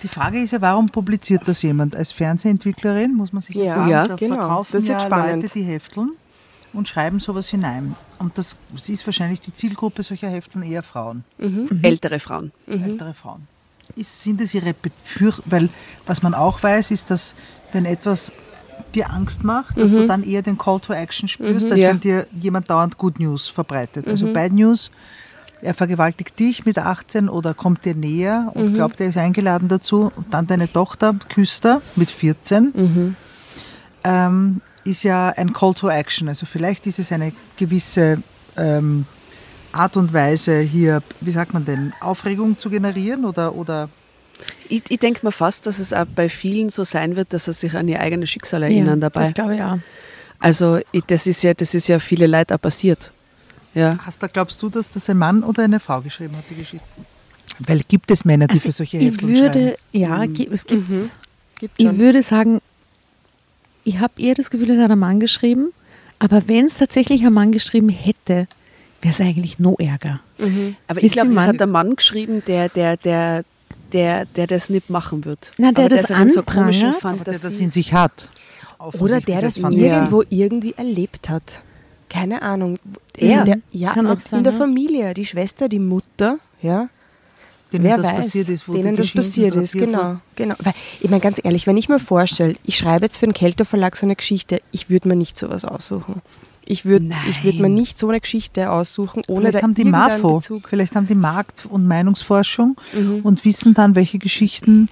Die 0.03 0.07
Frage 0.07 0.39
ist 0.41 0.51
ja, 0.51 0.61
warum 0.61 0.89
publiziert 0.89 1.41
das 1.47 1.61
jemand? 1.63 1.95
Als 1.95 2.11
Fernsehentwicklerin 2.11 3.13
muss 3.15 3.33
man 3.33 3.41
sich 3.41 3.55
Ja, 3.55 3.75
fragen, 3.75 3.89
ja, 3.89 4.03
da 4.05 4.15
genau. 4.15 4.35
verkaufen 4.35 4.71
Das 4.73 4.83
ist 4.83 4.89
ja 4.89 4.99
spannend. 4.99 5.41
Leute 5.43 5.53
die 5.53 5.63
Hefteln 5.63 6.11
und 6.73 6.87
schreiben 6.87 7.19
sowas 7.19 7.47
hinein. 7.49 7.95
Und 8.19 8.37
das 8.37 8.55
ist 8.87 9.05
wahrscheinlich 9.07 9.41
die 9.41 9.53
Zielgruppe 9.53 10.03
solcher 10.03 10.29
Hefteln 10.29 10.63
eher 10.63 10.83
Frauen, 10.83 11.23
Ältere 11.81 12.19
Frauen. 12.19 12.51
ältere 12.67 13.13
Frauen. 13.15 13.47
Ist, 13.95 14.21
sind 14.21 14.41
es 14.41 14.53
ihre 14.53 14.73
Befürchtungen? 14.73 15.51
Weil 15.51 15.69
was 16.05 16.21
man 16.21 16.33
auch 16.33 16.61
weiß, 16.61 16.91
ist, 16.91 17.09
dass 17.11 17.35
wenn 17.73 17.85
etwas 17.85 18.31
dir 18.93 19.09
Angst 19.09 19.43
macht, 19.43 19.77
dass 19.77 19.91
du 19.91 20.05
dann 20.07 20.23
eher 20.23 20.41
den 20.41 20.57
Call 20.57 20.79
to 20.79 20.93
Action 20.93 21.27
spürst, 21.27 21.71
als 21.71 21.79
Ja. 21.81 21.89
wenn 21.89 21.99
dir 21.99 22.27
jemand 22.39 22.69
dauernd 22.69 22.97
Good 22.97 23.19
News 23.19 23.47
verbreitet. 23.49 24.07
Also 24.07 24.31
Bad 24.33 24.53
News, 24.53 24.91
er 25.61 25.73
vergewaltigt 25.73 26.37
dich 26.39 26.65
mit 26.65 26.77
18 26.77 27.27
oder 27.29 27.53
kommt 27.53 27.83
dir 27.85 27.95
näher 27.95 28.51
und 28.53 28.73
glaubt, 28.75 29.01
er 29.01 29.07
ist 29.07 29.17
eingeladen 29.17 29.67
dazu 29.67 30.11
und 30.15 30.33
dann 30.33 30.45
deine 30.47 30.71
Tochter 30.71 31.15
küsst 31.29 31.65
er 31.65 31.81
mit 31.95 32.11
14, 32.11 33.15
ähm, 34.03 34.61
ist 34.83 35.03
ja 35.03 35.29
ein 35.35 35.51
Call 35.53 35.73
to 35.73 35.89
Action. 35.89 36.27
Also 36.27 36.45
vielleicht 36.45 36.87
ist 36.87 36.99
es 36.99 37.11
eine 37.11 37.33
gewisse 37.57 38.21
ähm, 38.55 39.05
Art 39.77 39.95
und 39.97 40.13
Weise 40.13 40.59
hier, 40.59 41.01
wie 41.21 41.31
sagt 41.31 41.53
man 41.53 41.65
denn, 41.65 41.93
Aufregung 42.01 42.57
zu 42.57 42.69
generieren 42.69 43.25
oder, 43.25 43.55
oder 43.55 43.89
Ich, 44.69 44.83
ich 44.89 44.99
denke 44.99 45.25
mir 45.25 45.31
fast, 45.31 45.65
dass 45.67 45.79
es 45.79 45.93
auch 45.93 46.05
bei 46.15 46.29
vielen 46.29 46.69
so 46.69 46.83
sein 46.83 47.15
wird, 47.15 47.31
dass 47.33 47.45
sie 47.45 47.53
sich 47.53 47.73
an 47.75 47.87
ihr 47.87 47.99
eigenes 47.99 48.29
Schicksal 48.29 48.63
erinnern 48.63 48.99
dabei. 48.99 49.23
Das 49.25 49.33
glaube 49.33 49.55
ich 49.55 49.61
auch. 49.63 49.77
Also 50.39 50.79
ich, 50.91 51.03
das 51.07 51.25
ist 51.27 51.43
ja, 51.43 51.53
das 51.53 51.73
ist 51.73 51.87
ja 51.87 51.99
viele 51.99 52.27
Leute 52.27 52.55
auch 52.55 52.61
passiert. 52.61 53.11
Ja. 53.73 53.97
hast 54.05 54.21
da 54.23 54.27
glaubst 54.27 54.61
du, 54.63 54.69
dass 54.69 54.89
das 54.91 55.07
ein 55.09 55.17
Mann 55.17 55.43
oder 55.43 55.63
eine 55.63 55.79
Frau 55.79 56.01
geschrieben 56.01 56.35
hat, 56.37 56.45
die 56.49 56.55
Geschichte? 56.55 56.87
Weil 57.59 57.81
gibt 57.87 58.09
es 58.11 58.25
Männer, 58.25 58.47
die 58.47 58.59
für 58.59 58.71
solche 58.71 58.97
Also 58.97 59.07
ich 59.09 59.13
Hefteln 59.13 59.37
schreiben? 59.37 59.53
würde, 59.55 59.77
ja, 59.91 60.25
gi- 60.25 60.49
es 60.51 60.65
gibt 60.65 60.89
Gibt 61.59 61.73
Ich 61.77 61.85
schon. 61.87 61.97
würde 61.99 62.21
sagen, 62.23 62.61
ich 63.83 63.99
habe 63.99 64.13
eher 64.21 64.35
das 64.35 64.49
Gefühl, 64.49 64.69
es 64.71 64.79
hat 64.83 64.91
ein 64.91 64.99
Mann 64.99 65.19
geschrieben, 65.19 65.69
aber 66.19 66.47
wenn 66.47 66.65
es 66.65 66.77
tatsächlich 66.77 67.25
ein 67.25 67.33
Mann 67.33 67.51
geschrieben 67.51 67.89
hätte, 67.89 68.47
wäre 69.01 69.13
es 69.13 69.21
eigentlich 69.21 69.59
noch 69.59 69.77
ärger. 69.79 70.19
Aber 70.87 70.99
Ist 70.99 71.05
ich 71.05 71.11
glaube, 71.13 71.29
das 71.29 71.35
Mann- 71.35 71.47
hat 71.47 71.59
der 71.59 71.67
Mann 71.67 71.95
geschrieben, 71.95 72.41
der, 72.47 72.69
der, 72.69 72.97
der, 72.97 73.43
der, 73.93 74.25
der 74.25 74.47
das 74.47 74.69
nicht 74.69 74.89
machen 74.89 75.25
wird. 75.25 75.51
Na, 75.57 75.71
der 75.71 75.85
Aber 75.85 75.95
das 75.95 76.09
in 76.09 76.29
so 76.29 76.43
komischen 76.43 76.89
anprangert. 76.89 77.21
Aber 77.21 77.31
der 77.31 77.39
das 77.39 77.59
in 77.59 77.69
sich 77.69 77.93
hat. 77.93 78.29
Oder 78.99 79.21
der 79.21 79.41
das 79.41 79.57
fand 79.57 79.75
irgendwo 79.75 80.23
irgendwie 80.29 80.73
erlebt 80.77 81.29
hat. 81.29 81.61
Keine 82.09 82.41
Ahnung. 82.41 82.79
Er? 83.17 83.31
Also 83.41 83.45
der, 83.45 83.57
ja, 83.71 83.91
Kann 83.93 84.07
auch 84.07 84.13
in 84.13 84.19
sein, 84.19 84.43
der 84.43 84.53
ja. 84.53 84.59
Familie, 84.59 85.13
die 85.13 85.25
Schwester, 85.25 85.67
die 85.67 85.79
Mutter, 85.79 86.37
ja. 86.61 86.89
Denen 87.73 87.83
Wer 87.83 87.97
das 87.97 88.05
weiß, 88.05 88.15
passiert 88.25 88.47
ist, 88.47 88.67
wo 88.69 88.73
denen 88.73 88.95
das 88.95 89.11
passiert 89.11 89.53
ist, 89.57 89.73
genau, 89.73 90.17
genau. 90.37 90.55
Weil, 90.59 90.73
ich 91.01 91.09
meine, 91.09 91.19
ganz 91.21 91.37
ehrlich, 91.43 91.67
wenn 91.67 91.75
ich 91.75 91.89
mir 91.89 91.99
vorstelle, 91.99 92.55
ich 92.63 92.77
schreibe 92.77 93.03
jetzt 93.03 93.17
für 93.17 93.25
den 93.27 93.33
Kelter 93.33 93.65
Verlag 93.65 93.97
so 93.97 94.05
eine 94.05 94.15
Geschichte, 94.15 94.61
ich 94.71 94.89
würde 94.89 95.09
mir 95.09 95.17
nicht 95.17 95.37
sowas 95.37 95.65
aussuchen. 95.65 96.21
Ich 96.69 96.85
würde 96.85 97.09
ich 97.29 97.43
würd 97.43 97.59
mir 97.59 97.69
nicht 97.69 97.97
so 97.97 98.09
eine 98.09 98.19
Geschichte 98.19 98.69
aussuchen, 98.71 99.21
ohne 99.27 99.47
Vielleicht 99.49 99.63
haben 99.63 99.73
die 99.73 99.85
MAFO, 99.85 100.35
Bezug. 100.37 100.67
vielleicht 100.69 100.95
haben 100.95 101.07
die 101.07 101.15
Markt- 101.15 101.65
und 101.65 101.87
Meinungsforschung 101.87 102.75
Mhm. 102.93 103.19
und 103.23 103.45
wissen 103.45 103.73
dann, 103.73 103.95
welche 103.95 104.19
Geschichten, 104.19 104.89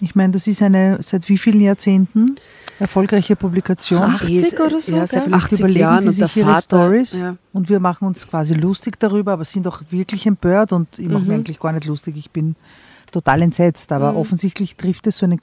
ich 0.00 0.14
meine, 0.14 0.32
das 0.32 0.46
ist 0.46 0.62
eine 0.62 0.98
seit 1.02 1.28
wie 1.28 1.36
vielen 1.38 1.60
Jahrzehnten 1.60 2.36
erfolgreiche 2.78 3.34
Publikation. 3.36 4.00
80 4.02 4.58
oder 4.60 4.80
so, 4.80 4.96
Ja, 4.96 5.06
vielleicht 5.06 5.32
80 5.34 5.58
überlegen 5.60 5.80
Jahren 5.80 6.02
die 6.02 6.08
und 6.08 6.18
der 6.18 6.28
sich 6.28 6.36
ihre 6.36 6.60
Stories. 6.62 7.12
Ja. 7.14 7.36
Und 7.52 7.68
wir 7.68 7.80
machen 7.80 8.06
uns 8.06 8.26
quasi 8.26 8.54
lustig 8.54 8.98
darüber, 9.00 9.32
aber 9.32 9.44
sind 9.44 9.66
auch 9.66 9.82
wirklich 9.90 10.24
empört 10.26 10.72
und 10.72 10.98
ich 10.98 11.08
mache 11.08 11.22
Mhm. 11.22 11.28
mir 11.28 11.34
eigentlich 11.34 11.58
gar 11.58 11.72
nicht 11.72 11.86
lustig. 11.86 12.16
Ich 12.16 12.30
bin 12.30 12.54
total 13.10 13.42
entsetzt. 13.42 13.90
Aber 13.92 14.14
offensichtlich 14.16 14.76
trifft 14.76 15.06
es 15.08 15.18
so 15.18 15.26
einen 15.26 15.40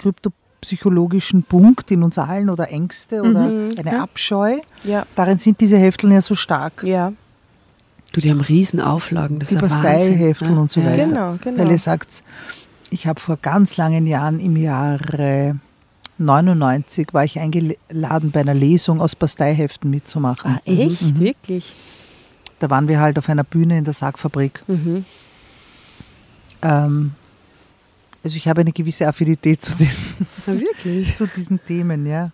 kryptopsychologischen 0.65 1.43
Punkt 1.43 1.91
in 1.91 2.03
uns 2.03 2.17
allen 2.17 2.49
oder 2.49 2.69
Ängste 2.69 3.21
oder 3.21 3.47
Mhm. 3.47 3.71
eine 3.77 3.91
Ja. 3.91 4.03
Abscheu. 4.03 4.57
Ja, 4.83 5.05
Darin 5.15 5.37
sind 5.37 5.59
diese 5.61 5.77
Hefteln 5.77 6.13
ja 6.13 6.21
so 6.21 6.35
stark. 6.35 6.83
ja, 6.83 7.13
Du, 8.13 8.21
die 8.21 8.31
haben 8.31 8.39
Riesenauflagen. 8.39 9.39
Das 9.39 9.49
die 9.49 9.55
ist 9.55 9.61
ja 9.61 9.69
Wahnsinn. 9.69 9.81
Basteihefteln 9.83 10.53
Ja. 10.53 10.59
und 10.61 10.71
so 10.71 10.81
weiter. 10.85 11.05
Genau, 11.05 11.35
genau. 11.41 11.57
Weil 11.59 11.71
ihr 11.71 11.77
sagt, 11.77 12.23
ich 12.89 13.07
habe 13.07 13.19
vor 13.19 13.35
ganz 13.41 13.75
langen 13.75 14.07
Jahren 14.07 14.39
im 14.39 14.55
Jahre 14.55 15.57
99 16.17 17.09
war 17.13 17.25
ich 17.25 17.39
eingeladen 17.39 18.31
bei 18.31 18.39
einer 18.39 18.53
Lesung 18.53 19.01
aus 19.01 19.17
Basteiheften 19.17 19.89
mitzumachen. 19.89 20.51
Ah, 20.55 20.61
echt? 20.63 21.01
Mhm. 21.01 21.19
Wirklich? 21.19 21.73
Da 22.59 22.69
waren 22.69 22.87
wir 22.87 23.01
halt 23.01 23.17
auf 23.17 23.27
einer 23.27 23.43
Bühne 23.43 23.77
in 23.77 23.83
der 23.83 23.93
Sargfabrik. 23.93 24.63
Mhm. 24.67 25.03
Ähm, 26.61 27.11
also 28.25 28.35
ich 28.37 28.47
habe 28.47 28.61
eine 28.61 28.71
gewisse 28.71 29.07
Affinität 29.07 29.61
zu 29.61 29.77
diesen, 29.77 30.03
wirklich? 30.45 31.15
zu 31.15 31.27
diesen 31.27 31.63
Themen, 31.65 32.05
ja. 32.05 32.31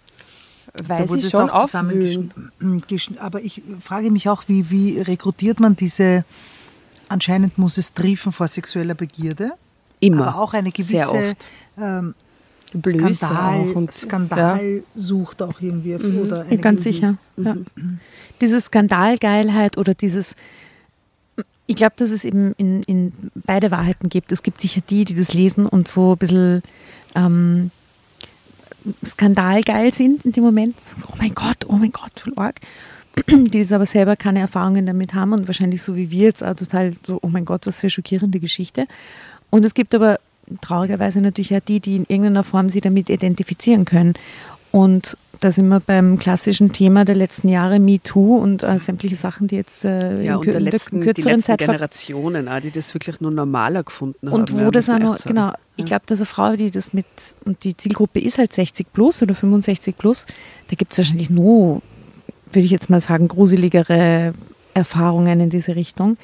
Weil 0.87 1.03
Da 1.03 1.09
wurde 1.09 1.19
sie 1.21 1.27
es 1.27 1.31
schon 1.31 1.49
auch 1.49 1.65
aufwühlen. 1.65 2.31
zusammengeschn- 2.61 2.85
geschn- 2.87 3.19
Aber 3.19 3.41
ich 3.41 3.61
frage 3.83 4.09
mich 4.09 4.29
auch, 4.29 4.43
wie, 4.47 4.71
wie 4.71 4.99
rekrutiert 5.01 5.59
man 5.59 5.75
diese, 5.75 6.23
anscheinend 7.09 7.57
muss 7.57 7.77
es 7.77 7.93
triefen 7.93 8.31
vor 8.31 8.47
sexueller 8.47 8.93
Begierde, 8.95 9.51
Immer. 9.99 10.29
aber 10.29 10.39
auch 10.41 10.53
eine 10.53 10.71
gewisse 10.71 10.95
Sehr 10.95 11.11
oft. 11.13 11.47
Ähm, 11.77 12.15
Blöße 12.73 13.25
Skandal, 13.25 13.59
auch 13.59 13.75
und- 13.75 13.91
Skandal 13.93 14.83
sucht 14.95 15.41
auch 15.41 15.59
irgendwie. 15.59 15.97
Mhm. 15.97 16.19
Oder 16.19 16.45
Ja, 16.49 16.55
ganz 16.55 16.83
sicher. 16.83 17.17
Ja. 17.35 17.57
Diese 18.39 18.61
Skandalgeilheit 18.61 19.77
oder 19.77 19.93
dieses, 19.93 20.37
ich 21.71 21.77
glaube, 21.77 21.93
dass 21.95 22.09
es 22.09 22.25
eben 22.25 22.53
in, 22.57 22.83
in 22.83 23.13
beide 23.33 23.71
Wahrheiten 23.71 24.09
gibt. 24.09 24.33
Es 24.33 24.43
gibt 24.43 24.59
sicher 24.59 24.81
die, 24.89 25.05
die 25.05 25.15
das 25.15 25.33
lesen 25.33 25.65
und 25.65 25.87
so 25.87 26.11
ein 26.11 26.17
bisschen 26.17 26.63
ähm, 27.15 27.71
skandalgeil 29.05 29.93
sind 29.93 30.25
in 30.25 30.33
dem 30.33 30.43
Moment. 30.43 30.75
So, 30.81 31.07
oh 31.09 31.15
mein 31.17 31.33
Gott, 31.33 31.65
oh 31.67 31.77
mein 31.77 31.93
Gott, 31.93 32.19
voll 32.19 32.33
arg. 32.35 32.59
Die 33.29 33.61
das 33.61 33.71
aber 33.71 33.85
selber 33.85 34.17
keine 34.17 34.39
Erfahrungen 34.39 34.85
damit 34.85 35.13
haben 35.13 35.31
und 35.31 35.47
wahrscheinlich 35.47 35.81
so 35.81 35.95
wie 35.95 36.11
wir 36.11 36.25
jetzt 36.25 36.43
auch 36.43 36.55
total 36.55 36.93
so, 37.07 37.19
oh 37.21 37.29
mein 37.29 37.45
Gott, 37.45 37.65
was 37.65 37.79
für 37.79 37.89
schockierende 37.89 38.41
Geschichte. 38.41 38.85
Und 39.49 39.63
es 39.63 39.73
gibt 39.73 39.95
aber 39.95 40.19
traurigerweise 40.59 41.21
natürlich 41.21 41.55
auch 41.55 41.61
die, 41.61 41.79
die 41.79 41.95
in 41.95 42.05
irgendeiner 42.09 42.43
Form 42.43 42.69
sie 42.69 42.81
damit 42.81 43.09
identifizieren 43.09 43.85
können. 43.85 44.15
Und 44.71 45.17
da 45.41 45.51
sind 45.51 45.67
wir 45.69 45.79
beim 45.79 46.19
klassischen 46.19 46.71
Thema 46.71 47.03
der 47.03 47.15
letzten 47.15 47.49
Jahre, 47.49 47.79
MeToo 47.79 48.37
und 48.37 48.61
äh, 48.61 48.77
sämtliche 48.77 49.15
Sachen, 49.15 49.47
die 49.47 49.55
jetzt 49.55 49.83
äh, 49.83 50.23
Ja, 50.23 50.33
in, 50.33 50.37
und 50.37 50.45
der 50.45 50.53
der 50.53 50.61
letzten, 50.61 51.01
die 51.01 51.07
kürzeren 51.07 51.37
letzten 51.37 51.51
Zeit 51.51 51.59
Generationen, 51.59 52.47
auch, 52.47 52.59
die 52.59 52.69
das 52.69 52.93
wirklich 52.93 53.19
nur 53.21 53.31
normaler 53.31 53.83
gefunden 53.83 54.29
haben. 54.29 54.39
und 54.39 54.53
wo 54.53 54.59
ja, 54.59 54.71
das 54.71 54.87
auch 54.87 54.99
noch, 54.99 55.17
genau, 55.17 55.51
ich 55.77 55.85
glaube, 55.85 56.03
dass 56.05 56.19
eine 56.19 56.27
Frau, 56.27 56.55
die 56.55 56.69
das 56.69 56.93
mit, 56.93 57.07
und 57.43 57.63
die 57.63 57.75
Zielgruppe 57.75 58.19
ist 58.19 58.37
halt 58.37 58.53
60 58.53 58.93
plus 58.93 59.23
oder 59.23 59.33
65 59.33 59.97
plus, 59.97 60.27
da 60.69 60.75
gibt 60.75 60.91
es 60.91 60.99
wahrscheinlich 60.99 61.31
nur, 61.31 61.81
würde 62.53 62.65
ich 62.65 62.71
jetzt 62.71 62.91
mal 62.91 63.01
sagen, 63.01 63.27
gruseligere 63.27 64.33
Erfahrungen 64.75 65.39
in 65.39 65.49
diese 65.49 65.75
Richtung. 65.75 66.17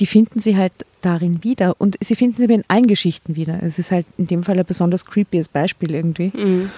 Die 0.00 0.06
finden 0.06 0.40
sie 0.40 0.56
halt 0.56 0.72
darin 1.00 1.44
wieder 1.44 1.76
und 1.78 1.96
sie 2.00 2.16
finden 2.16 2.38
sie 2.38 2.52
in 2.52 2.64
allen 2.66 2.88
Geschichten 2.88 3.36
wieder. 3.36 3.62
Es 3.62 3.78
ist 3.78 3.92
halt 3.92 4.06
in 4.16 4.26
dem 4.26 4.42
Fall 4.42 4.58
ein 4.58 4.64
besonders 4.64 5.04
creepyes 5.04 5.46
Beispiel 5.46 5.94
irgendwie. 5.94 6.32
Mhm. 6.34 6.70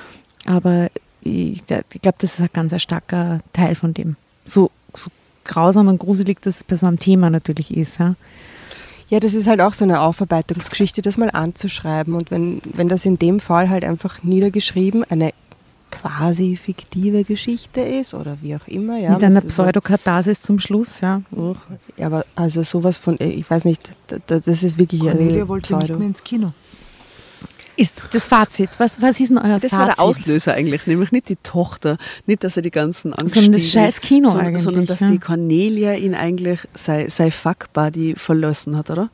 Aber 0.45 0.91
ich, 1.23 1.63
ich 1.69 2.03
glaube, 2.03 2.19
das 2.19 2.35
ist 2.35 2.41
ein 2.41 2.49
ganz 2.53 2.81
starker 2.83 3.41
Teil 3.53 3.75
von 3.75 3.95
dem. 3.95 4.17
So, 4.45 4.71
so 4.95 5.11
grausam 5.45 5.89
und 5.89 5.99
gruselig 5.99 6.41
das 6.43 6.65
bei 6.65 6.77
so 6.77 6.87
einem 6.87 6.99
Thema 6.99 7.31
natürlich 7.31 7.77
ist. 7.77 7.99
Ja. 7.99 8.15
Ja, 9.09 9.19
das 9.19 9.35
ist 9.35 9.49
halt 9.49 9.61
auch 9.61 9.75
so 9.75 9.85
eine 9.85 10.01
Aufarbeitungsgeschichte, 10.03 11.03
das 11.03 11.19
mal 11.19 11.31
anzuschreiben. 11.31 12.15
Und 12.15 12.31
wenn, 12.31 12.61
wenn 12.75 12.89
das 12.89 13.05
in 13.05 13.19
dem 13.19 13.41
Fall 13.41 13.69
halt 13.69 13.85
einfach 13.85 14.23
niedergeschrieben 14.23 15.03
eine 15.11 15.33
quasi 15.91 16.57
fiktive 16.57 17.25
Geschichte 17.25 17.81
ist 17.81 18.15
oder 18.15 18.39
wie 18.43 18.55
auch 18.55 18.67
immer. 18.69 18.97
Ja, 18.99 19.11
Mit 19.11 19.25
einer 19.25 19.41
so- 19.41 19.49
Pseudokatharsis 19.49 20.41
zum 20.43 20.61
Schluss, 20.61 21.01
ja. 21.01 21.23
Ja, 21.97 22.07
aber 22.07 22.25
also 22.37 22.63
sowas 22.63 22.99
von, 22.99 23.19
äh, 23.19 23.29
ich 23.31 23.51
weiß 23.51 23.65
nicht, 23.65 23.91
da- 24.07 24.19
da- 24.29 24.39
das 24.39 24.63
ist 24.63 24.79
wirklich 24.79 25.01
Cornelia 25.01 25.43
äh, 25.43 25.49
wollte 25.49 25.75
nicht 25.75 25.87
Pseudo. 25.87 25.99
mehr 25.99 26.09
ins 26.09 26.23
Kino. 26.23 26.53
Ist 27.81 28.03
das 28.13 28.27
Fazit. 28.27 28.71
Was, 28.79 29.01
was 29.01 29.19
ist 29.21 29.31
denn 29.31 29.39
euer 29.39 29.59
Das 29.59 29.71
Fazit? 29.73 29.79
war 29.79 29.87
der 29.87 30.01
Auslöser 30.01 30.53
eigentlich, 30.55 30.87
nämlich 30.87 31.13
nicht 31.13 31.29
die 31.31 31.37
Tochter, 31.37 31.97
nicht, 32.27 32.45
dass 32.45 32.57
er 32.57 32.63
die 32.63 32.71
ganzen 32.71 33.15
Angst 33.15 33.35
Sondern 33.35 33.53
das 33.53 33.71
scheiß 33.71 34.01
Kino 34.01 34.29
sondern, 34.29 34.47
eigentlich, 34.49 34.63
sondern 34.63 34.87
dass 34.87 35.01
ja. 35.01 35.11
die 35.11 35.19
Cornelia 35.19 35.95
ihn 35.95 36.15
eigentlich 36.15 36.61
sei, 36.75 37.09
sei 37.09 37.31
Fuck-Buddy 37.31 38.17
verlassen 38.17 38.77
hat, 38.77 38.91
oder? 38.91 39.09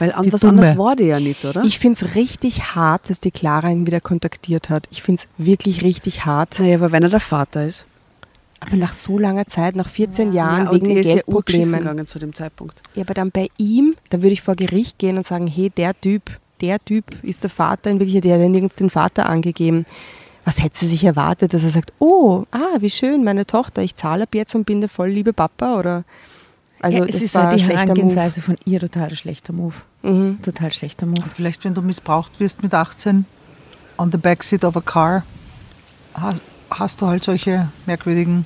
Weil 0.00 0.12
an 0.12 0.32
was 0.32 0.44
anderes 0.44 0.76
war 0.76 0.96
die 0.96 1.04
ja 1.04 1.20
nicht, 1.20 1.44
oder? 1.44 1.62
Ich 1.62 1.78
finde 1.78 2.04
es 2.04 2.14
richtig 2.16 2.74
hart, 2.74 3.08
dass 3.08 3.20
die 3.20 3.30
Clara 3.30 3.70
ihn 3.70 3.86
wieder 3.86 4.00
kontaktiert 4.00 4.70
hat. 4.70 4.88
Ich 4.90 5.02
finde 5.02 5.22
es 5.22 5.44
wirklich 5.44 5.82
richtig 5.82 6.24
hart. 6.24 6.58
naja, 6.58 6.76
aber 6.76 6.90
wenn 6.90 7.04
er 7.04 7.10
der 7.10 7.20
Vater 7.20 7.64
ist. 7.64 7.86
Aber 8.58 8.76
nach 8.76 8.92
so 8.92 9.18
langer 9.18 9.46
Zeit, 9.46 9.76
nach 9.76 9.88
14 9.88 10.32
Jahren, 10.32 10.66
ja, 10.66 10.72
wegen 10.72 10.86
den 10.86 10.96
ja 10.96 11.02
Geldproblemen. 11.02 11.78
gegangen 11.78 12.08
zu 12.08 12.18
dem 12.18 12.34
Zeitpunkt. 12.34 12.80
Ja, 12.94 13.02
aber 13.02 13.14
dann 13.14 13.30
bei 13.30 13.50
ihm, 13.56 13.94
da 14.10 14.22
würde 14.22 14.32
ich 14.32 14.42
vor 14.42 14.56
Gericht 14.56 14.98
gehen 14.98 15.16
und 15.16 15.24
sagen, 15.24 15.46
hey, 15.46 15.70
der 15.70 15.98
Typ, 16.00 16.22
der 16.64 16.84
Typ 16.84 17.04
ist 17.22 17.42
der 17.42 17.50
Vater, 17.50 17.90
in 17.90 17.98
Wirklichkeit, 17.98 18.24
der 18.24 18.34
hat 18.34 18.40
ja 18.40 18.48
nirgends 18.48 18.76
den 18.76 18.90
Vater 18.90 19.28
angegeben. 19.28 19.86
Was 20.44 20.62
hätte 20.62 20.78
sie 20.78 20.88
sich 20.88 21.04
erwartet, 21.04 21.54
dass 21.54 21.62
er 21.62 21.70
sagt, 21.70 21.92
oh, 21.98 22.44
ah, 22.50 22.76
wie 22.80 22.90
schön, 22.90 23.24
meine 23.24 23.46
Tochter, 23.46 23.82
ich 23.82 23.96
zahle 23.96 24.24
ab 24.24 24.34
jetzt 24.34 24.54
und 24.54 24.64
bin 24.64 24.80
der 24.80 24.88
voll 24.88 25.08
liebe 25.08 25.32
Papa, 25.32 25.78
oder? 25.78 26.04
Also 26.80 26.98
ja, 26.98 27.04
es 27.04 27.14
das 27.14 27.22
ist 27.22 27.34
war 27.34 27.44
ja 27.44 27.56
die 27.56 27.64
schlechter 27.64 27.80
Move. 27.80 27.86
Herangehensweise 27.86 28.42
von 28.42 28.58
ihr 28.66 28.80
total 28.80 29.14
schlechter 29.14 29.52
Move. 29.54 29.74
Mhm. 30.02 30.38
Total 30.42 30.70
schlechter 30.70 31.06
Move. 31.06 31.22
Und 31.22 31.32
vielleicht, 31.32 31.64
wenn 31.64 31.74
du 31.74 31.80
missbraucht 31.80 32.40
wirst 32.40 32.62
mit 32.62 32.74
18 32.74 33.24
on 33.96 34.12
the 34.12 34.18
backseat 34.18 34.64
of 34.64 34.76
a 34.76 34.82
car, 34.82 35.24
hast, 36.12 36.42
hast 36.70 37.00
du 37.00 37.06
halt 37.06 37.24
solche 37.24 37.68
merkwürdigen 37.86 38.44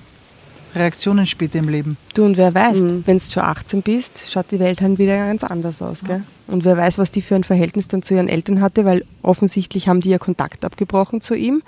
Reaktionen 0.74 1.26
später 1.26 1.58
im 1.58 1.68
Leben. 1.68 1.96
Du, 2.14 2.24
und 2.24 2.36
wer 2.36 2.54
weiß, 2.54 2.78
Mhm. 2.80 3.02
wenn 3.06 3.18
du 3.18 3.24
schon 3.30 3.42
18 3.42 3.82
bist, 3.82 4.30
schaut 4.30 4.50
die 4.50 4.58
Welt 4.58 4.80
halt 4.80 4.98
wieder 4.98 5.16
ganz 5.16 5.42
anders 5.44 5.80
aus. 5.82 6.02
Gell? 6.04 6.22
Und 6.46 6.64
wer 6.64 6.76
weiß, 6.76 6.98
was 6.98 7.10
die 7.10 7.22
für 7.22 7.34
ein 7.34 7.44
Verhältnis 7.44 7.88
dann 7.88 8.02
zu 8.02 8.14
ihren 8.14 8.28
Eltern 8.28 8.60
hatte, 8.60 8.84
weil 8.84 9.04
offensichtlich 9.22 9.88
haben 9.88 10.00
die 10.00 10.10
ja 10.10 10.18
Kontakt 10.18 10.64
abgebrochen 10.64 11.20
zu 11.20 11.34
ihm, 11.34 11.62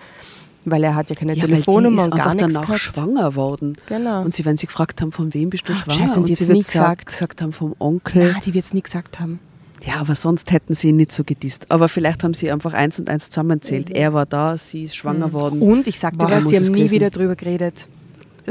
weil 0.65 0.85
er 0.85 0.95
hat 0.95 1.09
ja 1.11 1.17
keine 1.17 1.33
Ja, 1.35 1.47
die 1.47 1.53
Telefonnummer 1.53 2.05
und 2.05 2.11
gar 2.11 2.27
einfach 2.29 2.35
nichts 2.35 2.53
danach 2.55 2.67
gehabt. 2.67 2.81
schwanger 2.81 3.35
worden. 3.35 3.77
Genau. 3.89 4.23
Und 4.23 4.35
sie, 4.35 4.45
wenn 4.45 4.57
sie 4.57 4.67
gefragt 4.67 5.01
haben, 5.01 5.13
von 5.13 5.33
wem 5.35 5.51
bist 5.51 5.69
du 5.69 5.73
Ah, 5.73 5.77
schwanger? 5.77 5.99
scheiße, 6.01 6.13
und 6.15 6.19
und 6.21 6.29
die 6.29 6.35
sie 6.35 6.49
wird 6.49 6.59
gesagt, 6.59 7.07
gesagt. 7.07 7.41
haben 7.43 7.53
vom 7.53 7.75
Onkel. 7.79 8.33
Na, 8.35 8.41
die 8.41 8.53
wird 8.55 8.65
es 8.67 8.75
nie 8.75 8.83
gesagt 8.83 9.19
haben. 9.21 9.41
Ja, 9.83 9.95
aber 9.95 10.15
sonst 10.15 10.53
hätten 10.53 10.75
sie 10.75 10.91
ihn 10.91 10.97
nicht 10.97 11.11
so 11.13 11.25
gedisst. 11.25 11.71
Aber 11.71 11.89
vielleicht 11.89 12.23
haben 12.23 12.35
sie 12.35 12.51
einfach 12.53 12.75
eins 12.75 12.99
und 13.01 13.09
eins 13.09 13.31
zusammenzählt. 13.31 13.89
Mhm. 13.89 13.95
Er 13.95 14.13
war 14.13 14.27
da, 14.27 14.59
sie 14.59 14.85
ist 14.85 14.95
schwanger 14.95 15.33
worden. 15.33 15.63
Und 15.63 15.87
ich 15.89 15.99
sagte 15.99 16.19
was, 16.29 16.45
muss 16.45 16.53
die 16.53 16.59
haben 16.59 16.67
nie 16.67 16.73
gewesen? 16.81 16.93
wieder 16.93 17.09
drüber 17.09 17.35
geredet. 17.35 17.87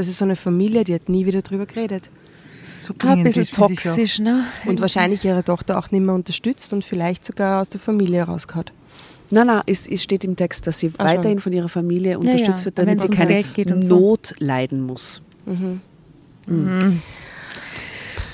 Das 0.00 0.08
ist 0.08 0.16
so 0.16 0.24
eine 0.24 0.34
Familie, 0.34 0.82
die 0.82 0.94
hat 0.94 1.10
nie 1.10 1.26
wieder 1.26 1.42
drüber 1.42 1.66
geredet. 1.66 2.08
So 2.78 2.94
Ah, 3.00 3.12
ein 3.12 3.22
bisschen 3.22 3.44
toxisch, 3.44 4.18
ne? 4.18 4.44
Und 4.64 4.80
wahrscheinlich 4.80 5.22
ihre 5.26 5.44
Tochter 5.44 5.76
auch 5.78 5.90
nicht 5.90 6.00
mehr 6.00 6.14
unterstützt 6.14 6.72
und 6.72 6.86
vielleicht 6.86 7.22
sogar 7.22 7.60
aus 7.60 7.68
der 7.68 7.80
Familie 7.80 8.22
rausgehauen. 8.22 8.70
Nein, 9.30 9.48
nein, 9.48 9.60
es, 9.66 9.86
es 9.86 10.02
steht 10.02 10.24
im 10.24 10.36
Text, 10.36 10.66
dass 10.66 10.78
sie 10.78 10.90
Ah, 10.96 11.04
weiterhin 11.04 11.32
schon. 11.32 11.40
von 11.40 11.52
ihrer 11.52 11.68
Familie 11.68 12.18
unterstützt 12.18 12.60
ja, 12.60 12.64
wird, 12.64 12.78
wenn 12.78 12.86
damit 12.86 13.02
sie 13.02 13.08
keine 13.10 13.44
und 13.74 13.82
so. 13.82 14.00
Not 14.00 14.34
leiden 14.38 14.80
muss. 14.80 15.20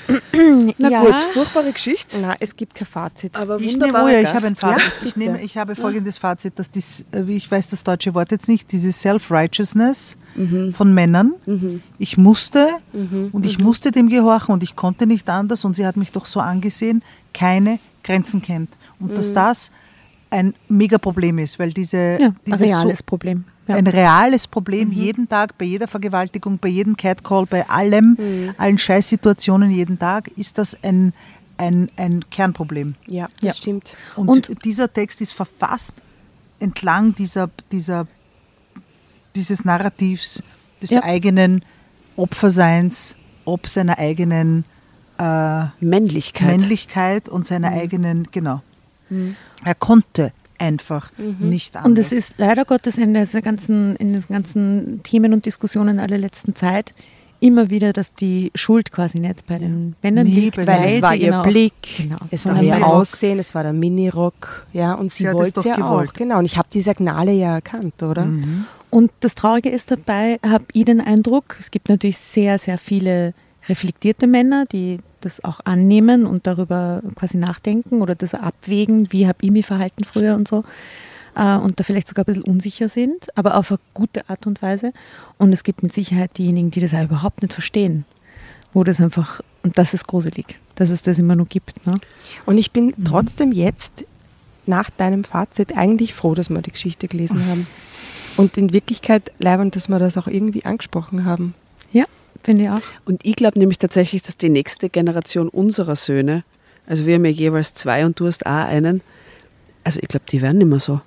Na 0.77 0.89
Ja. 0.89 1.01
gut, 1.01 1.15
furchtbare 1.33 1.71
Geschichte. 1.71 2.19
Na, 2.21 2.35
es 2.39 2.55
gibt 2.55 2.75
kein 2.75 2.87
Fazit. 2.87 3.35
Aber 3.35 3.59
Ich 3.59 3.77
nehme, 3.77 4.03
oh 4.03 4.07
ja, 4.07 4.21
ich 4.21 4.27
habe 4.33 4.47
ein 4.47 4.55
Fazit. 4.55 4.83
Ja, 5.01 5.07
ich, 5.07 5.15
nehme, 5.15 5.41
ich 5.41 5.57
habe 5.57 5.75
folgendes 5.75 6.17
Fazit, 6.17 6.57
dass 6.57 6.71
dies, 6.71 7.05
äh, 7.11 7.27
wie 7.27 7.35
ich 7.35 7.49
weiß 7.49 7.69
das 7.69 7.83
deutsche 7.83 8.13
Wort 8.15 8.31
jetzt 8.31 8.47
nicht, 8.47 8.71
diese 8.71 8.91
Self-Righteousness 8.91 10.17
von 10.73 10.93
Männern. 10.93 11.33
Ich 11.97 12.17
musste 12.17 12.67
und 12.93 13.45
ich 13.45 13.57
musste 13.59 13.91
dem 13.91 14.07
gehorchen 14.07 14.53
und 14.53 14.61
ich 14.63 14.75
konnte 14.75 15.07
nicht 15.07 15.27
anders 15.29 15.65
und 15.65 15.75
sie 15.75 15.85
hat 15.85 15.97
mich 15.97 16.11
doch 16.11 16.25
so 16.27 16.39
angesehen, 16.39 17.01
keine 17.33 17.79
Grenzen 18.03 18.41
kennt. 18.41 18.69
Und 18.99 19.17
dass 19.17 19.33
das 19.33 19.71
ein 20.29 20.53
mega 20.69 20.97
Problem 20.99 21.39
ist, 21.39 21.57
weil 21.57 21.71
diese, 21.73 22.17
Ja, 22.19 22.27
ein 22.27 22.35
diese 22.45 22.65
reales 22.65 23.01
Problem. 23.01 23.45
Ja. 23.67 23.75
ein 23.75 23.87
reales 23.87 24.47
Problem 24.47 24.91
jeden 24.91 25.27
Tag, 25.27 25.57
bei 25.57 25.65
jeder 25.65 25.87
Vergewaltigung, 25.87 26.57
bei 26.57 26.69
jedem 26.69 26.95
Catcall, 26.95 27.45
bei 27.45 27.67
allem, 27.69 28.17
allen 28.57 28.77
Scheißsituationen 28.77 29.69
jeden 29.71 29.99
Tag, 29.99 30.29
ist 30.37 30.57
das 30.57 30.77
ein, 30.83 31.13
ein, 31.57 31.89
ein 31.97 32.23
Kernproblem. 32.29 32.95
Ja, 33.07 33.25
das 33.35 33.43
Ja. 33.43 33.53
stimmt. 33.53 33.95
Und, 34.15 34.29
Und- 34.29 34.63
dieser 34.65 34.91
Text 34.91 35.21
ist 35.21 35.33
verfasst 35.33 35.93
entlang 36.59 37.13
dieser, 37.15 37.49
dieser, 37.71 38.07
dieses 39.35 39.65
Narrativs 39.65 40.41
des 40.81 40.91
Ja. 40.91 41.03
eigenen 41.03 41.63
Opferseins, 42.15 43.15
ob 43.45 43.67
seiner 43.67 43.97
eigenen 43.99 44.65
äh, 45.19 45.65
Männlichkeit. 45.79 46.47
Männlichkeit 46.59 47.27
und 47.27 47.47
seiner 47.47 47.69
eigenen, 47.71 48.27
genau. 48.31 48.61
Er 49.63 49.73
konnte 49.73 50.31
einfach 50.59 51.11
nicht 51.39 51.75
anders. 51.75 51.89
Und 51.89 51.99
es 51.99 52.11
ist 52.11 52.33
leider 52.37 52.65
Gottes 52.65 52.97
in, 52.97 53.13
dieser 53.13 53.41
ganzen, 53.41 53.95
in 53.97 54.13
diesen 54.13 54.33
ganzen 54.33 55.01
Themen 55.03 55.33
und 55.33 55.45
Diskussionen 55.45 55.99
aller 55.99 56.17
letzten 56.17 56.55
Zeit 56.55 56.93
immer 57.39 57.69
wieder, 57.69 57.93
dass 57.93 58.15
die 58.15 58.51
Schuld 58.55 58.91
quasi 58.91 59.19
nicht 59.19 59.45
bei 59.45 59.59
den 59.59 59.95
Männern 60.01 60.25
Nee, 60.25 60.33
liegt, 60.39 60.55
bei 60.55 60.65
Weil 60.65 60.85
es 60.87 60.95
sie 60.95 61.01
war 61.03 61.13
ihr 61.15 61.27
genau- 61.27 61.43
Blick, 61.43 61.73
genau, 61.97 62.17
es 62.31 62.45
war 62.45 62.53
sondern 62.55 62.65
ihr 62.65 62.73
weil- 62.73 62.83
Aussehen, 62.83 63.37
es 63.37 63.53
war 63.53 63.61
der 63.61 63.73
Minirock, 63.73 64.65
ja, 64.73 64.93
und 64.95 65.13
sie, 65.13 65.27
Sie 65.27 65.33
wollte 65.33 65.59
es 65.59 65.65
ja 65.65 65.75
gewollt. 65.75 66.09
auch. 66.09 66.13
Genau, 66.13 66.39
und 66.39 66.45
ich 66.45 66.57
habe 66.57 66.67
die 66.73 66.81
Signale 66.81 67.31
ja 67.33 67.53
erkannt, 67.55 68.01
oder? 68.01 68.27
Und 68.89 69.11
das 69.19 69.35
Traurige 69.35 69.69
ist 69.69 69.91
dabei, 69.91 70.39
habe 70.43 70.65
ich 70.73 70.85
den 70.85 70.99
Eindruck, 70.99 71.57
es 71.59 71.69
gibt 71.69 71.89
natürlich 71.89 72.17
sehr, 72.17 72.57
sehr 72.57 72.79
viele 72.79 73.35
reflektierte 73.69 74.25
Männer, 74.25 74.65
die 74.65 74.99
das 75.27 75.43
auch 75.43 75.59
annehmen 75.65 76.25
und 76.25 76.47
darüber 76.47 77.01
quasi 77.15 77.37
nachdenken 77.37 78.01
oder 78.01 78.15
das 78.15 78.33
abwägen, 78.33 79.11
wie 79.11 79.27
habe 79.27 79.39
ich 79.41 79.51
mich 79.51 79.65
verhalten 79.65 80.03
früher 80.03 80.35
und 80.35 80.47
so. 80.47 80.63
äh, 81.35 81.57
Und 81.57 81.79
da 81.79 81.83
vielleicht 81.83 82.07
sogar 82.07 82.23
ein 82.23 82.27
bisschen 82.27 82.43
unsicher 82.43 82.89
sind, 82.89 83.27
aber 83.35 83.55
auf 83.55 83.71
eine 83.71 83.79
gute 83.93 84.29
Art 84.29 84.47
und 84.47 84.61
Weise. 84.61 84.93
Und 85.37 85.53
es 85.53 85.63
gibt 85.63 85.83
mit 85.83 85.93
Sicherheit 85.93 86.37
diejenigen, 86.37 86.71
die 86.71 86.79
das 86.79 86.93
auch 86.93 87.03
überhaupt 87.03 87.41
nicht 87.41 87.53
verstehen. 87.53 88.05
Wo 88.73 88.83
das 88.83 88.99
einfach, 88.99 89.41
und 89.63 89.77
das 89.77 89.93
ist 89.93 90.07
gruselig, 90.07 90.59
dass 90.75 90.89
es 90.89 91.01
das 91.01 91.19
immer 91.19 91.35
nur 91.35 91.47
gibt. 91.47 91.87
Ne? 91.87 91.99
Und 92.45 92.57
ich 92.57 92.71
bin 92.71 92.93
trotzdem 93.03 93.51
jetzt 93.51 94.05
nach 94.65 94.89
deinem 94.89 95.23
Fazit 95.23 95.75
eigentlich 95.75 96.13
froh, 96.13 96.35
dass 96.35 96.49
wir 96.49 96.61
die 96.61 96.71
Geschichte 96.71 97.07
gelesen 97.07 97.45
haben. 97.47 97.67
Und 98.35 98.57
in 98.57 98.73
Wirklichkeit 98.73 99.31
leibend, 99.39 99.75
dass 99.75 99.87
wir 99.87 99.99
das 99.99 100.17
auch 100.17 100.27
irgendwie 100.27 100.65
angesprochen 100.65 101.25
haben. 101.25 101.53
Ja, 102.47 102.53
finde 102.53 102.63
ich 102.63 102.69
auch. 102.69 102.81
Und 103.05 103.25
ich 103.25 103.35
glaube 103.35 103.59
nämlich 103.59 103.77
tatsächlich, 103.77 104.21
dass 104.21 104.37
die 104.37 104.49
nächste 104.49 104.89
Generation 104.89 105.49
unserer 105.49 105.95
Söhne, 105.95 106.43
also 106.87 107.05
wir 107.05 107.15
haben 107.15 107.25
ja 107.25 107.31
jeweils 107.31 107.73
zwei 107.73 108.05
und 108.05 108.19
du 108.19 108.25
hast 108.27 108.45
auch 108.45 108.51
einen, 108.51 109.01
also 109.83 109.99
ich 110.01 110.07
glaube, 110.07 110.25
die 110.29 110.41
werden 110.41 110.57
nicht 110.59 110.67
mehr 110.67 110.79
so. 110.79 111.01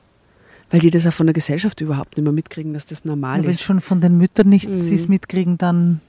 Weil 0.71 0.81
die 0.81 0.91
das 0.91 1.05
auch 1.07 1.13
von 1.13 1.27
der 1.27 1.35
Gesellschaft 1.35 1.81
überhaupt 1.81 2.17
nicht 2.17 2.23
mehr 2.25 2.33
mitkriegen, 2.33 2.73
dass 2.75 2.87
das 2.87 3.05
normal 3.05 3.43
Wenn 3.43 3.51
ist. 3.51 3.63
schon 3.63 3.81
von 3.81 4.01
den 4.01 4.17
Müttern 4.19 4.49
nichts 4.49 4.85
Mhm. 4.85 4.95
ist 4.95 5.09
mitkriegen, 5.09 5.59
dann 5.59 6.01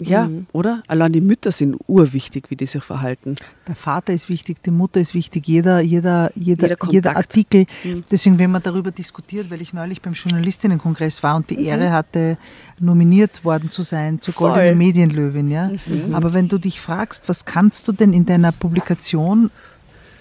Ja, 0.00 0.26
Mhm. 0.26 0.46
oder? 0.52 0.82
Allein 0.86 1.12
die 1.12 1.20
Mütter 1.20 1.52
sind 1.52 1.76
urwichtig, 1.86 2.50
wie 2.50 2.56
die 2.56 2.66
sich 2.66 2.82
verhalten. 2.82 3.36
der 3.68 3.76
Vater 3.76 4.12
ist 4.12 4.28
wichtig, 4.28 4.62
die 4.64 4.70
Mutter 4.70 4.98
ist 5.00 5.14
wichtig, 5.14 5.46
jeder, 5.46 5.80
jeder, 5.80 6.32
jeder, 6.34 6.68
Jeder 6.70 6.90
jeder. 6.90 7.16
Artikel. 7.16 7.66
Mhm. 7.84 8.04
Deswegen, 8.10 8.38
wenn 8.38 8.50
man 8.50 8.62
darüber 8.62 8.90
diskutiert, 8.90 9.50
weil 9.50 9.60
ich 9.60 9.72
neulich 9.72 10.00
beim 10.02 10.14
Journalistinnenkongress 10.14 11.22
war 11.22 11.36
und 11.36 11.50
die 11.50 11.56
Mhm. 11.58 11.64
Ehre 11.64 11.92
hatte, 11.92 12.36
nominiert 12.78 13.44
worden 13.44 13.70
zu 13.70 13.82
sein 13.82 14.20
zur. 14.20 14.34
Goldenen 14.34 14.78
Medienlöwin. 14.78 15.50
Ja? 15.50 15.68
Mhm. 15.86 16.14
Aber 16.14 16.32
wenn 16.34 16.48
du 16.48 16.58
dich 16.58 16.80
fragst, 16.80 17.28
was 17.28 17.44
kannst 17.44 17.86
du 17.86 17.92
denn 17.92 18.12
in 18.12 18.24
deiner 18.26 18.52
Publikation, 18.52 19.50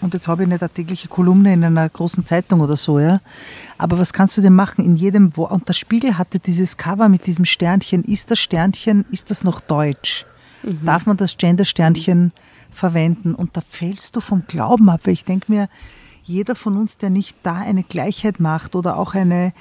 und 0.01 0.13
jetzt 0.13 0.27
habe 0.27 0.43
ich 0.43 0.49
nicht 0.49 0.61
eine 0.61 0.69
tägliche 0.69 1.07
Kolumne 1.07 1.53
in 1.53 1.63
einer 1.63 1.89
großen 1.89 2.25
Zeitung 2.25 2.61
oder 2.61 2.77
so, 2.77 2.99
ja, 2.99 3.21
aber 3.77 3.99
was 3.99 4.13
kannst 4.13 4.37
du 4.37 4.41
denn 4.41 4.55
machen 4.55 4.83
in 4.83 4.95
jedem 4.95 5.35
Wort? 5.37 5.51
Und 5.51 5.67
der 5.67 5.73
Spiegel 5.73 6.17
hatte 6.17 6.39
dieses 6.39 6.77
Cover 6.77 7.09
mit 7.09 7.27
diesem 7.27 7.45
Sternchen. 7.45 8.03
Ist 8.03 8.31
das 8.31 8.39
Sternchen, 8.39 9.05
ist 9.11 9.31
das 9.31 9.43
noch 9.43 9.59
deutsch? 9.59 10.25
Darf 10.85 11.05
man 11.05 11.17
das 11.17 11.37
Gender-Sternchen 11.37 12.31
verwenden? 12.71 13.33
Und 13.33 13.55
da 13.55 13.61
fällst 13.61 14.15
du 14.15 14.21
vom 14.21 14.43
Glauben 14.47 14.89
ab, 14.89 15.01
weil 15.05 15.13
ich 15.13 15.25
denke 15.25 15.51
mir, 15.51 15.69
jeder 16.23 16.55
von 16.55 16.77
uns, 16.77 16.97
der 16.97 17.09
nicht 17.09 17.37
da 17.43 17.55
eine 17.55 17.83
Gleichheit 17.83 18.39
macht 18.39 18.75
oder 18.75 18.97
auch 18.97 19.15
eine, 19.15 19.53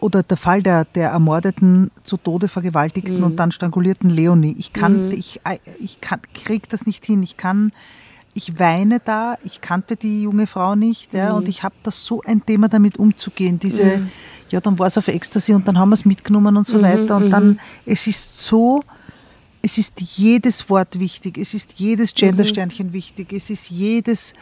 oder 0.00 0.22
der 0.22 0.36
Fall 0.36 0.62
der, 0.62 0.84
der 0.86 1.10
ermordeten, 1.10 1.90
zu 2.02 2.16
Tode 2.16 2.48
vergewaltigten 2.48 3.22
und 3.22 3.36
dann 3.36 3.52
strangulierten 3.52 4.10
Leonie. 4.10 4.56
Ich 4.58 4.72
kann, 4.72 5.10
ich, 5.12 5.40
ich 5.78 6.00
kann, 6.00 6.20
krieg 6.34 6.68
das 6.70 6.86
nicht 6.86 7.04
hin. 7.04 7.22
Ich 7.22 7.36
kann, 7.36 7.70
ich 8.40 8.58
weine 8.58 9.00
da. 9.00 9.36
Ich 9.44 9.60
kannte 9.60 9.96
die 9.96 10.22
junge 10.22 10.46
Frau 10.46 10.74
nicht, 10.74 11.12
ja, 11.12 11.32
und 11.32 11.48
ich 11.48 11.62
habe 11.62 11.74
da 11.82 11.90
so 11.90 12.22
ein 12.22 12.44
Thema 12.44 12.68
damit 12.68 12.98
umzugehen. 12.98 13.58
Diese, 13.58 14.02
ja, 14.48 14.60
dann 14.60 14.78
war 14.78 14.86
es 14.86 14.96
auf 14.96 15.08
Ecstasy 15.08 15.52
und 15.52 15.68
dann 15.68 15.78
haben 15.78 15.90
wir 15.90 15.94
es 15.94 16.04
mitgenommen 16.04 16.56
und 16.56 16.66
so 16.66 16.80
weiter. 16.80 17.16
Und 17.16 17.30
dann, 17.30 17.60
es 17.84 18.06
ist 18.06 18.44
so, 18.44 18.82
es 19.62 19.76
ist 19.76 20.00
jedes 20.00 20.70
Wort 20.70 20.98
wichtig. 20.98 21.36
Es 21.36 21.52
ist 21.54 21.74
jedes 21.76 22.14
Gendersternchen 22.14 22.92
wichtig. 22.92 23.32
Es 23.32 23.50
ist 23.50 23.70
jedes 23.70 24.32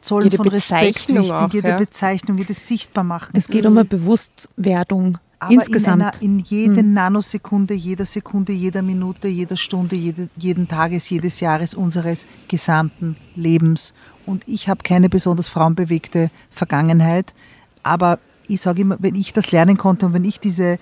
Zollen 0.00 0.24
Jede 0.24 0.36
von 0.36 0.48
Respekt 0.48 0.94
Bezeichnung 0.94 1.24
wichtig. 1.24 1.32
auch, 1.34 1.52
jede 1.52 1.68
ja. 1.68 1.76
Bezeichnung, 1.76 2.38
jedes 2.38 2.66
Sichtbarmachen. 2.66 3.30
Es 3.34 3.48
geht 3.48 3.66
um 3.66 3.76
eine 3.76 3.84
Bewusstwerdung 3.84 5.18
Aber 5.40 5.52
insgesamt. 5.52 5.96
In, 5.96 6.02
einer, 6.02 6.22
in 6.22 6.38
jeder 6.40 6.82
Nanosekunde, 6.82 7.74
jeder 7.74 8.04
Sekunde, 8.04 8.52
jeder 8.52 8.82
Minute, 8.82 9.28
jeder 9.28 9.56
Stunde, 9.56 9.94
jede, 9.94 10.28
jeden 10.36 10.66
Tages, 10.68 11.08
jedes 11.10 11.40
Jahres 11.40 11.74
unseres 11.74 12.26
gesamten 12.48 13.16
Lebens. 13.36 13.94
Und 14.26 14.42
ich 14.46 14.68
habe 14.68 14.82
keine 14.82 15.08
besonders 15.08 15.48
frauenbewegte 15.48 16.30
Vergangenheit. 16.50 17.34
Aber 17.82 18.18
ich 18.48 18.60
sage 18.60 18.82
immer, 18.82 18.96
wenn 19.00 19.14
ich 19.14 19.32
das 19.32 19.52
lernen 19.52 19.76
konnte 19.76 20.06
und 20.06 20.12
wenn 20.12 20.24
ich 20.24 20.40
diese, 20.40 20.78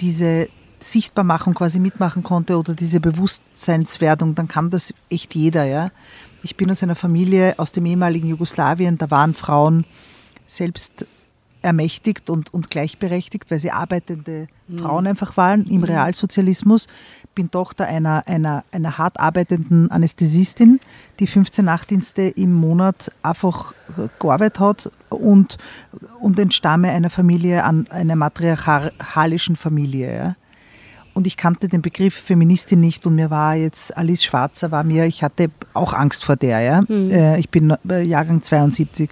diese 0.00 0.48
Sichtbarmachung 0.80 1.54
quasi 1.54 1.78
mitmachen 1.78 2.22
konnte 2.22 2.58
oder 2.58 2.74
diese 2.74 3.00
Bewusstseinswerdung, 3.00 4.34
dann 4.34 4.48
kann 4.48 4.70
das 4.70 4.92
echt 5.08 5.34
jeder. 5.34 5.64
Ja? 5.64 5.90
Ich 6.42 6.56
bin 6.56 6.70
aus 6.70 6.82
einer 6.82 6.96
Familie 6.96 7.54
aus 7.56 7.72
dem 7.72 7.86
ehemaligen 7.86 8.28
Jugoslawien, 8.28 8.98
da 8.98 9.10
waren 9.10 9.34
Frauen 9.34 9.86
selbst 10.46 11.06
ermächtigt 11.64 12.30
und, 12.30 12.52
und 12.52 12.70
gleichberechtigt, 12.70 13.50
weil 13.50 13.58
sie 13.58 13.70
arbeitende 13.70 14.48
Frauen 14.76 15.06
einfach 15.06 15.36
waren 15.36 15.66
im 15.66 15.82
Realsozialismus. 15.82 16.86
Bin 17.34 17.50
Tochter 17.50 17.86
einer, 17.86 18.26
einer, 18.26 18.64
einer 18.70 18.96
hart 18.98 19.18
arbeitenden 19.18 19.90
Anästhesistin, 19.90 20.78
die 21.18 21.26
15 21.26 21.64
Nachtdienste 21.64 22.22
im 22.22 22.52
Monat 22.52 23.10
einfach 23.22 23.74
gearbeitet 24.20 24.60
hat 24.60 24.90
und, 25.08 25.58
und 26.20 26.38
entstamme 26.38 26.90
einer 26.90 27.10
Familie, 27.10 27.64
an 27.64 27.88
einer 27.90 28.16
matriarchalischen 28.16 29.56
Familie. 29.56 30.14
Ja. 30.14 30.36
Und 31.14 31.26
ich 31.26 31.36
kannte 31.36 31.68
den 31.68 31.80
Begriff 31.80 32.14
Feministin 32.14 32.80
nicht 32.80 33.06
und 33.06 33.14
mir 33.14 33.30
war 33.30 33.54
jetzt 33.54 33.96
Alice 33.96 34.24
Schwarzer, 34.24 34.70
war 34.70 34.82
mir, 34.84 35.06
ich 35.06 35.22
hatte 35.22 35.48
auch 35.72 35.92
Angst 35.94 36.24
vor 36.24 36.36
der. 36.36 36.60
Ja. 36.60 36.82
Äh, 36.88 37.38
Ich 37.38 37.50
bin 37.50 37.74
äh, 37.88 38.02
Jahrgang 38.02 38.42
72. 38.42 39.10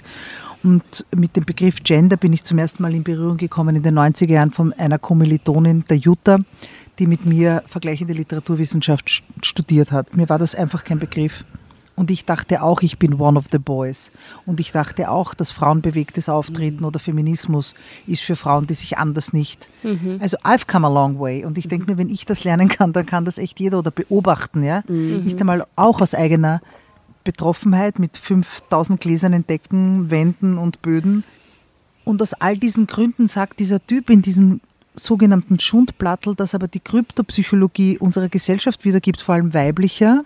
Und 0.64 1.04
mit 1.14 1.36
dem 1.36 1.44
Begriff 1.44 1.82
Gender 1.82 2.16
bin 2.16 2.32
ich 2.32 2.44
zum 2.44 2.58
ersten 2.58 2.82
Mal 2.82 2.94
in 2.94 3.02
Berührung 3.02 3.36
gekommen 3.36 3.74
in 3.76 3.82
den 3.82 3.98
90er 3.98 4.28
Jahren 4.30 4.50
von 4.52 4.72
einer 4.74 4.98
Kommilitonin, 4.98 5.84
der 5.88 5.96
Jutta, 5.96 6.38
die 6.98 7.06
mit 7.06 7.26
mir 7.26 7.62
vergleichende 7.66 8.12
Literaturwissenschaft 8.14 9.08
st- 9.08 9.22
studiert 9.44 9.90
hat. 9.92 10.14
Mir 10.16 10.28
war 10.28 10.38
das 10.38 10.54
einfach 10.54 10.84
kein 10.84 10.98
Begriff. 10.98 11.44
Und 11.94 12.10
ich 12.10 12.24
dachte 12.24 12.62
auch, 12.62 12.80
ich 12.80 12.98
bin 12.98 13.20
one 13.20 13.38
of 13.38 13.46
the 13.52 13.58
boys. 13.58 14.12
Und 14.46 14.60
ich 14.60 14.72
dachte 14.72 15.10
auch, 15.10 15.34
dass 15.34 15.50
frauenbewegtes 15.50 16.28
Auftreten 16.30 16.84
oder 16.84 16.98
Feminismus 16.98 17.74
ist 18.06 18.22
für 18.22 18.34
Frauen, 18.34 18.66
die 18.66 18.72
sich 18.74 18.96
anders 18.98 19.32
nicht. 19.34 19.68
Also 20.20 20.38
I've 20.38 20.66
come 20.66 20.86
a 20.86 20.90
long 20.90 21.18
way. 21.20 21.44
Und 21.44 21.58
ich 21.58 21.68
denke 21.68 21.90
mir, 21.90 21.98
wenn 21.98 22.08
ich 22.08 22.24
das 22.24 22.44
lernen 22.44 22.68
kann, 22.68 22.92
dann 22.94 23.04
kann 23.04 23.26
das 23.26 23.36
echt 23.36 23.60
jeder 23.60 23.78
oder 23.78 23.90
beobachten. 23.90 24.62
Ja? 24.62 24.84
Nicht 24.88 25.38
einmal 25.40 25.66
auch 25.76 26.00
aus 26.00 26.14
eigener 26.14 26.62
Betroffenheit 27.24 27.98
mit 27.98 28.16
5000 28.16 29.00
gläsernen 29.00 29.46
Decken, 29.46 30.10
Wänden 30.10 30.58
und 30.58 30.82
Böden. 30.82 31.24
Und 32.04 32.20
aus 32.20 32.34
all 32.34 32.56
diesen 32.56 32.86
Gründen 32.86 33.28
sagt 33.28 33.60
dieser 33.60 33.84
Typ 33.86 34.10
in 34.10 34.22
diesem 34.22 34.60
sogenannten 34.94 35.58
Schundplattel, 35.60 36.34
das 36.34 36.54
aber 36.54 36.68
die 36.68 36.80
Kryptopsychologie 36.80 37.98
unserer 37.98 38.28
Gesellschaft 38.28 38.84
wiedergibt, 38.84 39.20
vor 39.20 39.36
allem 39.36 39.54
weiblicher, 39.54 40.24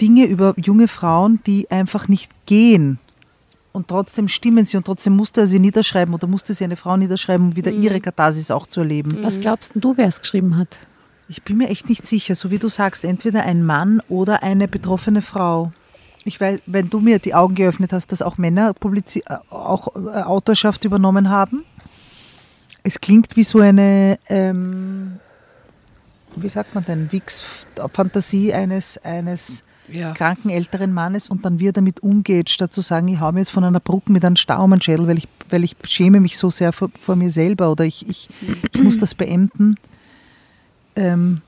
Dinge 0.00 0.26
über 0.26 0.54
junge 0.56 0.86
Frauen, 0.86 1.40
die 1.46 1.70
einfach 1.70 2.06
nicht 2.08 2.30
gehen. 2.46 2.98
Und 3.72 3.88
trotzdem 3.88 4.28
stimmen 4.28 4.66
sie 4.66 4.76
und 4.76 4.84
trotzdem 4.86 5.16
musste 5.16 5.42
er 5.42 5.46
sie 5.46 5.58
niederschreiben 5.58 6.14
oder 6.14 6.26
musste 6.26 6.54
sie 6.54 6.64
eine 6.64 6.76
Frau 6.76 6.96
niederschreiben, 6.96 7.48
um 7.48 7.56
wieder 7.56 7.70
ihre 7.70 8.00
Katharsis 8.00 8.50
auch 8.50 8.66
zu 8.66 8.80
erleben. 8.80 9.18
Was 9.22 9.40
glaubst 9.40 9.74
denn 9.74 9.80
du, 9.80 9.96
wer 9.96 10.08
es 10.08 10.20
geschrieben 10.20 10.56
hat? 10.56 10.78
Ich 11.28 11.42
bin 11.42 11.58
mir 11.58 11.68
echt 11.68 11.88
nicht 11.88 12.06
sicher, 12.06 12.34
so 12.34 12.50
wie 12.50 12.58
du 12.58 12.68
sagst, 12.68 13.04
entweder 13.04 13.42
ein 13.42 13.62
Mann 13.64 14.00
oder 14.08 14.42
eine 14.42 14.66
betroffene 14.66 15.20
Frau. 15.22 15.72
Ich 16.24 16.40
weiß, 16.40 16.60
wenn 16.66 16.90
du 16.90 17.00
mir 17.00 17.18
die 17.18 17.34
Augen 17.34 17.54
geöffnet 17.54 17.92
hast, 17.92 18.12
dass 18.12 18.22
auch 18.22 18.38
Männer 18.38 18.72
Publizi 18.74 19.22
äh, 19.26 19.36
auch 19.50 19.94
äh, 19.94 20.22
Autorschaft 20.22 20.84
übernommen 20.84 21.28
haben. 21.30 21.64
Es 22.82 23.00
klingt 23.00 23.36
wie 23.36 23.44
so 23.44 23.60
eine, 23.60 24.18
ähm, 24.28 25.18
wie 26.36 26.48
sagt 26.48 26.74
man 26.74 26.84
denn, 26.84 27.12
Wix-Fantasie 27.12 28.54
eines, 28.54 28.98
eines 28.98 29.62
Ja. 29.88 30.12
kranken 30.14 30.50
älteren 30.50 30.92
Mannes 30.94 31.28
und 31.28 31.44
dann 31.44 31.60
wie 31.60 31.68
er 31.68 31.72
damit 31.72 32.00
umgeht, 32.02 32.48
statt 32.50 32.72
zu 32.72 32.80
sagen, 32.80 33.08
ich 33.08 33.20
hau 33.20 33.32
mir 33.32 33.40
jetzt 33.40 33.50
von 33.50 33.64
einer 33.64 33.80
Brücke 33.80 34.12
mit 34.12 34.24
einem 34.24 34.36
Stau 34.36 34.64
um 34.64 34.70
den 34.70 34.80
Schädel, 34.80 35.06
weil 35.06 35.18
ich, 35.18 35.28
weil 35.50 35.64
ich 35.64 35.76
schäme 35.84 36.20
mich 36.20 36.38
so 36.38 36.50
sehr 36.50 36.72
vor, 36.72 36.90
vor 37.00 37.16
mir 37.16 37.30
selber 37.30 37.70
oder 37.70 37.84
ich, 37.84 38.08
ich, 38.08 38.28
ich 38.72 38.82
muss 38.82 38.96
das 38.98 39.14
beenden. 39.14 39.76
Ähm, 40.98 41.42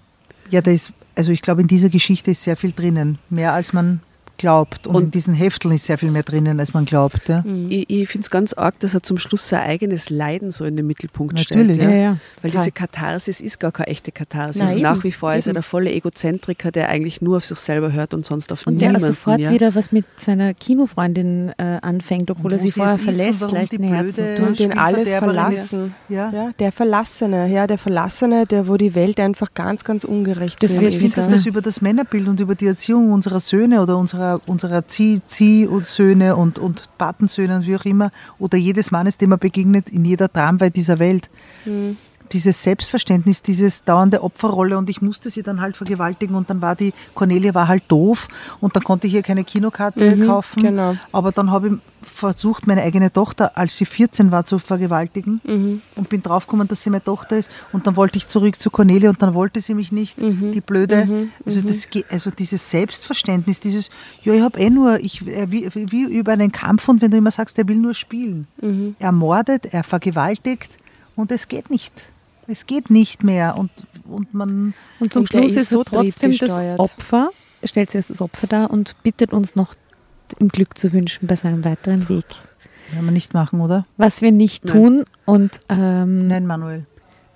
ja, 0.51 0.61
da 0.61 0.71
ist, 0.71 0.93
also 1.17 1.33
ich 1.33 1.43
glaube, 1.43 1.61
in 1.61 1.69
dieser 1.69 1.89
Geschichte 1.89 2.31
ist 2.31 2.43
sehr 2.43 2.57
viel 2.57 2.73
drinnen, 2.73 3.19
mehr 3.29 3.53
als 3.53 3.73
man 3.73 4.01
glaubt. 4.41 4.87
Und, 4.87 4.97
Und- 4.97 5.03
in 5.05 5.11
diesen 5.11 5.35
Hefteln 5.35 5.75
ist 5.75 5.85
sehr 5.87 5.99
viel 5.99 6.11
mehr 6.11 6.23
drinnen, 6.23 6.59
als 6.59 6.73
man 6.75 6.85
glaubt. 6.87 7.29
Ja. 7.29 7.45
Ich, 7.69 7.89
ich 7.89 8.09
finde 8.09 8.25
es 8.25 8.31
ganz 8.31 8.53
arg, 8.55 8.79
dass 8.81 8.95
er 8.95 9.03
zum 9.03 9.19
Schluss 9.19 9.49
sein 9.49 9.61
eigenes 9.63 10.11
Leiden 10.11 10.51
so 10.51 10.65
in 10.65 10.77
den 10.77 10.87
Mittelpunkt 10.87 11.35
Natürlich, 11.37 11.77
stellt. 11.77 11.91
Ja, 11.93 11.97
ja, 11.97 12.17
Weil 12.43 12.51
total. 12.51 12.65
diese 12.65 12.73
Katharsis 12.73 13.41
ist 13.41 13.61
gar 13.61 13.71
keine 13.73 13.89
echte 13.89 14.13
Katharsis. 14.13 14.63
Nein, 14.63 14.73
eben, 14.73 14.83
Nach 14.83 15.05
wie 15.05 15.13
vor 15.13 15.35
ist 15.35 15.47
er 15.47 15.51
eben. 15.51 15.55
der 15.55 15.63
volle 15.63 15.93
Egozentriker, 15.93 16.71
der 16.73 16.89
eigentlich 16.89 17.21
nur 17.23 17.37
auf 17.37 17.45
sich 17.47 17.59
selber 17.59 17.93
hört 17.93 18.15
und 18.15 18.25
sonst 18.25 18.51
auf 18.53 18.67
Und 18.67 18.81
der 18.81 18.89
niemanden. 18.89 19.07
sofort 19.09 19.41
ja. 19.41 19.53
wieder 19.53 19.75
was 19.75 19.93
mit 19.93 20.05
seiner 20.19 20.55
Kinofreundin 20.55 21.53
äh, 21.59 21.79
anfängt, 21.83 22.31
obwohl 22.31 22.53
Und 22.53 22.59
er 22.59 22.59
sie 22.59 22.71
vorher 22.71 22.95
ist 22.95 23.01
und 23.01 23.05
verlässt, 23.51 23.73
die 23.73 23.79
den 23.79 23.91
blöde- 23.91 24.23
Herzen. 24.23 24.45
Und 24.47 24.59
den 24.59 24.79
alle 24.79 25.05
verlassen. 25.07 25.95
Ja. 26.09 26.31
Ja, 26.33 26.51
der 26.59 26.73
Verlassene, 26.73 27.49
ja, 27.49 27.67
der 27.67 27.79
Verlassene, 27.79 28.47
der 28.47 28.67
wo 28.69 28.77
die 28.77 28.95
Welt 28.95 29.21
einfach 29.21 29.53
ganz, 29.55 29.85
ganz 29.85 30.05
ungerecht 30.05 30.63
Das 30.63 30.81
wird- 30.81 30.91
Ich 30.91 30.97
ist. 30.97 31.01
finde, 31.03 31.17
dass 31.17 31.27
ja. 31.27 31.33
das 31.33 31.47
über 31.47 31.61
das 31.63 31.81
Männerbild 31.81 32.29
und 32.29 32.41
über 32.41 32.55
die 32.55 32.67
Erziehung 32.67 33.13
unserer 33.13 33.41
Söhne 33.41 33.81
oder 33.83 33.97
unserer, 33.97 34.30
unserer 34.47 34.87
Zieh, 34.89 35.21
Zieh 35.27 35.67
und 35.67 35.87
Söhne 35.87 36.37
und, 36.37 36.59
und 36.59 36.85
Patensöhne 36.99 37.57
und 37.57 37.67
wie 37.67 37.77
auch 37.77 37.85
immer 37.85 38.11
oder 38.39 38.57
jedes 38.59 38.91
Mannes, 38.91 39.19
dem 39.19 39.31
man 39.31 39.39
begegnet 39.39 39.89
in 39.91 40.05
jeder 40.05 40.33
Tramway 40.33 40.71
dieser 40.71 40.99
Welt. 40.99 41.31
Hm. 41.65 41.97
Dieses 42.33 42.63
Selbstverständnis, 42.63 43.43
dieses 43.43 43.83
dauernde 43.83 44.23
Opferrolle 44.23 44.79
und 44.79 44.89
ich 44.89 45.03
musste 45.03 45.31
sie 45.31 45.43
dann 45.43 45.61
halt 45.61 45.77
vergewaltigen 45.77 46.37
und 46.37 46.49
dann 46.49 46.63
war 46.63 46.77
die 46.77 46.93
Cornelia 47.15 47.55
war 47.55 47.67
halt 47.67 47.83
doof 47.89 48.29
und 48.61 48.77
dann 48.77 48.85
konnte 48.85 49.09
ich 49.09 49.15
ihr 49.15 49.23
keine 49.23 49.43
Kinokarte 49.43 50.15
Mhm, 50.17 50.27
kaufen. 50.29 50.63
genau. 50.63 50.95
Aber 51.11 51.33
dann 51.33 51.51
habe 51.51 51.67
ich 51.69 51.73
versucht, 52.03 52.67
meine 52.67 52.83
eigene 52.83 53.13
Tochter, 53.13 53.57
als 53.57 53.77
sie 53.77 53.87
14 53.87 54.31
war, 54.31 54.45
zu 54.45 54.59
vergewaltigen 54.59 55.41
Mhm. 55.45 55.83
und 55.97 56.09
bin 56.09 56.23
draufgekommen, 56.23 56.69
dass 56.69 56.83
sie 56.83 56.91
meine 56.91 57.05
Tochter 57.05 57.37
ist. 57.39 57.51
Und 57.73 57.87
dann 57.87 57.97
wollte 57.97 58.19
ich 58.19 58.27
zurück 58.29 58.59
zu 58.61 58.71
Cornelia 58.71 59.11
und 59.11 59.21
dann 59.23 59.35
wollte 59.35 59.61
sie 59.61 59.75
mich 59.75 59.93
nicht, 59.93 60.21
Mhm. 60.21 60.53
die 60.53 60.61
Blöde. 60.61 61.29
Also, 61.45 61.61
das, 61.63 61.91
ge- 61.91 62.05
also 62.11 62.31
dieses 62.31 62.71
Selbstverständnis, 62.71 63.61
dieses, 63.61 63.91
ja, 64.23 64.33
ich 64.35 64.43
habe 64.43 64.59
eh 64.59 64.71
nur, 64.71 65.01
ich, 65.01 65.27
äh, 65.27 65.51
wie, 65.51 65.69
wie 65.75 66.03
über 66.05 66.33
einen 66.33 66.53
Kampf 66.53 66.89
und 66.89 67.01
wenn 67.03 67.11
du 67.11 67.17
immer 67.17 67.31
sagst, 67.31 67.59
er 67.59 67.69
will 67.69 67.77
nur 67.77 67.95
spielen. 67.95 68.47
Mhm. 68.61 68.97
Er 68.99 69.13
mordet, 69.13 69.67
er 69.73 69.85
vergewaltigt 69.85 70.71
und 71.17 71.31
es 71.33 71.49
geht 71.49 71.71
nicht. 71.71 71.93
Es 72.47 72.67
geht 72.67 72.91
nicht 72.91 73.23
mehr 73.23 73.57
und, 73.59 73.71
und 74.05 74.35
man, 74.35 74.75
Und 74.99 75.13
zum 75.13 75.27
Schluss 75.27 75.53
ist 75.55 75.69
so 75.69 75.85
trotzdem 75.85 76.37
das. 76.37 76.51
Opfer, 76.79 77.31
stellt 77.63 77.91
sich 77.91 77.99
als 77.99 78.09
das 78.09 78.21
Opfer 78.21 78.47
dar 78.47 78.71
und 78.71 78.97
bittet 79.03 79.33
uns 79.33 79.55
noch 79.55 79.75
ihm 80.39 80.49
Glück 80.49 80.77
zu 80.79 80.93
wünschen 80.93 81.27
bei 81.27 81.37
seinem 81.37 81.65
weiteren 81.65 82.09
Weg. 82.09 82.25
werden 82.93 83.05
wir 83.07 83.13
nicht 83.13 83.35
machen, 83.35 83.61
oder? 83.61 83.87
Was 83.97 84.23
wir 84.23 84.33
nicht 84.33 84.65
Nein. 84.67 84.75
tun 84.75 85.05
und 85.25 85.61
ähm, 85.69 86.29
Nein, 86.29 86.47
Manuel. 86.47 86.85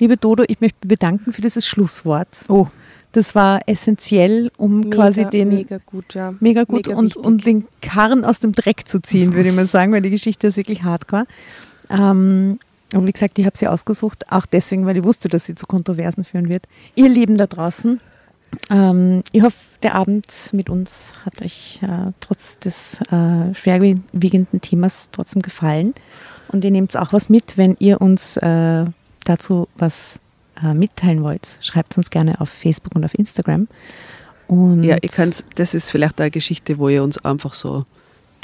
liebe 0.01 0.17
Dodo, 0.17 0.45
ich 0.47 0.61
möchte 0.61 0.79
mich 0.83 0.89
bedanken 0.89 1.33
für 1.33 1.43
dieses 1.43 1.67
Schlusswort. 1.67 2.29
Oh, 2.49 2.67
Das 3.13 3.35
war 3.35 3.61
essentiell, 3.67 4.51
um 4.57 4.81
Mega, 4.81 4.97
quasi 4.97 5.25
den 5.27 5.49
mega 5.51 5.79
gut, 5.87 6.15
ja. 6.15 6.35
mega 6.41 6.65
gut 6.65 6.87
Mega 6.89 6.99
und, 6.99 7.07
wichtig. 7.17 7.25
und 7.27 7.47
den 7.47 7.65
Karren 7.81 8.25
aus 8.25 8.41
dem 8.41 8.53
Dreck 8.53 8.89
zu 8.89 9.01
ziehen, 9.01 9.35
würde 9.35 9.51
ich 9.51 9.55
mal 9.55 9.67
sagen, 9.67 9.93
weil 9.93 10.03
die 10.03 10.11
Geschichte 10.11 10.49
ist 10.49 10.57
wirklich 10.57 10.83
hardcore. 10.83 11.27
Ähm, 11.91 12.59
und 12.93 13.07
wie 13.07 13.13
gesagt, 13.13 13.39
ich 13.39 13.47
habe 13.47 13.57
sie 13.59 13.67
ausgesucht, 13.69 14.31
auch 14.33 14.47
deswegen, 14.47 14.87
weil 14.87 14.97
ich 14.97 15.05
wusste, 15.05 15.29
dass 15.29 15.47
sie 15.47 15.55
zu 15.55 15.67
Kontroversen 15.67 16.25
führen 16.25 16.49
wird. 16.49 16.65
Ihr 16.95 17.09
Lieben 17.09 17.37
da 17.37 17.47
draußen, 17.47 18.01
ähm, 18.71 19.23
ich 19.33 19.43
hoffe, 19.43 19.57
der 19.83 19.95
Abend 19.95 20.51
mit 20.53 20.69
uns 20.71 21.13
hat 21.25 21.41
euch 21.43 21.81
äh, 21.83 22.13
trotz 22.21 22.59
des 22.59 23.01
äh, 23.11 23.55
schwerwiegenden 23.55 24.61
Themas 24.61 25.09
trotzdem 25.13 25.43
gefallen. 25.43 25.95
Und 26.49 26.65
ihr 26.65 26.71
nehmt 26.71 26.97
auch 26.97 27.13
was 27.13 27.29
mit, 27.29 27.57
wenn 27.57 27.77
ihr 27.79 28.01
uns 28.01 28.37
äh, 28.39 28.85
dazu 29.25 29.69
was 29.77 30.19
äh, 30.63 30.75
mitteilen 30.75 31.23
wollt. 31.23 31.59
Schreibt 31.61 31.97
uns 31.99 32.11
gerne 32.11 32.41
auf 32.41 32.49
Facebook 32.49 32.95
und 32.95 33.05
auf 33.05 33.15
Instagram. 33.19 33.67
Und 34.47 34.83
Ja, 34.85 34.97
ihr 35.01 35.09
könnt, 35.09 35.45
das 35.57 35.75
ist 35.75 35.91
vielleicht 35.91 36.21
eine 36.21 36.31
Geschichte, 36.31 36.79
wo 36.79 36.89
ihr 36.89 37.03
uns 37.03 37.19
einfach 37.25 37.55
so 37.55 37.85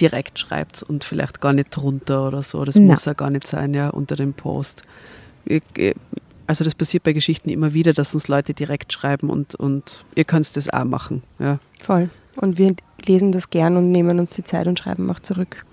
direkt 0.01 0.39
schreibt 0.39 0.83
und 0.83 1.05
vielleicht 1.05 1.41
gar 1.43 1.53
nicht 1.53 1.69
drunter 1.77 2.27
oder 2.29 2.41
so. 2.43 2.65
Das 2.65 2.75
Na. 2.77 2.83
muss 2.83 3.05
ja 3.05 3.13
gar 3.13 3.29
nicht 3.31 3.47
sein, 3.47 3.75
ja, 3.75 3.91
unter 3.91 4.17
dem 4.17 4.33
Post. 4.33 4.83
Ich, 5.45 5.63
ich- 5.77 5.95
also 6.51 6.65
das 6.65 6.75
passiert 6.75 7.05
bei 7.05 7.13
Geschichten 7.13 7.49
immer 7.49 7.75
wieder, 7.75 7.93
dass 7.93 8.13
uns 8.13 8.27
Leute 8.27 8.55
direkt 8.55 8.93
schreiben 8.93 9.31
und, 9.31 9.55
und 9.55 10.05
ihr 10.17 10.25
könnt 10.25 10.57
das 10.57 10.69
auch 10.69 10.83
machen. 10.83 11.23
Ja. 11.39 11.61
Voll. 11.79 12.11
Und 12.35 12.59
wir 12.59 12.75
lesen 13.07 13.31
das 13.31 13.51
gern 13.51 13.77
und 13.77 13.93
nehmen 13.93 14.19
uns 14.19 14.31
die 14.31 14.43
Zeit 14.43 14.67
und 14.67 14.77
schreiben 14.77 15.09
auch 15.13 15.21
zurück. 15.21 15.65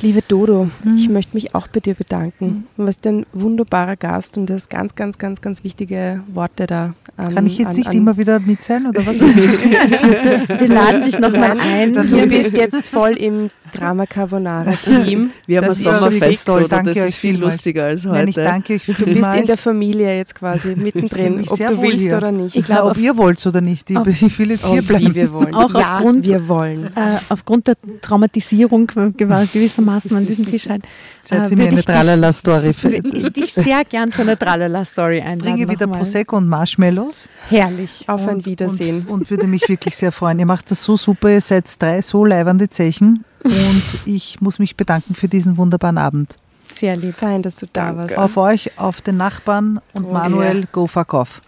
Liebe 0.00 0.22
Dodo, 0.22 0.70
Mhm. 0.84 0.96
ich 0.96 1.08
möchte 1.08 1.34
mich 1.34 1.56
auch 1.56 1.66
bei 1.66 1.80
dir 1.80 1.94
bedanken. 1.94 2.68
Du 2.76 2.86
warst 2.86 3.04
ein 3.04 3.26
wunderbarer 3.32 3.96
Gast 3.96 4.38
und 4.38 4.48
du 4.48 4.54
hast 4.54 4.70
ganz, 4.70 4.94
ganz, 4.94 5.18
ganz, 5.18 5.40
ganz 5.40 5.64
wichtige 5.64 6.20
Worte 6.32 6.68
da. 6.68 6.94
An, 7.16 7.34
kann 7.34 7.46
ich 7.48 7.58
jetzt 7.58 7.70
an, 7.70 7.74
nicht 7.74 7.88
an, 7.88 7.96
immer 7.96 8.16
wieder 8.16 8.38
mit 8.38 8.62
sein 8.62 8.86
oder 8.86 9.04
was? 9.04 9.18
Wir 10.60 10.68
laden 10.68 11.02
dich 11.02 11.18
nochmal 11.18 11.58
ein. 11.58 11.94
Du 11.94 12.28
bist 12.28 12.56
jetzt 12.56 12.86
voll 12.86 13.16
im 13.16 13.50
Drama 13.72 14.06
Carbonara 14.06 14.72
Team. 14.84 15.30
Wir 15.46 15.58
haben 15.58 15.68
ein 15.68 15.74
Sommerfest? 15.74 16.48
Danke 16.48 16.94
Das 16.94 16.96
euch 17.02 17.08
ist 17.08 17.16
viel 17.16 17.32
vielmals. 17.34 17.54
lustiger 17.54 17.84
als 17.84 18.04
heute. 18.06 18.14
Nein, 18.18 18.28
ich 18.28 18.34
danke 18.36 18.74
euch 18.74 18.82
Du 18.86 18.92
bist 18.94 19.06
in 19.06 19.12
vielmals. 19.14 19.46
der 19.46 19.56
Familie 19.56 20.16
jetzt 20.16 20.34
quasi 20.34 20.74
mittendrin, 20.76 21.44
ob 21.48 21.58
du 21.58 21.82
willst 21.82 22.00
hier. 22.00 22.16
oder 22.16 22.32
nicht. 22.32 22.56
Ich 22.56 22.64
glaub, 22.64 22.90
ob 22.90 22.96
ihr 22.98 23.16
wollt 23.16 23.44
oder 23.46 23.60
nicht. 23.60 23.90
Ich, 23.90 23.96
auf- 23.96 24.06
ich 24.06 24.38
will 24.38 24.50
jetzt 24.50 24.64
Oh, 24.66 24.72
hier 24.72 24.82
bleiben. 24.82 25.06
wie 25.10 25.14
wir 25.14 25.32
wollen. 25.32 25.54
Auch 25.54 25.72
ja, 25.74 25.94
aufgrund- 25.96 26.24
wir 26.24 26.48
wollen. 26.48 26.86
Äh, 26.96 27.18
aufgrund 27.28 27.66
der 27.66 27.76
Traumatisierung 28.00 28.86
gew- 28.86 29.12
gewissermaßen 29.52 30.16
an 30.16 30.26
diesem 30.26 30.44
Tisch 30.46 30.68
halt, 30.68 30.82
Seid 31.24 31.46
äh, 31.46 31.50
ihr 31.50 31.56
mir 31.56 31.62
eine 31.68 31.70
ich 31.80 31.84
dich- 31.86 31.94
Tralala-Story. 31.94 32.74
würde 32.82 33.08
ich 33.18 33.32
dich 33.32 33.52
sehr 33.52 33.84
gern 33.84 34.10
zu 34.10 34.22
einer 34.22 34.38
Tralala-Story 34.38 35.20
einladen. 35.20 35.38
bringe 35.56 35.68
wieder. 35.68 35.86
Prosecco 35.86 36.36
und 36.36 36.48
Marshmallows. 36.48 37.28
Herrlich. 37.48 38.04
Auf 38.06 38.26
ein 38.26 38.36
und, 38.36 38.46
Wiedersehen. 38.46 39.02
Und, 39.08 39.10
und 39.22 39.30
würde 39.30 39.46
mich 39.46 39.68
wirklich 39.68 39.96
sehr 39.96 40.12
freuen. 40.12 40.38
Ihr 40.38 40.46
macht 40.46 40.70
das 40.70 40.82
so 40.82 40.96
super, 40.96 41.30
ihr 41.30 41.40
seid 41.40 41.64
drei 41.80 42.00
so 42.02 42.24
leibende 42.24 42.68
Zechen. 42.70 43.24
Und 43.44 43.84
ich 44.04 44.40
muss 44.40 44.58
mich 44.58 44.76
bedanken 44.76 45.14
für 45.14 45.28
diesen 45.28 45.56
wunderbaren 45.56 45.98
Abend. 45.98 46.36
Sehr 46.74 46.96
lieb. 46.96 47.16
Fein, 47.16 47.42
dass 47.42 47.56
du 47.56 47.66
da 47.72 47.92
Danke. 47.92 48.16
warst. 48.16 48.18
Auf 48.18 48.36
euch, 48.36 48.78
auf 48.78 49.00
den 49.00 49.16
Nachbarn 49.16 49.80
und 49.94 50.04
Groß. 50.04 50.12
Manuel, 50.12 50.66
go 50.70 50.86
fuck 50.86 51.14
off. 51.14 51.40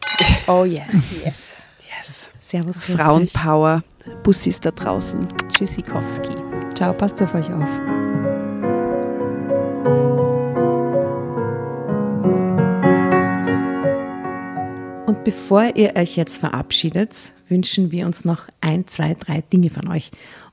Oh 0.47 0.65
yes. 0.65 0.87
yes. 1.23 1.51
Servus. 2.41 2.81
grüß 2.81 2.91
euch. 2.91 2.97
Frauenpower, 2.97 3.83
Bussis 4.25 4.59
da 4.59 4.71
draußen. 4.71 5.29
Tschüssikowski. 5.53 6.35
Ciao, 6.75 6.93
passt 6.93 7.23
auf 7.23 7.35
euch 7.35 7.47
auf. 7.53 7.69
Und 15.07 15.25
bevor 15.25 15.77
ihr 15.77 15.95
euch 15.97 16.17
jetzt 16.17 16.39
verabschiedet, 16.39 17.15
wünschen 17.49 17.93
wir 17.93 18.07
uns 18.07 18.25
noch 18.25 18.49
ein, 18.61 18.87
zwei, 18.87 19.15
drei 19.15 19.43
Dinge 19.43 19.71
von 19.71 19.89
euch. 19.89 20.11